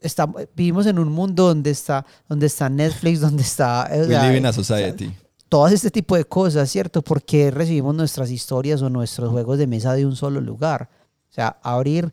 estamos, 0.00 0.42
vivimos 0.54 0.86
en 0.86 0.98
un 0.98 1.10
mundo 1.10 1.48
donde 1.48 1.70
está, 1.70 2.04
donde 2.28 2.46
está 2.46 2.68
Netflix, 2.68 3.20
donde 3.20 3.42
está... 3.42 3.88
o 3.90 3.96
We 3.96 4.06
sea, 4.08 4.26
live 4.26 4.38
in 4.38 4.46
a 4.46 4.50
o 4.50 4.52
sea, 4.52 4.64
society. 4.64 5.14
Todas 5.54 5.72
este 5.72 5.92
tipo 5.92 6.16
de 6.16 6.24
cosas, 6.24 6.68
¿cierto? 6.68 7.00
Porque 7.00 7.52
recibimos 7.52 7.94
nuestras 7.94 8.28
historias 8.32 8.82
o 8.82 8.90
nuestros 8.90 9.30
juegos 9.30 9.56
de 9.56 9.68
mesa 9.68 9.92
de 9.92 10.04
un 10.04 10.16
solo 10.16 10.40
lugar. 10.40 10.90
O 11.30 11.32
sea, 11.32 11.60
abrir 11.62 12.12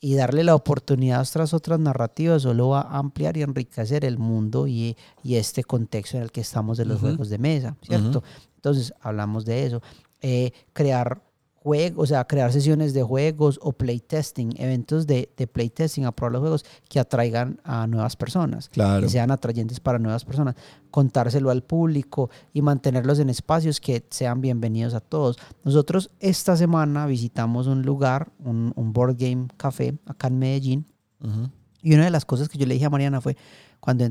y 0.00 0.16
darle 0.16 0.42
la 0.42 0.56
oportunidad 0.56 1.20
a 1.20 1.22
otras 1.22 1.54
otras 1.54 1.78
narrativas 1.78 2.42
solo 2.42 2.70
va 2.70 2.80
a 2.80 2.98
ampliar 2.98 3.36
y 3.36 3.42
enriquecer 3.42 4.04
el 4.04 4.18
mundo 4.18 4.66
y, 4.66 4.96
y 5.22 5.36
este 5.36 5.62
contexto 5.62 6.16
en 6.16 6.24
el 6.24 6.32
que 6.32 6.40
estamos 6.40 6.78
de 6.78 6.84
los 6.84 6.98
juegos 6.98 7.28
de 7.28 7.38
mesa, 7.38 7.76
¿cierto? 7.80 8.24
Entonces, 8.56 8.92
hablamos 9.00 9.44
de 9.44 9.66
eso. 9.66 9.82
Eh, 10.20 10.50
crear 10.72 11.22
juegos, 11.62 12.02
o 12.04 12.06
sea, 12.06 12.24
crear 12.26 12.50
sesiones 12.52 12.94
de 12.94 13.02
juegos 13.02 13.58
o 13.62 13.72
playtesting, 13.72 14.54
eventos 14.56 15.06
de, 15.06 15.30
de 15.36 15.46
playtesting 15.46 16.06
a 16.06 16.12
probar 16.12 16.32
los 16.32 16.40
juegos 16.40 16.64
que 16.88 16.98
atraigan 16.98 17.60
a 17.64 17.86
nuevas 17.86 18.16
personas 18.16 18.68
Claro. 18.70 19.02
que 19.02 19.10
sean 19.10 19.30
atrayentes 19.30 19.78
para 19.78 19.98
nuevas 19.98 20.24
personas, 20.24 20.54
contárselo 20.90 21.50
al 21.50 21.62
público 21.62 22.30
y 22.54 22.62
mantenerlos 22.62 23.18
en 23.18 23.28
espacios 23.28 23.78
que 23.78 24.04
sean 24.10 24.40
bienvenidos 24.40 24.94
a 24.94 25.00
todos. 25.00 25.36
Nosotros 25.62 26.10
esta 26.18 26.56
semana 26.56 27.04
visitamos 27.06 27.66
un 27.66 27.82
lugar, 27.82 28.32
un, 28.42 28.72
un 28.74 28.92
board 28.94 29.16
game 29.18 29.48
café 29.58 29.98
acá 30.06 30.28
en 30.28 30.38
Medellín 30.38 30.86
Ujú. 31.22 31.50
y 31.82 31.92
una 31.94 32.04
de 32.04 32.10
las 32.10 32.24
cosas 32.24 32.48
que 32.48 32.56
yo 32.56 32.64
le 32.66 32.72
dije 32.74 32.86
a 32.86 32.90
Mariana 32.90 33.20
fue, 33.20 33.36
cuando 33.80 34.08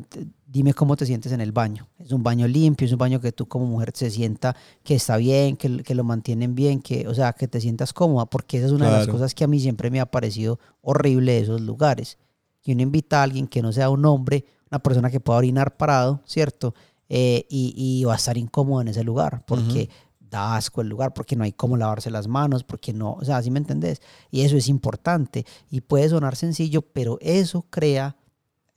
dime 0.48 0.74
cómo 0.74 0.96
te 0.98 1.06
sientes 1.06 1.32
en 1.32 1.42
el 1.42 1.52
baño. 1.52 1.88
Es 2.00 2.12
un 2.12 2.24
baño 2.24 2.48
limpio, 2.48 2.86
es 2.88 2.92
un 2.92 2.98
baño 2.98 3.20
que 3.22 3.32
tú 3.32 3.48
como 3.48 3.66
mujer 3.68 3.92
se 3.94 4.10
sienta 4.10 4.56
que 4.84 4.96
está 4.96 5.16
bien, 5.18 5.56
que, 5.58 5.84
que 5.84 5.94
lo 5.96 6.04
mantienen 6.04 6.56
bien, 6.56 6.82
que, 6.82 7.08
o 7.08 7.14
sea, 7.14 7.34
que 7.34 7.48
te 7.48 7.62
sientas 7.62 7.94
cómoda, 7.94 8.26
porque 8.26 8.58
esa 8.58 8.66
es 8.66 8.72
una 8.72 8.86
de 8.88 8.92
las 8.92 9.04
Claro. 9.04 9.14
cosas 9.14 9.36
que 9.36 9.44
a 9.44 9.48
mí 9.48 9.60
siempre 9.60 9.92
me 9.92 10.00
ha 10.00 10.08
parecido 10.10 10.60
horrible 10.82 11.34
de 11.34 11.40
esos 11.42 11.62
lugares. 11.62 12.18
Que 12.64 12.74
uno 12.74 12.82
invita 12.82 13.20
a 13.20 13.24
alguien 13.24 13.48
que 13.48 13.62
no 13.62 13.72
sea 13.72 13.90
un 13.92 14.04
hombre, 14.06 14.44
una 14.72 14.80
persona 14.80 15.10
que 15.12 15.20
pueda 15.20 15.38
orinar 15.38 15.78
parado, 15.78 16.22
¿cierto? 16.26 16.74
Eh, 17.10 17.46
y, 17.50 17.74
y 17.76 18.04
va 18.06 18.14
a 18.14 18.18
estar 18.18 18.38
incómodo 18.38 18.82
en 18.82 18.88
ese 18.90 19.04
lugar, 19.04 19.44
porque 19.46 19.90
da 20.20 20.56
asco 20.56 20.82
el 20.82 20.90
lugar, 20.90 21.14
porque 21.14 21.36
no 21.36 21.44
hay 21.44 21.52
cómo 21.54 21.76
lavarse 21.78 22.12
las 22.12 22.28
manos, 22.28 22.64
porque 22.64 22.94
no, 22.94 23.14
o 23.14 23.24
sea, 23.26 23.42
¿sí 23.42 23.50
me 23.50 23.58
entendés? 23.60 24.00
Y 24.30 24.42
eso 24.42 24.58
es 24.58 24.68
importante 24.68 25.44
y 25.72 25.82
puede 25.82 26.08
sonar 26.10 26.36
sencillo, 26.36 26.84
pero 26.84 27.18
eso 27.22 27.66
crea 27.72 28.16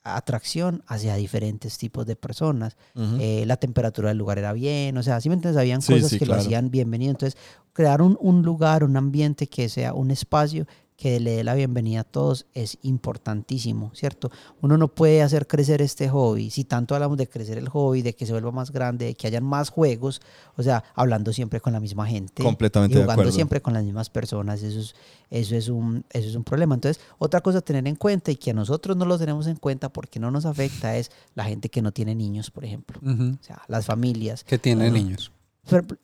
atracción 0.04 0.82
hacia 0.86 1.14
diferentes 1.16 1.78
tipos 1.78 2.06
de 2.06 2.16
personas. 2.16 2.76
Eh, 2.94 3.44
la 3.46 3.56
temperatura 3.56 4.08
del 4.08 4.18
lugar 4.18 4.38
era 4.38 4.52
bien, 4.52 4.96
o 4.96 5.02
sea, 5.02 5.20
¿sí 5.20 5.28
me 5.28 5.34
entiendes? 5.36 5.58
Habían 5.60 5.82
Sí, 5.82 5.94
cosas 5.94 6.10
sí, 6.10 6.18
que 6.18 6.24
claro. 6.26 6.40
lo 6.40 6.44
hacían 6.46 6.70
bienvenido. 6.70 7.10
Entonces, 7.12 7.38
crear 7.72 8.02
un, 8.02 8.18
un 8.20 8.42
lugar, 8.42 8.84
un 8.84 8.96
ambiente 8.96 9.46
que 9.46 9.68
sea 9.68 9.94
un 9.94 10.10
espacio 10.10 10.66
que 11.02 11.18
le 11.18 11.32
dé 11.32 11.42
la 11.42 11.54
bienvenida 11.54 12.02
a 12.02 12.04
todos 12.04 12.46
es 12.54 12.78
importantísimo, 12.82 13.90
¿cierto? 13.92 14.30
Uno 14.60 14.78
no 14.78 14.86
puede 14.86 15.20
hacer 15.22 15.48
crecer 15.48 15.82
este 15.82 16.08
hobby, 16.08 16.48
si 16.50 16.62
tanto 16.62 16.94
hablamos 16.94 17.18
de 17.18 17.28
crecer 17.28 17.58
el 17.58 17.68
hobby, 17.68 18.02
de 18.02 18.14
que 18.14 18.24
se 18.24 18.30
vuelva 18.30 18.52
más 18.52 18.70
grande, 18.70 19.06
de 19.06 19.14
que 19.14 19.26
hayan 19.26 19.42
más 19.42 19.70
juegos, 19.70 20.22
o 20.56 20.62
sea, 20.62 20.84
hablando 20.94 21.32
siempre 21.32 21.60
con 21.60 21.72
la 21.72 21.80
misma 21.80 22.06
gente. 22.06 22.44
Completamente 22.44 22.94
y 22.94 22.98
de 22.98 23.02
jugando 23.02 23.22
acuerdo. 23.22 23.32
siempre 23.32 23.60
con 23.60 23.74
las 23.74 23.82
mismas 23.82 24.10
personas, 24.10 24.62
eso 24.62 24.78
es, 24.78 24.94
eso, 25.30 25.56
es 25.56 25.68
un, 25.68 26.04
eso 26.10 26.28
es 26.28 26.36
un 26.36 26.44
problema. 26.44 26.76
Entonces, 26.76 27.02
otra 27.18 27.40
cosa 27.40 27.58
a 27.58 27.62
tener 27.62 27.84
en 27.88 27.96
cuenta 27.96 28.30
y 28.30 28.36
que 28.36 28.52
a 28.52 28.54
nosotros 28.54 28.96
no 28.96 29.04
lo 29.04 29.18
tenemos 29.18 29.48
en 29.48 29.56
cuenta 29.56 29.88
porque 29.88 30.20
no 30.20 30.30
nos 30.30 30.46
afecta 30.46 30.96
es 30.96 31.10
la 31.34 31.42
gente 31.42 31.68
que 31.68 31.82
no 31.82 31.90
tiene 31.90 32.14
niños, 32.14 32.52
por 32.52 32.64
ejemplo. 32.64 33.00
O 33.02 33.42
sea, 33.44 33.60
las 33.66 33.86
familias. 33.86 34.44
Que 34.44 34.56
tiene 34.56 34.84
Ajá. 34.84 34.94
niños. 34.94 35.32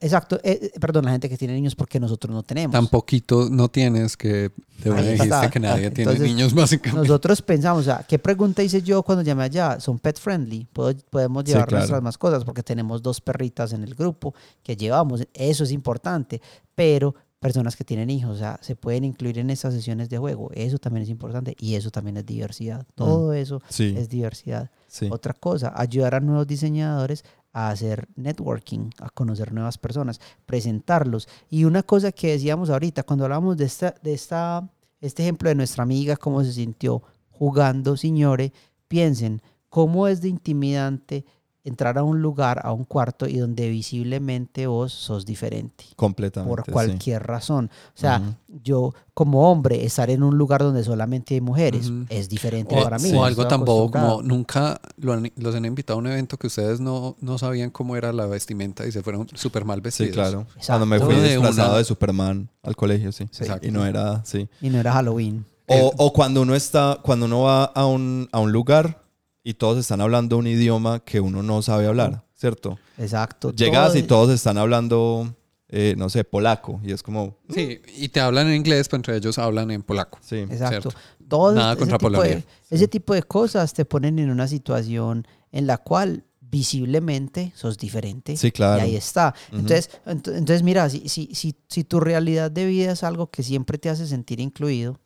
Exacto, 0.00 0.36
eh, 0.44 0.70
eh, 0.74 0.78
perdón, 0.80 1.04
la 1.06 1.10
gente 1.10 1.28
que 1.28 1.36
tiene 1.36 1.54
niños 1.54 1.74
porque 1.74 1.98
nosotros 1.98 2.32
no 2.34 2.42
tenemos. 2.42 2.72
Tan 2.72 2.86
poquito 2.86 3.48
no 3.50 3.68
tienes 3.68 4.16
que 4.16 4.50
te 4.82 4.90
dijiste 4.92 5.50
que 5.50 5.60
nadie 5.60 5.90
tiene 5.90 6.12
Entonces, 6.12 6.20
niños 6.34 6.54
básicamente. 6.54 7.08
Nosotros 7.08 7.42
pensamos, 7.42 7.80
o 7.80 7.84
sea, 7.84 8.04
¿qué 8.08 8.18
pregunta 8.18 8.62
hice 8.62 8.82
yo 8.82 9.02
cuando 9.02 9.22
llamé 9.22 9.44
allá? 9.44 9.80
¿Son 9.80 9.98
pet 9.98 10.18
friendly? 10.18 10.66
¿Puedo- 10.72 10.94
podemos 11.10 11.42
Sí, 11.44 11.52
llevar 11.52 11.66
claro. 11.68 11.80
nuestras 11.80 12.02
mascotas 12.02 12.44
porque 12.44 12.62
tenemos 12.62 13.02
dos 13.02 13.20
perritas 13.20 13.72
en 13.72 13.82
el 13.82 13.94
grupo 13.94 14.34
que 14.62 14.76
llevamos. 14.76 15.26
Eso 15.34 15.64
es 15.64 15.72
importante. 15.72 16.40
Pero 16.76 17.14
personas 17.40 17.76
que 17.76 17.84
tienen 17.84 18.10
hijos, 18.10 18.36
o 18.36 18.38
sea, 18.38 18.58
se 18.62 18.74
pueden 18.76 19.04
incluir 19.04 19.38
en 19.38 19.50
estas 19.50 19.72
sesiones 19.74 20.08
de 20.08 20.18
juego. 20.18 20.50
Eso 20.54 20.78
también 20.78 21.02
es 21.04 21.08
importante 21.08 21.54
y 21.58 21.74
eso 21.76 21.90
también 21.90 22.16
es 22.16 22.26
diversidad. 22.26 22.84
Todo 22.96 23.32
eso 23.32 23.60
Sí, 23.68 23.94
es 23.96 24.08
diversidad. 24.08 24.70
sí. 24.88 25.08
Otra 25.10 25.34
cosa, 25.34 25.72
ayudar 25.76 26.16
a 26.16 26.20
nuevos 26.20 26.46
diseñadores 26.48 27.24
a 27.52 27.70
hacer 27.70 28.08
networking, 28.16 28.90
a 29.00 29.10
conocer 29.10 29.52
nuevas 29.52 29.78
personas, 29.78 30.20
presentarlos. 30.46 31.28
Y 31.48 31.64
una 31.64 31.82
cosa 31.82 32.12
que 32.12 32.32
decíamos 32.32 32.70
ahorita, 32.70 33.02
cuando 33.02 33.24
hablamos 33.24 33.56
de 33.56 33.64
esta, 33.64 33.94
de 34.02 34.14
esta, 34.14 34.68
este 35.00 35.22
ejemplo 35.22 35.48
de 35.48 35.54
nuestra 35.54 35.82
amiga, 35.82 36.16
cómo 36.16 36.44
se 36.44 36.52
sintió 36.52 37.02
jugando, 37.30 37.96
señores, 37.96 38.52
piensen 38.88 39.42
cómo 39.68 40.08
es 40.08 40.20
de 40.20 40.28
intimidante 40.28 41.24
entrar 41.64 41.98
a 41.98 42.02
un 42.02 42.22
lugar, 42.22 42.60
a 42.64 42.72
un 42.72 42.84
cuarto 42.84 43.26
y 43.28 43.36
donde 43.38 43.68
visiblemente 43.68 44.66
vos 44.66 44.92
sos 44.92 45.26
diferente 45.26 45.84
Completamente. 45.96 46.48
por 46.54 46.64
sí. 46.64 46.70
cualquier 46.72 47.26
razón. 47.26 47.70
O 47.94 47.98
sea, 48.00 48.20
Ujú. 48.48 48.60
yo 48.64 48.94
como 49.12 49.50
hombre 49.50 49.84
estar 49.84 50.08
en 50.08 50.22
un 50.22 50.38
lugar 50.38 50.62
donde 50.62 50.82
solamente 50.84 51.34
hay 51.34 51.40
mujeres 51.40 51.88
Ujú. 51.90 52.06
es 52.08 52.28
diferente 52.28 52.74
O, 52.78 52.82
para 52.82 52.98
mí. 52.98 53.10
o 53.12 53.24
algo 53.24 53.46
tan 53.48 53.64
bobo 53.64 53.90
como 53.90 54.22
nunca 54.22 54.80
lo 54.96 55.12
han- 55.12 55.32
los 55.36 55.54
han 55.54 55.64
invitado 55.64 55.98
a 55.98 56.00
un 56.00 56.06
evento 56.06 56.38
que 56.38 56.46
ustedes 56.46 56.80
no, 56.80 57.16
no 57.20 57.36
sabían 57.38 57.70
cómo 57.70 57.96
era 57.96 58.12
la 58.12 58.26
vestimenta 58.26 58.86
y 58.86 58.92
se 58.92 59.02
fueron 59.02 59.26
súper 59.34 59.64
mal 59.64 59.80
vestidos. 59.80 60.08
Sí, 60.10 60.14
claro. 60.14 60.42
Exacto. 60.56 60.64
Cuando 60.66 60.86
me 60.86 61.00
fui 61.00 61.14
de 61.16 61.30
disfrazado 61.34 61.68
una- 61.70 61.78
de 61.78 61.84
Superman 61.84 62.48
al 62.62 62.76
colegio, 62.76 63.12
sí. 63.12 63.28
Sí. 63.30 63.42
Exacto. 63.44 63.66
Y 63.66 63.70
no 63.72 63.84
era, 63.84 64.24
sí. 64.24 64.48
Y 64.62 64.70
no 64.70 64.78
era 64.78 64.92
Halloween. 64.92 65.44
O, 65.66 65.92
o 65.98 66.12
cuando 66.14 66.40
uno 66.40 66.54
está, 66.54 66.98
cuando 67.02 67.26
uno 67.26 67.42
va 67.42 67.64
a 67.64 67.84
un, 67.84 68.26
a 68.32 68.38
un 68.38 68.52
lugar 68.52 69.02
y 69.48 69.54
todos 69.54 69.78
están 69.78 70.00
hablando 70.00 70.36
un 70.36 70.46
idioma 70.46 71.00
que 71.00 71.20
uno 71.20 71.42
no 71.42 71.62
sabe 71.62 71.86
hablar, 71.86 72.24
¿cierto? 72.34 72.78
Exacto. 72.98 73.50
Llegas 73.52 73.88
todo- 73.92 73.98
y 73.98 74.02
todos 74.02 74.30
están 74.30 74.58
hablando, 74.58 75.34
eh, 75.68 75.94
no 75.96 76.10
sé, 76.10 76.24
polaco. 76.24 76.80
Y 76.84 76.92
es 76.92 77.02
como, 77.02 77.36
Sí, 77.48 77.80
y 77.96 78.08
te 78.10 78.20
hablan 78.20 78.48
en 78.48 78.54
inglés, 78.56 78.88
pero 78.88 78.96
entre 78.98 79.16
ellos 79.16 79.38
hablan 79.38 79.70
en 79.70 79.82
polaco. 79.82 80.18
sí. 80.22 80.36
Exacto. 80.36 80.90
Cierto. 80.90 81.00
Todo 81.28 81.52
Nada 81.54 81.72
ese, 81.72 81.78
contra 81.80 81.98
tipo 81.98 82.10
Polonia. 82.10 82.36
de, 82.36 82.44
ese 82.70 82.88
tipo 82.88 83.14
de 83.14 83.22
cosas 83.22 83.72
te 83.72 83.84
ponen 83.84 84.18
en 84.18 84.30
una 84.30 84.48
situación 84.48 85.26
en 85.52 85.66
la 85.66 85.78
cual 85.78 86.24
visiblemente 86.40 87.52
sos 87.54 87.76
diferente. 87.78 88.36
Sí, 88.36 88.50
claro. 88.52 88.80
Y 88.80 88.88
ahí 88.88 88.96
está. 88.96 89.34
Entonces, 89.52 89.90
ent- 90.06 90.34
entonces 90.36 90.62
mira, 90.62 90.88
si, 90.90 91.08
si, 91.08 91.30
si, 91.34 91.54
si 91.68 91.84
tu 91.84 92.00
realidad 92.00 92.50
de 92.50 92.66
vida 92.66 92.92
es 92.92 93.02
algo 93.04 93.30
que 93.30 93.42
siempre 93.42 93.78
te 93.78 93.88
hace 93.90 94.06
sentir 94.06 94.40
incluido, 94.40 94.98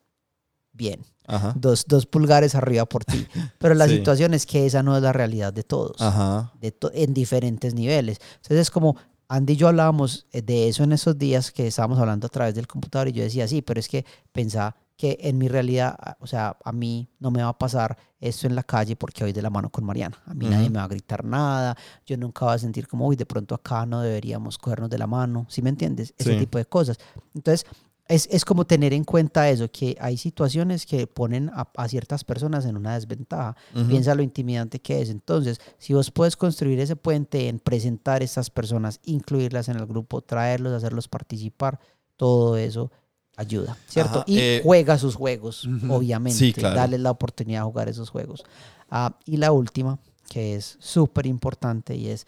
bien. 0.72 1.04
Ajá. 1.26 1.52
Dos, 1.56 1.84
dos 1.86 2.06
pulgares 2.06 2.54
arriba 2.54 2.84
por 2.86 3.04
ti. 3.04 3.26
Pero 3.58 3.74
la 3.74 3.86
Sí. 3.86 3.96
situación 3.96 4.34
es 4.34 4.44
que 4.46 4.66
esa 4.66 4.82
no 4.82 4.96
es 4.96 5.02
la 5.02 5.12
realidad 5.12 5.52
de 5.52 5.62
todos. 5.62 6.00
Ajá. 6.00 6.52
de 6.60 6.72
to- 6.72 6.90
en 6.94 7.14
diferentes 7.14 7.74
niveles. 7.74 8.18
Entonces 8.36 8.58
es 8.58 8.70
como 8.70 8.96
Andy 9.28 9.52
y 9.54 9.56
yo 9.56 9.68
hablábamos 9.68 10.26
eh, 10.32 10.42
de 10.42 10.68
eso 10.68 10.84
en 10.84 10.92
esos 10.92 11.16
días 11.18 11.50
que 11.52 11.66
estábamos 11.66 11.98
hablando 11.98 12.26
a 12.26 12.30
través 12.30 12.54
del 12.54 12.66
computador 12.66 13.08
y 13.08 13.12
yo 13.12 13.22
decía, 13.22 13.46
sí, 13.48 13.62
pero 13.62 13.80
es 13.80 13.88
que 13.88 14.04
pensaba 14.32 14.76
que 14.96 15.16
en 15.22 15.38
mi 15.38 15.48
realidad, 15.48 15.96
o 16.20 16.26
sea, 16.26 16.56
a 16.62 16.70
mí 16.72 17.08
no 17.18 17.30
me 17.30 17.42
va 17.42 17.48
a 17.48 17.58
pasar 17.58 17.96
esto 18.20 18.46
en 18.46 18.54
la 18.54 18.62
calle 18.62 18.94
porque 18.94 19.24
voy 19.24 19.32
de 19.32 19.42
la 19.42 19.48
mano 19.50 19.70
con 19.70 19.84
Mariana. 19.84 20.16
A 20.26 20.34
mí 20.34 20.46
nadie 20.46 20.64
Ujú. 20.66 20.72
me 20.74 20.78
va 20.78 20.84
a 20.84 20.88
gritar 20.88 21.24
nada, 21.24 21.76
yo 22.06 22.16
nunca 22.16 22.44
voy 22.44 22.54
a 22.54 22.58
sentir 22.58 22.86
como, 22.86 23.06
uy, 23.06 23.16
de 23.16 23.26
pronto 23.26 23.54
acá 23.54 23.86
no 23.86 24.00
deberíamos 24.02 24.58
cogernos 24.58 24.90
de 24.90 24.98
la 24.98 25.06
mano, 25.06 25.46
¿sí 25.48 25.62
me 25.62 25.70
entiendes? 25.70 26.14
Ese 26.18 26.34
Sí. 26.34 26.38
tipo 26.40 26.58
de 26.58 26.66
cosas. 26.66 26.98
Entonces, 27.34 27.64
es, 28.12 28.28
es 28.30 28.44
como 28.44 28.66
tener 28.66 28.92
en 28.92 29.04
cuenta 29.04 29.48
eso, 29.48 29.70
que 29.70 29.96
hay 29.98 30.18
situaciones 30.18 30.84
que 30.84 31.06
ponen 31.06 31.50
a, 31.54 31.68
a 31.76 31.88
ciertas 31.88 32.24
personas 32.24 32.66
en 32.66 32.76
una 32.76 32.94
desventaja. 32.94 33.56
Ujú. 33.74 33.88
Piensa 33.88 34.14
lo 34.14 34.22
intimidante 34.22 34.80
que 34.80 35.00
es. 35.00 35.08
Entonces, 35.08 35.60
si 35.78 35.94
vos 35.94 36.10
puedes 36.10 36.36
construir 36.36 36.78
ese 36.78 36.94
puente 36.94 37.48
en 37.48 37.58
presentar 37.58 38.20
a 38.20 38.24
estas 38.24 38.50
personas, 38.50 39.00
incluirlas 39.04 39.68
en 39.68 39.78
el 39.78 39.86
grupo, 39.86 40.20
traerlos, 40.20 40.74
hacerlos 40.74 41.08
participar, 41.08 41.80
todo 42.16 42.56
eso 42.58 42.92
ayuda, 43.36 43.78
¿cierto? 43.88 44.18
Ajá, 44.18 44.24
y 44.26 44.38
eh, 44.38 44.60
juega 44.62 44.98
sus 44.98 45.14
juegos, 45.14 45.66
obviamente. 45.88 46.38
Sí, 46.38 46.52
claro. 46.52 46.76
Darles 46.76 47.00
la 47.00 47.10
oportunidad 47.10 47.60
de 47.60 47.64
jugar 47.64 47.88
esos 47.88 48.10
juegos. 48.10 48.44
Ah, 48.90 49.16
y 49.24 49.38
la 49.38 49.52
última, 49.52 49.98
que 50.28 50.54
es 50.54 50.76
súper 50.80 51.26
importante 51.26 51.96
y 51.96 52.08
es, 52.08 52.26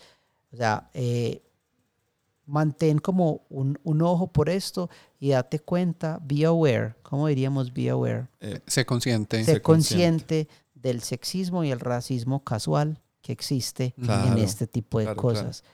o 0.51 0.57
sea, 0.57 0.89
eh, 0.95 1.43
mantén 2.47 2.99
como 2.99 3.43
un, 3.49 3.79
un 3.85 4.03
ojo 4.03 4.27
por 4.33 4.49
esto 4.49 4.91
y 5.19 5.31
date 5.31 5.59
cuenta, 5.61 6.19
be 6.23 6.45
aware, 6.45 6.95
¿cómo 7.03 7.27
diríamos 7.29 7.73
be 7.73 7.89
aware? 7.91 8.29
Eh, 8.41 8.61
Sé 8.67 8.85
consciente. 8.85 9.45
Sé 9.45 9.55
Sé 9.55 9.63
consciente. 9.63 10.47
consciente 10.47 10.49
del 10.75 11.01
sexismo 11.03 11.65
y 11.65 11.71
el 11.71 11.81
racismo 11.81 12.45
casual 12.45 13.01
que 13.23 13.33
existe 13.33 13.95
Claro, 14.03 14.33
en 14.33 14.39
este 14.45 14.67
tipo 14.67 14.99
de 14.99 15.07
claro, 15.07 15.21
cosas. 15.21 15.65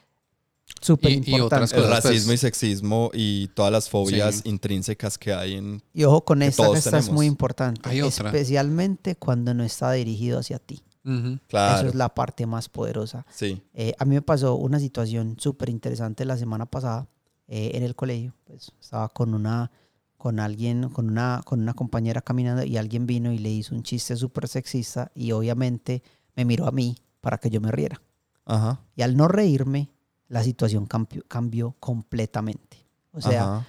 Súper 0.80 1.10
Y- 1.10 1.14
y 1.14 1.16
importante. 1.34 1.42
otras 1.42 1.72
el 1.72 1.82
cosas, 1.82 2.04
racismo 2.04 2.28
pues. 2.28 2.34
y 2.34 2.38
sexismo 2.38 3.10
y 3.12 3.48
todas 3.48 3.72
las 3.72 3.88
fobias 3.88 4.36
Sí. 4.36 4.42
intrínsecas 4.48 5.18
que 5.18 5.32
hay 5.34 5.54
en... 5.54 5.82
Y 5.92 6.04
ojo 6.04 6.24
con 6.24 6.42
esta, 6.42 6.64
esta 6.66 6.78
es 6.78 6.84
tenemos. 6.84 7.10
muy 7.10 7.26
importante. 7.26 7.80
Hay 7.90 8.00
otra. 8.02 8.28
Especialmente 8.30 9.16
cuando 9.16 9.52
no 9.52 9.64
está 9.64 9.90
dirigido 9.90 10.38
hacia 10.38 10.60
ti. 10.60 10.80
Ujú. 11.04 11.38
Claro. 11.48 11.78
Eso 11.78 11.88
es 11.88 11.94
la 11.94 12.14
parte 12.14 12.46
más 12.46 12.68
poderosa. 12.68 13.26
Sí. 13.30 13.62
Eh, 13.74 13.94
a 13.98 14.04
mí 14.04 14.14
me 14.14 14.22
pasó 14.22 14.54
una 14.56 14.78
situación 14.78 15.36
súper 15.38 15.68
interesante 15.68 16.24
la 16.24 16.36
semana 16.36 16.66
pasada 16.66 17.08
eh, 17.48 17.72
en 17.74 17.82
el 17.82 17.94
colegio. 17.94 18.34
Pues, 18.44 18.72
estaba 18.80 19.08
con 19.08 19.34
una, 19.34 19.70
con 20.16 20.40
alguien, 20.40 20.88
con 20.90 21.08
una, 21.08 21.42
con 21.44 21.60
una 21.60 21.74
compañera 21.74 22.20
caminando 22.20 22.64
y 22.64 22.76
alguien 22.76 23.06
vino 23.06 23.32
y 23.32 23.38
le 23.38 23.50
hizo 23.50 23.74
un 23.74 23.82
chiste 23.82 24.16
súper 24.16 24.48
sexista 24.48 25.10
y 25.14 25.32
obviamente 25.32 26.02
me 26.36 26.44
miró 26.44 26.66
a 26.66 26.70
mí 26.72 26.96
para 27.20 27.38
que 27.38 27.50
yo 27.50 27.60
me 27.60 27.70
riera. 27.70 28.00
Ajá. 28.44 28.80
Y 28.96 29.02
al 29.02 29.16
no 29.16 29.28
reírme, 29.28 29.90
la 30.28 30.42
situación 30.42 30.86
cambió, 30.86 31.22
cambió 31.26 31.74
completamente. 31.80 32.86
O 33.12 33.20
sea, 33.20 33.42
Ajá. 33.42 33.66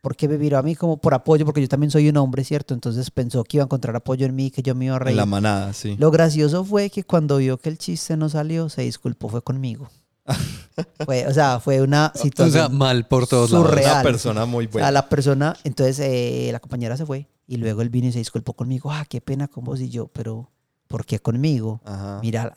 ¿Por 0.00 0.16
qué 0.16 0.28
me 0.28 0.38
miró 0.38 0.58
a 0.58 0.62
mí 0.62 0.74
como 0.74 0.96
por 0.98 1.14
apoyo? 1.14 1.44
Porque 1.44 1.60
yo 1.60 1.68
también 1.68 1.90
soy 1.90 2.08
un 2.08 2.16
hombre, 2.16 2.44
¿cierto? 2.44 2.74
Entonces 2.74 3.10
pensó 3.10 3.44
que 3.44 3.56
iba 3.58 3.64
a 3.64 3.66
encontrar 3.66 3.94
apoyo 3.96 4.26
en 4.26 4.34
mí, 4.34 4.50
que 4.50 4.62
yo 4.62 4.74
me 4.74 4.86
iba 4.86 4.94
a 4.94 4.98
En 4.98 5.04
reír. 5.04 5.16
la 5.16 5.26
manada, 5.26 5.72
sí. 5.72 5.96
Lo 5.98 6.10
gracioso 6.10 6.64
fue 6.64 6.90
que 6.90 7.04
cuando 7.04 7.36
vio 7.38 7.58
que 7.58 7.68
el 7.68 7.78
chiste 7.78 8.16
no 8.16 8.28
salió, 8.28 8.68
se 8.68 8.82
disculpó, 8.82 9.28
fue 9.28 9.42
conmigo. 9.42 9.88
fue, 11.04 11.26
o 11.26 11.32
sea, 11.34 11.60
fue 11.60 11.80
una 11.82 12.12
O 12.14 12.18
sea, 12.18 12.22
situación 12.22 12.76
mal 12.76 13.06
por 13.06 13.26
todos 13.26 13.50
surreal. 13.50 13.82
lados. 13.84 13.94
Una 13.94 14.02
persona 14.02 14.46
muy 14.46 14.64
O 14.66 14.68
sea, 14.68 14.72
buena. 14.72 14.90
la 14.92 15.08
persona, 15.08 15.56
entonces 15.64 15.98
eh, 16.00 16.50
la 16.52 16.60
compañera 16.60 16.96
se 16.96 17.04
fue 17.06 17.26
y 17.46 17.56
luego 17.56 17.82
él 17.82 17.88
vino 17.90 18.06
y 18.08 18.12
se 18.12 18.18
disculpó 18.18 18.52
conmigo. 18.52 18.90
Ah, 18.92 19.04
qué 19.08 19.20
pena 19.20 19.48
con 19.48 19.64
vos 19.64 19.80
y 19.80 19.88
yo, 19.88 20.06
pero 20.08 20.50
¿por 20.86 21.04
qué 21.04 21.18
conmigo? 21.18 21.80
Ajá. 21.84 22.20
Mira. 22.22 22.56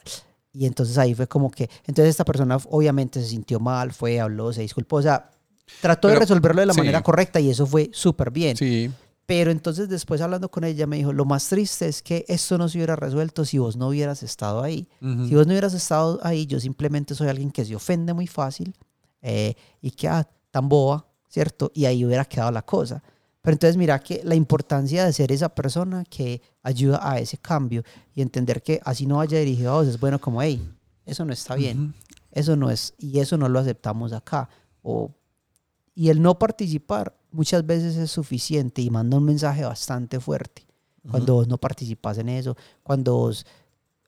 Y 0.56 0.68
entonces 0.68 1.00
ahí 1.00 1.16
fue 1.16 1.26
como 1.28 1.50
que, 1.50 1.68
entonces 1.88 2.12
esta 2.12 2.26
persona 2.26 2.60
obviamente 2.70 3.20
se 3.22 3.28
sintió 3.30 3.60
mal, 3.60 3.92
fue, 3.92 4.20
habló, 4.20 4.54
se 4.54 4.62
disculpó, 4.62 4.98
o 4.98 5.02
sea, 5.02 5.32
trató 5.82 6.08
de 6.08 6.14
Pero, 6.16 6.22
resolverlo 6.22 6.62
de 6.62 6.66
la 6.68 6.74
sí. 6.74 6.80
manera 6.80 7.02
correcta 7.02 7.40
y 7.40 7.50
eso 7.50 7.66
fue 7.66 7.90
súper 7.94 8.32
bien. 8.32 8.56
Sí, 8.58 8.92
Pero 9.26 9.52
entonces 9.52 9.88
después 9.90 10.20
hablando 10.22 10.50
con 10.50 10.64
ella 10.64 10.86
me 10.88 10.98
dijo, 10.98 11.14
lo 11.14 11.26
más 11.26 11.48
triste 11.48 11.88
es 11.88 12.02
que 12.02 12.26
esto 12.28 12.58
no 12.58 12.68
se 12.70 12.78
hubiera 12.78 12.96
resuelto 12.96 13.46
si 13.46 13.58
vos 13.58 13.78
no 13.78 13.88
hubieras 13.88 14.22
estado 14.24 14.62
ahí. 14.62 14.88
ujú. 15.02 15.28
Si 15.28 15.36
vos 15.36 15.48
no 15.48 15.54
hubieras 15.54 15.74
estado 15.74 16.20
ahí, 16.24 16.46
yo 16.46 16.60
simplemente 16.60 17.16
soy 17.16 17.30
alguien 17.30 17.52
que 17.52 17.64
se 17.66 17.76
ofende 17.76 18.14
muy 18.14 18.28
fácil 18.28 18.76
eh, 19.22 19.56
y 19.82 19.92
que, 19.92 20.08
ah, 20.10 20.28
tan 20.52 20.68
boba, 20.68 21.06
¿cierto? 21.30 21.72
Y 21.74 21.86
ahí 21.86 22.04
hubiera 22.06 22.26
quedado 22.26 22.52
la 22.52 22.62
cosa. 22.64 23.02
Pero 23.42 23.54
entonces 23.56 23.76
mira 23.78 24.00
que 24.00 24.22
la 24.24 24.36
importancia 24.36 25.04
de 25.06 25.12
ser 25.14 25.32
esa 25.32 25.50
persona 25.50 26.04
que 26.10 26.42
ayuda 26.62 27.00
a 27.02 27.20
ese 27.20 27.38
cambio 27.38 27.84
y 28.14 28.22
entender 28.22 28.62
que 28.62 28.80
así 28.86 29.06
no 29.06 29.18
vaya 29.18 29.38
dirigido 29.40 29.72
a 29.72 29.76
vos, 29.76 29.88
es 29.88 30.00
bueno 30.00 30.20
como, 30.20 30.42
hey, 30.42 30.62
eso 31.06 31.26
no 31.26 31.34
está 31.34 31.56
bien, 31.56 31.80
Ujú. 31.80 31.94
eso 32.32 32.56
no 32.56 32.70
es, 32.72 32.94
y 32.98 33.20
eso 33.20 33.38
no 33.38 33.50
lo 33.50 33.60
aceptamos 33.60 34.14
acá. 34.14 34.48
O, 34.82 35.12
y 35.96 36.10
el 36.10 36.22
no 36.22 36.38
participar 36.40 37.16
muchas 37.32 37.66
veces 37.66 37.96
es 37.98 38.12
suficiente 38.12 38.82
y 38.82 38.90
manda 38.90 39.18
un 39.18 39.26
mensaje 39.26 39.64
bastante 39.64 40.20
fuerte 40.20 40.66
cuando 41.10 41.34
vos 41.34 41.48
no 41.50 41.58
participas 41.58 42.18
en 42.18 42.30
eso, 42.30 42.56
cuando 42.82 43.14
vos 43.16 43.46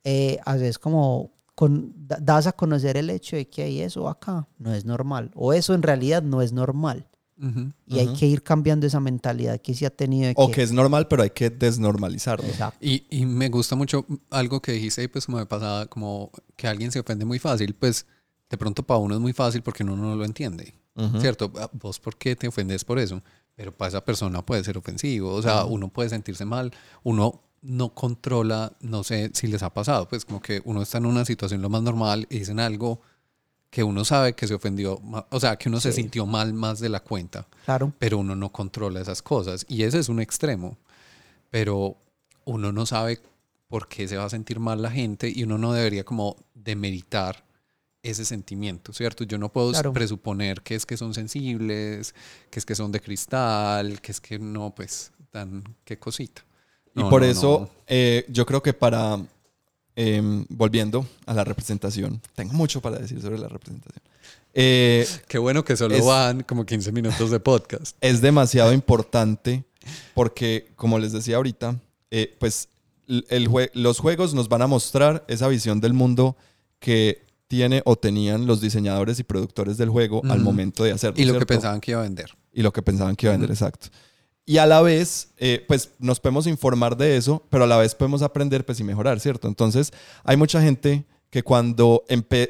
eh, 0.06 0.40
haces 0.46 0.80
como, 0.80 1.32
con, 1.54 1.94
da- 2.08 2.20
das 2.22 2.48
a 2.48 2.54
conocer 2.54 2.96
el 2.96 3.10
hecho 3.10 3.36
de 3.36 3.50
que 3.50 3.64
hay 3.64 3.82
eso 3.82 4.08
acá, 4.08 4.48
no 4.60 4.74
es 4.74 4.86
normal, 4.86 5.30
o 5.36 5.52
eso 5.54 5.74
en 5.74 5.82
realidad 5.82 6.24
no 6.24 6.42
es 6.42 6.54
normal. 6.54 7.06
Ujú. 7.38 7.70
Y 7.86 8.00
hay 8.00 8.08
Ujú. 8.08 8.16
que 8.18 8.28
ir 8.28 8.44
cambiando 8.44 8.88
esa 8.88 9.02
mentalidad 9.02 9.60
que 9.60 9.74
se 9.74 9.86
ha 9.86 9.90
tenido 9.90 10.32
O 10.38 10.50
que 10.52 10.64
es 10.64 10.72
normal, 10.72 11.10
pero 11.10 11.22
hay 11.24 11.32
que 11.32 11.50
desnormalizarlo. 11.50 12.48
Exacto. 12.48 12.78
Y, 12.80 13.04
y 13.10 13.26
me 13.26 13.50
gusta 13.50 13.76
mucho 13.76 14.06
algo 14.30 14.62
que 14.62 14.72
dijiste 14.72 15.02
ahí, 15.02 15.08
pues 15.10 15.26
como 15.26 15.40
de 15.40 15.46
pasada, 15.46 15.88
como 15.88 16.32
que 16.56 16.66
alguien 16.70 16.94
se 16.94 17.00
ofende 17.02 17.26
muy 17.26 17.40
fácil, 17.40 17.76
pues 17.76 18.06
de 18.50 18.58
pronto 18.58 18.84
para 18.84 19.00
uno 19.00 19.16
es 19.16 19.20
muy 19.22 19.34
fácil 19.34 19.62
porque 19.64 19.84
uno 19.84 19.98
no 19.98 20.16
lo 20.16 20.24
entiende, 20.24 20.76
Ujú. 20.96 21.20
¿cierto? 21.20 21.52
Ah, 21.58 21.70
¿Vos 21.74 22.00
por 22.00 22.16
qué 22.18 22.36
te 22.36 22.48
ofendes 22.48 22.86
por 22.86 23.00
eso? 23.00 23.22
Pero 23.56 23.72
para 23.76 23.90
esa 23.90 24.04
persona 24.04 24.46
puede 24.46 24.64
ser 24.64 24.78
ofensivo, 24.78 25.34
o 25.34 25.42
sea, 25.42 25.66
uno 25.66 25.90
puede 25.90 26.10
sentirse 26.10 26.46
mal, 26.46 26.72
uno 27.04 27.42
no 27.62 27.90
controla, 27.94 28.74
no 28.82 29.04
sé 29.04 29.32
si 29.34 29.48
les 29.48 29.64
ha 29.64 29.74
pasado, 29.74 30.08
pues 30.08 30.26
como 30.26 30.42
que 30.42 30.62
uno 30.66 30.82
está 30.82 30.98
en 31.00 31.06
una 31.06 31.26
situación 31.26 31.62
lo 31.62 31.70
más 31.70 31.82
normal 31.82 32.28
y 32.30 32.40
dicen 32.40 32.60
algo 32.60 33.02
que 33.70 33.84
uno 33.84 34.06
sabe 34.06 34.34
que 34.34 34.46
se 34.48 34.54
ofendió, 34.54 35.02
o 35.32 35.40
sea, 35.40 35.56
que 35.58 35.68
uno 35.70 35.80
se 35.80 35.92
Sí. 35.92 36.02
sintió 36.02 36.26
mal 36.26 36.54
más 36.54 36.80
de 36.80 36.90
la 36.90 37.00
cuenta 37.02 37.48
Claro. 37.66 37.92
pero 37.98 38.18
uno 38.20 38.36
no 38.36 38.52
controla 38.52 39.02
esas 39.02 39.22
cosas 39.22 39.66
y 39.70 39.84
ese 39.84 40.00
es 40.00 40.10
un 40.10 40.20
extremo, 40.22 40.78
pero 41.50 41.96
uno 42.46 42.72
no 42.72 42.86
sabe 42.86 43.20
por 43.68 43.88
qué 43.88 44.08
se 44.08 44.18
va 44.18 44.26
a 44.26 44.30
sentir 44.30 44.60
mal 44.60 44.82
la 44.82 44.92
gente 44.92 45.32
y 45.34 45.44
uno 45.44 45.58
no 45.58 45.74
debería 45.74 46.04
como 46.04 46.36
demeritar 46.54 47.44
ese 48.10 48.26
sentimiento, 48.26 48.94
¿cierto? 48.94 49.24
Yo 49.24 49.38
no 49.38 49.50
puedo 49.52 49.72
Claro. 49.72 49.94
presuponer 49.94 50.62
que 50.62 50.76
es 50.76 50.86
que 50.86 50.98
son 50.98 51.14
sensibles, 51.14 52.14
que 52.50 52.60
es 52.60 52.66
que 52.66 52.76
son 52.76 52.92
de 52.92 53.00
cristal, 53.02 54.00
que 54.02 54.12
es 54.12 54.22
que 54.22 54.38
no, 54.40 54.74
pues, 54.76 55.12
tan, 55.32 55.64
qué 55.84 55.98
cosita. 55.98 56.44
Y 56.96 57.00
No, 57.02 57.10
por 57.10 57.22
no, 57.22 57.28
eso 57.28 57.60
no. 57.62 57.70
eh, 57.88 58.26
yo 58.30 58.46
creo 58.46 58.62
que 58.64 58.74
para, 58.74 59.20
em, 59.96 60.46
volviendo 60.50 61.06
a 61.26 61.34
la 61.34 61.44
representación, 61.44 62.22
tengo 62.36 62.54
mucho 62.54 62.82
para 62.82 62.98
decir 63.00 63.22
sobre 63.22 63.38
la 63.40 63.48
representación. 63.48 64.02
Eh, 64.54 65.06
Qué 65.28 65.38
bueno 65.38 65.66
que 65.66 65.76
solo 65.76 65.96
es- 65.96 66.06
van 66.06 66.44
como 66.44 66.66
15 66.66 66.92
minutos 66.92 67.30
de 67.32 67.40
podcast. 67.40 67.98
es 68.02 68.22
demasiado 68.22 68.72
importante 68.74 69.64
porque, 70.14 70.72
como 70.76 70.98
les 71.00 71.12
decía 71.12 71.36
ahorita, 71.38 71.80
eh, 72.12 72.36
pues 72.40 72.70
el 73.08 73.50
jue- 73.50 73.70
los 73.74 74.00
juegos 74.00 74.34
nos 74.34 74.48
van 74.50 74.62
a 74.62 74.68
mostrar 74.68 75.26
esa 75.28 75.48
visión 75.48 75.80
del 75.82 75.94
mundo 75.94 76.36
que 76.80 77.25
tiene 77.56 77.82
o 77.86 77.96
tenían 77.96 78.46
los 78.48 78.60
diseñadores 78.60 79.20
y 79.20 79.24
productores 79.24 79.78
del 79.78 79.90
juego 79.90 80.22
al 80.30 80.42
momento 80.42 80.84
de 80.84 80.92
hacerlo. 80.92 81.16
Y 81.22 81.26
lo 81.26 81.34
que 81.34 81.40
¿cierto? 81.40 81.54
pensaban 81.54 81.80
que 81.80 81.92
iba 81.92 82.02
a 82.02 82.04
vender. 82.04 82.32
y 82.52 82.62
lo 82.62 82.74
que 82.74 82.82
pensaban 82.82 83.16
que 83.16 83.26
iba 83.28 83.34
a 83.34 83.38
vender, 83.38 83.52
exacto. 83.52 83.88
Y 84.46 84.58
a 84.58 84.66
la 84.66 84.82
vez, 84.82 85.30
eh, 85.38 85.64
pues 85.68 85.92
nos 86.00 86.20
podemos 86.20 86.48
informar 86.48 86.98
de 86.98 87.18
eso, 87.18 87.44
pero 87.50 87.64
a 87.64 87.68
la 87.68 87.78
vez 87.78 87.96
podemos 87.96 88.22
aprender 88.22 88.66
pues, 88.66 88.80
y 88.80 88.84
mejorar, 88.84 89.20
¿cierto? 89.20 89.48
Entonces, 89.48 89.92
hay 90.24 90.38
mucha 90.38 90.62
gente 90.62 91.06
que 91.30 91.44
cuando 91.44 92.04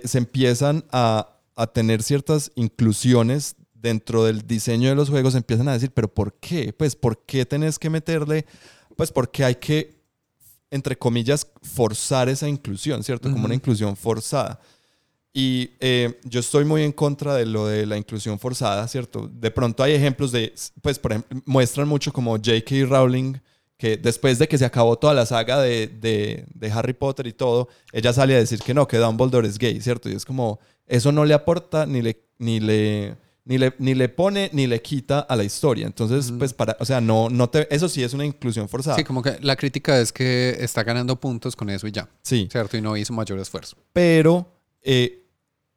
se 0.04 0.18
empiezan 0.18 0.84
a, 0.92 1.38
a 1.56 1.68
tener 1.68 2.02
ciertas 2.04 2.52
inclusiones 2.56 3.56
dentro 3.74 4.24
del 4.26 4.46
diseño 4.46 4.90
de 4.90 4.96
los 4.96 5.10
juegos, 5.10 5.36
empiezan 5.36 5.68
a 5.70 5.74
decir, 5.74 5.92
pero 5.94 6.08
¿por 6.14 6.34
qué? 6.34 6.74
Pues, 6.74 6.96
¿por 6.96 7.24
qué 7.26 7.46
tenés 7.46 7.78
que 7.78 7.90
meterle? 7.90 8.46
Pues 8.98 9.12
porque 9.12 9.44
hay 9.46 9.56
que, 9.56 10.02
entre 10.72 10.98
comillas, 10.98 11.48
forzar 11.62 12.28
esa 12.28 12.50
inclusión, 12.50 13.04
¿cierto? 13.04 13.30
Como 13.30 13.38
Ujú. 13.42 13.46
una 13.46 13.56
inclusión 13.56 13.96
forzada. 13.96 14.60
Y 15.38 15.72
eh, 15.82 16.18
yo 16.24 16.40
estoy 16.40 16.64
muy 16.64 16.84
en 16.84 16.94
contra 16.94 17.36
de 17.36 17.46
lo 17.46 17.68
de 17.68 17.86
la 17.86 17.98
inclusión 17.98 18.40
forzada, 18.40 18.88
¿cierto? 18.88 19.30
De 19.30 19.52
pronto 19.52 19.84
hay 19.84 19.92
ejemplos 19.92 20.32
de, 20.32 20.54
pues, 20.82 20.98
por 20.98 21.12
ejemplo, 21.12 21.42
muestran 21.46 21.90
mucho 21.90 22.14
como 22.14 22.38
J.K. 22.38 22.86
Rowling, 22.88 23.34
que 23.76 23.98
después 23.98 24.40
de 24.40 24.48
que 24.48 24.58
se 24.58 24.64
acabó 24.64 24.98
toda 24.98 25.14
la 25.14 25.26
saga 25.26 25.60
de, 25.60 25.88
de, 25.88 26.46
de 26.54 26.72
Harry 26.72 26.94
Potter 26.94 27.28
y 27.28 27.34
todo, 27.34 27.68
ella 27.92 28.14
sale 28.14 28.34
a 28.34 28.40
decir 28.40 28.60
que 28.60 28.74
no, 28.74 28.88
que 28.88 28.96
Dumbledore 28.96 29.46
es 29.46 29.58
gay, 29.58 29.82
¿cierto? 29.82 30.10
Y 30.10 30.14
es 30.14 30.24
como, 30.24 30.58
eso 30.88 31.12
no 31.12 31.26
le 31.26 31.34
aporta 31.34 31.86
ni 31.86 32.02
le, 32.02 32.24
ni 32.38 32.62
le, 32.62 33.18
ni 33.44 33.58
le, 33.58 33.74
ni 33.78 33.94
le 33.94 34.08
pone 34.08 34.50
ni 34.54 34.68
le 34.68 34.82
quita 34.82 35.20
a 35.20 35.36
la 35.36 35.44
historia. 35.44 35.86
Entonces, 35.86 36.32
pues, 36.40 36.54
para, 36.54 36.78
o 36.80 36.86
sea, 36.86 37.02
no, 37.02 37.30
no 37.30 37.50
te, 37.50 37.68
eso 37.76 37.90
sí 37.90 38.02
es 38.02 38.14
una 38.14 38.26
inclusión 38.26 38.70
forzada. 38.70 38.96
Sí, 38.96 39.04
como 39.04 39.22
que 39.22 39.38
la 39.42 39.58
crítica 39.58 40.00
es 40.00 40.14
que 40.14 40.56
está 40.62 40.84
ganando 40.84 41.20
puntos 41.20 41.58
con 41.58 41.70
eso 41.70 41.88
y 41.88 41.92
ya, 41.92 42.08
sí. 42.22 42.48
¿cierto? 42.50 42.78
Y 42.78 42.82
no 42.82 42.96
hizo 42.96 43.12
mayor 43.12 43.38
esfuerzo. 43.38 43.76
pero 43.92 44.50
eh, 44.88 45.25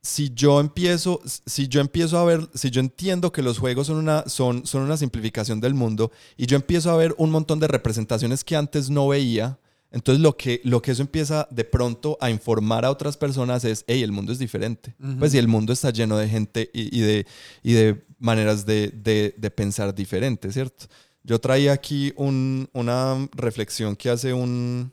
si 0.08 0.30
yo 0.34 0.58
empiezo 0.60 1.20
si 1.24 1.68
yo 1.68 1.80
empiezo 1.80 2.16
a 2.18 2.24
ver 2.24 2.48
si 2.54 2.70
yo 2.70 2.80
entiendo 2.80 3.30
que 3.32 3.42
los 3.42 3.58
juegos 3.58 3.86
son 3.88 3.96
una 3.96 4.24
son, 4.26 4.64
son 4.66 4.82
una 4.82 4.96
simplificación 4.96 5.60
del 5.60 5.74
mundo 5.74 6.10
y 6.36 6.46
yo 6.46 6.56
empiezo 6.56 6.90
a 6.90 6.96
ver 6.96 7.14
un 7.18 7.30
montón 7.30 7.58
de 7.60 7.68
representaciones 7.68 8.42
que 8.44 8.56
antes 8.56 8.88
no 8.90 9.08
veía 9.08 9.58
entonces 9.90 10.20
lo 10.22 10.36
que 10.36 10.60
lo 10.64 10.80
que 10.82 10.92
eso 10.92 11.02
empieza 11.02 11.46
de 11.50 11.64
pronto 11.64 12.16
a 12.20 12.30
informar 12.30 12.84
a 12.84 12.90
otras 12.90 13.16
personas 13.16 13.64
es 13.64 13.84
hey 13.86 14.02
el 14.02 14.12
mundo 14.12 14.32
es 14.32 14.38
diferente 14.38 14.94
pues 15.18 15.34
y 15.34 15.38
el 15.38 15.48
mundo 15.48 15.72
está 15.72 15.90
lleno 15.90 16.16
de 16.16 16.28
gente 16.28 16.70
y, 16.72 16.96
y 16.96 17.00
de 17.00 17.26
y 17.62 17.72
de 17.72 18.04
maneras 18.18 18.64
de, 18.66 18.88
de- 18.88 19.34
de 19.36 19.50
pensar 19.50 19.94
diferentes 19.94 20.54
cierto 20.54 20.86
yo 21.24 21.38
traía 21.38 21.72
aquí 21.72 22.12
un- 22.16 22.68
una 22.72 23.28
reflexión 23.32 23.94
que 23.96 24.08
hace 24.10 24.32
un 24.32 24.90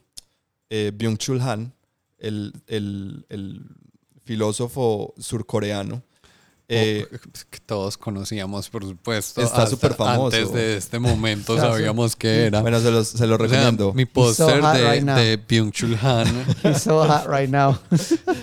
eh, 0.69 0.91
Byung-Chul 0.97 1.39
Han 1.41 1.73
el, 2.17 2.53
el- 2.67 3.25
el 3.29 3.61
filósofo 4.25 5.13
surcoreano. 5.17 6.03
Eh, 6.67 7.05
O- 7.05 7.17
que 7.51 7.59
todos 7.63 7.95
conocíamos, 7.95 8.69
por 8.69 8.83
supuesto. 8.83 9.39
Está 9.41 9.67
súper 9.67 9.93
famoso. 9.93 10.35
Antes 10.35 10.51
de 10.51 10.77
este 10.77 10.97
momento 10.97 11.55
sabíamos 11.59 12.15
que 12.15 12.45
era. 12.47 12.61
bueno, 12.61 12.79
se 12.79 12.89
los, 12.89 13.07
se 13.09 13.27
los 13.27 13.39
O 13.39 13.47
sea, 13.47 13.57
recomiendo. 13.59 13.93
mi 13.93 14.05
póster 14.05 14.61
de, 14.63 14.91
right 14.91 15.03
de 15.03 15.39
Byung-Chul 15.47 15.95
Han. 16.01 16.27
He's 16.63 16.81
so 16.81 17.05
hot 17.07 17.27
right 17.29 17.49
now. 17.49 17.77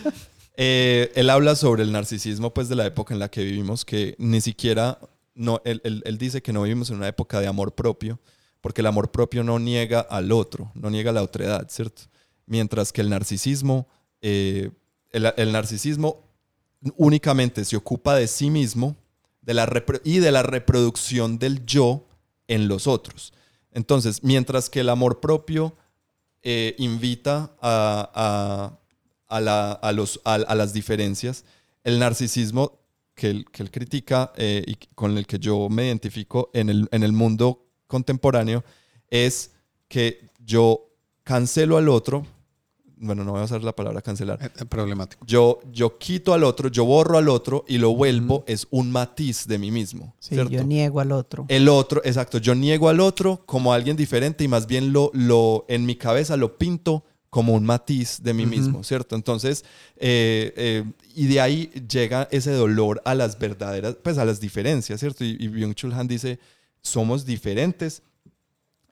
Eh, 0.57 1.11
él 1.15 1.31
habla 1.31 1.57
sobre 1.57 1.83
el 1.83 1.93
narcisismo 1.93 2.53
pues, 2.53 2.69
de 2.69 2.77
la 2.77 2.85
época 2.87 3.15
en 3.15 3.21
la 3.21 3.31
que 3.31 3.43
vivimos, 3.43 3.85
que 3.87 4.15
ni 4.19 4.41
siquiera, 4.43 4.99
no, 5.35 5.63
él, 5.65 5.81
él- 5.83 6.03
él 6.05 6.19
dice 6.19 6.43
que 6.43 6.53
no 6.53 6.63
vivimos 6.63 6.91
en 6.91 6.97
una 6.97 7.09
época 7.09 7.41
de 7.41 7.47
amor 7.47 7.75
propio, 7.75 8.21
porque 8.61 8.83
el 8.83 8.87
amor 8.87 9.11
propio 9.11 9.43
no 9.43 9.59
niega 9.59 10.01
al 10.01 10.31
otro, 10.31 10.71
no 10.75 10.91
niega 10.91 11.11
la 11.11 11.23
otredad, 11.23 11.67
¿cierto? 11.71 12.03
Mientras 12.47 12.93
que 12.93 13.01
el 13.01 13.09
narcisismo, 13.09 13.89
eh, 14.21 14.71
el, 15.13 15.53
narcisismo 15.53 16.25
únicamente 16.97 17.65
se 17.65 17.77
ocupa 17.77 18.17
de 18.17 18.27
sí 18.27 18.51
mismo 18.51 18.97
de 19.43 19.55
la 19.55 19.85
y 20.05 20.19
de 20.19 20.33
la 20.33 20.43
reproducción 20.43 21.39
del 21.39 21.65
yo 21.67 22.07
en 22.49 22.69
los 22.69 22.87
otros. 22.87 23.33
Entonces, 23.73 24.23
mientras 24.23 24.69
que 24.69 24.81
el 24.81 24.89
amor 24.89 25.21
propio 25.21 25.77
eh, 26.43 26.75
invita 26.79 27.55
a, 27.61 28.79
a 29.29 29.41
las 30.55 30.73
diferencias, 30.73 31.45
el 31.85 31.99
narcisismo 31.99 32.83
que 33.15 33.31
él, 33.31 33.47
que 33.51 33.63
él 33.63 33.71
critica 33.71 34.33
eh, 34.37 34.65
y 34.67 34.75
con 34.95 35.17
el 35.17 35.27
que 35.27 35.39
yo 35.39 35.69
me 35.69 35.87
identifico 35.87 36.51
en 36.55 36.69
el, 36.69 36.89
en 36.93 37.03
el 37.03 37.13
mundo 37.13 37.67
contemporáneo 37.87 38.65
es 39.11 39.53
que 39.89 40.29
yo 40.39 40.89
cancelo 41.23 41.77
al 41.77 41.89
otro, 41.89 42.27
bueno, 43.03 43.25
no 43.25 43.33
voy 43.33 43.41
a 43.41 43.45
usar 43.45 43.63
la 43.65 43.75
palabra 43.75 44.01
cancelar, 44.01 44.39
Eh, 44.43 44.49
eh, 44.61 44.65
Problemático. 44.65 45.25
yo, 45.27 45.61
yo 45.73 45.99
quito 45.99 46.33
al 46.33 46.45
otro, 46.45 46.69
yo 46.69 46.85
borro 46.85 47.19
al 47.19 47.29
otro 47.29 47.65
y 47.69 47.79
lo 47.79 47.95
vuelvo, 47.95 48.45
es 48.47 48.67
un 48.71 48.91
matiz 48.91 49.47
de 49.47 49.59
mí 49.59 49.71
mismo. 49.71 50.15
Sí, 50.21 50.35
¿cierto? 50.37 50.53
yo 50.53 50.65
niego 50.65 51.01
al 51.01 51.13
otro. 51.13 51.45
El 51.49 51.69
otro, 51.69 52.01
exacto, 52.05 52.39
yo 52.39 52.55
niego 52.55 52.89
al 52.89 53.01
otro 53.01 53.43
como 53.45 53.73
alguien 53.73 53.97
diferente 53.97 54.45
y 54.45 54.49
más 54.49 54.67
bien 54.67 54.93
lo, 54.93 55.11
lo 55.15 55.65
en 55.69 55.85
mi 55.85 55.97
cabeza 55.97 56.37
lo 56.37 56.57
pinto 56.57 57.05
como 57.29 57.55
un 57.55 57.65
matiz 57.65 58.23
de 58.23 58.35
mí 58.35 58.43
Ujú. 58.45 58.51
mismo, 58.51 58.85
¿cierto? 58.85 59.17
Entonces, 59.17 59.65
eh, 59.97 60.53
eh, 60.57 60.85
y 61.15 61.27
de 61.29 61.41
ahí 61.41 61.71
llega 61.89 62.29
ese 62.31 62.53
dolor 62.53 63.01
a 63.07 63.15
las 63.15 63.39
verdaderas, 63.39 63.97
pues 64.03 64.19
a 64.19 64.25
las 64.27 64.39
diferencias, 64.39 65.01
¿cierto? 65.01 65.25
Y, 65.25 65.37
y 65.41 65.49
Byung-Chul 65.49 65.95
Han 65.95 66.09
dice, 66.09 66.39
somos 66.83 67.25
diferentes 67.25 68.03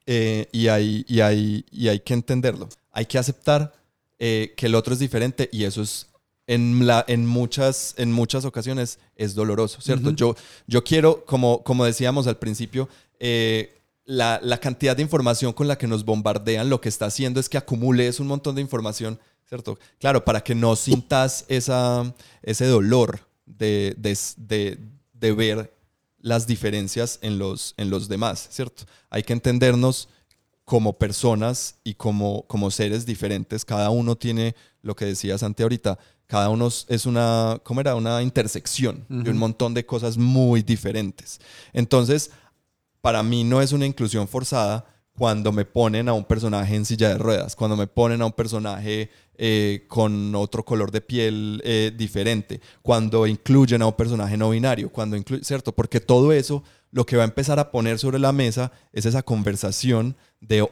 eh, 0.06 0.48
y, 0.52 0.68
hay, 0.68 1.04
y, 1.06 1.20
hay, 1.20 1.64
y 1.70 1.88
hay 1.88 2.00
que 2.00 2.14
entenderlo. 2.14 2.68
Hay 2.92 3.06
que 3.06 3.18
aceptar 3.18 3.72
eh, 4.20 4.54
que 4.56 4.66
el 4.66 4.74
otro 4.74 4.92
es 4.92 5.00
diferente 5.00 5.48
y 5.50 5.64
eso 5.64 5.82
es 5.82 6.06
en, 6.46 6.86
la, 6.86 7.04
en, 7.08 7.26
muchas, 7.26 7.94
en 7.96 8.12
muchas 8.12 8.44
ocasiones 8.44 8.98
es 9.16 9.34
doloroso, 9.34 9.80
¿cierto? 9.80 10.10
Yo, 10.10 10.36
yo 10.66 10.84
quiero, 10.84 11.24
como, 11.24 11.62
como 11.62 11.84
decíamos 11.84 12.26
al 12.26 12.36
principio, 12.36 12.88
eh, 13.18 13.78
la, 14.04 14.40
la 14.42 14.58
cantidad 14.58 14.94
de 14.96 15.02
información 15.02 15.52
con 15.52 15.68
la 15.68 15.78
que 15.78 15.86
nos 15.86 16.04
bombardean 16.04 16.68
lo 16.68 16.80
que 16.80 16.88
está 16.88 17.06
haciendo 17.06 17.40
es 17.40 17.48
que 17.48 17.56
acumules 17.56 18.20
un 18.20 18.26
montón 18.26 18.56
de 18.56 18.60
información, 18.60 19.18
¿cierto? 19.48 19.78
Claro, 19.98 20.24
para 20.24 20.42
que 20.42 20.54
no 20.54 20.76
sintas 20.76 21.44
esa, 21.48 22.12
ese 22.42 22.66
dolor 22.66 23.20
de, 23.46 23.94
de, 23.96 24.18
de, 24.36 24.78
de 25.14 25.32
ver 25.32 25.72
las 26.18 26.46
diferencias 26.46 27.20
en 27.22 27.38
los, 27.38 27.74
en 27.76 27.88
los 27.88 28.08
demás, 28.08 28.48
¿cierto? 28.50 28.84
Hay 29.08 29.22
que 29.22 29.32
entendernos 29.32 30.08
como 30.70 30.92
personas 30.92 31.80
y 31.82 31.94
como, 31.94 32.46
como 32.46 32.70
seres 32.70 33.04
diferentes. 33.04 33.64
Cada 33.64 33.90
uno 33.90 34.14
tiene 34.14 34.54
lo 34.82 34.94
que 34.94 35.04
decía 35.04 35.36
Santi 35.36 35.64
ahorita. 35.64 35.98
Cada 36.28 36.48
uno 36.48 36.68
es 36.68 37.06
una, 37.06 37.60
¿cómo 37.64 37.80
era? 37.80 37.96
Una 37.96 38.22
intersección 38.22 39.04
de 39.08 39.32
un 39.32 39.36
montón 39.36 39.74
de 39.74 39.84
cosas 39.84 40.16
muy 40.16 40.62
diferentes. 40.62 41.40
Entonces, 41.72 42.30
para 43.00 43.24
mí 43.24 43.42
no 43.42 43.60
es 43.60 43.72
una 43.72 43.84
inclusión 43.84 44.28
forzada 44.28 44.84
cuando 45.18 45.50
me 45.50 45.64
ponen 45.64 46.08
a 46.08 46.12
un 46.12 46.24
personaje 46.24 46.76
en 46.76 46.84
silla 46.84 47.08
de 47.08 47.18
ruedas, 47.18 47.56
cuando 47.56 47.76
me 47.76 47.88
ponen 47.88 48.22
a 48.22 48.26
un 48.26 48.32
personaje 48.32 49.10
eh, 49.38 49.86
con 49.88 50.32
otro 50.36 50.64
color 50.64 50.92
de 50.92 51.00
piel 51.00 51.60
eh, 51.64 51.92
diferente, 51.96 52.60
cuando 52.80 53.26
incluyen 53.26 53.82
a 53.82 53.88
un 53.88 53.94
personaje 53.94 54.36
no 54.36 54.50
binario, 54.50 54.88
cuando 54.92 55.16
incluyen, 55.16 55.44
¿cierto? 55.44 55.72
Porque 55.72 55.98
todo 55.98 56.32
eso 56.32 56.62
lo 56.90 57.06
que 57.06 57.16
va 57.16 57.22
a 57.22 57.26
empezar 57.26 57.58
a 57.58 57.70
poner 57.70 57.98
sobre 57.98 58.18
la 58.18 58.32
mesa 58.32 58.72
es 58.92 59.06
esa 59.06 59.22
conversación 59.22 60.16
de, 60.40 60.66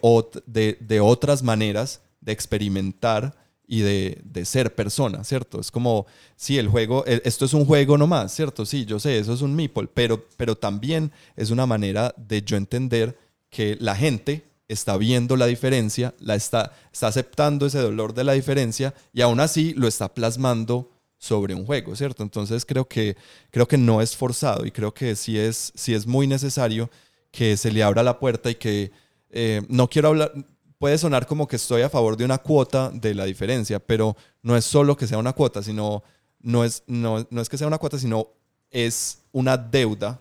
de, 0.46 0.78
de 0.80 1.00
otras 1.00 1.42
maneras 1.42 2.00
de 2.20 2.32
experimentar 2.32 3.36
y 3.66 3.80
de, 3.80 4.20
de 4.24 4.44
ser 4.46 4.74
persona, 4.74 5.22
¿cierto? 5.24 5.60
Es 5.60 5.70
como, 5.70 6.06
sí, 6.36 6.56
el 6.58 6.68
juego, 6.68 7.04
e- 7.06 7.20
esto 7.24 7.44
es 7.44 7.52
un 7.52 7.66
juego 7.66 7.98
nomás, 7.98 8.34
¿cierto? 8.34 8.64
Sí, 8.64 8.86
yo 8.86 8.98
sé, 8.98 9.18
eso 9.18 9.34
es 9.34 9.42
un 9.42 9.54
meeple, 9.54 9.88
pero, 9.92 10.24
pero 10.36 10.56
también 10.56 11.12
es 11.36 11.50
una 11.50 11.66
manera 11.66 12.14
de 12.16 12.42
yo 12.42 12.56
entender 12.56 13.16
que 13.50 13.76
la 13.78 13.94
gente 13.94 14.48
está 14.68 14.96
viendo 14.96 15.36
la 15.36 15.46
diferencia, 15.46 16.14
la 16.18 16.34
está, 16.34 16.72
está 16.92 17.08
aceptando 17.08 17.66
ese 17.66 17.78
dolor 17.78 18.14
de 18.14 18.24
la 18.24 18.32
diferencia 18.32 18.94
y 19.12 19.20
aún 19.20 19.38
así 19.38 19.74
lo 19.74 19.86
está 19.86 20.12
plasmando 20.14 20.90
sobre 21.18 21.54
un 21.54 21.66
juego, 21.66 21.94
¿cierto? 21.96 22.22
Entonces 22.22 22.64
creo 22.64 22.86
que, 22.86 23.16
creo 23.50 23.66
que 23.66 23.76
no 23.76 24.00
es 24.00 24.16
forzado 24.16 24.64
y 24.64 24.70
creo 24.70 24.94
que 24.94 25.16
sí 25.16 25.38
es, 25.38 25.72
sí 25.74 25.94
es 25.94 26.06
muy 26.06 26.26
necesario 26.26 26.88
que 27.30 27.56
se 27.56 27.70
le 27.70 27.82
abra 27.82 28.02
la 28.02 28.18
puerta 28.18 28.50
y 28.50 28.54
que 28.54 28.90
eh, 29.30 29.62
no 29.68 29.88
quiero 29.88 30.08
hablar, 30.08 30.32
puede 30.78 30.96
sonar 30.96 31.26
como 31.26 31.46
que 31.46 31.56
estoy 31.56 31.82
a 31.82 31.90
favor 31.90 32.16
de 32.16 32.24
una 32.24 32.38
cuota 32.38 32.90
de 32.90 33.14
la 33.14 33.24
diferencia, 33.24 33.78
pero 33.80 34.16
no 34.42 34.56
es 34.56 34.64
solo 34.64 34.96
que 34.96 35.06
sea 35.06 35.18
una 35.18 35.32
cuota, 35.32 35.62
sino 35.62 36.02
no 36.40 36.64
es, 36.64 36.84
no, 36.86 37.26
no 37.30 37.40
es 37.40 37.48
que 37.48 37.58
sea 37.58 37.66
una 37.66 37.78
cuota, 37.78 37.98
sino 37.98 38.28
es 38.70 39.18
una 39.32 39.56
deuda 39.56 40.20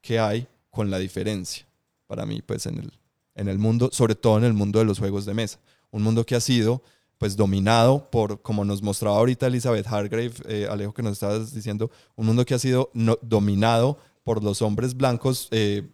que 0.00 0.18
hay 0.18 0.48
con 0.70 0.90
la 0.90 0.98
diferencia, 0.98 1.66
para 2.06 2.24
mí, 2.24 2.40
pues 2.40 2.66
en 2.66 2.78
el, 2.78 2.92
en 3.34 3.48
el 3.48 3.58
mundo, 3.58 3.90
sobre 3.92 4.14
todo 4.14 4.38
en 4.38 4.44
el 4.44 4.54
mundo 4.54 4.78
de 4.78 4.86
los 4.86 4.98
juegos 4.98 5.26
de 5.26 5.34
mesa. 5.34 5.58
Un 5.90 6.02
mundo 6.02 6.24
que 6.24 6.34
ha 6.34 6.40
sido 6.40 6.82
pues 7.18 7.36
dominado 7.36 8.08
por, 8.10 8.40
como 8.42 8.64
nos 8.64 8.80
mostraba 8.82 9.16
ahorita 9.18 9.48
Elizabeth 9.48 9.86
Hargrave, 9.86 10.32
eh, 10.48 10.66
Alejo 10.70 10.94
que 10.94 11.02
nos 11.02 11.12
estabas 11.14 11.52
diciendo, 11.52 11.90
un 12.16 12.26
mundo 12.26 12.44
que 12.44 12.54
ha 12.54 12.58
sido 12.58 12.90
no- 12.94 13.18
dominado 13.22 13.98
por 14.22 14.42
los 14.42 14.62
hombres 14.62 14.96
blancos 14.96 15.48
eh, 15.50 15.88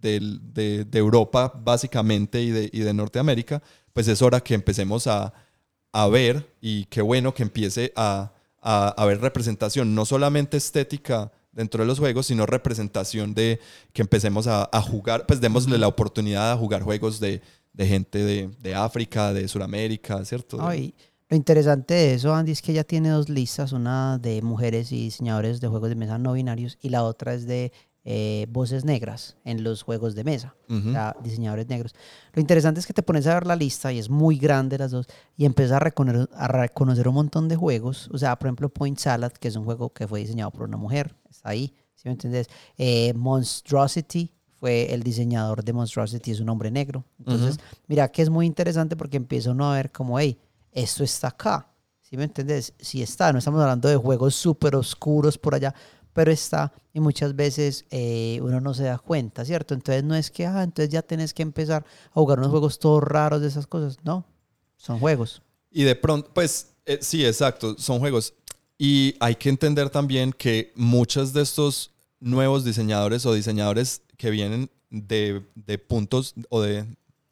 de, 0.00 0.84
de 0.84 0.98
Europa 0.98 1.52
básicamente 1.64 2.40
y 2.42 2.50
de, 2.50 2.70
y 2.72 2.80
de 2.80 2.94
Norteamérica, 2.94 3.62
pues 3.92 4.06
es 4.08 4.22
hora 4.22 4.40
que 4.40 4.54
empecemos 4.54 5.06
a, 5.08 5.32
a 5.92 6.06
ver 6.06 6.54
y 6.60 6.84
qué 6.84 7.02
bueno 7.02 7.34
que 7.34 7.42
empiece 7.42 7.92
a, 7.96 8.32
a, 8.60 8.88
a 8.88 9.04
ver 9.06 9.20
representación, 9.20 9.94
no 9.96 10.04
solamente 10.04 10.56
estética 10.56 11.32
dentro 11.50 11.82
de 11.82 11.88
los 11.88 11.98
juegos, 11.98 12.26
sino 12.26 12.46
representación 12.46 13.34
de 13.34 13.58
que 13.92 14.02
empecemos 14.02 14.46
a, 14.46 14.68
a 14.70 14.80
jugar, 14.80 15.26
pues 15.26 15.40
démosle 15.40 15.78
la 15.78 15.88
oportunidad 15.88 16.52
a 16.52 16.56
jugar 16.56 16.82
juegos 16.82 17.18
de, 17.18 17.42
de 17.78 17.86
gente 17.86 18.22
de, 18.24 18.50
de 18.60 18.74
África, 18.74 19.32
de 19.32 19.46
Sudamérica, 19.48 20.22
¿cierto? 20.24 20.58
No, 20.58 20.74
y 20.74 20.94
lo 21.30 21.36
interesante 21.36 21.94
de 21.94 22.14
eso, 22.14 22.34
Andy, 22.34 22.52
es 22.52 22.60
que 22.60 22.72
ella 22.72 22.84
tiene 22.84 23.10
dos 23.10 23.28
listas, 23.28 23.72
una 23.72 24.18
de 24.18 24.42
mujeres 24.42 24.90
y 24.92 25.04
diseñadores 25.04 25.60
de 25.60 25.68
juegos 25.68 25.88
de 25.88 25.94
mesa 25.94 26.18
no 26.18 26.32
binarios 26.32 26.76
y 26.82 26.88
la 26.88 27.04
otra 27.04 27.34
es 27.34 27.46
de 27.46 27.70
eh, 28.04 28.46
voces 28.50 28.84
negras 28.84 29.36
en 29.44 29.62
los 29.62 29.82
juegos 29.82 30.14
de 30.16 30.24
mesa, 30.24 30.56
Ujú. 30.68 30.88
o 30.88 30.92
sea, 30.92 31.14
diseñadores 31.22 31.68
negros. 31.68 31.94
Lo 32.32 32.40
interesante 32.40 32.80
es 32.80 32.86
que 32.86 32.94
te 32.94 33.02
pones 33.02 33.26
a 33.26 33.34
ver 33.34 33.46
la 33.46 33.54
lista 33.54 33.92
y 33.92 33.98
es 33.98 34.10
muy 34.10 34.38
grande 34.38 34.76
las 34.78 34.90
dos 34.90 35.06
y 35.36 35.44
empiezas 35.44 35.76
a 35.76 35.80
reconocer, 35.80 36.28
a 36.32 36.48
reconocer 36.48 37.06
un 37.06 37.14
montón 37.14 37.46
de 37.48 37.54
juegos, 37.56 38.08
o 38.12 38.18
sea, 38.18 38.36
por 38.36 38.48
ejemplo, 38.48 38.70
Point 38.70 38.98
Salad, 38.98 39.32
que 39.32 39.48
es 39.48 39.54
un 39.56 39.64
juego 39.64 39.92
que 39.92 40.08
fue 40.08 40.20
diseñado 40.20 40.50
por 40.50 40.62
una 40.62 40.78
mujer, 40.78 41.14
está 41.30 41.50
ahí, 41.50 41.74
¿sí 41.94 42.08
me 42.08 42.12
entiendes? 42.12 42.48
Eh, 42.76 43.12
Monstrosity 43.14 44.32
fue 44.58 44.92
el 44.92 45.02
diseñador 45.02 45.64
de 45.64 45.72
Monstrosity, 45.72 46.32
es 46.32 46.40
un 46.40 46.48
hombre 46.48 46.70
negro. 46.70 47.04
Entonces, 47.18 47.58
mira 47.86 48.10
que 48.10 48.22
es 48.22 48.30
muy 48.30 48.46
interesante 48.46 48.96
porque 48.96 49.16
empieza 49.16 49.50
uno 49.50 49.70
a 49.70 49.76
ver 49.76 49.92
como, 49.92 50.18
hey, 50.18 50.38
esto 50.72 51.04
está 51.04 51.28
acá. 51.28 51.68
¿Sí 52.00 52.16
me 52.16 52.24
entiendes? 52.24 52.72
Sí 52.78 53.02
está, 53.02 53.32
no 53.32 53.38
estamos 53.38 53.60
hablando 53.60 53.88
de 53.88 53.96
juegos 53.96 54.34
súper 54.34 54.74
oscuros 54.74 55.36
por 55.36 55.54
allá, 55.54 55.74
pero 56.12 56.32
está 56.32 56.72
y 56.92 57.00
muchas 57.00 57.36
veces 57.36 57.84
eh, 57.90 58.40
uno 58.42 58.60
no 58.60 58.74
se 58.74 58.84
da 58.84 58.98
cuenta, 58.98 59.44
¿cierto? 59.44 59.74
Entonces 59.74 60.02
no 60.02 60.14
es 60.14 60.30
que, 60.30 60.46
ah, 60.46 60.62
entonces 60.62 60.90
ya 60.90 61.02
tenés 61.02 61.32
que 61.34 61.42
empezar 61.42 61.84
a 62.10 62.14
jugar 62.14 62.38
unos 62.38 62.50
juegos 62.50 62.78
todos 62.78 63.02
raros 63.02 63.40
de 63.40 63.48
esas 63.48 63.66
cosas. 63.66 63.98
No, 64.02 64.24
son 64.76 64.98
juegos. 64.98 65.42
Y 65.70 65.84
de 65.84 65.94
pronto, 65.94 66.30
pues 66.32 66.72
eh, 66.86 66.98
sí, 67.02 67.24
exacto, 67.24 67.76
son 67.78 67.98
juegos. 68.00 68.34
Y 68.78 69.14
hay 69.20 69.34
que 69.34 69.48
entender 69.48 69.90
también 69.90 70.32
que 70.32 70.72
muchos 70.74 71.32
de 71.32 71.42
estos 71.42 71.92
nuevos 72.20 72.64
diseñadores 72.64 73.26
o 73.26 73.34
diseñadores 73.34 74.02
que 74.18 74.30
vienen 74.30 74.70
de, 74.90 75.42
de 75.54 75.78
puntos 75.78 76.34
o 76.50 76.60
de, 76.60 76.84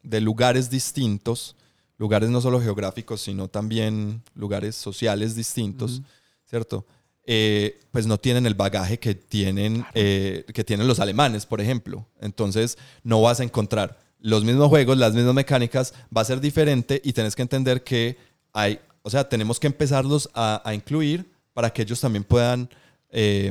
de 0.03 0.21
lugares 0.23 0.71
distintos, 0.71 1.57
lugares 1.99 2.31
no 2.31 2.41
solo 2.41 2.61
geográficos, 2.61 3.21
sino 3.21 3.49
también 3.49 4.23
lugares 4.35 4.77
sociales 4.77 5.35
distintos, 5.35 6.01
¿cierto? 6.49 6.87
Eh, 7.25 7.81
pues 7.91 8.07
no 8.07 8.19
tienen 8.19 8.47
el 8.47 8.55
bagaje 8.55 8.99
que 8.99 9.15
tienen, 9.15 9.85
eh, 9.95 10.45
que 10.55 10.63
tienen 10.65 10.87
los 10.87 11.01
alemanes, 11.01 11.45
por 11.45 11.61
ejemplo. 11.61 12.07
Entonces 12.21 12.79
no 13.03 13.21
vas 13.21 13.41
a 13.41 13.45
encontrar 13.45 13.99
los 14.21 14.45
mismos 14.45 14.69
juegos, 14.69 14.97
las 14.97 15.13
mismas 15.13 15.35
mecánicas, 15.35 15.93
va 16.17 16.21
a 16.21 16.25
ser 16.25 16.41
diferente 16.41 17.01
y 17.05 17.13
tenés 17.13 17.35
que 17.35 17.43
entender 17.43 17.83
que 17.83 18.17
hay, 18.53 18.79
o 19.03 19.11
sea, 19.11 19.29
tenemos 19.29 19.59
que 19.59 19.67
empezarlos 19.67 20.31
a, 20.35 20.63
a 20.65 20.73
incluir 20.73 21.29
para 21.53 21.71
que 21.71 21.83
ellos 21.83 22.01
también 22.01 22.23
puedan 22.23 22.69
eh, 23.11 23.51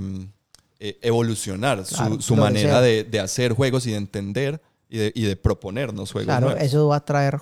eh, 0.79 0.97
evolucionar 1.01 1.85
su, 1.85 1.95
Claro, 1.95 2.21
su 2.21 2.35
florecer. 2.35 2.63
manera 2.67 2.81
de, 2.81 3.03
de 3.03 3.19
hacer 3.19 3.53
juegos 3.53 3.85
y 3.87 3.91
de 3.91 3.97
entender 3.97 4.61
y 4.89 4.97
de, 4.97 5.11
y 5.15 5.23
de 5.23 5.35
proponernos 5.35 6.11
juegos. 6.11 6.25
Claro, 6.27 6.47
nuevos. 6.47 6.63
eso 6.63 6.87
va 6.87 6.97
a 6.97 7.05
traer 7.05 7.39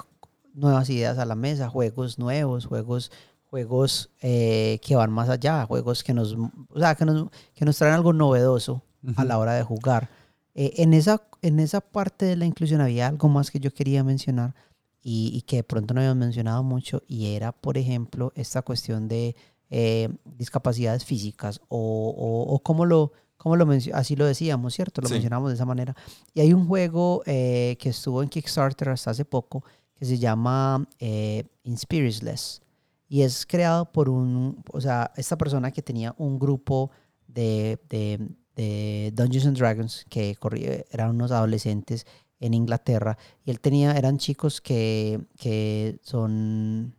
nuevas 0.53 0.89
ideas 0.89 1.18
a 1.18 1.26
la 1.26 1.35
mesa, 1.35 1.69
juegos 1.69 2.19
nuevos, 2.19 2.65
juegos, 2.65 3.11
juegos 3.49 4.10
eh, 4.22 4.80
que 4.85 4.95
van 4.95 5.11
más 5.11 5.30
allá, 5.30 5.65
juegos 5.65 6.03
que 6.03 6.14
nos, 6.14 6.34
o 6.69 6.80
sea, 6.80 6.95
que 6.95 7.05
nos, 7.05 7.30
que 7.55 7.65
nos 7.65 7.77
traen 7.77 7.93
algo 7.95 8.14
novedoso 8.14 8.84
a 9.15 9.26
la 9.26 9.38
hora 9.38 9.53
de 9.55 9.64
jugar. 9.64 10.10
Eh, 10.55 10.73
en, 10.77 10.93
esa, 10.93 11.22
en 11.41 11.60
esa 11.60 11.81
parte 11.81 12.26
de 12.26 12.35
la 12.35 12.45
inclusión 12.45 12.80
había 12.81 13.07
algo 13.07 13.27
más 13.30 13.49
que 13.51 13.60
yo 13.60 13.73
quería 13.73 14.03
mencionar 14.03 14.53
y, 15.01 15.31
y 15.34 15.41
que 15.41 15.57
de 15.57 15.64
pronto 15.64 15.93
no 15.93 15.99
habíamos 15.99 16.18
mencionado 16.19 16.64
mucho 16.64 17.01
y 17.07 17.34
era, 17.35 17.51
por 17.51 17.77
ejemplo, 17.77 18.31
esta 18.35 18.61
cuestión 18.61 19.07
de 19.07 19.35
eh, 19.75 20.07
discapacidades 20.37 21.03
físicas 21.03 21.59
o, 21.67 21.77
o, 21.77 22.53
o 22.53 22.59
cómo 22.61 22.85
lo, 22.85 23.11
cómo 23.37 23.55
lo 23.55 23.67
así 23.93 24.15
lo 24.15 24.25
decíamos, 24.27 24.73
¿cierto? 24.75 25.01
Lo 25.01 25.07
Sí. 25.07 25.15
mencionamos 25.15 25.49
de 25.49 25.55
esa 25.55 25.65
manera. 25.65 25.95
Y 26.33 26.41
hay 26.41 26.53
un 26.53 26.67
juego 26.67 27.23
eh, 27.25 27.75
que 27.79 27.89
estuvo 27.89 28.21
en 28.21 28.29
Kickstarter 28.29 28.89
hasta 28.89 29.09
hace 29.11 29.25
poco 29.25 29.63
que 29.95 30.05
se 30.05 30.17
llama 30.19 30.87
eh, 30.99 31.43
Inspiritless 31.63 32.61
y 33.07 33.21
es 33.23 33.45
creado 33.45 33.91
por 33.91 34.09
un, 34.09 34.63
o 34.71 34.79
sea, 34.79 35.11
esta 35.17 35.37
persona 35.37 35.71
que 35.71 35.81
tenía 35.81 36.13
un 36.17 36.37
grupo 36.39 36.91
de, 37.27 37.79
de, 37.89 38.19
de 38.55 39.11
Dungeons 39.15 39.47
and 39.47 39.57
Dragons 39.57 40.05
que 40.09 40.35
corría, 40.35 40.83
eran 40.91 41.09
unos 41.11 41.31
adolescentes 41.31 42.05
en 42.39 42.53
Inglaterra 42.53 43.17
y 43.45 43.51
él 43.51 43.59
tenía, 43.59 43.93
eran 43.93 44.17
chicos 44.17 44.61
que, 44.61 45.19
que 45.37 45.97
son, 46.03 46.93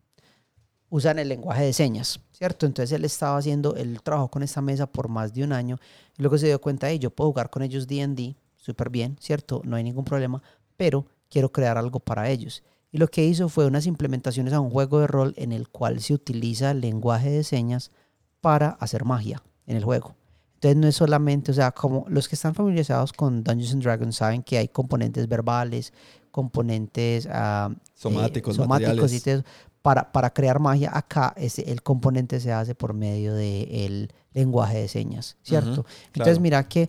usan 0.88 1.18
el 1.18 1.28
lenguaje 1.28 1.64
de 1.64 1.72
señas, 1.72 2.20
¿cierto? 2.35 2.66
Entonces 2.66 2.93
él 2.93 3.05
estaba 3.05 3.39
haciendo, 3.39 3.77
él 3.77 4.01
trabajó 4.02 4.28
con 4.28 4.43
esta 4.43 4.61
mesa 4.61 4.86
por 4.86 5.09
más 5.09 5.32
de 5.32 5.44
un 5.44 5.52
año 5.52 5.78
y 6.19 6.23
luego 6.23 6.36
se 6.36 6.47
dio 6.47 6.61
cuenta, 6.61 6.89
de 6.89 6.98
yo 6.98 7.11
puedo 7.11 7.31
jugar 7.31 7.48
con 7.48 7.62
ellos 7.62 7.86
D&D 7.86 8.35
súper 8.56 8.90
bien, 8.90 9.16
¿cierto? 9.20 9.62
No 9.65 9.77
hay 9.77 9.85
ningún 9.85 10.05
problema, 10.05 10.43
pero 10.77 11.06
quiero 11.31 11.52
crear 11.52 11.78
algo 11.78 12.01
para 12.01 12.28
ellos. 12.28 12.62
Y 12.90 12.98
lo 12.98 13.09
que 13.09 13.24
hizo 13.24 13.48
fue 13.48 13.66
unas 13.66 13.86
implementaciones 13.86 14.52
a 14.52 14.61
un 14.61 14.70
juego 14.70 15.01
de 15.01 15.06
rol 15.06 15.35
en 15.36 15.52
el 15.52 15.69
cual 15.69 16.01
se 16.01 16.15
utiliza 16.15 16.73
el 16.73 16.81
lenguaje 16.81 17.31
de 17.31 17.44
señas 17.44 17.90
para 18.40 18.70
hacer 18.70 19.05
magia 19.05 19.43
en 19.66 19.77
el 19.77 19.85
juego. 19.85 20.15
Entonces 20.55 20.77
no 20.77 20.89
es 20.89 20.97
solamente, 20.97 21.51
o 21.51 21.55
sea, 21.55 21.73
como 21.73 22.06
los 22.09 22.28
que 22.28 22.36
están 22.36 22.55
familiarizados 22.55 23.12
con 23.12 23.44
Dungeons 23.44 23.74
and 23.74 23.82
Dragons 23.82 24.16
saben 24.16 24.43
que 24.43 24.59
hay 24.59 24.69
componentes 24.69 25.28
verbales, 25.28 25.93
componentes 26.31 27.28
ah, 27.31 27.70
eh, 27.70 27.78
Somáticos, 27.94 28.56
somáticos 28.56 29.12
y 29.12 29.20
todo 29.20 29.35
eso. 29.35 29.44
Para, 29.85 30.11
para 30.12 30.32
crear 30.32 30.61
magia, 30.61 30.90
acá 30.94 31.35
ese, 31.36 31.70
el 31.70 31.82
componente 31.82 32.40
se 32.40 32.51
hace 32.51 32.74
por 32.74 32.94
medio 32.94 33.35
del 33.35 34.11
lenguaje 34.32 34.78
de 34.78 34.89
señas, 34.89 35.36
¿cierto? 35.43 35.82
Ujú, 35.82 35.90
Entonces 36.06 36.39
claro. 36.39 36.40
mira 36.40 36.66
que, 36.66 36.89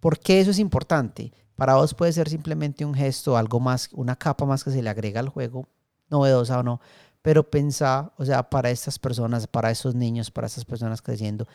¿por 0.00 0.18
qué 0.18 0.38
eso 0.38 0.50
es 0.50 0.58
importante? 0.58 1.32
Para 1.56 1.76
vos 1.76 1.94
puede 1.94 2.12
ser 2.12 2.28
simplemente 2.28 2.84
un 2.84 2.92
gesto, 2.92 3.38
algo 3.38 3.58
más, 3.58 3.88
una 3.94 4.16
capa 4.16 4.44
más 4.44 4.62
que 4.62 4.70
se 4.70 4.82
le 4.82 4.90
agrega 4.90 5.20
al 5.20 5.30
juego, 5.30 5.66
novedosa 6.10 6.58
o 6.58 6.62
no, 6.62 6.78
pero 7.22 7.48
pensá, 7.48 8.12
o 8.18 8.24
sea, 8.26 8.50
para 8.50 8.68
estas 8.68 8.98
personas, 8.98 9.46
para 9.46 9.70
esos 9.70 9.94
niños, 9.94 10.30
para 10.30 10.46
estas 10.46 10.66
personas 10.66 11.00
creciendo, 11.00 11.48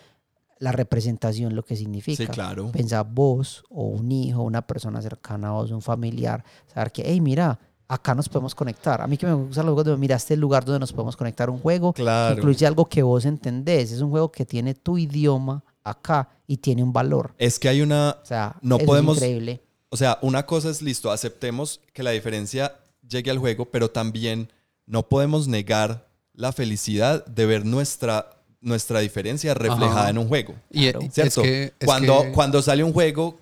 la 0.58 0.72
representación, 0.72 1.56
lo 1.56 1.64
que 1.64 1.76
significa. 1.76 2.26
Sí, 2.26 2.28
claro. 2.28 2.72
Pensá 2.72 3.04
vos 3.04 3.64
o 3.70 3.84
un 3.84 4.12
hijo, 4.12 4.42
una 4.42 4.66
persona 4.66 5.00
cercana 5.00 5.50
a 5.50 5.52
vos, 5.52 5.70
un 5.70 5.84
familiar, 5.84 6.44
saber 6.66 6.92
que, 6.92 7.04
hey, 7.06 7.22
mira, 7.22 7.60
acá 7.90 8.16
nos 8.16 8.30
podemos 8.30 8.56
conectar. 8.56 9.02
A 9.02 9.08
mí 9.08 9.18
que 9.18 9.26
me 9.26 9.34
gustan 9.34 9.66
los 9.66 9.74
juegos, 9.74 9.92
de, 9.92 9.98
mira, 9.98 10.16
este 10.16 10.34
es 10.34 10.38
el 10.38 10.40
lugar 10.42 10.64
donde 10.64 10.80
nos 10.80 10.94
podemos 10.94 11.18
conectar. 11.18 11.50
Un 11.50 11.60
juego 11.60 11.92
que 11.92 12.04
Claro. 12.04 12.36
incluye 12.38 12.66
algo 12.66 12.86
que 12.88 13.02
vos 13.04 13.26
entendés. 13.26 13.92
Es 13.92 14.00
un 14.02 14.12
juego 14.12 14.32
que 14.32 14.46
tiene 14.46 14.76
tu 14.76 14.98
idioma 14.98 15.64
acá 15.84 16.30
y 16.48 16.58
tiene 16.58 16.84
un 16.84 16.94
valor. 16.94 17.34
Es 17.38 17.58
que 17.60 17.68
hay 17.68 17.82
una, 17.82 18.16
O 18.22 18.26
sea, 18.26 18.56
No 18.62 18.76
eso 18.76 18.84
es 18.84 18.88
podemos- 18.88 19.18
increíble. 19.18 19.62
O 19.90 19.98
sea, 19.98 20.20
una 20.22 20.46
cosa 20.46 20.70
es 20.70 20.82
listo, 20.84 21.12
aceptemos 21.12 21.82
que 21.94 22.04
la 22.04 22.12
diferencia 22.12 22.76
llegue 23.08 23.32
al 23.32 23.40
juego, 23.40 23.66
pero 23.66 23.90
también 23.90 24.52
no 24.86 25.10
podemos 25.10 25.48
negar 25.48 26.08
la 26.34 26.52
felicidad 26.52 27.26
de 27.26 27.46
ver 27.48 27.66
nuestra, 27.66 28.30
nuestra 28.62 29.00
diferencia 29.00 29.56
reflejada 29.56 30.02
Ajá. 30.02 30.10
en 30.12 30.20
un 30.20 30.28
juego. 30.28 30.54
Y 30.70 30.84
Claro. 30.92 31.00
es 31.08 31.14
¿Cierto? 31.14 31.42
que- 31.42 31.74
es 31.80 31.86
cuando, 31.86 32.22
que- 32.22 32.32
cuando 32.34 32.62
sale 32.62 32.84
un 32.84 32.94
juego, 32.94 33.40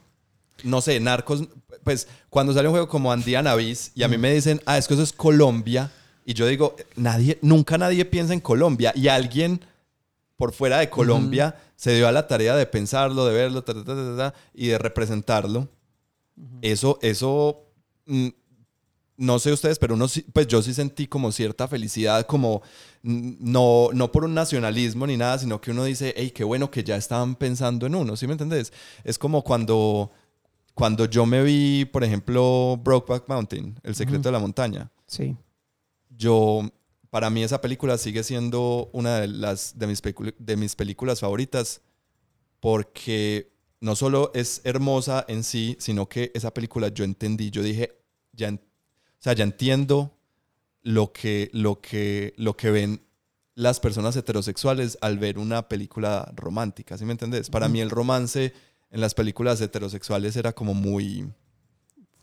no 0.63 0.81
sé, 0.81 0.99
Narcos, 0.99 1.43
pues 1.83 2.07
cuando 2.29 2.53
sale 2.53 2.67
un 2.67 2.73
juego 2.73 2.87
como 2.87 3.11
Andiana 3.11 3.51
Navis 3.51 3.91
y 3.95 4.03
a 4.03 4.07
mí 4.07 4.17
me 4.17 4.33
dicen, 4.33 4.61
ah, 4.65 4.77
es 4.77 4.87
que 4.87 4.93
eso 4.93 5.03
es 5.03 5.13
Colombia, 5.13 5.91
y 6.25 6.33
yo 6.33 6.45
digo, 6.45 6.75
nadie, 6.95 7.37
nunca 7.41 7.77
nadie 7.77 8.03
piensa 8.05 8.33
en 8.33 8.39
Colombia, 8.39 8.91
y 8.95 9.07
alguien 9.07 9.61
por 10.35 10.53
fuera 10.53 10.79
de 10.79 10.89
Colombia 10.89 11.55
se 11.75 11.95
dio 11.95 12.07
a 12.07 12.11
la 12.11 12.27
tarea 12.27 12.55
de 12.55 12.65
pensarlo, 12.65 13.25
de 13.25 13.33
verlo, 13.33 13.63
ta, 13.63 13.73
ta, 13.73 13.83
ta, 13.83 14.33
y 14.53 14.67
de 14.67 14.77
representarlo. 14.77 15.67
Eso, 16.61 16.99
eso, 17.01 17.65
mm, 18.05 18.27
no 19.17 19.39
sé 19.39 19.51
ustedes, 19.51 19.79
pero 19.79 19.95
uno 19.95 20.05
pues 20.31 20.47
yo 20.47 20.61
sí 20.61 20.73
sentí 20.73 21.07
como 21.07 21.31
cierta 21.31 21.67
felicidad, 21.67 22.25
como 22.27 22.61
no, 23.01 23.89
no 23.93 24.11
por 24.11 24.25
un 24.25 24.33
nacionalismo 24.33 25.07
ni 25.07 25.17
nada, 25.17 25.39
sino 25.39 25.59
que 25.59 25.71
uno 25.71 25.83
dice, 25.83 26.13
hey, 26.15 26.31
qué 26.31 26.43
bueno 26.43 26.69
que 26.69 26.83
ya 26.83 26.95
estaban 26.95 27.35
pensando 27.35 27.87
en 27.87 27.95
uno, 27.95 28.15
¿sí 28.15 28.27
me 28.27 28.33
entendés? 28.33 28.71
Es 29.03 29.17
como 29.17 29.43
cuando, 29.43 30.11
cuando 30.77 31.05
yo 31.05 31.25
me 31.25 31.41
vi, 31.41 31.85
por 31.85 32.03
ejemplo, 32.03 32.79
Brokeback 32.83 33.27
Mountain, 33.27 33.79
El 33.81 33.95
secreto 33.95 34.29
de 34.29 34.31
la 34.31 34.37
montaña 34.39 34.91
Sí. 35.07 35.35
yo 36.15 36.61
para 37.09 37.31
mí 37.31 37.41
esa 37.41 37.61
película 37.61 37.97
sigue 37.97 38.21
siendo 38.23 38.91
una 38.93 39.21
de, 39.21 39.27
las, 39.27 39.79
de, 39.79 39.87
mis, 39.87 40.01
de 40.37 40.55
mis 40.55 40.75
películas 40.75 41.19
favoritas 41.21 41.81
porque 42.59 43.51
no 43.79 43.95
solo 43.95 44.29
es 44.35 44.61
hermosa 44.65 45.25
en 45.27 45.43
sí, 45.43 45.77
sino 45.79 46.07
que 46.07 46.31
esa 46.35 46.53
película 46.53 46.89
yo 46.89 47.03
entendí, 47.05 47.49
yo 47.49 47.63
dije, 47.63 47.97
ya, 48.33 48.51
o 48.53 48.59
sea, 49.17 49.33
ya 49.33 49.45
entiendo 49.45 50.13
lo 50.83 51.11
que, 51.11 51.49
lo, 51.53 51.81
que, 51.81 52.35
lo 52.37 52.55
que 52.55 52.69
ven 52.69 53.01
las 53.55 53.79
personas 53.79 54.15
heterosexuales 54.15 54.99
al 55.01 55.17
ver 55.17 55.39
una 55.39 55.67
película 55.69 56.31
romántica, 56.35 56.99
¿sí 56.99 57.05
me 57.05 57.13
entendés? 57.13 57.49
Para 57.49 57.67
mí 57.67 57.81
el 57.81 57.89
romance 57.89 58.53
en 58.91 59.01
las 59.01 59.13
películas 59.13 59.59
heterosexuales 59.61 60.35
era 60.35 60.53
como 60.53 60.73
muy... 60.73 61.27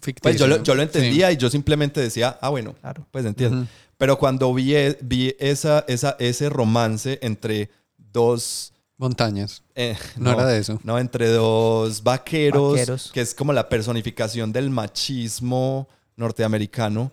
Ficticio. 0.00 0.22
Pues 0.22 0.38
yo 0.38 0.46
lo, 0.46 0.62
yo 0.62 0.74
lo 0.74 0.82
Sí. 0.82 0.86
entendía 0.86 1.32
y 1.32 1.36
yo 1.38 1.48
simplemente 1.48 2.00
decía, 2.00 2.38
ah, 2.42 2.50
bueno, 2.50 2.74
Claro. 2.80 3.06
pues 3.10 3.24
entiendo. 3.24 3.58
Ujú. 3.62 3.66
Pero 3.96 4.18
cuando 4.18 4.52
vi, 4.52 4.74
e- 4.74 4.98
vi 5.00 5.34
esa, 5.38 5.84
esa, 5.88 6.16
ese 6.18 6.48
romance 6.50 7.18
entre 7.22 7.70
dos... 7.96 8.72
Montañas. 8.96 9.62
eh, 9.74 9.96
No, 10.16 10.32
era 10.32 10.46
de 10.46 10.58
eso. 10.58 10.78
no, 10.84 10.98
entre 10.98 11.28
dos 11.28 12.02
vaqueros, 12.02 12.72
Vaqueros. 12.72 13.10
que 13.12 13.20
es 13.22 13.34
como 13.34 13.52
la 13.52 13.68
personificación 13.68 14.52
del 14.52 14.70
machismo 14.70 15.88
norteamericano. 16.16 17.10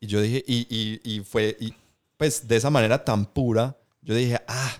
Y 0.00 0.06
yo 0.06 0.20
dije, 0.20 0.44
y, 0.46 0.66
y, 0.70 1.00
y 1.02 1.20
fue, 1.20 1.56
y 1.58 1.74
pues 2.16 2.46
de 2.46 2.56
esa 2.56 2.70
manera 2.70 3.04
tan 3.04 3.26
pura, 3.26 3.76
yo 4.02 4.14
dije, 4.14 4.40
ah, 4.46 4.76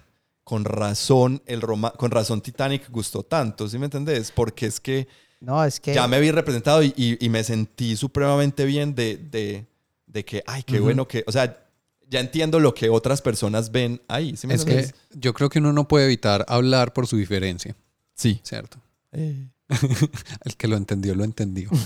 con 0.48 0.64
razón, 0.64 1.42
el 1.44 1.60
roma 1.60 1.90
con 1.90 2.10
razón 2.10 2.40
Titanic 2.40 2.88
gustó 2.90 3.22
tanto, 3.22 3.68
¿sí 3.68 3.76
me 3.78 3.84
entendés? 3.84 4.30
Porque 4.32 4.64
es 4.64 4.80
que 4.80 5.06
No, 5.40 5.62
es 5.62 5.78
que... 5.78 5.92
ya 5.92 6.08
me 6.08 6.18
vi 6.20 6.30
representado 6.30 6.82
y, 6.82 6.94
y- 6.96 7.18
y 7.22 7.28
me 7.28 7.44
sentí 7.44 7.96
supremamente 7.96 8.64
bien 8.64 8.94
de, 8.94 9.18
de, 9.18 9.66
de 10.06 10.24
que, 10.24 10.42
ay, 10.46 10.62
qué 10.62 10.80
bueno 10.80 11.06
que, 11.06 11.22
o 11.26 11.32
sea, 11.32 11.66
ya 12.08 12.20
entiendo 12.20 12.60
lo 12.60 12.72
que 12.72 12.88
otras 12.88 13.20
personas 13.20 13.70
ven 13.70 14.00
ahí, 14.08 14.38
¿sí 14.38 14.46
me 14.46 14.54
Es 14.54 14.64
que 14.64 14.70
entendés? 14.70 14.94
yo 15.12 15.34
creo 15.34 15.50
que 15.50 15.58
uno 15.58 15.74
no 15.74 15.86
puede 15.86 16.06
evitar 16.06 16.46
hablar 16.48 16.94
por 16.94 17.06
su 17.06 17.18
diferencia, 17.18 17.76
Sí. 18.14 18.40
¿cierto? 18.42 18.78
Eh, 19.12 19.48
El 20.46 20.56
que 20.56 20.66
lo 20.66 20.78
entendió, 20.78 21.14
lo 21.14 21.24
entendió. 21.24 21.68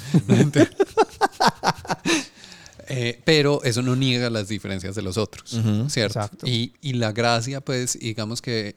Eh, 2.95 3.21
pero 3.25 3.63
eso 3.65 3.81
no 3.83 3.97
niega 3.97 4.29
las 4.29 4.49
diferencias 4.49 4.95
de 4.95 5.03
los 5.03 5.17
otros. 5.17 5.51
¿cierto? 5.89 6.21
Exacto. 6.21 6.47
Y, 6.47 6.75
y 6.81 6.93
la 6.95 7.13
gracia, 7.13 7.61
pues, 7.61 7.99
digamos 7.99 8.43
que 8.43 8.77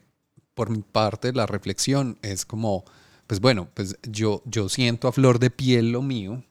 por 0.55 0.69
mi 0.69 0.81
parte, 0.81 1.33
la 1.33 1.45
reflexión 1.45 2.17
es 2.21 2.45
como, 2.45 2.85
pues 3.27 3.39
bueno, 3.41 3.69
pues 3.73 3.97
yo, 4.03 4.41
yo 4.45 4.69
siento 4.69 5.07
a 5.07 5.11
flor 5.11 5.37
de 5.37 5.51
piel 5.51 5.91
lo 5.91 6.01
mío 6.01 6.43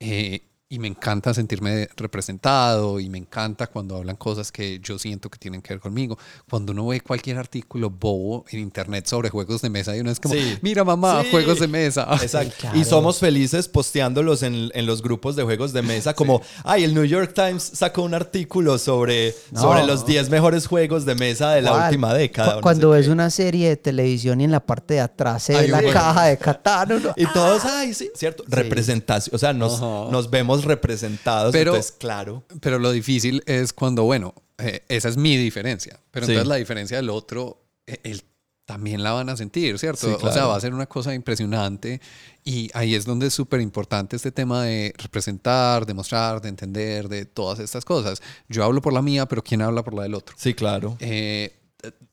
eh, 0.00 0.47
y 0.70 0.78
me 0.78 0.86
encanta 0.88 1.32
sentirme 1.32 1.88
representado 1.96 3.00
y 3.00 3.08
me 3.08 3.16
encanta 3.16 3.66
cuando 3.68 3.96
hablan 3.96 4.16
cosas 4.16 4.52
que 4.52 4.78
yo 4.82 4.98
siento 4.98 5.30
que 5.30 5.38
tienen 5.38 5.62
que 5.62 5.72
ver 5.72 5.80
conmigo. 5.80 6.18
Cuando 6.50 6.72
uno 6.72 6.86
ve 6.88 7.00
cualquier 7.00 7.38
artículo 7.38 7.88
bobo 7.88 8.44
en 8.50 8.60
internet 8.60 9.06
sobre 9.06 9.30
juegos 9.30 9.62
de 9.62 9.70
mesa 9.70 9.96
y 9.96 10.00
uno 10.00 10.10
es 10.10 10.20
como, 10.20 10.34
Sí. 10.34 10.58
mira 10.60 10.84
mamá, 10.84 11.22
Sí. 11.22 11.28
juegos 11.30 11.58
de 11.60 11.68
mesa. 11.68 12.06
Exacto. 12.22 12.48
Sí, 12.54 12.60
claro. 12.60 12.78
Y 12.78 12.84
somos 12.84 13.18
felices 13.18 13.66
posteándolos 13.66 14.42
en, 14.42 14.70
en 14.74 14.84
los 14.84 15.00
grupos 15.00 15.36
de 15.36 15.42
juegos 15.42 15.72
de 15.72 15.80
mesa, 15.80 16.12
como, 16.12 16.42
ay, 16.64 16.84
el 16.84 16.92
New 16.94 17.04
York 17.04 17.32
Times 17.34 17.62
sacó 17.62 18.02
un 18.02 18.12
artículo 18.12 18.76
sobre, 18.78 19.34
No. 19.52 19.62
sobre 19.62 19.84
los 19.86 20.04
10 20.04 20.28
mejores 20.28 20.66
juegos 20.66 21.06
de 21.06 21.14
mesa 21.14 21.52
de 21.52 21.62
la 21.62 21.70
¿Cuál? 21.70 21.84
última 21.84 22.12
década. 22.12 22.46
Cu- 22.48 22.52
o 22.52 22.56
no 22.56 22.62
Cuando 22.62 22.90
sé 22.92 22.96
ves 22.98 23.06
qué. 23.06 23.12
una 23.12 23.30
serie 23.30 23.68
de 23.70 23.76
televisión 23.78 24.40
y 24.42 24.44
en 24.44 24.50
la 24.50 24.60
parte 24.60 24.94
de 24.94 25.00
atrás 25.00 25.44
se 25.44 25.54
ve 25.54 25.68
la 25.68 25.78
juego. 25.78 25.92
caja 25.94 26.24
de 26.26 26.36
Catán. 26.36 26.92
uno, 26.92 27.14
Y 27.16 27.24
todos, 27.32 27.64
ay, 27.64 27.94
sí, 27.94 28.10
cierto. 28.14 28.44
Representación. 28.48 29.34
O 29.34 29.38
sea, 29.38 29.54
nos, 29.54 29.74
Ajá. 29.76 30.10
nos 30.10 30.28
vemos 30.30 30.57
representados. 30.64 31.52
Pero- 31.52 31.72
entonces, 31.72 31.92
claro. 31.98 32.44
Pero 32.60 32.78
lo 32.78 32.90
difícil 32.92 33.42
es 33.46 33.72
cuando, 33.72 34.04
bueno, 34.04 34.34
eh, 34.58 34.82
esa 34.88 35.08
es 35.08 35.16
mi 35.16 35.36
diferencia, 35.36 36.00
pero 36.10 36.26
Sí. 36.26 36.32
entonces 36.32 36.48
la 36.48 36.56
diferencia 36.56 36.96
del 36.96 37.10
otro, 37.10 37.62
eh, 37.86 37.98
él 38.02 38.22
también 38.66 39.02
la 39.02 39.12
van 39.12 39.30
a 39.30 39.36
sentir, 39.36 39.78
¿cierto? 39.78 40.06
Sí, 40.18 40.24
O 40.26 40.30
sea, 40.32 40.44
va 40.44 40.54
a 40.56 40.60
ser 40.60 40.74
una 40.74 40.84
cosa 40.86 41.14
impresionante 41.14 42.02
y 42.44 42.68
ahí 42.74 42.94
es 42.94 43.06
donde 43.06 43.28
es 43.28 43.32
súper 43.34 43.62
importante 43.62 44.14
este 44.16 44.30
tema 44.30 44.62
de 44.64 44.92
representar, 44.98 45.86
de 45.86 45.94
mostrar, 45.94 46.42
de 46.42 46.50
entender, 46.50 47.08
de 47.08 47.24
todas 47.24 47.60
estas 47.60 47.86
cosas. 47.86 48.20
Yo 48.48 48.62
hablo 48.64 48.82
por 48.82 48.92
la 48.92 49.00
mía, 49.00 49.24
pero 49.26 49.42
¿quién 49.42 49.62
habla 49.62 49.82
por 49.82 49.94
la 49.94 50.02
del 50.02 50.14
otro? 50.14 50.36
Sí, 50.38 50.52
claro. 50.52 50.98
Eh, 51.00 51.54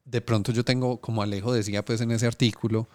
de 0.05 0.22
pronto 0.22 0.53
yo 0.53 0.63
tengo, 0.63 1.01
como 1.01 1.22
Alejo 1.22 1.51
decía 1.51 1.84
pues 1.84 1.99
en 1.99 2.11
ese 2.11 2.26
artículo, 2.27 2.88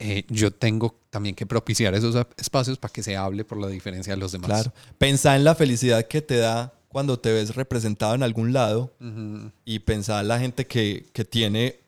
eh, 0.00 0.24
yo 0.28 0.50
tengo 0.50 0.98
también 1.10 1.34
que 1.34 1.46
propiciar 1.46 1.94
esos 1.94 2.16
espacios 2.36 2.78
para 2.78 2.92
que 2.92 3.02
se 3.02 3.16
hable 3.16 3.44
por 3.44 3.58
la 3.58 3.68
diferencia 3.68 4.14
de 4.14 4.18
los 4.20 4.32
demás. 4.32 4.48
Claro. 4.48 4.72
Pensá 4.98 5.36
en 5.36 5.44
la 5.44 5.54
felicidad 5.54 6.06
que 6.06 6.22
te 6.22 6.36
da 6.38 6.72
cuando 6.88 7.18
te 7.18 7.32
ves 7.32 7.54
representado 7.54 8.14
en 8.16 8.22
algún 8.24 8.52
lado 8.52 8.92
Ujú. 9.00 9.52
y 9.64 9.78
pensá 9.80 10.20
en 10.20 10.28
la 10.28 10.40
gente 10.40 10.66
que, 10.66 11.06
que 11.12 11.24
tiene, 11.24 11.78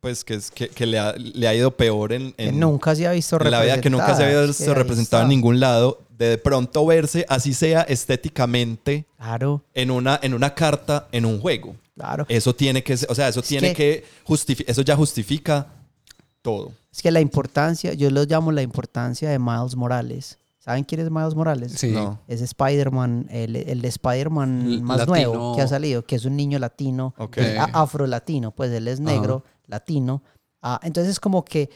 pues, 0.00 0.22
que, 0.24 0.34
es, 0.34 0.50
que, 0.50 0.68
que 0.68 0.84
le, 0.84 0.98
ha, 0.98 1.14
le 1.16 1.48
ha 1.48 1.54
ido 1.54 1.70
peor 1.76 2.12
en, 2.12 2.32
que 2.32 2.48
en- 2.48 2.60
nunca 2.60 2.94
se 2.94 3.06
ha 3.06 3.12
visto 3.12 3.38
en 3.42 3.50
la 3.50 3.62
vida, 3.62 3.80
que 3.80 3.88
nunca 3.88 4.14
se 4.14 4.24
había 4.24 4.42
visto 4.42 4.62
es 4.64 4.68
que 4.68 4.74
representado 4.74 5.22
en 5.22 5.28
ningún 5.30 5.60
lado, 5.60 6.02
de, 6.18 6.28
de 6.30 6.38
pronto 6.38 6.84
verse, 6.84 7.24
así 7.28 7.54
sea 7.54 7.82
estéticamente, 7.82 9.06
Claro, 9.16 9.64
en 9.74 9.90
una, 9.90 10.18
en 10.22 10.34
una 10.34 10.54
carta, 10.54 11.08
en 11.12 11.24
un 11.24 11.40
juego. 11.40 11.76
claro. 11.94 12.26
Eso 12.28 12.54
tiene 12.54 12.82
que, 12.82 12.94
o 13.08 13.14
sea, 13.14 13.28
eso 13.28 13.42
tiene 13.42 13.74
que- 13.74 14.04
que, 14.26 14.64
eso 14.66 14.82
ya 14.82 14.96
justifica 14.96 15.66
todo. 16.42 16.72
Es 16.92 17.02
que 17.02 17.10
la 17.10 17.20
importancia, 17.20 17.92
yo 17.94 18.10
lo 18.10 18.24
llamo 18.24 18.52
la 18.52 18.62
importancia 18.62 19.28
de 19.30 19.38
Miles 19.38 19.76
Morales. 19.76 20.38
¿Saben 20.58 20.84
quién 20.84 21.00
es 21.00 21.10
Miles 21.10 21.34
Morales? 21.34 21.72
Sí. 21.72 21.90
No. 21.92 22.18
Es 22.28 22.40
Spider-Man, 22.42 23.28
el, 23.30 23.56
el 23.56 23.80
de 23.80 23.88
Spider-Man 23.88 24.82
más 24.82 24.98
latino. 24.98 25.16
nuevo 25.16 25.56
que 25.56 25.62
ha 25.62 25.68
salido, 25.68 26.04
que 26.04 26.16
es 26.16 26.24
un 26.24 26.36
niño 26.36 26.58
latino, 26.58 27.14
Ok. 27.18 27.38
a- 27.58 27.82
afro-latino, 27.82 28.50
pues 28.50 28.70
él 28.72 28.86
es 28.88 29.00
negro, 29.00 29.42
latino. 29.66 30.22
Ah, 30.62 30.78
entonces 30.82 31.18
como 31.18 31.44
que 31.44 31.70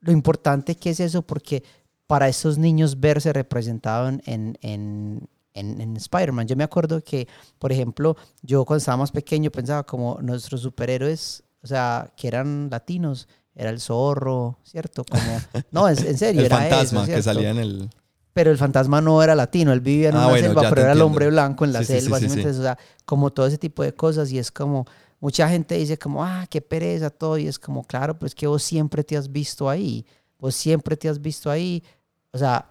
lo 0.00 0.12
importante 0.12 0.74
que 0.76 0.90
es 0.90 1.00
eso, 1.00 1.22
porque 1.22 1.62
para 2.06 2.28
esos 2.28 2.56
niños 2.58 2.98
verse 3.00 3.32
representado 3.32 4.08
en, 4.08 4.22
en, 4.26 4.58
en, 4.62 5.28
en- 5.54 5.80
en 5.80 5.96
Spider-Man. 5.96 6.46
Yo 6.48 6.56
me 6.56 6.64
acuerdo 6.64 7.02
que, 7.04 7.28
por 7.58 7.70
ejemplo, 7.72 8.16
yo 8.42 8.64
cuando 8.64 8.78
estaba 8.78 8.96
más 8.96 9.10
pequeño 9.12 9.50
pensaba 9.50 9.82
como 9.84 10.18
nuestros 10.22 10.62
superhéroes, 10.62 11.42
o 11.62 11.66
sea, 11.66 12.10
que 12.16 12.28
eran 12.28 12.68
latinos, 12.70 13.28
era 13.54 13.70
el 13.70 13.80
zorro, 13.80 14.58
¿cierto? 14.64 15.04
Como, 15.04 15.22
no, 15.70 15.88
en, 15.88 15.98
en 16.06 16.18
serio, 16.18 16.40
El 16.42 16.46
era 16.46 16.56
fantasma 16.58 17.04
eso, 17.04 17.12
que 17.12 17.22
salía 17.22 17.50
en 17.50 17.58
el... 17.58 17.90
Pero 18.32 18.50
el 18.50 18.56
fantasma 18.56 19.00
no 19.02 19.22
era 19.22 19.34
latino, 19.34 19.72
él 19.74 19.80
vivía 19.80 20.08
en 20.08 20.14
Ah, 20.16 20.18
una 20.20 20.28
bueno, 20.28 20.46
selva, 20.48 20.62
pero 20.62 20.74
te 20.74 20.80
era 20.80 20.92
el 20.92 20.98
entiendo. 20.98 21.06
hombre 21.06 21.26
blanco 21.28 21.64
en 21.66 21.72
la 21.74 21.80
Sí, 21.80 22.00
selva, 22.00 22.18
sí, 22.18 22.30
¿sí? 22.30 22.40
O 22.46 22.52
sea, 22.54 22.78
como 23.04 23.30
todo 23.30 23.46
ese 23.46 23.58
tipo 23.58 23.82
de 23.82 23.92
cosas 23.94 24.32
y 24.32 24.38
es 24.38 24.50
como, 24.50 24.86
mucha 25.20 25.48
gente 25.50 25.74
dice 25.74 25.98
como, 25.98 26.24
ah, 26.24 26.46
qué 26.48 26.62
pereza 26.62 27.10
todo 27.10 27.36
y 27.36 27.46
es 27.46 27.58
como, 27.58 27.84
claro, 27.84 28.18
pues 28.18 28.34
que 28.34 28.46
vos 28.46 28.62
siempre 28.62 29.04
te 29.04 29.18
has 29.18 29.30
visto 29.30 29.68
ahí, 29.68 30.06
vos 30.38 30.54
siempre 30.54 30.96
te 30.96 31.10
has 31.10 31.20
visto 31.20 31.50
ahí. 31.50 31.84
O 32.32 32.38
sea, 32.38 32.70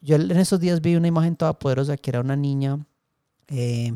yo 0.00 0.16
en 0.16 0.30
esos 0.38 0.58
días 0.58 0.80
vi 0.80 0.96
una 0.96 1.08
imagen 1.08 1.36
toda 1.36 1.58
poderosa 1.58 1.98
que 1.98 2.08
era 2.10 2.20
una 2.20 2.34
niña 2.36 2.78
eh, 3.48 3.94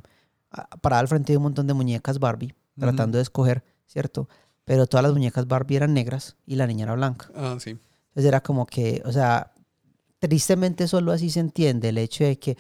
parada 0.83 1.01
al 1.01 1.09
frente 1.09 1.33
de 1.33 1.39
un 1.39 1.45
montón 1.45 1.67
de 1.67 1.73
muñecas 1.73 2.19
Barbie, 2.19 2.55
tratando 2.79 3.17
de 3.17 3.23
escoger, 3.23 3.65
¿cierto? 3.87 4.29
Pero 4.69 4.87
todas 4.87 5.03
las 5.03 5.15
muñecas 5.15 5.49
Barbie 5.49 5.77
eran 5.77 5.95
negras 5.95 6.37
y 6.45 6.57
la 6.57 6.67
niña 6.67 6.85
era 6.85 6.95
blanca. 6.95 7.31
Ah, 7.35 7.57
sí. 7.59 7.71
Entonces 7.71 8.29
era 8.29 8.43
como 8.43 8.67
que, 8.67 9.03
o 9.07 9.11
sea, 9.11 9.51
tristemente 10.19 10.87
solo 10.87 11.11
así 11.11 11.31
se 11.31 11.41
entiende 11.41 11.89
el 11.89 11.97
hecho 11.97 12.25
de 12.25 12.39
que, 12.39 12.59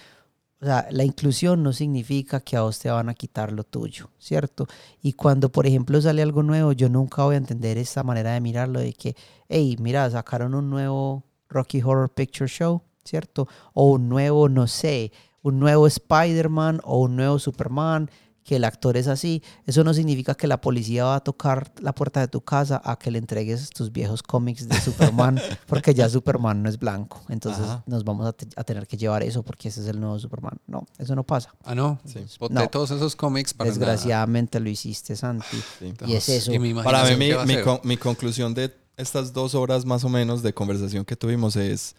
o 0.62 0.64
sea, 0.64 0.88
la 0.90 1.04
inclusión 1.04 1.62
no 1.62 1.74
significa 1.74 2.40
que 2.40 2.56
a 2.56 2.62
vos 2.62 2.78
te 2.78 2.90
van 2.90 3.10
a 3.10 3.14
quitar 3.14 3.52
lo 3.52 3.62
tuyo, 3.62 4.08
¿cierto? 4.18 4.66
Y 5.02 5.12
cuando, 5.12 5.52
por 5.52 5.66
ejemplo, 5.66 6.00
sale 6.00 6.22
algo 6.22 6.42
nuevo, 6.42 6.72
yo 6.72 6.88
nunca 6.88 7.24
voy 7.24 7.34
a 7.34 7.38
entender 7.38 7.76
esta 7.76 8.02
manera 8.02 8.32
de 8.32 8.40
mirarlo 8.40 8.80
de 8.80 8.94
que, 8.94 9.14
hey, 9.50 9.76
mira, 9.78 10.08
sacaron 10.10 10.54
un 10.54 10.70
nuevo 10.70 11.24
Rocky 11.50 11.82
Horror 11.82 12.08
Picture 12.08 12.48
Show, 12.48 12.80
¿cierto? 13.04 13.48
O 13.74 13.90
un 13.92 14.08
nuevo, 14.08 14.48
no 14.48 14.66
sé, 14.66 15.12
un 15.42 15.60
nuevo 15.60 15.86
Spider-Man 15.86 16.80
o 16.84 17.02
un 17.02 17.16
nuevo 17.16 17.38
Superman, 17.38 18.10
que 18.48 18.56
el 18.56 18.64
actor 18.64 18.96
es 18.96 19.08
así. 19.08 19.42
Eso 19.66 19.84
no 19.84 19.92
significa 19.92 20.34
que 20.34 20.46
la 20.46 20.58
policía 20.58 21.04
va 21.04 21.16
a 21.16 21.20
tocar 21.20 21.70
la 21.82 21.94
puerta 21.94 22.20
de 22.20 22.28
tu 22.28 22.40
casa 22.40 22.80
a 22.82 22.98
que 22.98 23.10
le 23.10 23.18
entregues 23.18 23.68
tus 23.68 23.92
viejos 23.92 24.22
cómics 24.22 24.66
de 24.66 24.80
Superman, 24.80 25.38
porque 25.66 25.92
ya 25.92 26.08
Superman 26.08 26.62
no 26.62 26.70
es 26.70 26.78
blanco. 26.78 27.20
Entonces 27.28 27.64
Ajá. 27.64 27.82
nos 27.84 28.04
vamos 28.04 28.26
a, 28.26 28.32
te- 28.32 28.48
a 28.56 28.64
tener 28.64 28.86
que 28.86 28.96
llevar 28.96 29.22
eso 29.22 29.42
porque 29.42 29.68
ese 29.68 29.82
es 29.82 29.86
el 29.88 30.00
nuevo 30.00 30.18
Superman. 30.18 30.54
No, 30.66 30.86
eso 30.96 31.14
no 31.14 31.24
pasa. 31.24 31.52
Ah, 31.62 31.74
no. 31.74 32.00
Sí. 32.06 32.20
Boté 32.40 32.54
No. 32.54 32.66
todos 32.68 32.90
esos 32.90 33.14
cómics 33.14 33.52
para 33.52 33.68
nada. 33.68 33.78
Desgraciadamente 33.78 34.60
lo 34.60 34.70
hiciste, 34.70 35.14
Santi. 35.14 35.58
Sí. 35.78 35.92
Y 36.06 36.14
es 36.14 36.26
eso. 36.30 36.50
mi 36.58 36.72
Para 36.72 37.04
mí, 37.04 37.16
mi, 37.16 37.26
¿qué 37.26 37.34
va 37.34 37.42
a 37.42 37.46
mi 37.46 37.60
con- 37.60 37.80
mi 37.84 37.98
conclusión 37.98 38.54
de 38.54 38.74
estas 38.96 39.34
dos 39.34 39.54
horas 39.54 39.84
más 39.84 40.04
o 40.04 40.08
menos 40.08 40.42
de 40.42 40.54
conversación 40.54 41.04
que 41.04 41.16
tuvimos 41.16 41.54
es 41.56 41.94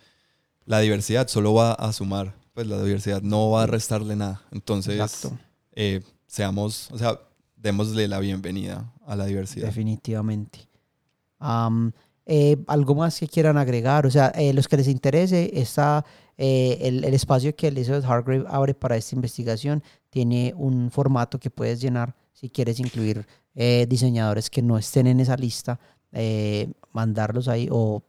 la 0.65 0.79
diversidad 0.79 1.27
solo 1.27 1.53
va 1.53 1.73
a 1.73 1.93
sumar, 1.93 2.33
pues 2.55 2.65
la 2.65 2.81
diversidad 2.81 3.21
no 3.21 3.51
va 3.51 3.63
a 3.63 3.65
restarle 3.67 4.15
nada. 4.15 4.41
Entonces, 4.51 4.95
Exacto. 4.99 5.37
eh, 5.73 6.01
seamos, 6.29 6.89
o 6.91 6.97
sea, 6.97 7.19
démosle 7.57 8.07
la 8.07 8.19
bienvenida 8.19 8.93
a 9.05 9.15
la 9.15 9.25
diversidad. 9.25 9.65
Definitivamente. 9.65 10.59
Am, 11.39 11.91
eh, 12.25 12.57
¿Algo 12.67 12.93
más 12.93 13.19
que 13.19 13.27
quieran 13.27 13.57
agregar? 13.57 14.05
O 14.05 14.11
sea, 14.11 14.27
eh, 14.35 14.53
los 14.53 14.67
que 14.67 14.77
les 14.77 14.87
interese, 14.87 15.49
esta 15.53 16.05
eh, 16.37 16.77
el, 16.81 17.03
el 17.03 17.13
espacio 17.15 17.55
que 17.55 17.67
Elizabeth 17.67 18.05
Hargrave 18.05 18.45
abre 18.47 18.75
para 18.75 18.95
esta 18.95 19.15
investigación 19.15 19.83
tiene 20.09 20.53
un 20.55 20.91
formato 20.91 21.39
que 21.39 21.49
puedes 21.49 21.81
llenar 21.81 22.15
si 22.31 22.49
quieres 22.49 22.79
incluir 22.79 23.25
eh, 23.55 23.87
diseñadores 23.89 24.49
que 24.49 24.61
no 24.61 24.77
estén 24.77 25.07
en 25.07 25.19
esa 25.19 25.35
lista, 25.35 25.79
mandarlos 26.91 27.47
ahí 27.47 27.67
o, 27.71 28.03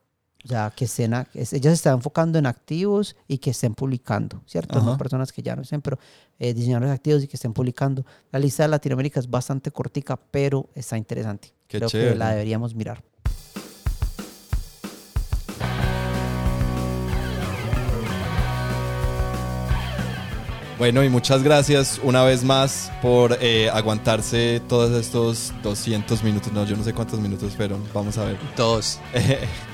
o 0.44 0.48
sea, 0.48 0.72
que 0.74 0.86
estén, 0.86 1.12
ella 1.12 1.48
se 1.50 1.72
está 1.72 1.90
enfocando 1.90 2.38
en 2.38 2.46
activos 2.46 3.14
y 3.28 3.38
que 3.38 3.50
estén 3.50 3.74
publicando, 3.74 4.42
¿cierto? 4.46 4.80
No 4.80 4.96
personas 4.96 5.32
que 5.32 5.42
ya 5.42 5.54
no 5.54 5.62
estén, 5.62 5.82
pero 5.82 5.98
eh, 6.38 6.54
diseñadores 6.54 6.90
activos 6.90 7.22
y 7.24 7.28
que 7.28 7.36
estén 7.36 7.52
publicando. 7.52 8.06
La 8.32 8.38
lista 8.38 8.62
de 8.62 8.70
Latinoamérica 8.70 9.20
es 9.20 9.28
bastante 9.28 9.70
cortica, 9.70 10.16
pero 10.16 10.70
está 10.74 10.96
interesante. 10.96 11.52
Qué 11.68 11.78
Creo 11.78 11.88
chévere. 11.88 12.12
que 12.12 12.16
la 12.16 12.30
deberíamos 12.30 12.74
mirar. 12.74 13.02
Bueno, 20.78 21.04
y 21.04 21.10
muchas 21.10 21.42
gracias 21.42 22.00
una 22.02 22.24
vez 22.24 22.42
más 22.42 22.90
por 23.02 23.36
eh, 23.42 23.68
aguantarse 23.68 24.62
todos 24.66 24.98
estos 24.98 25.52
200 25.62 26.24
minutos. 26.24 26.50
No, 26.54 26.64
yo 26.64 26.74
no 26.74 26.82
sé 26.82 26.94
cuántos 26.94 27.20
minutos 27.20 27.54
fueron. 27.54 27.84
Vamos 27.92 28.16
a 28.16 28.24
ver. 28.24 28.38
Dos. 28.56 28.98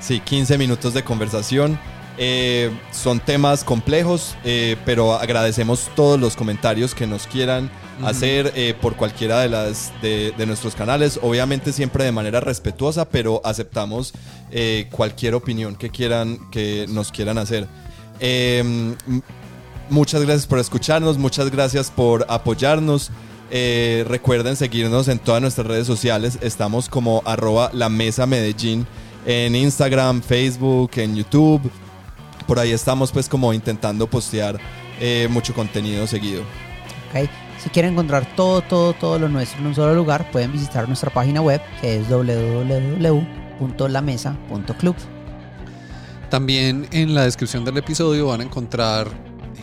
sí, 0.00 0.20
15 0.20 0.58
minutos 0.58 0.94
de 0.94 1.02
conversación. 1.04 1.78
Eh, 2.18 2.70
son 2.92 3.20
temas 3.20 3.62
complejos, 3.62 4.36
eh, 4.42 4.76
pero 4.86 5.12
agradecemos 5.14 5.90
todos 5.94 6.18
los 6.18 6.34
comentarios 6.34 6.94
que 6.94 7.06
nos 7.06 7.26
quieran 7.26 7.70
hacer 8.02 8.52
eh, 8.56 8.74
por 8.80 8.96
cualquiera 8.96 9.40
de 9.40 9.50
las 9.50 9.92
de, 10.00 10.32
de 10.36 10.46
nuestros 10.46 10.74
canales. 10.74 11.20
Obviamente 11.22 11.74
siempre 11.74 12.04
de 12.04 12.12
manera 12.12 12.40
respetuosa, 12.40 13.06
pero 13.10 13.42
aceptamos 13.44 14.14
cualquier 14.90 15.34
opinión 15.34 15.76
que 15.76 15.90
quieran 15.90 16.38
que 16.50 16.86
nos 16.88 17.12
quieran 17.12 17.36
hacer. 17.36 17.66
Eh, 18.20 18.60
m- 18.60 18.96
muchas 19.90 20.22
gracias 20.22 20.46
por 20.46 20.58
escucharnos, 20.58 21.18
muchas 21.18 21.50
gracias 21.50 21.90
por 21.90 22.24
apoyarnos. 22.30 23.10
Recuerden 23.50 24.56
seguirnos 24.56 25.08
en 25.08 25.18
todas 25.18 25.42
nuestras 25.42 25.66
redes 25.66 25.86
sociales. 25.86 26.38
Estamos 26.40 26.88
como 26.88 27.22
arroba 27.26 27.70
la 27.74 27.88
mesa 27.90 28.24
Medellín 28.26 28.86
en 29.26 29.54
Instagram, 29.54 30.22
Facebook, 30.22 30.92
en 30.96 31.16
YouTube. 31.16 31.70
Por 32.46 32.58
ahí 32.58 32.72
estamos 32.72 33.12
pues 33.12 33.28
como 33.28 33.52
intentando 33.52 34.08
postear 34.08 34.58
eh, 35.00 35.28
mucho 35.30 35.52
contenido 35.52 36.06
seguido. 36.06 36.40
¿ok? 37.10 37.28
Si 37.62 37.68
quieren 37.70 37.92
encontrar 37.92 38.26
todo, 38.36 38.60
todo, 38.62 38.92
todo 38.92 39.18
lo 39.18 39.28
nuestro 39.28 39.60
en 39.60 39.66
un 39.66 39.74
solo 39.74 39.94
lugar, 39.94 40.30
pueden 40.30 40.52
visitar 40.52 40.86
nuestra 40.86 41.10
página 41.10 41.40
web 41.40 41.60
que 41.80 41.96
es 41.96 42.08
www.lamesa.club. 42.08 44.96
También 46.30 46.86
en 46.92 47.14
la 47.14 47.24
descripción 47.24 47.64
del 47.64 47.78
episodio 47.78 48.28
van 48.28 48.40
a 48.40 48.44
encontrar 48.44 49.08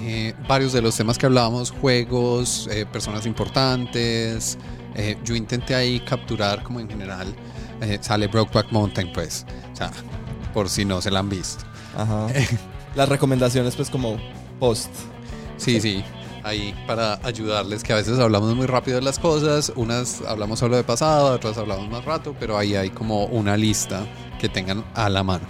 eh, 0.02 0.34
varios 0.48 0.74
de 0.74 0.82
los 0.82 0.98
temas 0.98 1.18
que 1.18 1.26
hablábamos, 1.26 1.72
juegos, 1.72 2.68
eh, 2.72 2.86
personas 2.86 3.26
importantes. 3.26 4.58
Eh, 4.96 5.18
yo 5.24 5.36
intenté 5.36 5.76
ahí 5.76 6.02
capturar 6.02 6.64
como 6.64 6.80
en 6.80 6.90
general 6.90 7.34
eh, 7.84 8.00
sale 8.02 8.28
Brokeback 8.28 8.72
Mountain 8.72 9.12
pues, 9.14 9.46
o 9.74 9.76
sea, 9.76 9.92
por 10.54 10.70
si 10.70 10.86
no 10.86 11.02
se 11.02 11.12
la 11.12 11.20
han 11.20 11.30
visto. 11.30 11.64
Ajá. 11.98 12.28
Las 12.96 13.10
recomendaciones 13.10 13.76
pues 13.76 13.90
como 13.90 14.18
post. 14.60 14.90
Sí, 15.58 15.80
sí, 15.82 16.04
ahí 16.44 16.76
para 16.88 17.20
ayudarles, 17.24 17.84
que 17.84 17.94
a 17.94 17.96
veces 17.96 18.20
hablamos 18.20 18.56
muy 18.56 18.66
rápido 18.68 18.98
de 18.98 19.04
las 19.04 19.18
cosas, 19.20 19.72
unas 19.76 20.22
hablamos 20.28 20.60
solo 20.60 20.76
de 20.76 20.84
pasado, 20.84 21.34
otras 21.34 21.58
hablamos 21.58 21.90
más 21.90 22.04
rato, 22.06 22.36
pero 22.40 22.58
ahí 22.58 22.76
hay 22.76 22.90
como 22.90 23.26
una 23.26 23.56
lista 23.58 24.06
que 24.40 24.50
tengan 24.50 24.84
a 24.94 25.10
la 25.10 25.24
mano. 25.24 25.46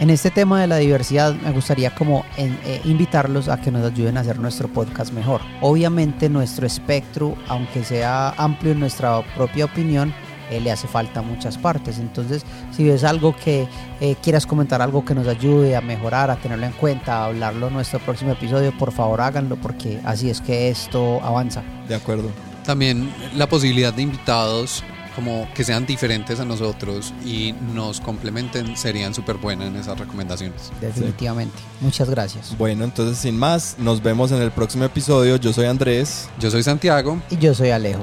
En 0.00 0.10
este 0.10 0.30
tema 0.32 0.60
de 0.60 0.66
la 0.66 0.76
diversidad 0.78 1.32
me 1.34 1.52
gustaría 1.52 1.94
como 1.94 2.24
en- 2.36 2.58
eh, 2.64 2.80
invitarlos 2.84 3.48
a 3.48 3.60
que 3.60 3.70
nos 3.70 3.84
ayuden 3.90 4.16
a 4.16 4.20
hacer 4.20 4.38
nuestro 4.40 4.66
podcast 4.68 5.12
mejor. 5.12 5.40
Obviamente 5.60 6.28
nuestro 6.28 6.66
espectro, 6.66 7.36
aunque 7.46 7.84
sea 7.84 8.30
amplio 8.30 8.72
en 8.72 8.80
nuestra 8.80 9.22
propia 9.36 9.66
opinión, 9.66 10.12
eh, 10.56 10.60
le 10.60 10.70
hace 10.70 10.88
falta 10.88 11.22
muchas 11.22 11.58
partes. 11.58 11.98
Entonces, 11.98 12.44
si 12.76 12.84
ves 12.84 13.04
algo 13.04 13.34
que 13.36 13.66
eh, 14.00 14.16
quieras 14.22 14.46
comentar, 14.46 14.82
algo 14.82 15.04
que 15.04 15.14
nos 15.14 15.26
ayude 15.28 15.76
a 15.76 15.80
mejorar, 15.80 16.30
a 16.30 16.36
tenerlo 16.36 16.66
en 16.66 16.72
cuenta, 16.72 17.18
a 17.18 17.24
hablarlo 17.26 17.68
en 17.68 17.74
nuestro 17.74 17.98
próximo 18.00 18.32
episodio, 18.32 18.76
por 18.76 18.92
favor 18.92 19.20
háganlo 19.20 19.56
porque 19.56 20.00
así 20.04 20.30
es 20.30 20.40
que 20.40 20.68
esto 20.68 21.20
avanza. 21.22 21.62
De 21.88 21.94
acuerdo. 21.94 22.30
También 22.64 23.12
la 23.34 23.48
posibilidad 23.48 23.92
de 23.92 24.02
invitados 24.02 24.84
como 25.14 25.46
que 25.54 25.64
sean 25.64 25.86
diferentes 25.86 26.40
a 26.40 26.44
nosotros 26.44 27.12
y 27.24 27.54
nos 27.74 28.00
complementen 28.00 28.76
serían 28.76 29.14
súper 29.14 29.36
buenas 29.36 29.68
en 29.68 29.76
esas 29.76 29.98
recomendaciones. 29.98 30.72
Definitivamente. 30.80 31.56
Muchas 31.80 32.08
gracias. 32.08 32.56
Bueno, 32.56 32.84
entonces 32.84 33.18
sin 33.18 33.38
más, 33.38 33.76
nos 33.78 34.02
vemos 34.02 34.32
en 34.32 34.40
el 34.40 34.50
próximo 34.50 34.84
episodio. 34.84 35.36
Yo 35.36 35.52
soy 35.52 35.66
Andrés. 35.66 36.28
Yo 36.38 36.50
soy 36.50 36.62
Santiago. 36.62 37.20
Y 37.30 37.36
yo 37.36 37.54
soy 37.54 37.70
Alejo. 37.70 38.02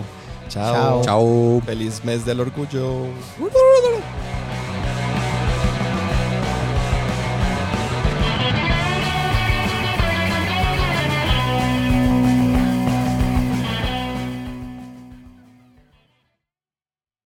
Chao. 0.50 1.02
Chao. 1.04 1.62
Feliz 1.66 2.04
mes 2.04 2.26
del 2.26 2.40
orgullo. 2.40 3.08